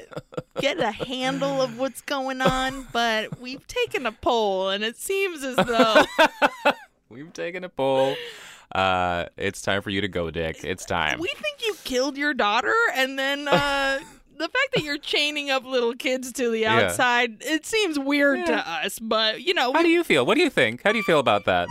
get 0.61 0.79
a 0.79 0.91
handle 0.93 1.63
of 1.63 1.79
what's 1.79 2.01
going 2.03 2.41
on, 2.41 2.87
but 2.93 3.41
we've 3.41 3.67
taken 3.67 4.05
a 4.07 4.13
poll 4.13 4.69
and 4.71 4.85
it 4.85 4.97
seems 4.97 5.43
as 5.43 5.57
though 5.57 6.05
We've 7.09 7.33
taken 7.33 7.65
a 7.65 7.69
poll. 7.69 8.17
Uh, 8.75 9.27
it's 9.37 9.61
time 9.63 9.83
for 9.83 9.91
you 9.91 10.01
to 10.01 10.09
go, 10.09 10.31
Dick. 10.31 10.65
It's 10.65 10.85
time. 10.87 11.19
we 11.21 11.29
think 11.29 11.67
you 11.67 11.75
killed 11.85 12.17
your 12.17 12.33
daughter 12.35 12.75
and 12.95 13.19
then 13.19 13.47
uh, 13.49 13.99
the 14.39 14.49
fact 14.49 14.69
that 14.75 14.83
you're 14.83 14.99
chaining 14.99 15.51
up 15.51 15.65
little 15.65 15.95
kids 15.95 16.33
to 16.33 16.51
the 16.51 16.61
Yeah. 16.61 16.77
outside, 16.81 17.37
it 17.43 17.65
seems 17.67 17.99
weird 17.99 18.39
Yeah. 18.41 18.45
to 18.47 18.71
us, 18.71 18.99
but 18.99 19.43
you 19.43 19.55
know, 19.55 19.73
How 19.73 19.83
do 19.83 19.89
you 19.89 20.03
feel? 20.05 20.25
What 20.27 20.37
do 20.37 20.43
you 20.43 20.51
think? 20.51 20.83
How 20.83 20.93
do 20.93 20.99
you 20.99 21.05
feel 21.05 21.19
about 21.21 21.45
that? 21.47 21.69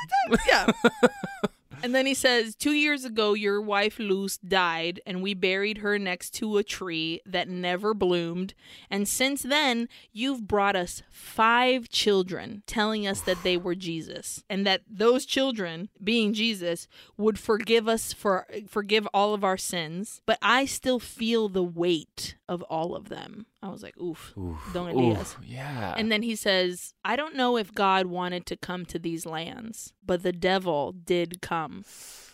yeah. 0.47 0.71
And 1.83 1.95
then 1.95 2.05
he 2.05 2.13
says, 2.13 2.55
Two 2.55 2.73
years 2.73 3.05
ago, 3.05 3.33
your 3.33 3.61
wife 3.61 3.97
Luz 3.99 4.37
died, 4.37 5.01
and 5.05 5.23
we 5.23 5.33
buried 5.33 5.79
her 5.79 5.97
next 5.97 6.31
to 6.35 6.57
a 6.57 6.63
tree 6.63 7.21
that 7.25 7.49
never 7.49 7.93
bloomed. 7.93 8.53
And 8.89 9.07
since 9.07 9.41
then, 9.41 9.89
you've 10.11 10.47
brought 10.47 10.75
us 10.75 11.01
five 11.09 11.89
children, 11.89 12.63
telling 12.67 13.07
us 13.07 13.21
that 13.21 13.41
they 13.43 13.57
were 13.57 13.75
Jesus, 13.75 14.43
and 14.49 14.65
that 14.67 14.81
those 14.87 15.25
children, 15.25 15.89
being 16.03 16.33
Jesus, 16.33 16.87
would 17.17 17.39
forgive 17.39 17.87
us 17.87 18.13
for 18.13 18.47
forgive 18.67 19.07
all 19.13 19.33
of 19.33 19.43
our 19.43 19.57
sins. 19.57 20.21
But 20.25 20.37
I 20.41 20.65
still 20.65 20.99
feel 20.99 21.49
the 21.49 21.63
weight 21.63 22.35
of 22.47 22.61
all 22.63 22.95
of 22.95 23.09
them. 23.09 23.47
I 23.63 23.69
was 23.69 23.83
like, 23.83 23.97
Oof, 23.99 24.33
Don 24.73 24.89
Elias. 24.89 25.35
Ooh, 25.39 25.45
yeah. 25.45 25.93
And 25.95 26.11
then 26.11 26.23
he 26.23 26.35
says, 26.35 26.93
I 27.05 27.15
don't 27.15 27.35
know 27.35 27.57
if 27.57 27.73
God 27.73 28.07
wanted 28.07 28.45
to 28.47 28.57
come 28.57 28.85
to 28.87 28.97
these 28.97 29.25
lands, 29.25 29.93
but 30.05 30.23
the 30.23 30.31
devil 30.31 30.93
did 30.93 31.41
come, 31.41 31.85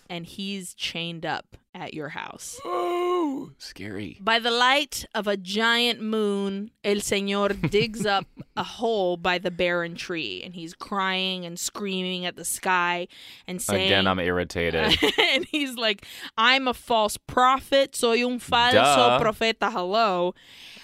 and 0.10 0.26
he's 0.26 0.74
chained 0.74 1.26
up 1.26 1.58
at 1.76 1.94
your 1.94 2.10
house. 2.10 2.60
oh, 2.66 3.52
scary. 3.58 4.18
By 4.22 4.40
the 4.40 4.52
light 4.52 5.06
of 5.14 5.28
a 5.28 5.38
giant 5.38 6.02
moon, 6.02 6.72
El 6.84 6.98
Señor 6.98 7.70
digs 7.70 8.06
up 8.06 8.26
a 8.58 8.64
hole 8.64 9.18
by 9.18 9.38
the 9.38 9.52
barren 9.52 9.96
tree, 9.96 10.42
and 10.44 10.56
he's 10.56 10.74
crying 10.74 11.46
and 11.46 11.60
screaming 11.60 12.26
at 12.26 12.36
the 12.36 12.46
sky 12.46 13.08
and 13.48 13.62
saying, 13.62 13.88
Again, 13.88 14.08
I'm 14.08 14.20
irritated. 14.20 14.98
and 15.20 15.46
he's 15.46 15.76
like, 15.76 16.06
I'm 16.38 16.68
a 16.68 16.74
false 16.74 17.18
prophet, 17.18 17.96
soy 17.96 18.26
un 18.26 18.40
falso 18.40 18.72
Duh. 18.72 19.20
profeta, 19.20 19.72
hello. 19.72 20.34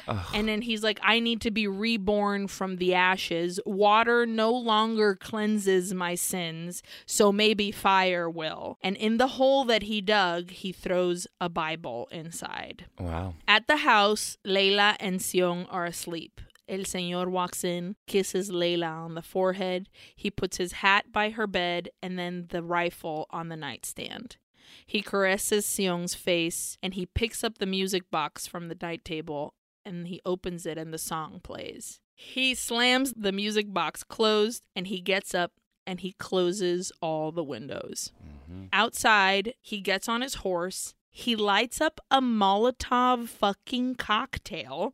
Ugh. 0.08 0.26
And 0.34 0.48
then 0.48 0.62
he's 0.62 0.84
like, 0.84 1.00
I 1.04 1.20
need 1.20 1.42
to 1.42 1.52
be 1.52 1.68
reborn 1.68 2.48
from 2.48 2.78
the 2.78 2.94
ashes. 2.94 3.60
Water 3.66 4.26
no 4.26 4.52
longer 4.52 5.16
cleanses 5.16 5.94
my 5.94 6.16
sins, 6.16 6.84
so 7.06 7.32
maybe 7.32 7.72
fire 7.72 8.30
will. 8.30 8.78
And 8.82 8.96
in 8.98 9.18
the 9.18 9.28
hole 9.28 9.66
that 9.66 9.84
he 9.84 10.02
dug, 10.02 10.52
he 10.52 10.72
throws 10.72 11.28
a 11.40 11.50
Bible 11.50 12.08
inside. 12.12 12.86
wow. 13.00 13.36
At 13.48 13.68
the 13.68 13.78
house, 13.78 14.38
Layla 14.46 14.96
and 15.00 15.22
Sion 15.22 15.66
are 15.70 15.86
asleep. 15.86 16.42
El 16.68 16.80
Señor 16.80 17.28
walks 17.28 17.64
in, 17.64 17.96
kisses 18.08 18.50
Layla 18.50 18.90
on 18.90 19.16
the 19.16 19.22
forehead. 19.22 19.90
He 20.16 20.32
puts 20.32 20.58
his 20.58 20.74
hat 20.74 21.12
by 21.12 21.30
her 21.32 21.46
bed 21.46 21.90
and 22.02 22.18
then 22.18 22.48
the 22.50 22.64
rifle 22.64 23.28
on 23.32 23.50
the 23.50 23.58
nightstand. 23.58 24.38
He 24.86 25.02
caresses 25.02 25.66
Sion's 25.66 26.16
face 26.16 26.78
and 26.82 26.94
he 26.94 27.06
picks 27.06 27.44
up 27.44 27.58
the 27.58 27.66
music 27.66 28.10
box 28.10 28.48
from 28.48 28.70
the 28.70 28.78
night 28.82 29.04
table 29.04 29.54
and 29.86 30.08
he 30.08 30.22
opens 30.26 30.66
it 30.66 30.78
and 30.78 30.94
the 30.94 30.98
song 30.98 31.40
plays. 31.44 32.00
He 32.16 32.56
slams 32.56 33.14
the 33.14 33.32
music 33.32 33.74
box 33.74 34.04
closed 34.04 34.64
and 34.76 34.88
he 34.88 35.02
gets 35.02 35.34
up 35.34 35.54
and 35.86 36.00
he 36.00 36.14
closes 36.14 36.92
all 37.02 37.32
the 37.32 37.44
windows. 37.44 38.12
Mm-hmm. 38.24 38.66
Outside, 38.72 39.54
he 39.62 39.82
gets 39.82 40.08
on 40.08 40.22
his 40.22 40.36
horse. 40.36 40.94
He 41.10 41.36
lights 41.36 41.82
up 41.82 42.00
a 42.10 42.22
Molotov 42.22 43.28
fucking 43.28 43.96
cocktail 43.96 44.94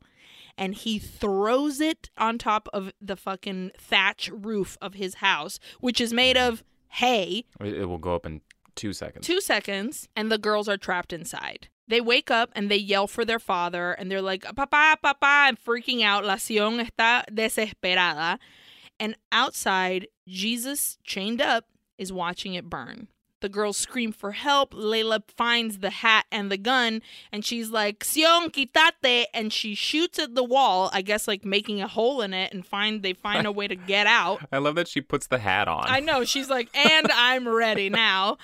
and 0.58 0.74
he 0.74 0.98
throws 0.98 1.80
it 1.80 2.10
on 2.18 2.36
top 2.36 2.68
of 2.72 2.92
the 3.00 3.16
fucking 3.16 3.72
thatch 3.78 4.28
roof 4.32 4.76
of 4.80 4.94
his 4.94 5.14
house, 5.16 5.58
which 5.80 6.00
is 6.00 6.12
made 6.12 6.36
of 6.36 6.62
hay. 6.88 7.44
It 7.60 7.74
it 7.74 7.84
will 7.86 7.98
go 7.98 8.14
up 8.14 8.26
in 8.26 8.42
two 8.74 8.92
seconds. 8.92 9.26
Two 9.26 9.40
seconds, 9.40 10.08
and 10.14 10.30
the 10.30 10.38
girls 10.38 10.68
are 10.68 10.76
trapped 10.76 11.12
inside. 11.12 11.68
They 11.90 12.00
wake 12.00 12.30
up 12.30 12.50
and 12.54 12.70
they 12.70 12.76
yell 12.76 13.08
for 13.08 13.24
their 13.24 13.40
father, 13.40 13.90
and 13.90 14.08
they're 14.08 14.22
like, 14.22 14.42
Papa, 14.42 14.96
Papa, 15.02 15.44
and 15.48 15.58
freaking 15.58 16.04
out. 16.04 16.24
La 16.24 16.36
Sion 16.36 16.78
está 16.78 17.24
desesperada. 17.28 18.38
And 19.00 19.16
outside, 19.32 20.06
Jesus, 20.28 20.98
chained 21.02 21.42
up, 21.42 21.64
is 21.98 22.12
watching 22.12 22.54
it 22.54 22.70
burn. 22.70 23.08
The 23.40 23.48
girls 23.48 23.76
scream 23.76 24.12
for 24.12 24.32
help. 24.32 24.72
Layla 24.74 25.22
finds 25.36 25.78
the 25.78 25.90
hat 25.90 26.26
and 26.30 26.50
the 26.50 26.56
gun, 26.58 27.02
and 27.32 27.44
she's 27.44 27.70
like, 27.70 28.04
Sion, 28.04 28.50
quitate. 28.50 29.26
And 29.32 29.52
she 29.52 29.74
shoots 29.74 30.18
at 30.18 30.34
the 30.34 30.44
wall, 30.44 30.90
I 30.92 31.02
guess, 31.02 31.26
like 31.26 31.44
making 31.44 31.80
a 31.80 31.88
hole 31.88 32.20
in 32.22 32.34
it, 32.34 32.52
and 32.52 32.66
find 32.66 33.02
they 33.02 33.12
find 33.14 33.46
a 33.46 33.52
way 33.52 33.66
to 33.68 33.74
get 33.76 34.06
out. 34.06 34.40
I 34.52 34.58
love 34.58 34.74
that 34.74 34.88
she 34.88 35.00
puts 35.00 35.26
the 35.26 35.38
hat 35.38 35.68
on. 35.68 35.84
I 35.86 36.00
know. 36.00 36.24
She's 36.24 36.50
like, 36.50 36.68
and 36.76 37.08
I'm 37.12 37.48
ready 37.48 37.88
now. 37.90 38.38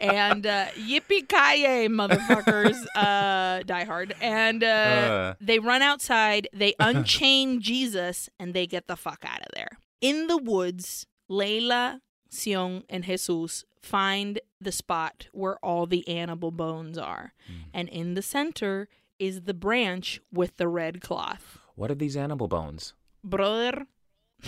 And 0.00 0.46
uh, 0.46 0.66
yippee 0.78 1.28
ki 1.28 1.88
motherfuckers, 1.88 2.76
uh, 2.96 3.62
die 3.64 3.84
hard. 3.84 4.14
And 4.20 4.64
uh, 4.64 4.66
Uh. 4.66 5.34
they 5.40 5.58
run 5.58 5.82
outside, 5.82 6.48
they 6.52 6.74
unchain 6.80 7.60
Jesus, 7.70 8.28
and 8.38 8.54
they 8.54 8.66
get 8.66 8.86
the 8.86 8.96
fuck 8.96 9.24
out 9.26 9.40
of 9.40 9.48
there. 9.54 9.68
In 10.00 10.26
the 10.28 10.36
woods, 10.38 11.06
Layla, 11.30 12.00
Sion, 12.32 12.84
and 12.88 13.04
Jesus 13.04 13.64
find 13.82 14.40
the 14.60 14.72
spot 14.72 15.28
where 15.32 15.56
all 15.64 15.86
the 15.86 16.06
animal 16.08 16.50
bones 16.50 16.98
are. 16.98 17.32
Hmm. 17.46 17.52
And 17.72 17.88
in 17.88 18.14
the 18.14 18.22
center 18.22 18.88
is 19.18 19.42
the 19.42 19.54
branch 19.54 20.20
with 20.32 20.56
the 20.56 20.68
red 20.68 21.00
cloth. 21.00 21.58
What 21.74 21.90
are 21.90 21.94
these 21.94 22.16
animal 22.16 22.48
bones? 22.48 22.94
Brother, 23.24 23.86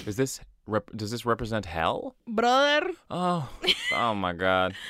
Is 0.07 0.17
this 0.17 0.41
rep- 0.67 0.91
does 0.97 1.11
this 1.11 1.25
represent 1.27 1.67
hell? 1.67 2.17
brother. 2.27 2.91
Oh, 3.11 3.49
oh 3.95 4.15
my 4.15 4.33
God! 4.33 4.75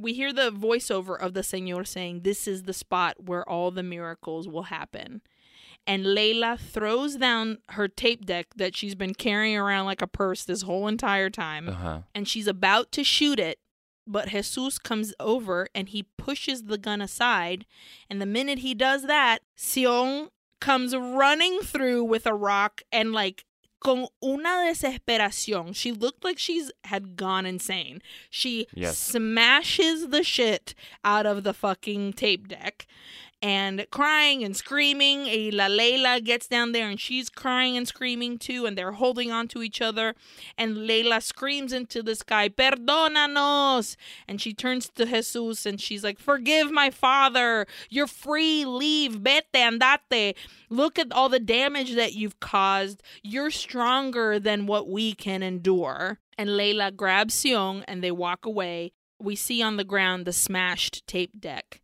We 0.00 0.12
hear 0.12 0.34
the 0.34 0.50
voiceover 0.50 1.18
of 1.18 1.32
the 1.32 1.40
Señor 1.40 1.86
saying, 1.86 2.20
This 2.20 2.46
is 2.46 2.64
the 2.64 2.74
spot 2.74 3.24
where 3.24 3.48
all 3.48 3.70
the 3.70 3.82
miracles 3.82 4.46
will 4.46 4.64
happen. 4.64 5.22
And 5.88 6.04
Layla 6.04 6.58
throws 6.60 7.16
down 7.16 7.58
her 7.70 7.88
tape 7.88 8.26
deck 8.26 8.48
that 8.56 8.76
she's 8.76 8.94
been 8.94 9.14
carrying 9.14 9.56
around 9.56 9.86
like 9.86 10.02
a 10.02 10.06
purse 10.06 10.44
this 10.44 10.62
whole 10.62 10.86
entire 10.86 11.30
time. 11.30 11.68
Uh 11.68 11.72
huh. 11.72 11.98
and 12.14 12.28
she's 12.28 12.46
about 12.46 12.92
to 12.92 13.02
shoot 13.02 13.40
it, 13.40 13.58
but 14.06 14.28
Jesus 14.28 14.78
comes 14.78 15.14
over 15.18 15.66
and 15.74 15.88
he 15.88 16.04
pushes 16.18 16.64
the 16.64 16.76
gun 16.78 17.00
aside. 17.00 17.64
And 18.10 18.20
the 18.20 18.26
minute 18.26 18.58
he 18.58 18.74
does 18.74 19.04
that, 19.06 19.38
Sion 19.56 20.28
comes 20.60 20.94
running 20.94 21.60
through 21.60 22.04
with 22.04 22.26
a 22.26 22.34
rock 22.34 22.82
and 22.92 23.12
like 23.12 23.44
con 23.80 24.08
una 24.22 24.66
desesperación. 24.68 25.74
She 25.74 25.92
looked 25.92 26.24
like 26.24 26.38
she's 26.38 26.70
had 26.84 27.16
gone 27.16 27.46
insane. 27.46 28.02
She 28.28 28.66
Yes. 28.74 28.98
smashes 28.98 30.08
the 30.08 30.22
shit 30.24 30.74
out 31.04 31.26
of 31.26 31.44
the 31.44 31.54
fucking 31.54 32.14
tape 32.14 32.48
deck 32.48 32.86
and 33.40 33.86
crying 33.90 34.42
and 34.42 34.56
screaming. 34.56 35.24
Y 35.24 35.50
La 35.52 35.66
Leila 35.66 36.20
gets 36.20 36.48
down 36.48 36.72
there 36.72 36.88
and 36.88 36.98
she's 36.98 37.28
crying 37.28 37.76
and 37.76 37.86
screaming 37.86 38.38
too, 38.38 38.66
and 38.66 38.76
they're 38.76 38.92
holding 38.92 39.30
on 39.30 39.48
to 39.48 39.62
each 39.62 39.80
other. 39.80 40.14
And 40.56 40.86
Leila 40.86 41.20
screams 41.20 41.72
into 41.72 42.02
the 42.02 42.14
sky, 42.14 42.48
Perdónanos! 42.48 43.96
And 44.26 44.40
she 44.40 44.52
turns 44.52 44.88
to 44.90 45.04
Jesus 45.04 45.66
and 45.66 45.80
she's 45.80 46.02
like, 46.02 46.18
Forgive 46.18 46.70
my 46.70 46.90
father. 46.90 47.66
You're 47.88 48.06
free. 48.06 48.64
Leave. 48.64 49.12
Vete, 49.12 49.52
andate. 49.54 50.34
Look 50.68 50.98
at 50.98 51.12
all 51.12 51.28
the 51.28 51.40
damage 51.40 51.94
that 51.94 52.14
you've 52.14 52.40
caused. 52.40 53.02
You're 53.22 53.50
stronger 53.50 54.38
than 54.38 54.66
what 54.66 54.88
we 54.88 55.14
can 55.14 55.42
endure. 55.42 56.18
And 56.36 56.56
Leila 56.56 56.92
grabs 56.92 57.40
Sion 57.40 57.84
and 57.88 58.02
they 58.02 58.10
walk 58.10 58.46
away. 58.46 58.92
We 59.20 59.34
see 59.34 59.62
on 59.62 59.76
the 59.76 59.84
ground 59.84 60.24
the 60.24 60.32
smashed 60.32 61.06
tape 61.06 61.40
deck 61.40 61.80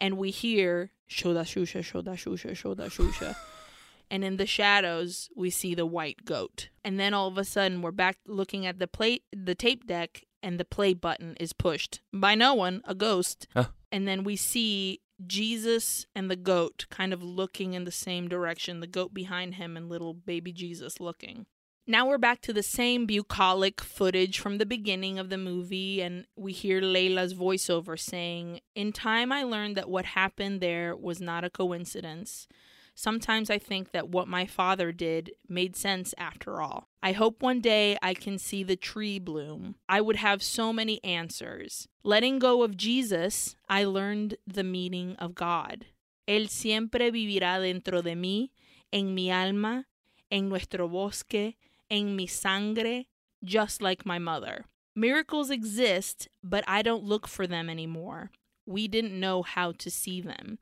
and 0.00 0.18
we 0.18 0.30
hear 0.30 0.90
shoda 1.08 1.42
shusha 1.44 1.82
shoda 1.82 2.14
shusha 2.14 2.52
shoda 2.52 2.86
shusha 2.90 3.34
and 4.10 4.24
in 4.24 4.36
the 4.36 4.46
shadows 4.46 5.28
we 5.36 5.50
see 5.50 5.74
the 5.74 5.86
white 5.86 6.24
goat. 6.24 6.68
And 6.84 7.00
then 7.00 7.14
all 7.14 7.28
of 7.28 7.38
a 7.38 7.44
sudden 7.44 7.82
we're 7.82 7.90
back 7.92 8.18
looking 8.26 8.66
at 8.66 8.78
the 8.78 8.86
plate 8.86 9.24
the 9.32 9.54
tape 9.54 9.86
deck 9.86 10.24
and 10.42 10.60
the 10.60 10.64
play 10.64 10.94
button 10.94 11.36
is 11.40 11.52
pushed 11.52 12.00
by 12.12 12.34
no 12.34 12.54
one 12.54 12.82
a 12.84 12.94
ghost. 12.94 13.46
Huh. 13.54 13.66
and 13.90 14.06
then 14.06 14.24
we 14.24 14.36
see 14.36 15.00
Jesus 15.26 16.06
and 16.14 16.30
the 16.30 16.36
goat 16.36 16.86
kind 16.90 17.12
of 17.12 17.22
looking 17.22 17.74
in 17.74 17.84
the 17.84 17.92
same 17.92 18.28
direction 18.28 18.80
the 18.80 18.86
goat 18.86 19.14
behind 19.14 19.54
him 19.54 19.76
and 19.76 19.88
little 19.88 20.12
baby 20.12 20.52
Jesus 20.52 21.00
looking 21.00 21.46
now 21.86 22.08
we're 22.08 22.18
back 22.18 22.40
to 22.42 22.52
the 22.52 22.62
same 22.62 23.04
bucolic 23.04 23.80
footage 23.80 24.38
from 24.38 24.58
the 24.58 24.66
beginning 24.66 25.18
of 25.18 25.28
the 25.28 25.36
movie, 25.36 26.00
and 26.00 26.26
we 26.34 26.52
hear 26.52 26.80
Layla's 26.80 27.34
voiceover 27.34 27.98
saying, 27.98 28.60
In 28.74 28.92
time, 28.92 29.30
I 29.30 29.42
learned 29.42 29.76
that 29.76 29.90
what 29.90 30.06
happened 30.06 30.60
there 30.60 30.96
was 30.96 31.20
not 31.20 31.44
a 31.44 31.50
coincidence. 31.50 32.48
Sometimes 32.94 33.50
I 33.50 33.58
think 33.58 33.90
that 33.90 34.08
what 34.08 34.28
my 34.28 34.46
father 34.46 34.92
did 34.92 35.32
made 35.48 35.76
sense 35.76 36.14
after 36.16 36.62
all. 36.62 36.88
I 37.02 37.12
hope 37.12 37.42
one 37.42 37.60
day 37.60 37.98
I 38.00 38.14
can 38.14 38.38
see 38.38 38.62
the 38.62 38.76
tree 38.76 39.18
bloom. 39.18 39.74
I 39.88 40.00
would 40.00 40.16
have 40.16 40.42
so 40.42 40.72
many 40.72 41.02
answers. 41.02 41.88
Letting 42.02 42.38
go 42.38 42.62
of 42.62 42.76
Jesus, 42.76 43.56
I 43.68 43.84
learned 43.84 44.36
the 44.46 44.64
meaning 44.64 45.16
of 45.18 45.34
God. 45.34 45.86
Él 46.26 46.48
siempre 46.48 47.10
vivirá 47.10 47.60
dentro 47.60 48.00
de 48.00 48.14
mí, 48.14 48.50
en 48.92 49.14
mi 49.14 49.30
alma, 49.30 49.86
en 50.30 50.48
nuestro 50.48 50.88
bosque, 50.88 51.56
en 51.90 52.16
mi 52.16 52.26
sangre, 52.26 53.04
just 53.42 53.82
like 53.82 54.06
my 54.06 54.18
mother. 54.18 54.64
Miracles 54.96 55.50
exist, 55.50 56.28
but 56.42 56.64
I 56.66 56.82
don't 56.82 57.04
look 57.04 57.26
for 57.26 57.46
them 57.46 57.68
anymore. 57.68 58.30
We 58.66 58.88
didn't 58.88 59.18
know 59.18 59.42
how 59.42 59.72
to 59.72 59.90
see 59.90 60.20
them. 60.20 60.58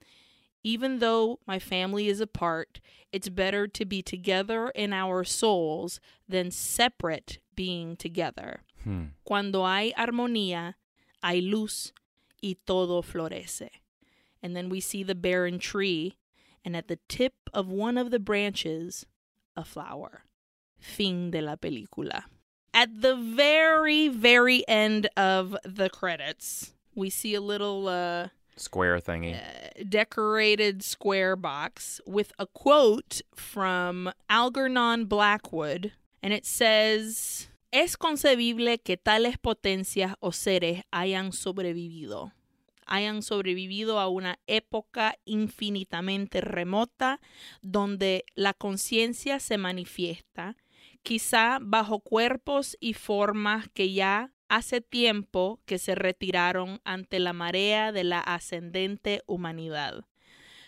Even 0.65 1.01
though 1.01 1.41
my 1.47 1.59
family 1.59 2.09
is 2.09 2.21
apart, 2.21 2.81
it's 3.13 3.29
better 3.29 3.67
to 3.67 3.85
be 3.85 4.01
together 4.01 4.69
in 4.75 4.93
our 4.93 5.25
souls 5.25 6.01
than 6.29 6.51
separate 6.51 7.39
being 7.55 7.97
together. 7.97 8.63
Hmm. 8.85 9.07
Cuando 9.25 9.65
hay 9.65 9.93
armonía, 9.99 10.75
hay 11.23 11.41
luz 11.41 11.93
y 12.43 12.57
todo 12.67 13.03
florece. 13.03 13.69
And 14.43 14.57
then 14.57 14.69
we 14.69 14.81
see 14.81 15.03
the 15.03 15.15
barren 15.15 15.59
tree, 15.59 16.17
and 16.65 16.77
at 16.77 16.89
the 16.89 16.99
tip 17.09 17.35
of 17.53 17.69
one 17.69 17.99
of 17.99 18.11
the 18.11 18.19
branches, 18.19 19.05
a 19.57 19.65
flower. 19.65 20.25
Fin 20.83 21.31
de 21.31 21.41
la 21.41 21.57
película. 21.57 22.25
At 22.75 23.03
the 23.03 23.17
very, 23.17 24.09
very 24.09 24.65
end 24.67 25.09
of 25.17 25.57
the 25.65 25.89
credits, 25.89 26.75
we 26.95 27.09
see 27.11 27.35
a 27.35 27.41
little 27.41 27.87
uh, 27.89 28.29
Square 28.57 29.01
thingy. 29.01 29.35
uh, 29.35 29.85
decorated 29.89 30.83
square 30.83 31.37
box 31.37 32.01
with 32.07 32.33
a 32.39 32.47
quote 32.47 33.23
from 33.35 34.11
Algernon 34.29 35.07
Blackwood, 35.07 35.93
and 36.23 36.33
it 36.33 36.45
says, 36.47 37.49
Es 37.73 37.97
concebible 37.97 38.79
que 38.83 38.97
tales 38.97 39.39
potencias 39.39 40.15
o 40.21 40.31
seres 40.33 40.83
hayan 40.93 41.33
sobrevivido. 41.33 42.33
Hayan 42.87 43.23
sobrevivido 43.23 44.01
a 44.01 44.09
una 44.09 44.39
época 44.47 45.15
infinitamente 45.25 46.41
remota 46.43 47.21
donde 47.63 48.25
la 48.35 48.53
conciencia 48.53 49.41
se 49.41 49.57
manifiesta, 49.57 50.57
quizá 51.03 51.59
bajo 51.61 52.01
cuerpos 52.01 52.77
y 52.81 52.95
formas 52.95 53.69
que 53.69 53.93
ya 53.93 54.33
hace 54.49 54.81
tiempo 54.81 55.61
que 55.65 55.79
se 55.79 55.95
retiraron 55.95 56.81
ante 56.85 57.19
la 57.21 57.33
marea 57.33 57.93
de 57.93 58.05
la 58.05 58.21
ascendente 58.21 59.23
humanidad. 59.27 60.05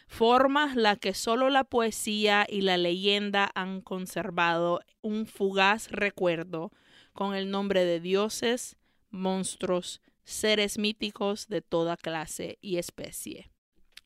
Formas 0.07 0.77
la 0.77 0.97
que 0.97 1.15
solo 1.15 1.51
la 1.51 1.65
poesía 1.65 2.47
y 2.49 2.61
la 2.63 2.77
leyenda 2.77 3.51
han 3.55 3.81
conservado 3.81 4.81
un 5.03 5.27
fugaz 5.27 5.91
recuerdo 5.91 6.73
con 7.13 7.35
el 7.35 7.51
nombre 7.51 7.85
de 7.85 8.01
dioses, 8.01 8.77
monstruos, 9.11 10.01
seres 10.25 10.79
míticos 10.79 11.49
de 11.49 11.63
toda 11.63 11.97
clase 11.97 12.59
y 12.61 12.77
especie. 12.79 13.51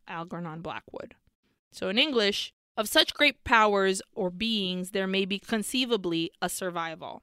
Algernon 0.06 0.62
Blackwood. 0.62 1.14
So 1.70 1.90
in 1.90 1.98
English, 1.98 2.55
of 2.78 2.88
such 2.88 3.12
great 3.12 3.42
powers 3.42 4.00
or 4.14 4.30
beings, 4.30 4.92
there 4.92 5.09
may 5.09 5.24
be 5.24 5.40
conceivably 5.40 6.30
a 6.40 6.48
survival. 6.48 7.22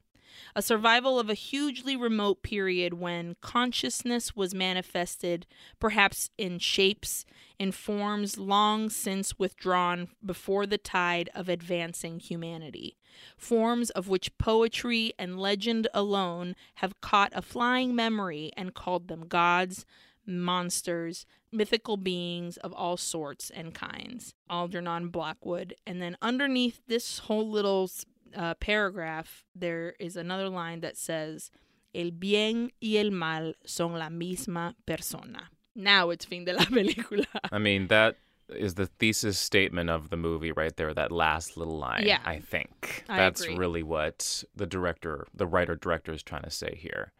A 0.53 0.61
survival 0.61 1.17
of 1.17 1.29
a 1.29 1.33
hugely 1.33 1.95
remote 1.95 2.43
period 2.43 2.95
when 2.95 3.37
consciousness 3.39 4.35
was 4.35 4.53
manifested, 4.53 5.47
perhaps 5.79 6.29
in 6.37 6.59
shapes, 6.59 7.25
in 7.57 7.71
forms 7.71 8.37
long 8.37 8.89
since 8.89 9.39
withdrawn 9.39 10.09
before 10.25 10.65
the 10.65 10.77
tide 10.77 11.29
of 11.33 11.47
advancing 11.47 12.19
humanity. 12.19 12.97
Forms 13.37 13.91
of 13.91 14.09
which 14.09 14.37
poetry 14.37 15.13
and 15.17 15.39
legend 15.39 15.87
alone 15.93 16.57
have 16.75 16.99
caught 16.99 17.31
a 17.33 17.41
flying 17.41 17.95
memory 17.95 18.51
and 18.57 18.73
called 18.73 19.07
them 19.07 19.27
gods, 19.29 19.85
monsters, 20.25 21.25
mythical 21.51 21.97
beings 21.97 22.57
of 22.57 22.73
all 22.73 22.97
sorts 22.97 23.49
and 23.49 23.73
kinds. 23.73 24.33
Algernon 24.49 25.09
Blackwood. 25.09 25.75
And 25.85 26.01
then 26.01 26.17
underneath 26.21 26.81
this 26.87 27.19
whole 27.19 27.49
little 27.49 27.89
uh, 28.35 28.55
paragraph, 28.55 29.43
there 29.55 29.95
is 29.99 30.15
another 30.15 30.49
line 30.49 30.81
that 30.81 30.97
says, 30.97 31.51
El 31.93 32.11
bien 32.11 32.71
y 32.81 32.97
el 32.97 33.11
mal 33.11 33.53
son 33.65 33.93
la 33.93 34.09
misma 34.09 34.75
persona. 34.85 35.49
Now 35.75 36.09
it's 36.09 36.25
fin 36.25 36.45
de 36.45 36.53
la 36.53 36.63
película. 36.65 37.25
I 37.51 37.57
mean, 37.57 37.87
that 37.87 38.17
is 38.49 38.75
the 38.75 38.85
thesis 38.85 39.39
statement 39.39 39.89
of 39.89 40.09
the 40.09 40.17
movie 40.17 40.51
right 40.51 40.75
there, 40.75 40.93
that 40.93 41.11
last 41.11 41.57
little 41.57 41.77
line. 41.77 42.03
Yeah. 42.05 42.19
I 42.25 42.39
think. 42.39 43.03
I 43.09 43.17
That's 43.17 43.43
agree. 43.43 43.57
really 43.57 43.83
what 43.83 44.43
the 44.55 44.65
director, 44.65 45.27
the 45.33 45.47
writer 45.47 45.75
director 45.75 46.13
is 46.13 46.23
trying 46.23 46.43
to 46.43 46.51
say 46.51 46.77
here. 46.79 47.11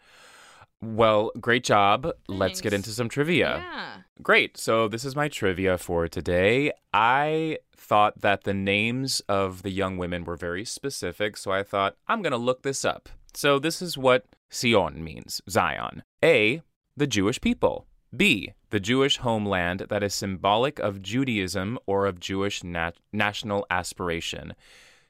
Well, 0.82 1.32
great 1.40 1.64
job. 1.64 2.12
Let's 2.28 2.62
get 2.62 2.74
into 2.74 2.92
some 2.92 3.10
trivia. 3.10 3.64
Yeah. 3.66 3.98
Great. 4.22 4.58
So, 4.58 4.88
this 4.88 5.04
is 5.04 5.16
my 5.16 5.28
trivia 5.28 5.78
for 5.78 6.08
today. 6.08 6.72
I 6.94 7.58
thought 7.76 8.22
that 8.22 8.44
the 8.44 8.54
names 8.54 9.22
of 9.28 9.64
the 9.64 9.72
young 9.72 9.98
women 9.98 10.24
were 10.24 10.36
very 10.36 10.66
specific, 10.66 11.38
so 11.38 11.52
I 11.52 11.64
thought, 11.64 11.96
I'm 12.08 12.22
going 12.22 12.32
to 12.32 12.38
look 12.38 12.62
this 12.64 12.86
up. 12.86 13.10
So, 13.34 13.60
this 13.60 13.82
is 13.82 13.98
what 13.98 14.26
Sion 14.50 15.04
means 15.04 15.42
Zion. 15.50 16.04
A, 16.24 16.62
the 16.96 17.08
Jewish 17.08 17.42
people. 17.42 17.88
B, 18.16 18.54
the 18.70 18.80
Jewish 18.80 19.18
homeland 19.18 19.88
that 19.90 20.04
is 20.04 20.14
symbolic 20.14 20.80
of 20.80 21.02
Judaism 21.02 21.78
or 21.86 22.06
of 22.06 22.20
Jewish 22.20 22.64
nat- 22.64 22.98
national 23.12 23.66
aspiration. 23.70 24.54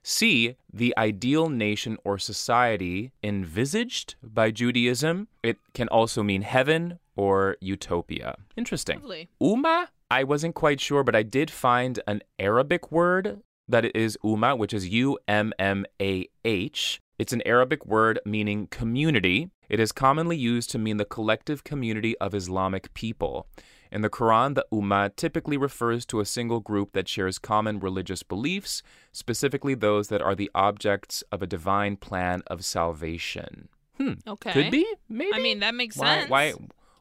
C. 0.07 0.55
The 0.71 0.93
ideal 0.99 1.49
nation 1.49 1.97
or 2.03 2.19
society 2.19 3.11
envisaged 3.23 4.15
by 4.21 4.51
Judaism. 4.51 5.27
It 5.41 5.57
can 5.73 5.87
also 5.87 6.21
mean 6.21 6.43
heaven 6.43 6.99
or 7.15 7.57
utopia. 7.59 8.35
Interesting. 8.55 8.99
Lovely. 8.99 9.29
Umma, 9.41 9.87
I 10.11 10.23
wasn't 10.23 10.53
quite 10.53 10.79
sure, 10.79 11.03
but 11.03 11.15
I 11.15 11.23
did 11.23 11.49
find 11.49 11.99
an 12.07 12.21
Arabic 12.37 12.91
word 12.91 13.41
that 13.67 13.95
is 13.95 14.15
Umma, 14.23 14.55
which 14.55 14.75
is 14.75 14.89
U 14.89 15.17
M 15.27 15.51
M 15.57 15.87
A 15.99 16.29
H. 16.45 17.01
It's 17.17 17.33
an 17.33 17.41
Arabic 17.43 17.83
word 17.87 18.19
meaning 18.25 18.67
community. 18.67 19.49
It 19.69 19.79
is 19.79 19.91
commonly 19.91 20.37
used 20.37 20.69
to 20.71 20.77
mean 20.77 20.97
the 20.97 21.05
collective 21.05 21.63
community 21.63 22.15
of 22.19 22.35
Islamic 22.35 22.93
people. 22.93 23.47
In 23.95 24.01
the 24.01 24.09
Quran, 24.09 24.55
the 24.55 24.65
Ummah 24.73 25.15
typically 25.15 25.55
refers 25.55 26.05
to 26.07 26.19
a 26.19 26.25
single 26.25 26.59
group 26.59 26.91
that 26.91 27.07
shares 27.07 27.39
common 27.39 27.79
religious 27.79 28.23
beliefs, 28.23 28.83
specifically 29.13 29.73
those 29.73 30.09
that 30.09 30.21
are 30.21 30.35
the 30.35 30.51
objects 30.53 31.23
of 31.31 31.41
a 31.41 31.47
divine 31.47 31.95
plan 31.95 32.43
of 32.47 32.65
salvation. 32.65 33.69
Hmm. 33.97 34.15
Okay. 34.27 34.51
Could 34.51 34.71
be, 34.71 34.85
maybe. 35.07 35.31
I 35.33 35.39
mean, 35.39 35.61
that 35.61 35.75
makes 35.75 35.95
why, 35.95 36.17
sense. 36.17 36.29
why, 36.29 36.53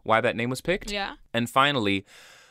why 0.05 0.21
that 0.21 0.37
name 0.37 0.51
was 0.51 0.61
picked? 0.61 0.93
Yeah. 0.93 1.16
And 1.33 1.51
finally, 1.51 2.07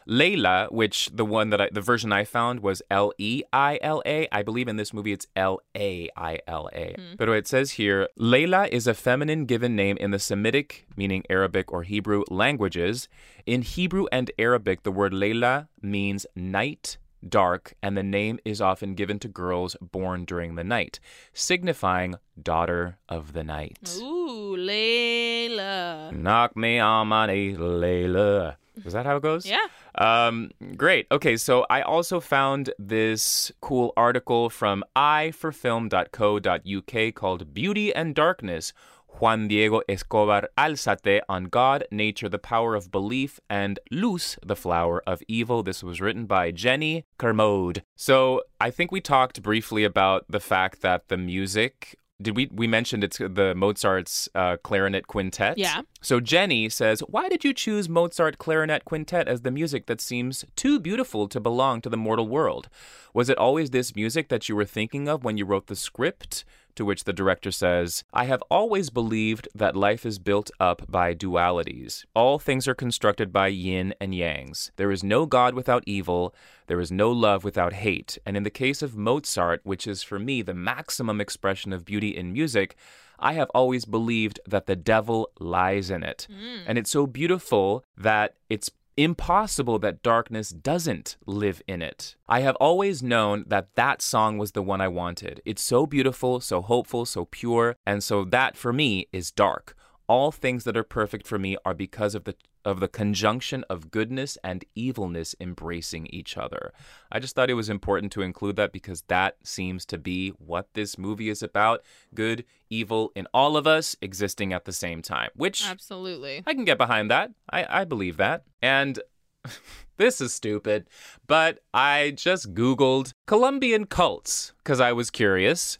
Layla, 0.08 0.72
which 0.72 1.10
the 1.14 1.26
one 1.26 1.50
that 1.50 1.62
I, 1.62 1.70
the 1.72 1.82
version 1.82 2.12
I 2.12 2.24
found 2.24 2.60
was 2.62 2.82
L 2.90 3.14
E 3.18 3.44
I 3.52 3.80
L 3.82 4.02
A. 4.06 4.28
I 4.32 4.44
believe 4.44 4.68
in 4.68 4.78
this 4.78 4.94
movie 4.94 5.12
it's 5.12 5.28
L 5.36 5.60
A 5.76 6.10
I 6.16 6.40
L 6.48 6.70
A. 6.74 6.96
Hmm. 6.98 7.16
But 7.18 7.30
it 7.30 7.48
says 7.48 7.72
here, 7.72 8.08
Layla 8.20 8.68
is 8.70 8.88
a 8.88 8.94
feminine 8.94 9.46
given 9.46 9.76
name 9.76 9.98
in 9.98 10.12
the 10.12 10.20
Semitic, 10.20 10.86
meaning 10.96 11.24
Arabic 11.30 11.72
or 11.72 11.84
Hebrew 11.84 12.24
languages. 12.30 13.08
In 13.46 13.62
Hebrew 13.62 14.06
and 14.12 14.32
Arabic, 14.38 14.84
the 14.84 14.92
word 14.92 15.14
Layla 15.14 15.68
means 15.82 16.26
night. 16.36 16.98
Dark, 17.28 17.74
and 17.82 17.96
the 17.96 18.04
name 18.04 18.38
is 18.44 18.60
often 18.60 18.96
given 18.96 19.18
to 19.20 19.30
girls 19.30 19.78
born 19.80 20.26
during 20.26 20.56
the 20.56 20.64
night, 20.66 21.00
signifying 21.34 22.16
daughter 22.42 22.98
of 23.08 23.32
the 23.32 23.46
night. 23.46 23.98
Ooh, 24.02 24.58
Layla. 24.58 26.12
Knock 26.12 26.58
me 26.58 26.80
on 26.80 27.08
my 27.08 27.28
knee, 27.28 27.54
Layla. 27.54 28.58
Is 28.86 28.94
that 28.94 29.06
how 29.06 29.18
it 29.18 29.24
goes? 29.24 29.46
Yeah. 29.46 29.68
Um, 29.96 30.52
great. 30.76 31.06
Okay, 31.12 31.38
so 31.38 31.66
I 31.70 31.82
also 31.82 32.20
found 32.20 32.72
this 32.80 33.52
cool 33.62 33.94
article 33.96 34.50
from 34.50 34.84
eyeforfilm.co.uk 34.96 37.16
called 37.16 37.54
Beauty 37.54 37.94
and 37.94 38.16
Darkness. 38.16 38.74
Juan 39.20 39.48
Diego 39.48 39.82
Escobar 39.88 40.50
Alzate 40.58 41.22
on 41.30 41.44
God, 41.46 41.86
Nature, 41.92 42.30
the 42.30 42.40
Power 42.40 42.74
of 42.76 42.92
Belief, 42.92 43.40
and 43.50 43.80
Luz, 43.92 44.38
the 44.46 44.56
Flower 44.56 45.04
of 45.06 45.22
Evil. 45.28 45.62
This 45.62 45.84
was 45.84 46.02
written 46.02 46.26
by 46.26 46.50
Jennie 46.52 47.06
Kermode. 47.20 47.84
So 47.96 48.42
I 48.60 48.72
think 48.72 48.92
we 48.92 49.02
talked 49.02 49.44
briefly 49.44 49.84
about 49.84 50.26
the 50.30 50.40
fact 50.40 50.82
that 50.82 51.10
the 51.10 51.18
music 51.18 51.96
did 52.22 52.36
we 52.36 52.50
we 52.52 52.68
mentioned 52.68 53.04
it's 53.04 53.18
the 53.18 53.54
Mozart's 53.56 54.30
uh, 54.36 54.58
clarinet 54.58 55.08
quintet? 55.08 55.58
Yeah. 55.58 55.82
So 56.02 56.20
Jennie 56.20 56.70
says, 56.70 57.02
"Why 57.02 57.30
did 57.30 57.44
you 57.44 57.54
choose 57.54 57.90
Mozart 57.90 58.38
clarinet 58.38 58.86
quintet 58.86 59.28
as 59.28 59.42
the 59.42 59.52
music 59.52 59.88
that 59.88 60.02
seems 60.02 60.46
too 60.56 60.80
beautiful 60.80 61.28
to 61.28 61.40
belong 61.40 61.82
to 61.82 61.90
the 61.90 61.98
mortal 61.98 62.28
world? 62.28 62.70
Was 63.14 63.30
it 63.30 63.38
always 63.38 63.72
this 63.72 63.96
music 63.96 64.30
that 64.30 64.48
you 64.48 64.56
were 64.56 64.66
thinking 64.66 65.08
of 65.08 65.24
when 65.24 65.38
you 65.38 65.46
wrote 65.46 65.68
the 65.68 65.76
script?" 65.76 66.46
To 66.76 66.86
which 66.86 67.04
the 67.04 67.14
director 67.14 67.52
says, 67.52 68.04
I 68.14 68.26
have 68.26 68.42
always 68.50 68.90
believed 68.90 69.48
that 69.54 69.76
life 69.76 70.06
is 70.06 70.18
built 70.18 70.50
up 70.60 70.90
by 70.90 71.14
dualities. 71.14 72.04
All 72.16 72.40
things 72.40 72.68
are 72.68 72.74
constructed 72.74 73.32
by 73.32 73.48
yin 73.48 73.94
and 74.00 74.14
yangs. 74.14 74.72
There 74.78 74.92
is 74.92 75.04
no 75.04 75.28
God 75.28 75.54
without 75.54 75.84
evil. 75.86 76.34
There 76.68 76.80
is 76.80 76.92
no 76.92 77.12
love 77.12 77.44
without 77.44 77.74
hate. 77.74 78.18
And 78.26 78.36
in 78.36 78.44
the 78.44 78.50
case 78.50 78.82
of 78.82 78.98
Mozart, 78.98 79.62
which 79.64 79.86
is 79.86 80.02
for 80.02 80.18
me 80.18 80.42
the 80.42 80.56
maximum 80.56 81.22
expression 81.22 81.74
of 81.74 81.86
beauty 81.86 82.16
in 82.16 82.34
music, 82.34 82.76
I 83.20 83.34
have 83.34 83.50
always 83.54 83.86
believed 83.86 84.40
that 84.48 84.66
the 84.66 84.76
devil 84.76 85.30
lies 85.40 85.90
in 85.90 86.04
it. 86.04 86.28
Hmm. 86.30 86.64
And 86.66 86.78
it's 86.78 86.92
so 86.92 87.06
beautiful 87.06 87.86
that 87.96 88.36
it's 88.50 88.70
impossible 88.98 89.80
that 89.80 90.04
darkness 90.04 90.50
doesn't 90.50 91.18
live 91.26 91.62
in 91.68 91.82
it. 91.82 92.16
I 92.28 92.42
have 92.42 92.56
always 92.58 93.02
known 93.02 93.46
that 93.48 93.76
that 93.76 94.02
song 94.02 94.38
was 94.38 94.52
the 94.52 94.62
one 94.62 94.82
I 94.82 94.88
wanted. 94.88 95.42
It's 95.46 95.62
so 95.62 95.86
beautiful, 95.86 96.40
so 96.40 96.62
hopeful, 96.62 97.06
so 97.06 97.26
pure, 97.26 97.76
and 97.86 98.04
so 98.04 98.24
that 98.26 98.56
for 98.58 98.74
me 98.74 99.08
is 99.12 99.32
dark. 99.32 99.76
All 100.08 100.32
things 100.32 100.64
that 100.66 100.78
are 100.78 100.84
perfect 100.84 101.28
for 101.28 101.40
me 101.40 101.58
are 101.66 101.74
because 101.74 102.14
of 102.14 102.26
the 102.26 102.36
of 102.66 102.80
the 102.80 102.88
conjunction 102.88 103.64
of 103.70 103.92
goodness 103.92 104.38
and 104.44 104.66
evilness 104.76 105.36
embracing 105.40 106.08
each 106.08 106.38
other. 106.38 106.72
I 107.12 107.20
just 107.20 107.36
thought 107.36 107.50
it 107.50 107.56
was 107.56 107.70
important 107.70 108.12
to 108.14 108.22
include 108.22 108.56
that 108.58 108.72
because 108.72 109.04
that 109.08 109.38
seems 109.44 109.86
to 109.88 109.98
be 109.98 110.30
what 110.30 110.68
this 110.74 110.98
movie 110.98 111.30
is 111.30 111.44
about. 111.44 111.84
Good, 112.14 112.46
evil 112.70 113.12
in 113.16 113.28
all 113.34 113.56
of 113.56 113.68
us 113.68 113.96
existing 114.02 114.54
at 114.54 114.66
the 114.66 114.74
same 114.74 115.02
time, 115.02 115.30
which 115.36 115.70
Absolutely. 115.70 116.44
I 116.46 116.54
can 116.54 116.66
get 116.66 116.78
behind 116.78 117.12
that. 117.12 117.32
I, 117.52 117.82
I 117.82 117.84
believe 117.86 118.18
that. 118.18 118.44
And 118.62 119.00
this 119.98 120.22
is 120.22 120.34
stupid, 120.34 120.88
but 121.28 121.60
I 121.74 122.14
just 122.16 122.54
Googled 122.54 123.14
Colombian 123.28 123.86
cults 123.86 124.54
because 124.58 124.80
I 124.80 124.92
was 124.94 125.10
curious. 125.10 125.78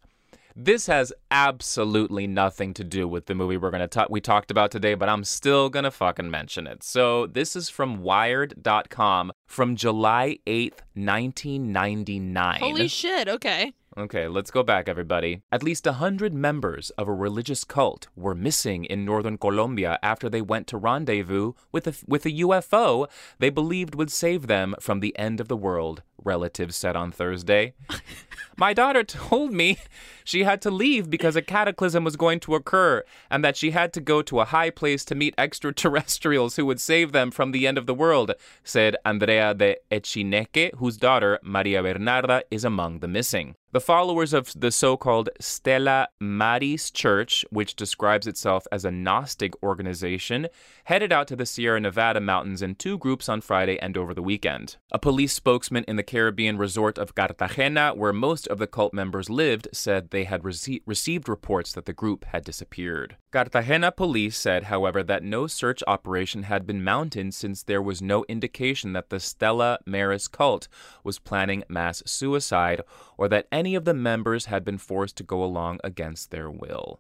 This 0.56 0.86
has 0.86 1.12
absolutely 1.32 2.28
nothing 2.28 2.76
to 2.76 2.84
do 2.84 3.08
with 3.08 3.26
the 3.26 3.34
movie 3.34 3.58
we're 3.58 3.72
gonna 3.72 3.88
talk 3.88 4.10
we 4.12 4.22
talked 4.22 4.52
about 4.52 4.70
today, 4.70 4.94
but 4.94 5.10
I'm 5.10 5.24
still 5.24 5.68
gonna 5.70 5.90
fucking 5.90 6.30
mention 6.30 6.68
it. 6.68 6.84
So 6.84 7.26
this 7.26 7.56
is 7.56 7.70
from 7.70 8.04
Wired.com 8.04 9.32
from 9.48 9.76
July 9.76 10.38
8th, 10.46 10.82
1999. 10.94 12.60
Holy 12.60 12.88
shit. 12.88 13.28
Okay. 13.28 13.74
Okay, 13.96 14.28
let's 14.28 14.50
go 14.50 14.64
back, 14.64 14.90
everybody. 14.90 15.44
At 15.52 15.62
least 15.62 15.86
a 15.86 15.94
hundred 15.94 16.34
members 16.34 16.90
of 16.92 17.08
a 17.08 17.14
religious 17.14 17.64
cult 17.64 18.08
were 18.16 18.34
missing 18.34 18.86
in 18.86 19.06
northern 19.06 19.38
Colombia 19.38 20.00
after 20.02 20.30
they 20.30 20.42
went 20.42 20.66
to 20.68 20.78
rendezvous 20.78 21.54
with 21.72 21.86
a, 21.88 21.94
with 22.08 22.26
a 22.26 22.32
UFO 22.32 23.08
they 23.38 23.52
believed 23.52 23.94
would 23.94 24.12
save 24.12 24.48
them 24.48 24.74
from 24.80 25.00
the 25.00 25.16
end 25.18 25.40
of 25.40 25.48
the 25.48 25.58
world, 25.58 26.02
relatives 26.24 26.76
said 26.76 26.96
on 26.96 27.12
Thursday. 27.12 27.76
My 28.58 28.74
daughter 28.74 29.04
told 29.04 29.52
me 29.54 29.78
she 30.24 30.44
had 30.44 30.62
to 30.62 30.72
leave 30.72 31.10
because 31.10 31.36
a 31.36 31.42
cataclysm 31.42 32.04
was 32.04 32.16
going 32.16 32.40
to 32.42 32.56
occur 32.56 33.04
and 33.30 33.44
that 33.44 33.58
she 33.58 33.72
had 33.72 33.94
to 33.94 34.02
go 34.02 34.22
to 34.24 34.40
a 34.40 34.46
high 34.46 34.70
place 34.70 35.04
to 35.06 35.16
meet 35.16 35.36
extraterrestrials 35.38 36.56
who 36.56 36.66
would 36.66 36.80
save 36.80 37.12
them 37.12 37.32
from 37.32 37.52
the 37.52 37.68
end 37.68 37.78
of 37.78 37.86
the 37.86 37.94
world, 37.94 38.32
said 38.64 38.96
Andrea 39.06 39.54
de 39.54 39.78
Echineque, 39.92 40.74
whose 40.78 40.98
daughter, 40.98 41.40
Maria 41.44 41.82
Bernarda, 41.84 42.42
is 42.52 42.64
among 42.64 43.00
the 43.00 43.08
missing. 43.08 43.56
The 43.74 43.82
followers 43.82 44.34
of 44.34 44.54
the 44.56 44.70
so 44.70 44.96
called 44.98 45.32
Stella 45.40 46.08
Maris 46.20 46.92
Church, 46.92 47.44
which 47.50 47.76
describes 47.76 48.28
itself 48.28 48.68
as 48.72 48.86
a 48.86 48.92
Gnostic 48.92 49.54
organization, 49.64 50.48
headed 50.84 51.12
out 51.12 51.28
to 51.30 51.36
the 51.36 51.48
Sierra 51.48 51.80
Nevada 51.80 52.20
mountains 52.20 52.62
in 52.62 52.76
two 52.76 53.00
groups 53.00 53.28
on 53.28 53.42
Friday 53.42 53.80
and 53.80 53.98
over 53.98 54.14
the 54.14 54.22
weekend. 54.22 54.76
A 54.92 55.00
police 55.00 55.34
spokesman 55.34 55.86
in 55.88 55.96
the 55.96 56.04
Caribbean 56.04 56.60
resort 56.60 57.00
of 57.00 57.16
Cartagena, 57.16 57.96
where 57.96 58.14
most 58.14 58.43
of 58.48 58.58
the 58.58 58.68
cult 58.68 58.94
members 58.94 59.30
lived, 59.30 59.68
said 59.74 60.10
they 60.10 60.24
had 60.26 60.44
rece- 60.44 60.82
received 60.86 61.30
reports 61.30 61.72
that 61.74 61.86
the 61.86 61.94
group 61.94 62.26
had 62.26 62.44
disappeared. 62.44 63.18
Cartagena 63.32 63.92
police 63.92 64.38
said, 64.38 64.66
however, 64.66 65.04
that 65.04 65.24
no 65.24 65.48
search 65.48 65.84
operation 65.88 66.44
had 66.44 66.66
been 66.66 66.84
mounted 66.84 67.34
since 67.34 67.64
there 67.64 67.82
was 67.82 68.02
no 68.02 68.26
indication 68.28 68.94
that 68.94 69.10
the 69.10 69.20
Stella 69.20 69.80
Maris 69.86 70.28
cult 70.28 70.68
was 71.04 71.20
planning 71.20 71.64
mass 71.68 72.04
suicide 72.06 72.82
or 73.18 73.28
that 73.28 73.48
any 73.52 73.76
of 73.76 73.86
the 73.86 73.94
members 73.94 74.46
had 74.46 74.64
been 74.64 74.78
forced 74.78 75.16
to 75.18 75.24
go 75.24 75.44
along 75.44 75.80
against 75.84 76.32
their 76.32 76.50
will. 76.50 77.00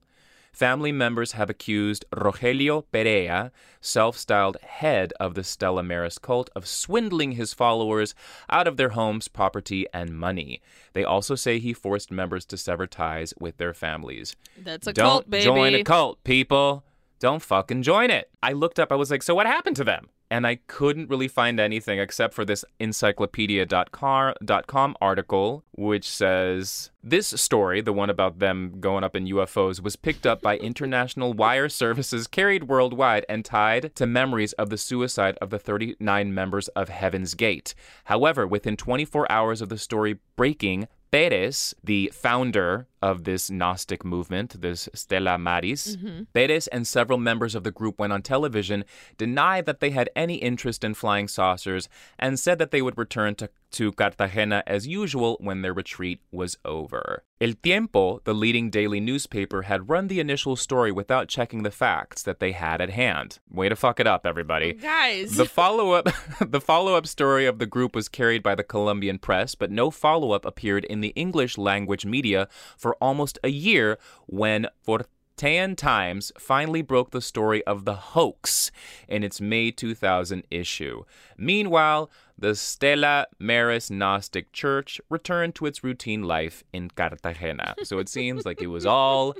Family 0.54 0.92
members 0.92 1.32
have 1.32 1.50
accused 1.50 2.06
Rogelio 2.16 2.86
Perea, 2.92 3.52
self 3.82 4.16
styled 4.16 4.58
head 4.62 5.12
of 5.20 5.34
the 5.34 5.44
Stella 5.44 5.82
Maris 5.82 6.20
cult, 6.20 6.52
of 6.56 6.68
swindling 6.68 7.32
his 7.32 7.56
followers 7.56 8.14
out 8.52 8.68
of 8.68 8.78
their 8.78 8.90
homes, 8.90 9.28
property, 9.28 9.88
and 9.94 10.16
money. 10.18 10.62
They 10.94 11.04
also 11.04 11.34
say 11.34 11.58
he 11.58 11.74
forced 11.74 12.12
members 12.12 12.46
to 12.46 12.58
sever 12.58 12.86
ties 12.86 13.34
with 13.40 13.58
their 13.58 13.74
families. 13.74 14.36
That's 14.56 14.86
a 14.86 14.94
Don't 14.94 15.06
cult, 15.06 15.30
baby. 15.30 15.44
join 15.44 15.74
a 15.74 15.84
cult, 15.84 16.24
people. 16.24 16.84
Don't 17.20 17.42
fucking 17.42 17.82
join 17.82 18.12
it. 18.12 18.30
I 18.44 18.52
looked 18.54 18.80
up, 18.80 18.92
I 18.92 18.96
was 18.96 19.10
like, 19.10 19.24
so 19.24 19.34
what 19.34 19.48
happened 19.48 19.76
to 19.78 19.84
them? 19.84 20.10
And 20.32 20.48
I 20.48 20.60
couldn't 20.68 21.10
really 21.10 21.28
find 21.28 21.60
anything 21.60 22.00
except 22.00 22.34
for 22.34 22.44
this 22.44 22.66
encyclopedia.com 22.80 24.96
article, 25.00 25.64
which 25.72 26.10
says 26.10 26.90
this 27.04 27.28
story, 27.28 27.82
the 27.82 27.94
one 27.94 28.10
about 28.10 28.40
them 28.40 28.80
going 28.80 29.04
up 29.04 29.16
in 29.16 29.26
UFOs, 29.26 29.80
was 29.82 29.96
picked 29.96 30.26
up 30.26 30.42
by 30.42 30.58
international 30.58 31.34
wire 31.34 31.70
services 31.70 32.26
carried 32.26 32.64
worldwide 32.64 33.28
and 33.30 33.46
tied 33.46 33.94
to 33.96 34.08
memories 34.08 34.54
of 34.54 34.72
the 34.72 34.78
suicide 34.78 35.38
of 35.40 35.52
the 35.52 35.60
39 35.60 36.34
members 36.34 36.68
of 36.70 36.90
Heaven's 36.90 37.36
Gate. 37.36 37.76
However, 38.06 38.48
within 38.48 38.76
24 38.76 39.32
hours 39.32 39.62
of 39.62 39.70
the 39.70 39.78
story 39.78 40.18
breaking, 40.36 40.88
Perez, 41.12 41.76
the 41.84 42.12
founder 42.12 42.88
of 43.04 43.26
this 43.26 43.52
Gnostic 43.52 44.06
movement, 44.06 44.62
this 44.62 44.88
Stella 44.94 45.38
Maris, 45.38 45.98
mm-hmm. 45.98 46.24
Perez 46.34 46.68
and 46.68 46.88
several 46.88 47.20
members 47.20 47.54
of 47.54 47.66
the 47.66 47.70
group 47.80 48.00
went 48.00 48.14
on 48.14 48.22
television, 48.22 48.86
denied 49.18 49.66
that 49.66 49.82
they 49.82 49.90
had 49.90 50.10
any 50.16 50.36
interest 50.36 50.86
in 50.86 50.94
flying 50.94 51.28
saucers, 51.28 51.90
and 52.18 52.40
said 52.40 52.60
that 52.60 52.72
they 52.72 52.82
would 52.82 52.98
return 52.98 53.36
to, 53.36 53.50
to 53.72 53.92
Cartagena 53.92 54.64
as 54.66 54.88
usual 54.88 55.36
when 55.42 55.64
their 55.64 55.74
retreat 55.74 56.22
was 56.32 56.58
over. 56.64 57.24
El 57.44 57.52
Tiempo, 57.62 58.22
the 58.24 58.34
leading 58.34 58.70
daily 58.70 59.02
newspaper, 59.02 59.64
had 59.64 59.90
run 59.90 60.08
the 60.08 60.22
initial 60.22 60.56
story 60.56 60.94
without 60.94 61.28
checking 61.28 61.64
the 61.64 61.72
facts 61.72 62.24
that 62.24 62.40
they 62.40 62.54
had 62.54 62.80
at 62.80 62.92
hand. 62.92 63.40
Way 63.52 63.68
to 63.68 63.76
fuck 63.76 64.00
it 64.00 64.08
up, 64.08 64.26
everybody. 64.26 64.72
Guys. 64.72 65.36
The 65.36 65.46
follow-up 65.46 66.08
the 66.40 66.62
follow-up 66.62 67.06
story 67.06 67.46
of 67.46 67.60
the 67.60 67.66
group 67.66 67.96
was 67.96 68.08
carried 68.08 68.44
by 68.44 68.56
the 68.56 68.64
Colombian 68.64 69.20
press, 69.20 69.56
but 69.56 69.72
no 69.72 69.92
follow-up 69.92 70.46
appeared 70.46 70.86
in 70.86 71.02
the 71.02 71.10
English 71.18 71.58
language 71.58 72.06
media 72.06 72.48
for 72.78 72.93
almost 73.02 73.40
a 73.44 73.50
year 73.50 73.98
when 74.28 74.68
Fortean 74.86 75.76
Times 75.76 76.32
finally 76.38 76.82
broke 76.82 77.12
the 77.12 77.22
story 77.22 77.64
of 77.66 77.86
the 77.86 77.96
hoax 77.96 78.72
in 79.08 79.24
its 79.24 79.42
May 79.42 79.72
2000 79.72 80.44
issue. 80.52 81.04
Meanwhile, 81.38 82.10
the 82.38 82.56
Stella 82.56 83.28
Maris 83.40 83.90
Gnostic 83.90 84.52
Church 84.52 85.00
returned 85.10 85.56
to 85.56 85.66
its 85.66 85.84
routine 85.84 86.24
life 86.24 86.64
in 86.74 86.90
Cartagena. 86.90 87.76
So 87.84 88.00
it 88.00 88.10
seems 88.10 88.46
like 88.46 88.62
it 88.62 88.68
was 88.68 88.86
all 88.86 89.36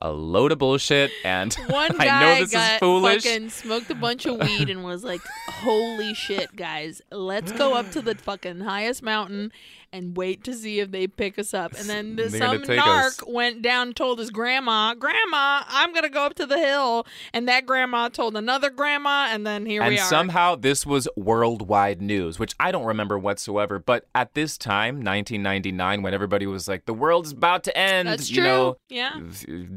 a 0.00 0.10
load 0.10 0.52
of 0.52 0.58
bullshit, 0.58 1.10
and 1.24 1.52
One 1.68 2.00
I 2.00 2.06
guy 2.06 2.20
know 2.20 2.40
this 2.40 2.52
got 2.52 2.72
is 2.74 2.78
foolish. 2.78 3.24
fucking 3.24 3.50
smoked 3.50 3.90
a 3.90 3.94
bunch 3.94 4.26
of 4.26 4.38
weed 4.38 4.70
and 4.70 4.82
was 4.84 5.04
like, 5.04 5.20
"Holy 5.48 6.14
shit, 6.14 6.54
guys! 6.56 7.02
Let's 7.10 7.52
go 7.52 7.74
up 7.74 7.90
to 7.92 8.00
the 8.02 8.14
fucking 8.14 8.60
highest 8.60 9.02
mountain 9.02 9.52
and 9.92 10.16
wait 10.16 10.44
to 10.44 10.54
see 10.54 10.80
if 10.80 10.90
they 10.90 11.06
pick 11.06 11.38
us 11.38 11.54
up." 11.54 11.72
And 11.78 11.88
then 11.88 12.16
the, 12.16 12.30
some 12.30 12.62
narc 12.62 13.06
us. 13.06 13.20
went 13.26 13.62
down, 13.62 13.88
and 13.88 13.96
told 13.96 14.18
his 14.18 14.30
grandma, 14.30 14.94
"Grandma, 14.94 15.62
I'm 15.68 15.92
gonna 15.92 16.08
go 16.08 16.22
up 16.24 16.34
to 16.34 16.46
the 16.46 16.58
hill," 16.58 17.06
and 17.32 17.48
that 17.48 17.66
grandma 17.66 18.08
told 18.08 18.36
another 18.36 18.70
grandma, 18.70 19.28
and 19.30 19.46
then 19.46 19.66
here 19.66 19.82
and 19.82 19.90
we 19.90 19.98
are. 19.98 20.00
And 20.00 20.08
somehow 20.08 20.54
this 20.56 20.84
was 20.84 21.08
worldwide 21.16 22.02
news, 22.02 22.38
which 22.38 22.54
I 22.60 22.72
don't 22.72 22.84
remember 22.84 23.18
whatsoever. 23.18 23.78
But 23.78 24.06
at 24.14 24.34
this 24.34 24.58
time, 24.58 24.96
1999, 25.02 26.02
when 26.02 26.14
everybody 26.14 26.46
was 26.46 26.68
like, 26.68 26.86
"The 26.86 26.94
world's 26.94 27.32
about 27.32 27.64
to 27.64 27.76
end," 27.76 28.08
That's 28.08 28.30
you 28.30 28.36
true. 28.36 28.44
know, 28.44 28.76
yeah. 28.88 29.20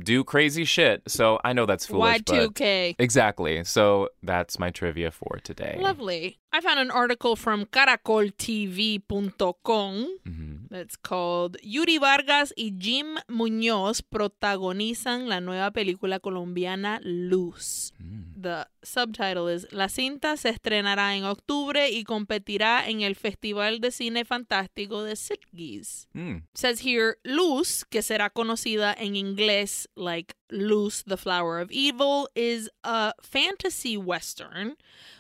do 0.04 0.24
crazy 0.24 0.66
shit. 0.66 1.04
So 1.08 1.40
I 1.44 1.54
know 1.54 1.66
that's 1.66 1.86
foolish, 1.86 2.22
but 2.26 2.36
Y2K. 2.36 2.96
exactly. 3.00 3.64
So 3.64 4.10
that's 4.24 4.60
my 4.60 4.70
trivia 4.72 5.12
for 5.12 5.40
today. 5.44 5.78
Lovely. 5.80 6.41
I 6.54 6.60
found 6.62 6.80
an 6.80 6.92
article 6.92 7.36
from 7.38 7.66
caracoltv.com 7.66 10.08
that's 10.70 10.98
called 10.98 11.58
Yuri 11.62 11.98
Vargas 11.98 12.54
y 12.56 12.74
Jim 12.78 13.18
Muñoz 13.28 14.02
protagonizan 14.02 15.28
la 15.28 15.42
nueva 15.42 15.72
película 15.72 16.20
colombiana 16.20 17.00
Luz. 17.04 17.94
The 18.42 18.66
subtitle 18.82 19.54
is 19.54 19.68
La 19.72 19.90
cinta 19.90 20.38
se 20.38 20.50
estrenará 20.50 21.16
en 21.16 21.26
octubre 21.26 21.90
y 21.90 22.04
competirá 22.04 22.88
en 22.88 23.02
el 23.02 23.16
Festival 23.16 23.80
de 23.80 23.92
Cine 23.92 24.26
Fantástico 24.26 25.04
de 25.04 25.16
Sitges. 25.16 26.08
Mm. 26.14 26.38
says 26.54 26.86
here 26.86 27.18
Luz, 27.24 27.86
que 27.86 28.02
será 28.02 28.30
conocida 28.30 28.94
en 28.94 29.16
inglés 29.16 29.90
like 29.96 30.34
Luz, 30.52 31.04
the 31.06 31.18
Flower 31.18 31.60
of 31.60 31.72
Evil, 31.72 32.30
is 32.36 32.70
a 32.84 33.14
fantasy 33.22 33.98
western 33.98 34.76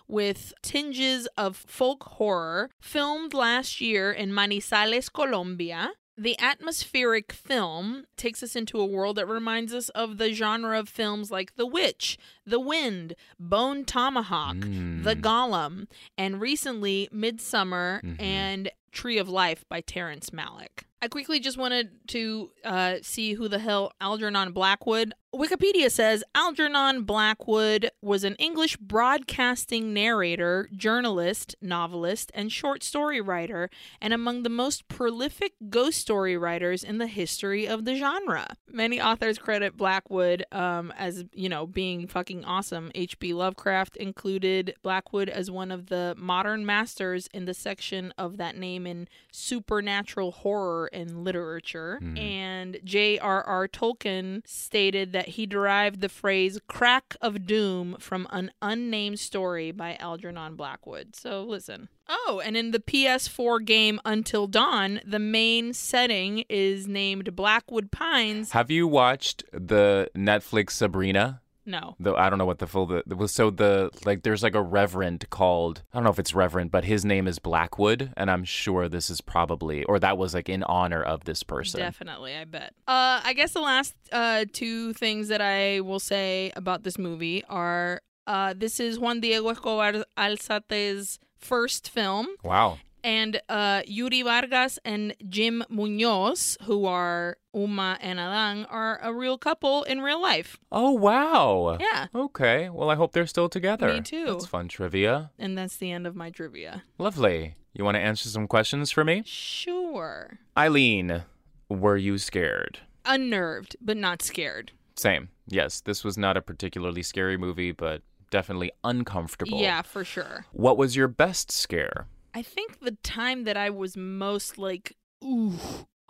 with 0.07 0.53
tinges 0.61 1.27
of 1.37 1.55
folk 1.55 2.03
horror, 2.03 2.69
filmed 2.79 3.33
last 3.33 3.79
year 3.79 4.11
in 4.11 4.31
Manizales, 4.31 5.11
Colombia. 5.11 5.91
The 6.17 6.37
atmospheric 6.39 7.31
film 7.31 8.03
takes 8.17 8.43
us 8.43 8.55
into 8.55 8.79
a 8.79 8.85
world 8.85 9.15
that 9.15 9.27
reminds 9.27 9.73
us 9.73 9.89
of 9.89 10.17
the 10.17 10.33
genre 10.33 10.77
of 10.77 10.89
films 10.89 11.31
like 11.31 11.55
The 11.55 11.65
Witch, 11.65 12.17
The 12.45 12.59
Wind, 12.59 13.15
Bone 13.39 13.85
Tomahawk, 13.85 14.59
The 14.59 15.15
hmm. 15.15 15.21
Golem, 15.21 15.87
and 16.17 16.41
recently 16.41 17.09
Midsommar 17.13 18.03
mm-hmm. 18.03 18.21
and 18.21 18.69
Tree 18.91 19.17
of 19.17 19.29
Life 19.29 19.63
by 19.69 19.81
Terrence 19.81 20.31
Malick. 20.31 20.83
I 21.01 21.07
quickly 21.07 21.39
just 21.39 21.57
wanted 21.57 21.89
to 22.09 22.51
uh, 22.63 22.95
see 23.01 23.33
who 23.33 23.47
the 23.47 23.57
hell 23.57 23.93
Algernon 23.99 24.51
Blackwood. 24.51 25.13
Wikipedia 25.33 25.89
says 25.89 26.25
Algernon 26.35 27.03
Blackwood 27.03 27.89
was 28.01 28.25
an 28.25 28.35
English 28.35 28.75
broadcasting 28.75 29.93
narrator, 29.93 30.67
journalist, 30.75 31.55
novelist, 31.61 32.31
and 32.33 32.51
short 32.51 32.83
story 32.83 33.21
writer, 33.21 33.69
and 34.01 34.13
among 34.13 34.43
the 34.43 34.49
most 34.49 34.89
prolific 34.89 35.53
ghost 35.69 35.99
story 35.99 36.35
writers 36.35 36.83
in 36.83 36.97
the 36.97 37.07
history 37.07 37.65
of 37.65 37.85
the 37.85 37.95
genre. 37.95 38.57
Many 38.69 38.99
authors 38.99 39.37
credit 39.37 39.77
Blackwood 39.77 40.45
um, 40.51 40.91
as, 40.97 41.23
you 41.33 41.47
know, 41.47 41.65
being 41.65 42.07
fucking 42.07 42.43
awesome. 42.43 42.91
H.P. 42.93 43.33
Lovecraft 43.33 43.95
included 43.95 44.75
Blackwood 44.83 45.29
as 45.29 45.49
one 45.49 45.71
of 45.71 45.87
the 45.87 46.13
modern 46.17 46.65
masters 46.65 47.29
in 47.33 47.45
the 47.45 47.53
section 47.53 48.13
of 48.17 48.35
that 48.35 48.57
name 48.57 48.85
in 48.85 49.07
supernatural 49.31 50.31
horror 50.31 50.89
and 50.91 51.23
literature. 51.23 51.99
And 52.17 52.79
J.R.R. 52.83 53.69
Tolkien 53.69 54.45
stated 54.45 55.13
that 55.13 55.20
he 55.29 55.45
derived 55.45 56.01
the 56.01 56.09
phrase 56.09 56.59
crack 56.67 57.15
of 57.21 57.45
doom 57.45 57.95
from 57.99 58.27
an 58.31 58.51
unnamed 58.61 59.19
story 59.19 59.71
by 59.71 59.95
Algernon 59.95 60.55
Blackwood. 60.55 61.15
So 61.15 61.43
listen. 61.43 61.89
Oh, 62.07 62.41
and 62.43 62.57
in 62.57 62.71
the 62.71 62.79
PS4 62.79 63.65
game 63.65 63.99
Until 64.03 64.47
Dawn, 64.47 64.99
the 65.05 65.19
main 65.19 65.73
setting 65.73 66.43
is 66.49 66.87
named 66.87 67.35
Blackwood 67.35 67.91
Pines. 67.91 68.51
Have 68.51 68.69
you 68.69 68.87
watched 68.87 69.43
the 69.53 70.09
Netflix 70.15 70.71
Sabrina? 70.71 71.41
No. 71.65 71.95
Though 71.99 72.15
I 72.15 72.29
don't 72.29 72.39
know 72.39 72.45
what 72.45 72.59
the 72.59 72.67
full 72.67 72.85
the, 72.85 73.03
the 73.05 73.27
so 73.27 73.49
the 73.49 73.91
like 74.05 74.23
there's 74.23 74.43
like 74.43 74.55
a 74.55 74.61
reverend 74.61 75.29
called 75.29 75.83
I 75.93 75.97
don't 75.97 76.03
know 76.03 76.09
if 76.09 76.19
it's 76.19 76.33
reverend 76.33 76.71
but 76.71 76.85
his 76.85 77.05
name 77.05 77.27
is 77.27 77.39
Blackwood 77.39 78.11
and 78.17 78.31
I'm 78.31 78.43
sure 78.43 78.87
this 78.89 79.09
is 79.09 79.21
probably 79.21 79.83
or 79.85 79.99
that 79.99 80.17
was 80.17 80.33
like 80.33 80.49
in 80.49 80.63
honor 80.63 81.01
of 81.03 81.25
this 81.25 81.43
person. 81.43 81.79
Definitely, 81.79 82.35
I 82.35 82.45
bet. 82.45 82.73
Uh, 82.87 83.21
I 83.23 83.33
guess 83.35 83.53
the 83.53 83.61
last 83.61 83.93
uh, 84.11 84.45
two 84.51 84.93
things 84.93 85.27
that 85.27 85.41
I 85.41 85.81
will 85.81 85.99
say 85.99 86.51
about 86.55 86.83
this 86.83 86.97
movie 86.97 87.43
are 87.45 88.01
uh, 88.27 88.53
this 88.57 88.79
is 88.79 88.99
Juan 88.99 89.19
Diego 89.19 89.49
Escobar 89.49 90.05
Alzate's 90.17 91.19
first 91.37 91.89
film, 91.89 92.27
Wow. 92.43 92.77
And 93.03 93.41
uh, 93.49 93.81
Yuri 93.85 94.21
Vargas 94.21 94.79
and 94.85 95.15
Jim 95.27 95.63
Munoz, 95.69 96.57
who 96.63 96.85
are 96.85 97.37
Uma 97.53 97.97
and 98.01 98.19
Adán, 98.19 98.65
are 98.69 98.99
a 99.01 99.13
real 99.13 99.37
couple 99.37 99.83
in 99.83 100.01
real 100.01 100.21
life. 100.21 100.57
Oh 100.71 100.91
wow. 100.91 101.77
Yeah. 101.79 102.07
Okay. 102.13 102.69
Well, 102.69 102.89
I 102.89 102.95
hope 102.95 103.13
they're 103.13 103.27
still 103.27 103.49
together. 103.49 103.93
Me 103.93 104.01
too. 104.01 104.25
That's 104.25 104.45
fun 104.45 104.67
trivia. 104.67 105.31
And 105.39 105.57
that's 105.57 105.77
the 105.77 105.91
end 105.91 106.05
of 106.05 106.15
my 106.15 106.29
trivia. 106.29 106.83
Lovely. 106.97 107.55
You 107.73 107.85
want 107.85 107.95
to 107.95 108.01
answer 108.01 108.29
some 108.29 108.47
questions 108.47 108.91
for 108.91 109.03
me? 109.03 109.23
Sure. 109.25 110.39
Aileen, 110.57 111.23
were 111.69 111.97
you 111.97 112.17
scared? 112.17 112.79
Unnerved, 113.05 113.75
but 113.81 113.97
not 113.97 114.21
scared. 114.21 114.73
Same. 114.95 115.29
Yes, 115.47 115.81
this 115.81 116.03
was 116.03 116.17
not 116.17 116.37
a 116.37 116.41
particularly 116.41 117.01
scary 117.01 117.37
movie, 117.37 117.71
but 117.71 118.01
definitely 118.29 118.71
uncomfortable. 118.83 119.59
Yeah, 119.59 119.81
for 119.81 120.03
sure. 120.03 120.45
What 120.51 120.77
was 120.77 120.95
your 120.95 121.07
best 121.07 121.51
scare? 121.51 122.07
I 122.33 122.41
think 122.41 122.79
the 122.79 122.97
time 123.03 123.43
that 123.45 123.57
I 123.57 123.69
was 123.69 123.97
most 123.97 124.57
like, 124.57 124.95
ooh, 125.23 125.53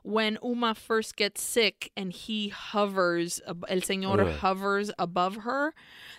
when 0.04 0.38
Uma 0.44 0.74
first 0.76 1.16
gets 1.16 1.42
sick 1.42 1.92
and 1.96 2.12
he 2.12 2.50
hovers, 2.50 3.40
El 3.48 3.82
Señor 3.82 4.20
Ugh. 4.28 4.36
hovers 4.40 4.92
above 4.98 5.36
her, 5.38 5.74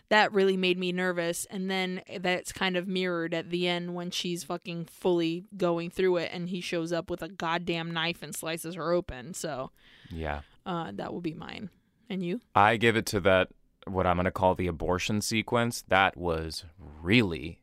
that 0.09 0.33
really 0.33 0.57
made 0.57 0.79
me 0.79 0.93
nervous. 0.93 1.47
And 1.51 1.71
then 1.71 2.03
that's 2.21 2.53
kind 2.53 2.77
of 2.77 2.87
mirrored 2.87 3.35
at 3.35 3.51
the 3.51 3.67
end 3.69 3.95
when 3.95 4.11
she's 4.11 4.45
fucking 4.45 4.87
fully 4.87 5.45
going 5.57 5.91
through 5.91 6.19
it 6.19 6.31
and 6.33 6.49
he 6.49 6.61
shows 6.61 6.93
up 6.93 7.11
with 7.11 7.23
a 7.23 7.29
goddamn 7.29 7.91
knife 7.93 8.23
and 8.23 8.35
slices 8.35 8.75
her 8.77 8.93
open. 8.93 9.35
So 9.35 9.71
Yeah. 10.11 10.43
uh, 10.67 10.93
that 10.95 11.13
will 11.13 11.21
be 11.21 11.35
mine. 11.35 11.71
And 12.09 12.25
you? 12.25 12.41
I 12.55 12.77
give 12.77 12.97
it 12.97 13.07
to 13.07 13.21
that 13.21 13.49
what 13.87 14.07
I'm 14.07 14.17
going 14.17 14.27
to 14.27 14.31
call 14.31 14.55
the 14.55 14.67
abortion 14.69 15.21
sequence. 15.23 15.83
That 15.89 16.17
was 16.17 16.65
really 17.01 17.59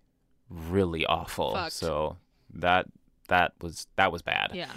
really 0.50 1.06
awful. 1.06 1.54
Fucked. 1.54 1.74
So 1.74 2.18
that 2.54 2.88
that 3.28 3.54
was 3.62 3.88
that 3.96 4.12
was 4.12 4.22
bad. 4.22 4.52
Yeah. 4.54 4.72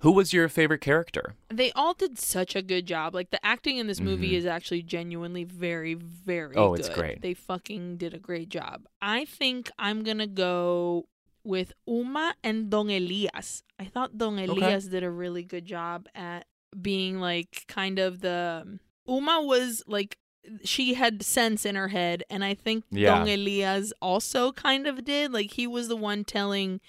Who 0.00 0.12
was 0.12 0.32
your 0.32 0.48
favorite 0.48 0.80
character? 0.80 1.34
They 1.48 1.72
all 1.72 1.92
did 1.92 2.18
such 2.20 2.54
a 2.54 2.62
good 2.62 2.86
job. 2.86 3.14
Like 3.16 3.30
the 3.30 3.44
acting 3.44 3.78
in 3.78 3.88
this 3.88 4.00
movie 4.00 4.30
Mhm. 4.30 4.38
is 4.38 4.46
actually 4.46 4.82
genuinely 4.82 5.42
very, 5.42 5.94
very 5.94 6.54
Oh, 6.54 6.74
it's 6.74 6.88
great. 6.88 7.20
They 7.20 7.34
fucking 7.34 7.96
did 7.96 8.14
a 8.14 8.18
great 8.18 8.48
job. 8.48 8.86
I 9.02 9.24
think 9.24 9.70
I'm 9.78 10.04
gonna 10.04 10.28
go 10.28 11.08
with 11.42 11.72
Uma 11.86 12.34
and 12.44 12.70
Don 12.70 12.90
Elias. 12.90 13.64
I 13.78 13.86
thought 13.86 14.16
Don 14.16 14.38
Elias 14.38 14.86
did 14.86 15.02
a 15.02 15.10
really 15.10 15.42
good 15.42 15.64
job 15.66 16.06
at 16.14 16.46
being 16.80 17.18
like 17.18 17.64
kind 17.66 17.98
of 17.98 18.20
the 18.20 18.78
Uma 19.08 19.42
was 19.42 19.82
like 19.88 20.16
she 20.64 20.94
had 20.94 21.22
sense 21.22 21.66
in 21.66 21.74
her 21.74 21.88
head 21.88 22.22
and 22.30 22.44
I 22.44 22.54
think 22.54 22.84
Yeah. 22.90 23.18
Don 23.18 23.28
Elias 23.28 23.92
also 24.00 24.52
kind 24.52 24.86
of 24.86 25.04
did. 25.04 25.32
Like 25.32 25.52
he 25.54 25.66
was 25.66 25.88
the 25.88 25.96
one 25.96 26.24
telling 26.24 26.80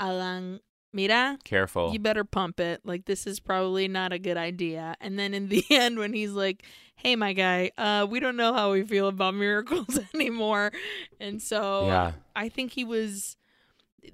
Adán 0.00 0.60
Mira, 0.92 1.38
Careful. 1.44 1.92
you 1.92 1.98
better 1.98 2.24
pump 2.24 2.58
it. 2.60 2.80
Like 2.84 3.04
this 3.04 3.26
is 3.26 3.38
probably 3.40 3.86
not 3.88 4.12
a 4.12 4.18
good 4.18 4.36
idea. 4.38 4.96
And 5.00 5.18
then 5.18 5.34
in 5.34 5.48
the 5.48 5.64
end, 5.70 5.98
when 5.98 6.12
he's 6.14 6.32
like, 6.32 6.62
"Hey, 6.94 7.16
my 7.16 7.32
guy, 7.34 7.70
uh, 7.76 8.06
we 8.08 8.18
don't 8.20 8.36
know 8.36 8.54
how 8.54 8.72
we 8.72 8.82
feel 8.82 9.08
about 9.08 9.34
miracles 9.46 9.98
anymore," 10.14 10.72
and 11.20 11.42
so 11.42 11.86
Yeah. 11.86 12.12
I 12.34 12.48
think 12.48 12.72
he 12.72 12.84
was. 12.84 13.36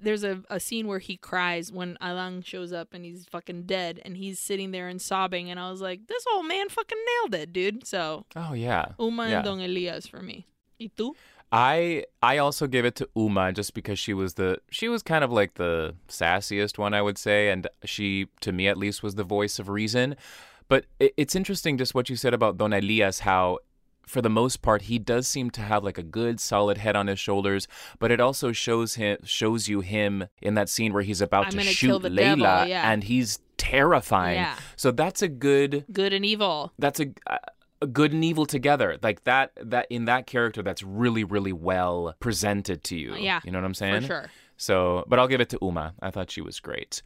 There's 0.01 0.23
a, 0.23 0.41
a 0.49 0.59
scene 0.59 0.87
where 0.87 0.97
he 0.97 1.17
cries 1.17 1.71
when 1.71 1.97
Adán 2.01 2.43
shows 2.43 2.73
up 2.73 2.95
and 2.95 3.05
he's 3.05 3.25
fucking 3.25 3.63
dead 3.67 4.01
and 4.03 4.17
he's 4.17 4.39
sitting 4.39 4.71
there 4.71 4.87
and 4.87 4.99
sobbing 4.99 5.51
and 5.51 5.59
I 5.59 5.69
was 5.69 5.81
like, 5.81 6.07
this 6.07 6.25
old 6.33 6.47
man 6.47 6.67
fucking 6.69 6.97
nailed 7.21 7.35
it, 7.35 7.53
dude. 7.53 7.85
So 7.85 8.25
Oh 8.35 8.53
yeah. 8.53 8.93
Uma 8.99 9.29
Yeah. 9.29 9.35
and 9.35 9.45
Don 9.45 9.59
Elias 9.61 10.07
for 10.07 10.19
me. 10.23 10.47
Y 10.79 10.89
tú? 10.97 11.11
I 11.53 12.05
I 12.23 12.39
also 12.39 12.65
give 12.65 12.83
it 12.83 12.95
to 12.95 13.07
Uma 13.15 13.53
just 13.53 13.75
because 13.75 13.99
she 13.99 14.13
was 14.13 14.33
the 14.33 14.57
she 14.71 14.89
was 14.89 15.03
kind 15.03 15.23
of 15.23 15.31
like 15.31 15.53
the 15.53 15.93
sassiest 16.09 16.79
one 16.79 16.95
I 16.95 17.01
would 17.03 17.19
say, 17.19 17.49
and 17.51 17.67
she 17.85 18.27
to 18.41 18.51
me 18.51 18.67
at 18.67 18.75
least 18.75 19.03
was 19.03 19.15
the 19.15 19.23
voice 19.23 19.59
of 19.59 19.69
reason. 19.69 20.15
But 20.67 20.85
it, 20.99 21.13
it's 21.15 21.35
interesting 21.35 21.77
just 21.77 21.93
what 21.93 22.09
you 22.09 22.15
said 22.15 22.33
about 22.33 22.57
Don 22.57 22.73
Elias, 22.73 23.19
how 23.19 23.59
for 24.07 24.19
the 24.21 24.29
most 24.29 24.63
part 24.63 24.83
he 24.83 24.97
does 24.97 25.27
seem 25.27 25.51
to 25.51 25.61
have 25.61 25.83
like 25.83 25.99
a 25.99 26.03
good 26.03 26.39
solid 26.39 26.79
head 26.79 26.95
on 26.95 27.05
his 27.05 27.19
shoulders, 27.19 27.67
but 27.99 28.09
it 28.09 28.19
also 28.19 28.51
shows 28.51 28.95
him 28.95 29.17
shows 29.23 29.67
you 29.67 29.81
him 29.81 30.25
in 30.41 30.55
that 30.55 30.69
scene 30.69 30.91
where 30.91 31.03
he's 31.03 31.21
about 31.21 31.45
I'm 31.45 31.51
to 31.51 31.61
shoot 31.61 32.01
Layla, 32.01 32.15
devil, 32.15 32.67
yeah. 32.67 32.91
and 32.91 33.03
he's 33.03 33.39
terrifying. 33.57 34.37
Yeah. 34.37 34.55
So 34.75 34.91
that's 34.91 35.21
a 35.21 35.27
good 35.27 35.85
Good 35.91 36.13
and 36.13 36.25
evil. 36.25 36.73
that's 36.79 36.99
a, 36.99 37.11
a 37.27 37.37
good 37.85 38.11
and 38.13 38.23
evil 38.23 38.45
together 38.45 38.97
like 39.01 39.23
that 39.23 39.51
that 39.57 39.85
in 39.89 40.05
that 40.05 40.25
character 40.27 40.61
that's 40.63 40.83
really 40.83 41.23
really 41.23 41.53
well 41.53 42.13
presented 42.19 42.83
to 42.83 42.95
you 42.95 43.15
Yeah, 43.15 43.41
you 43.43 43.51
know 43.51 43.59
what 43.59 43.65
i'm 43.65 43.73
saying 43.73 44.01
For 44.01 44.07
sure. 44.07 44.31
so 44.57 45.03
but 45.07 45.19
i'll 45.19 45.27
give 45.27 45.41
it 45.41 45.49
to 45.49 45.57
uma 45.61 45.93
i 46.01 46.09
thought 46.11 46.31
she 46.31 46.41
was 46.41 46.59
great 46.59 47.01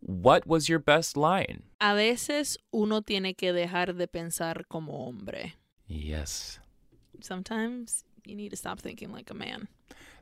what 0.00 0.46
was 0.46 0.68
your 0.68 0.78
best 0.78 1.16
line 1.16 1.62
A 1.80 1.94
veces 1.94 2.56
uno 2.72 3.00
tiene 3.00 3.34
que 3.36 3.52
dejar 3.52 3.96
de 3.96 4.06
pensar 4.06 4.62
como 4.68 4.92
hombre. 4.92 5.54
yes 5.86 6.58
Sometimes 7.20 8.04
you 8.26 8.34
need 8.36 8.50
to 8.50 8.56
stop 8.56 8.78
thinking 8.80 9.10
like 9.10 9.30
a 9.30 9.34
man. 9.34 9.68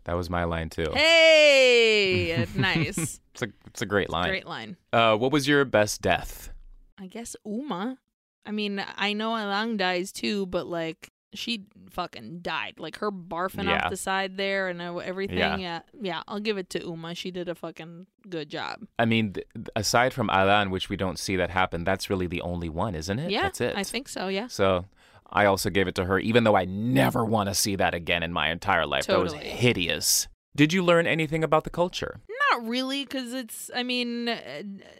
that 0.04 0.14
was 0.16 0.30
my 0.30 0.44
line 0.44 0.68
too 0.70 0.86
Hey, 0.94 2.46
nice. 2.56 3.20
it's 3.34 3.42
a 3.42 3.48
it's 3.66 3.82
a 3.82 3.86
great 3.86 4.10
line 4.10 4.28
Great 4.28 4.46
line. 4.46 4.76
uh 4.92 5.16
what 5.16 5.32
was 5.32 5.48
your 5.48 5.64
best 5.64 6.00
death 6.02 6.50
I 6.98 7.08
guess 7.08 7.34
Uma. 7.44 7.98
I 8.46 8.50
mean, 8.50 8.84
I 8.96 9.12
know 9.14 9.30
Adán 9.32 9.76
dies 9.76 10.12
too, 10.12 10.46
but 10.46 10.66
like 10.66 11.10
she 11.34 11.64
fucking 11.90 12.40
died. 12.42 12.74
Like 12.78 12.98
her 12.98 13.10
barfing 13.10 13.64
Yeah. 13.64 13.84
off 13.84 13.90
the 13.90 13.96
side 13.96 14.36
there 14.36 14.68
and 14.68 14.80
everything. 14.80 15.38
Yeah. 15.38 15.56
Yeah. 15.56 15.80
yeah, 16.00 16.22
I'll 16.28 16.38
give 16.40 16.58
it 16.58 16.70
to 16.70 16.80
Uma. 16.84 17.14
She 17.14 17.30
did 17.30 17.48
a 17.48 17.54
fucking 17.54 18.06
good 18.28 18.48
job. 18.48 18.86
i 18.98 19.04
mean 19.04 19.32
th- 19.34 19.46
aside 19.76 20.14
from 20.14 20.28
adán 20.28 20.70
which 20.70 20.88
we 20.88 20.96
don't 20.96 21.18
see 21.18 21.36
that 21.36 21.50
happen 21.50 21.84
that's 21.84 22.08
really 22.08 22.26
the 22.26 22.40
only 22.40 22.70
one 22.70 22.94
isn't 22.94 23.18
it 23.18 23.30
yeah, 23.30 23.42
that's 23.42 23.60
it 23.60 23.74
I 23.76 23.84
think 23.84 24.08
so. 24.08 24.28
Yeah, 24.28 24.46
So 24.46 24.86
I 25.30 25.46
also 25.46 25.68
gave 25.70 25.88
it 25.88 25.94
to 25.96 26.04
her, 26.04 26.18
even 26.20 26.44
though 26.44 26.54
I 26.56 26.64
never 26.66 27.24
want 27.24 27.48
to 27.48 27.54
see 27.54 27.74
that 27.76 27.92
again 27.94 28.22
in 28.22 28.32
my 28.32 28.50
entire 28.50 28.86
life. 28.86 29.04
Totally. 29.06 29.38
That 29.38 29.44
was 29.44 29.52
hideous. 29.60 30.28
Did 30.56 30.72
you 30.72 30.82
learn 30.84 31.06
anything 31.06 31.42
about 31.44 31.64
the 31.64 31.70
culture? 31.70 32.20
not 32.52 32.68
really, 32.68 33.02
because 33.04 33.32
it's. 33.32 33.68
I 33.74 33.82
mean, 33.82 34.28
uh, 34.28 34.38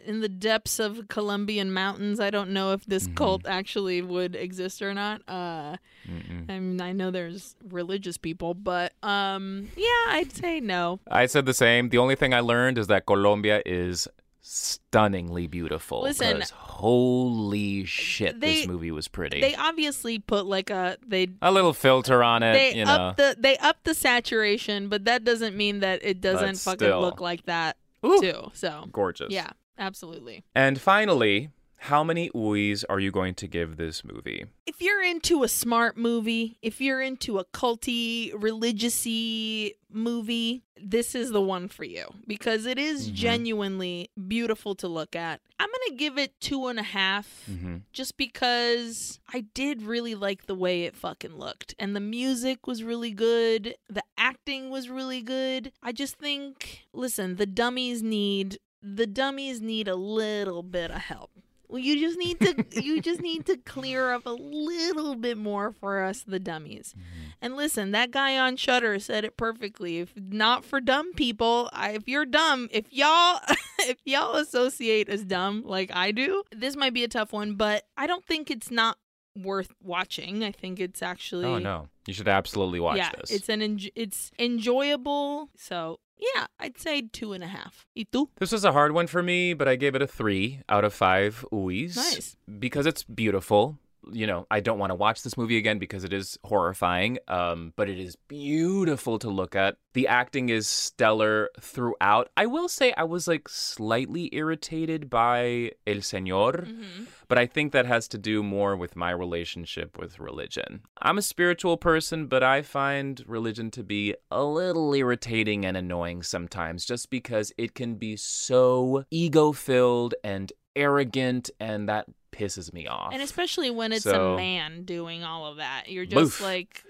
in 0.05 0.19
the 0.19 0.27
depths 0.27 0.77
of 0.77 1.07
Colombian 1.07 1.71
mountains, 1.71 2.19
I 2.19 2.29
don't 2.29 2.49
know 2.51 2.73
if 2.73 2.85
this 2.85 3.07
Mhm. 3.07 3.15
cult 3.15 3.47
actually 3.47 4.01
would 4.01 4.35
exist 4.35 4.81
or 4.81 4.93
not. 4.93 5.21
Uh, 5.27 5.77
Mm-mm. 6.09 6.49
I 6.51 6.59
mean, 6.59 6.81
I 6.81 6.91
know 6.91 7.11
there's 7.11 7.55
religious 7.69 8.17
people, 8.17 8.53
but 8.55 8.91
um, 9.03 9.69
yeah, 9.77 10.05
I'd 10.09 10.33
say 10.33 10.59
no. 10.59 10.99
I 11.09 11.27
said 11.27 11.45
the 11.45 11.53
same. 11.53 11.89
The 11.89 11.97
only 11.97 12.15
thing 12.15 12.33
I 12.33 12.41
learned 12.41 12.77
is 12.77 12.87
that 12.87 13.05
Colombia 13.05 13.61
is 13.65 14.07
stunningly 14.47 15.47
beautiful. 15.47 16.01
Listen, 16.03 16.43
holy 16.53 17.83
shit, 17.85 18.39
they- 18.39 18.59
this 18.59 18.67
movie 18.67 18.91
was 18.91 19.07
pretty. 19.07 19.41
They 19.41 19.55
obviously 19.55 20.19
put 20.19 20.45
like 20.45 20.69
a 20.69 20.97
they 21.05 21.29
a 21.41 21.51
little 21.51 21.73
filter 21.73 22.23
on 22.23 22.43
it, 22.43 22.53
they 22.53 22.75
you 22.75 22.85
know. 22.85 22.91
up 22.91 23.17
the 23.17 23.35
they 23.39 23.57
up 23.57 23.77
the 23.83 23.93
saturation, 23.95 24.87
but 24.87 25.05
that 25.05 25.23
doesn't 25.23 25.55
mean 25.57 25.79
that 25.79 26.01
it 26.03 26.21
doesn't 26.21 26.53
But 26.53 26.57
fucking 26.59 26.87
still. 26.87 27.01
look 27.01 27.19
like 27.19 27.45
that 27.45 27.77
Ooh, 28.05 28.21
too. 28.21 28.51
So 28.53 28.85
gorgeous. 28.91 29.31
yeah, 29.31 29.49
absolutely. 29.79 30.43
And 30.53 30.79
finally, 30.79 31.49
how 31.85 32.03
many 32.03 32.29
ooies 32.31 32.83
are 32.89 32.99
you 32.99 33.11
going 33.11 33.35
to 33.35 33.47
give 33.47 33.77
this 33.77 34.03
movie? 34.03 34.45
If 34.65 34.81
you're 34.81 35.03
into 35.03 35.43
a 35.43 35.47
smart 35.47 35.97
movie, 35.97 36.57
if 36.61 36.81
you're 36.81 37.01
into 37.01 37.37
a 37.37 37.45
culty, 37.45 38.31
religious-y 38.35 39.73
movie, 39.91 40.63
this 40.81 41.15
is 41.15 41.31
the 41.31 41.41
one 41.41 41.67
for 41.67 41.83
you 41.85 42.05
because 42.27 42.65
it 42.65 42.77
is 42.77 43.09
Mhm. 43.09 43.13
genuinely 43.13 44.09
beautiful 44.27 44.75
to 44.75 44.87
look 44.87 45.15
at. 45.15 45.41
I'm 45.59 45.69
gonna 45.69 45.97
give 45.97 46.17
it 46.17 46.39
two 46.39 46.67
and 46.67 46.79
a 46.79 46.83
half. 46.83 47.45
Mm-hmm. 47.49 47.77
just 47.93 48.17
because 48.17 49.19
I 49.33 49.41
did 49.53 49.81
really 49.81 50.15
like 50.15 50.47
the 50.47 50.55
way 50.55 50.83
it 50.83 50.95
fucking 50.97 51.37
looked. 51.37 51.75
And 51.79 51.95
the 51.95 51.99
music 52.01 52.67
was 52.67 52.83
really 52.83 53.11
good. 53.11 53.75
The 53.89 54.03
acting 54.17 54.69
was 54.69 54.89
really 54.89 55.21
good. 55.21 55.71
I 55.81 55.91
just 55.93 56.15
think, 56.17 56.85
listen, 56.93 57.35
the 57.37 57.45
dummies 57.45 58.01
need 58.03 58.59
the 58.87 59.07
dummies 59.07 59.61
need 59.61 59.87
a 59.87 59.95
little 59.95 60.61
bit 60.61 60.91
of 60.91 60.97
help. 60.97 61.31
You 61.77 61.99
just 61.99 62.17
need 62.17 62.39
to 62.39 62.65
you 62.81 63.01
just 63.01 63.21
need 63.21 63.45
to 63.45 63.57
clear 63.57 64.11
up 64.13 64.25
a 64.25 64.31
little 64.31 65.15
bit 65.15 65.37
more 65.37 65.71
for 65.71 66.01
us 66.01 66.23
the 66.25 66.39
dummies. 66.39 66.93
Mm-hmm. 66.97 67.29
And 67.41 67.55
listen, 67.55 67.91
that 67.91 68.11
guy 68.11 68.37
on 68.37 68.55
Shudder 68.55 68.99
said 68.99 69.25
it 69.25 69.37
perfectly. 69.37 69.99
If 69.99 70.13
not 70.15 70.65
for 70.65 70.81
dumb 70.81 71.13
people, 71.13 71.69
I, 71.73 71.91
if 71.91 72.07
you're 72.07 72.25
dumb, 72.25 72.69
if 72.71 72.91
y'all 72.91 73.39
if 73.79 73.97
y'all 74.05 74.35
associate 74.35 75.09
as 75.09 75.23
dumb 75.23 75.63
like 75.65 75.91
I 75.93 76.11
do, 76.11 76.43
this 76.55 76.75
might 76.75 76.93
be 76.93 77.03
a 77.03 77.07
tough 77.07 77.33
one, 77.33 77.55
but 77.55 77.83
I 77.97 78.07
don't 78.07 78.25
think 78.25 78.49
it's 78.49 78.71
not 78.71 78.97
worth 79.35 79.73
watching. 79.81 80.43
I 80.43 80.51
think 80.51 80.79
it's 80.79 81.01
oh, 81.01 81.07
actually 81.07 81.45
Oh 81.45 81.59
no, 81.59 81.89
you 82.07 82.13
should 82.13 82.27
absolutely 82.27 82.79
watch 82.79 82.97
yeah, 82.97 83.11
this. 83.19 83.31
it's 83.31 83.49
an 83.49 83.59
enj- 83.59 83.91
it's 83.95 84.31
enjoyable. 84.39 85.49
So 85.57 85.99
yeah, 86.17 86.47
I'd 86.59 86.77
say 86.77 87.03
two 87.11 87.33
and 87.33 87.43
a 87.43 87.47
half. 87.47 87.85
¿Y 87.95 88.05
tú? 88.11 88.29
This 88.39 88.51
was 88.51 88.63
a 88.65 88.71
hard 88.71 88.93
one 88.93 89.07
for 89.07 89.21
me, 89.21 89.53
but 89.53 89.67
I 89.67 89.75
gave 89.75 89.95
it 89.95 90.01
a 90.01 90.07
three 90.07 90.61
out 90.69 90.83
of 90.83 90.93
five 90.93 91.45
Uis. 91.51 91.95
Nice. 91.95 92.37
Because 92.59 92.85
it's 92.85 93.03
beautiful. 93.03 93.77
You 94.11 94.27
know, 94.27 94.45
I 94.51 94.59
don't 94.59 94.79
want 94.79 94.91
to 94.91 94.95
watch 94.95 95.23
this 95.23 95.37
movie 95.37 95.57
again 95.57 95.79
because 95.79 96.03
it 96.03 96.13
is 96.13 96.37
horrifying, 96.43 97.17
um, 97.27 97.73
but 97.75 97.89
it 97.89 97.99
is 97.99 98.15
beautiful 98.27 99.17
to 99.19 99.29
look 99.29 99.55
at. 99.55 99.77
The 99.93 100.07
acting 100.07 100.49
is 100.49 100.67
stellar 100.67 101.49
throughout. 101.59 102.29
I 102.35 102.45
will 102.45 102.67
say 102.69 102.93
I 102.97 103.03
was 103.03 103.27
like 103.27 103.47
slightly 103.47 104.29
irritated 104.33 105.09
by 105.09 105.71
El 105.87 105.95
Señor, 105.97 106.65
Mm-hmm. 106.67 107.03
but 107.27 107.37
I 107.37 107.45
think 107.45 107.71
that 107.71 107.85
has 107.85 108.07
to 108.09 108.17
do 108.17 108.43
more 108.43 108.75
with 108.75 108.95
my 108.95 109.11
relationship 109.11 109.97
with 109.97 110.19
religion. 110.19 110.81
I'm 111.01 111.17
a 111.17 111.21
spiritual 111.21 111.77
person, 111.77 112.27
but 112.27 112.43
I 112.43 112.61
find 112.61 113.23
religion 113.25 113.71
to 113.71 113.83
be 113.83 114.15
a 114.29 114.43
little 114.43 114.93
irritating 114.93 115.65
and 115.65 115.75
annoying 115.77 116.23
sometimes 116.23 116.85
just 116.85 117.09
because 117.09 117.51
it 117.57 117.73
can 117.73 117.95
be 117.95 118.15
so 118.17 119.05
ego 119.09 119.51
filled 119.53 120.13
and 120.23 120.51
arrogant, 120.75 121.49
and 121.59 121.89
that 121.89 122.05
pisses 122.31 122.73
me 122.73 122.87
off. 122.87 123.13
And 123.13 123.21
especially 123.21 123.69
when 123.69 123.93
it's 123.93 124.03
So- 124.03 124.33
a 124.33 124.37
man 124.37 124.83
doing 124.83 125.23
all 125.23 125.45
of 125.47 125.57
that, 125.57 125.85
you're 125.89 126.05
just 126.05 126.15
Boof. 126.15 126.41
like, 126.41 126.83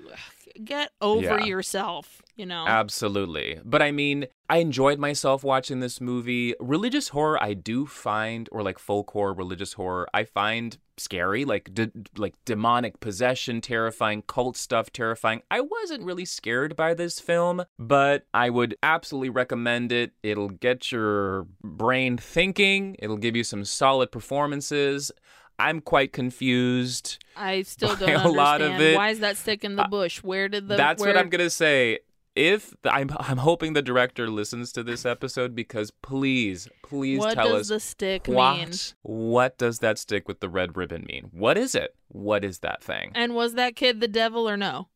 get 0.64 0.91
over 1.02 1.40
Yeah. 1.40 1.45
yourself. 1.45 2.22
You 2.36 2.45
know. 2.45 2.65
Absolutely. 2.68 3.60
But 3.64 3.82
I 3.82 3.91
mean, 3.91 4.26
I 4.49 4.57
enjoyed 4.57 4.99
myself 4.99 5.41
watching 5.44 5.80
this 5.80 6.02
movie. 6.02 6.53
Religious 6.60 7.10
horror, 7.10 7.41
I 7.41 7.53
do 7.53 7.86
find, 7.86 8.49
or 8.52 8.61
like 8.61 8.77
folk 8.77 9.11
horror, 9.11 9.34
religious 9.34 9.73
horror, 9.73 10.07
I 10.14 10.26
find 10.26 10.77
scary, 10.98 11.45
like 11.45 11.73
de- 11.73 11.91
like 12.18 12.36
demonic 12.44 12.99
possession, 12.99 13.61
terrifying, 13.61 14.22
cult 14.23 14.57
stuff, 14.57 14.91
terrifying. 14.91 15.44
I 15.49 15.61
wasn't 15.61 16.03
really 16.03 16.26
scared 16.26 16.76
by 16.76 16.94
this 16.94 17.22
film, 17.22 17.64
but 17.80 18.26
I 18.34 18.49
would 18.49 18.76
absolutely 18.84 19.30
recommend 19.30 19.94
it. 19.94 20.11
It'll 20.22 20.49
get 20.49 20.91
your 20.91 21.48
brain 21.64 22.18
thinking. 22.18 22.98
It'll 22.99 23.18
give 23.18 23.36
you 23.38 23.45
some 23.45 23.64
solid 23.64 24.11
performances. 24.11 25.10
I'm 25.57 25.82
quite 25.82 26.11
confused. 26.14 27.23
I 27.36 27.61
still 27.64 27.95
don't 27.95 28.10
a 28.10 28.14
understand. 28.14 28.36
lot 28.36 28.61
of 28.61 28.80
it. 28.82 28.95
Why 28.95 29.10
is 29.10 29.19
that 29.19 29.38
stick 29.38 29.64
in 29.64 29.76
the 29.76 29.86
bush? 29.86 30.22
Where 30.23 30.48
did 30.49 30.68
the 30.68 30.76
That's 30.76 31.02
where, 31.02 31.14
what 31.14 31.19
I'm 31.19 31.30
gonna 31.30 31.49
say. 31.49 31.99
If 32.36 32.73
I'm, 32.84 33.10
I'm 33.18 33.38
hoping 33.38 33.72
the 33.73 33.82
director 33.82 34.30
listens 34.30 34.73
to 34.73 34.84
this 34.84 35.06
episode 35.06 35.56
because 35.56 35.91
please, 35.91 36.68
please 36.84 37.19
What 37.19 37.36
tell 37.36 37.48
does 37.53 37.72
us 37.72 37.76
the 37.76 37.80
stick 37.80 38.27
what 38.27 38.57
mean? 38.57 38.72
what 39.03 39.57
does 39.57 39.80
that 39.80 39.98
stick 39.98 40.27
with 40.27 40.41
the 40.41 40.49
red 40.49 40.76
ribbon 40.76 41.06
mean? 41.07 41.30
What 41.32 41.57
is 41.57 41.76
it? 41.76 41.95
What 42.10 42.44
is 42.44 42.60
that 42.60 42.84
thing? 42.84 43.11
And 43.15 43.36
was 43.36 43.53
that 43.53 43.77
kid 43.77 44.02
the 44.02 44.10
devil 44.10 44.49
or 44.49 44.57
no? 44.57 44.90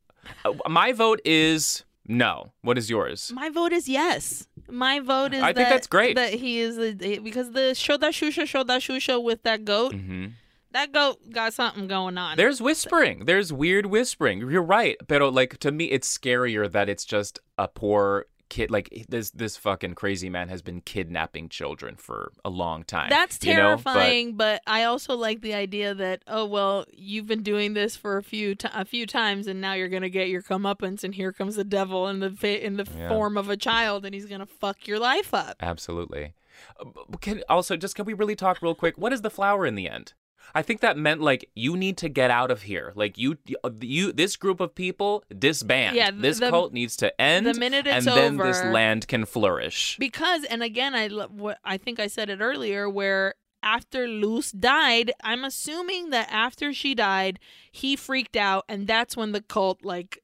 Uh, 0.44 0.52
my 0.68 0.92
vote 0.92 1.22
is 1.24 1.86
no. 2.06 2.52
What 2.62 2.78
is 2.78 2.90
yours? 2.90 3.32
My 3.34 3.50
vote 3.50 3.72
is 3.72 3.88
yes. 3.88 4.46
My 4.68 5.00
vote 5.00 5.34
is 5.34 5.42
I 5.42 5.54
think 5.54 5.70
that's 5.70 5.88
great. 5.88 6.16
That 6.18 6.34
he 6.34 6.60
is 6.60 6.78
a, 6.78 7.20
because 7.20 7.52
the 7.52 7.72
shoda 7.74 8.10
shusha 8.10 8.44
shoda 8.44 8.80
shusha 8.80 9.24
with 9.24 9.44
that 9.44 9.64
goat. 9.64 9.94
hmm 9.94 10.26
That 10.72 10.92
goat 10.92 11.18
got 11.32 11.54
something 11.54 11.88
going 11.88 12.18
on. 12.18 12.38
There's 12.38 12.62
whispering. 12.62 13.26
There's 13.26 13.52
weird 13.52 13.88
whispering. 13.88 14.40
You're 14.40 14.62
right. 14.62 14.98
But 15.08 15.34
like 15.34 15.58
to 15.60 15.72
me, 15.72 15.86
it's 15.86 16.16
scarier 16.18 16.72
that 16.72 16.90
it's 16.90 17.06
just 17.06 17.40
a 17.58 17.68
poor 17.68 18.26
kid 18.50 18.72
like 18.72 19.06
this 19.10 19.30
this 19.30 19.58
fucking 19.58 19.94
crazy 19.94 20.28
man 20.28 20.50
has 20.50 20.64
been 20.64 20.82
kidnapping 20.82 21.48
children 21.50 21.96
for 21.96 22.32
a 22.44 22.50
long 22.50 22.84
time. 22.84 23.10
That's 23.10 23.38
you 23.46 23.54
know? 23.54 23.78
But- 23.78 23.94
terrifying, 23.94 24.34
but, 24.38 24.62
I 24.66 24.84
also 24.86 25.16
like 25.16 25.42
the 25.42 25.54
idea 25.54 25.94
that 25.94 26.24
oh 26.28 26.46
well, 26.46 26.86
you've 26.92 27.28
been 27.28 27.44
doing 27.44 27.74
this 27.76 27.96
for 27.96 28.18
a 28.18 28.24
few 28.24 28.56
t- 28.56 28.68
a 28.74 28.86
few 28.86 29.06
times, 29.06 29.46
and 29.48 29.62
now 29.62 29.74
you're 29.74 29.88
gonna 29.90 30.10
get 30.10 30.30
your 30.30 30.42
comeuppance, 30.42 31.04
and 31.04 31.14
here 31.14 31.32
comes 31.32 31.58
the 31.58 31.64
devil 31.64 32.08
in 32.08 32.20
the 32.22 32.32
fa- 32.32 32.66
in 32.66 32.78
the 32.78 32.88
Yeah. 32.98 33.08
form 33.10 33.38
of 33.38 33.50
a 33.50 33.58
child, 33.58 34.04
and 34.06 34.14
he's 34.16 34.26
gonna 34.26 34.48
fuck 34.48 34.88
your 34.88 34.98
life 35.00 35.32
up. 35.34 35.58
Absolutely. 35.62 36.34
Uh, 36.80 36.86
Can 37.22 37.44
also 37.50 37.78
just 37.78 37.96
can 37.96 38.06
we 38.06 38.14
really 38.14 38.36
talk 38.36 38.62
real 38.64 38.76
quick? 38.76 38.98
What 38.98 39.14
is 39.14 39.22
the 39.22 39.30
flower 39.30 39.66
in 39.66 39.76
the 39.76 39.88
end? 39.88 40.14
I 40.56 40.62
think 40.62 40.82
that 40.82 40.98
meant 40.98 41.22
like 41.22 41.50
you 41.56 41.78
need 41.78 41.98
to 41.98 42.10
get 42.10 42.32
out 42.32 42.52
of 42.52 42.64
here. 42.64 42.92
Like 42.96 43.18
you, 43.18 43.38
uh, 43.64 43.70
you, 43.82 44.12
this 44.12 44.36
group 44.36 44.60
of 44.60 44.74
people 44.74 45.24
disband. 45.38 45.96
Yeah, 45.96 46.12
th- 46.12 46.22
this 46.22 46.40
the- 46.40 46.50
cult 46.50 46.74
needs 46.74 46.96
to 46.98 47.22
end. 47.22 47.46
the 47.46 47.54
minute 47.54 47.88
it's 47.88 48.08
and 48.08 48.18
then 48.18 48.38
this 48.38 48.64
land 48.64 49.08
can 49.08 49.26
flourish. 49.26 49.98
Because, 50.00 50.44
and 50.46 50.64
again, 50.64 50.96
I 50.96 51.10
what 51.10 51.60
I 51.64 51.78
think 51.78 52.00
I 52.00 52.08
said 52.08 52.30
it 52.30 52.42
earlier, 52.42 52.90
where 52.90 53.36
after 53.62 54.08
Luz 54.08 54.52
died, 54.52 55.12
I'm 55.24 55.44
assuming 55.44 56.12
that 56.12 56.30
after 56.32 56.74
she 56.74 56.96
died, 56.96 57.40
he 57.72 57.96
freaked 57.96 58.36
out, 58.38 58.66
and 58.70 58.88
that's 58.88 59.18
when 59.18 59.32
the 59.32 59.42
cult 59.42 59.84
like 59.84 60.20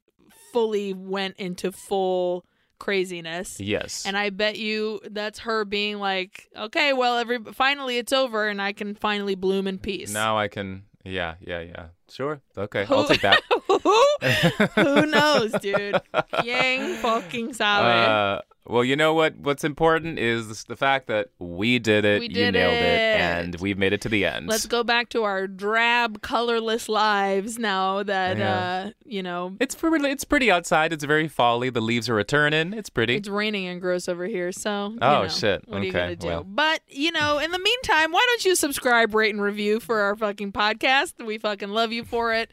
fully 0.51 0.93
went 0.93 1.35
into 1.37 1.71
full 1.71 2.45
craziness. 2.79 3.59
yes. 3.59 4.05
And 4.05 4.17
I 4.17 4.29
bet 4.29 4.57
you 4.57 4.99
that's 5.09 5.39
her 5.39 5.65
being 5.65 5.99
like, 5.99 6.49
okay, 6.55 6.93
well, 6.93 7.17
every 7.17 7.39
finally 7.53 7.97
it's 7.97 8.13
over, 8.13 8.47
and 8.47 8.61
I 8.61 8.73
can 8.73 8.95
finally 8.95 9.35
bloom 9.35 9.67
in 9.67 9.77
peace. 9.79 10.13
now 10.13 10.37
I 10.37 10.47
can. 10.47 10.83
Yeah, 11.03 11.35
yeah, 11.39 11.59
yeah. 11.61 11.85
Sure. 12.09 12.41
Okay, 12.57 12.85
I'll 12.89 13.05
take 13.05 13.21
that. 13.21 13.41
Who 14.75 15.05
knows, 15.05 15.51
dude? 15.53 15.99
Yang 16.43 16.95
fucking 16.97 17.53
sabe. 17.53 17.83
Uh, 17.85 18.41
well, 18.67 18.83
you 18.83 18.95
know 18.95 19.13
what? 19.13 19.35
What's 19.37 19.63
important 19.63 20.17
is 20.17 20.63
the 20.63 20.75
fact 20.75 21.05
that 21.07 21.27
we 21.37 21.77
did 21.77 22.03
it. 22.03 22.19
We 22.21 22.29
you 22.29 22.51
nailed 22.51 22.73
it, 22.73 22.81
it. 22.81 23.19
and 23.19 23.55
we've 23.61 23.77
made 23.77 23.93
it 23.93 24.01
to 24.01 24.09
the 24.09 24.25
end. 24.25 24.47
Let's 24.47 24.65
go 24.65 24.83
back 24.83 25.09
to 25.09 25.21
our 25.23 25.45
drab, 25.45 26.21
colorless 26.23 26.89
lives 26.89 27.59
now 27.59 28.01
that 28.01 28.37
Yeah. 28.37 28.55
uh, 28.87 28.91
you 29.05 29.21
know 29.21 29.55
It's 29.59 29.75
for, 29.75 29.95
it's 29.95 30.23
pretty 30.23 30.49
outside. 30.49 30.91
It's 30.93 31.03
very 31.03 31.27
folly. 31.27 31.69
The 31.69 31.79
leaves 31.81 32.09
are 32.09 32.15
returning. 32.15 32.73
It's 32.73 32.89
pretty. 32.89 33.17
it's 33.17 33.29
raining 33.29 33.67
and 33.67 33.79
gross 33.79 34.09
over 34.09 34.25
here. 34.25 34.51
So 34.51 34.89
you 34.93 34.99
Oh, 34.99 35.21
know, 35.23 35.27
shit. 35.27 35.61
What 35.67 35.81
are 35.81 35.83
you 35.83 35.89
Okay, 35.89 35.99
gonna 35.99 36.15
do? 36.15 36.27
well. 36.27 36.43
But 36.43 36.81
you 36.87 37.11
know, 37.11 37.37
in 37.37 37.51
the 37.51 37.59
meantime, 37.59 38.11
why 38.11 38.25
don't 38.29 38.45
you 38.45 38.55
subscribe, 38.55 39.13
rate, 39.13 39.31
and 39.35 39.43
review 39.43 39.79
for 39.79 39.99
our 39.99 40.15
fucking 40.15 40.53
podcast? 40.53 41.23
We 41.23 41.37
fucking 41.37 41.69
love 41.69 41.91
you 41.91 41.94
for 42.03 42.33
it. 42.33 42.51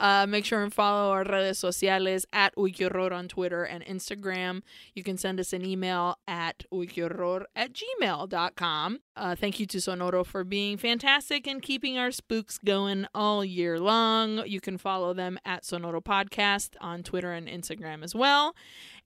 Uh, 0.00 0.26
make 0.26 0.46
sure 0.46 0.62
and 0.62 0.72
follow 0.72 1.10
our 1.10 1.24
redes 1.24 1.58
sociales 1.58 2.24
at 2.32 2.56
Uyquehorror 2.56 3.12
on 3.12 3.28
Twitter 3.28 3.64
and 3.64 3.84
Instagram. 3.84 4.62
You 4.94 5.02
can 5.02 5.18
send 5.18 5.38
us 5.38 5.52
an 5.52 5.64
email 5.64 6.16
at 6.26 6.64
uyquehorror 6.72 7.44
at 7.54 7.72
gmail.com. 7.74 9.00
Uh, 9.14 9.34
thank 9.34 9.60
you 9.60 9.66
to 9.66 9.76
Sonoro 9.76 10.24
for 10.24 10.42
being 10.42 10.78
fantastic 10.78 11.46
and 11.46 11.60
keeping 11.60 11.98
our 11.98 12.10
spooks 12.10 12.56
going 12.56 13.06
all 13.14 13.44
year 13.44 13.78
long. 13.78 14.42
You 14.46 14.60
can 14.60 14.78
follow 14.78 15.12
them 15.12 15.38
at 15.44 15.64
Sonoro 15.64 16.02
Podcast 16.02 16.70
on 16.80 17.02
Twitter 17.02 17.32
and 17.32 17.46
Instagram 17.46 18.02
as 18.02 18.14
well. 18.14 18.54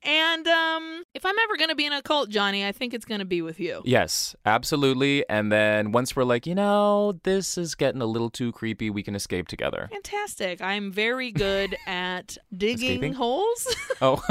And 0.04 0.46
um, 0.46 1.04
if 1.14 1.24
I'm 1.24 1.34
ever 1.44 1.56
going 1.56 1.70
to 1.70 1.74
be 1.74 1.86
in 1.86 1.92
a 1.92 2.02
cult, 2.02 2.28
Jonny, 2.28 2.66
I 2.66 2.72
think 2.72 2.92
it's 2.92 3.06
going 3.06 3.20
to 3.20 3.24
be 3.24 3.40
with 3.42 3.58
you. 3.58 3.82
Yes, 3.84 4.36
absolutely. 4.44 5.24
And 5.28 5.50
then 5.50 5.92
once 5.92 6.14
we're 6.14 6.24
like, 6.24 6.46
you 6.46 6.54
know, 6.54 7.18
this 7.22 7.56
is 7.56 7.74
getting 7.74 8.02
a 8.02 8.06
little 8.06 8.30
too 8.30 8.52
creepy, 8.52 8.90
we 8.90 9.02
can 9.02 9.14
escape 9.14 9.48
together. 9.48 9.88
Fantastic. 9.90 10.60
I'm 10.60 10.92
very 10.92 11.32
good 11.32 11.76
at 11.86 12.36
digging 12.56 12.90
Escaping? 12.90 13.12
holes. 13.14 13.76
Oh, 14.00 14.22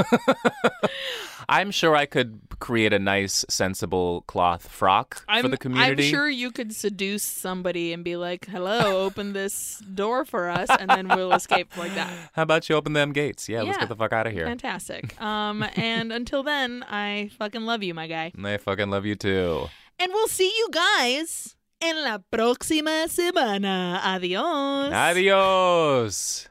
I'm 1.48 1.70
sure 1.70 1.96
I 1.96 2.06
could 2.06 2.38
create 2.60 2.92
a 2.92 2.98
nice, 2.98 3.44
sensible 3.48 4.22
cloth 4.22 4.68
frock 4.68 5.24
I'm, 5.26 5.42
for 5.42 5.48
the 5.48 5.56
community. 5.56 6.04
I'm 6.04 6.10
sure 6.10 6.28
you 6.28 6.50
could 6.50 6.74
seduce 6.74 7.22
somebody 7.22 7.92
and 7.92 8.04
be 8.04 8.16
like, 8.16 8.46
hello, 8.46 9.04
open 9.04 9.32
this 9.32 9.82
door 9.94 10.24
for 10.24 10.48
us, 10.48 10.68
and 10.70 10.90
then 10.90 11.08
we'll 11.08 11.32
escape 11.32 11.76
like 11.76 11.94
that. 11.94 12.12
How 12.34 12.42
about 12.42 12.68
you 12.68 12.76
open 12.76 12.92
them 12.92 13.12
gates? 13.12 13.48
Yeah, 13.48 13.62
let's 13.62 13.78
get 13.78 13.88
the 13.88 13.96
fuck 13.96 14.12
out 14.12 14.26
of 14.26 14.32
here. 14.32 14.46
Fantastic. 14.46 15.20
Um, 15.20 15.63
and 15.76 16.12
until 16.12 16.42
then, 16.42 16.84
I 16.88 17.30
fucking 17.38 17.62
love 17.62 17.82
you, 17.82 17.94
my 17.94 18.06
guy. 18.06 18.32
I 18.42 18.56
fucking 18.56 18.90
love 18.90 19.06
you 19.06 19.14
too. 19.16 19.68
And 19.98 20.12
we'll 20.12 20.28
see 20.28 20.52
you 20.56 20.68
guys 20.70 21.56
en 21.80 22.02
la 22.02 22.18
próxima 22.18 23.08
semana. 23.08 24.00
Adios. 24.02 24.92
Adios. 24.92 26.48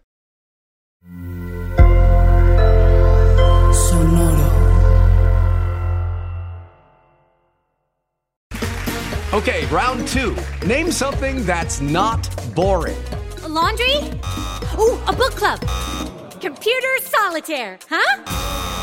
Okay, 9.33 9.65
round 9.71 10.07
two. 10.07 10.35
Name 10.63 10.91
something 10.91 11.43
that's 11.43 11.81
not 11.81 12.29
boring. 12.53 12.95
A 13.41 13.47
laundry? 13.47 13.95
Ooh, 14.77 14.99
a 15.07 15.11
book 15.11 15.31
club. 15.31 15.59
Computer 16.39 16.97
solitaire, 17.01 17.79
huh? 17.89 18.82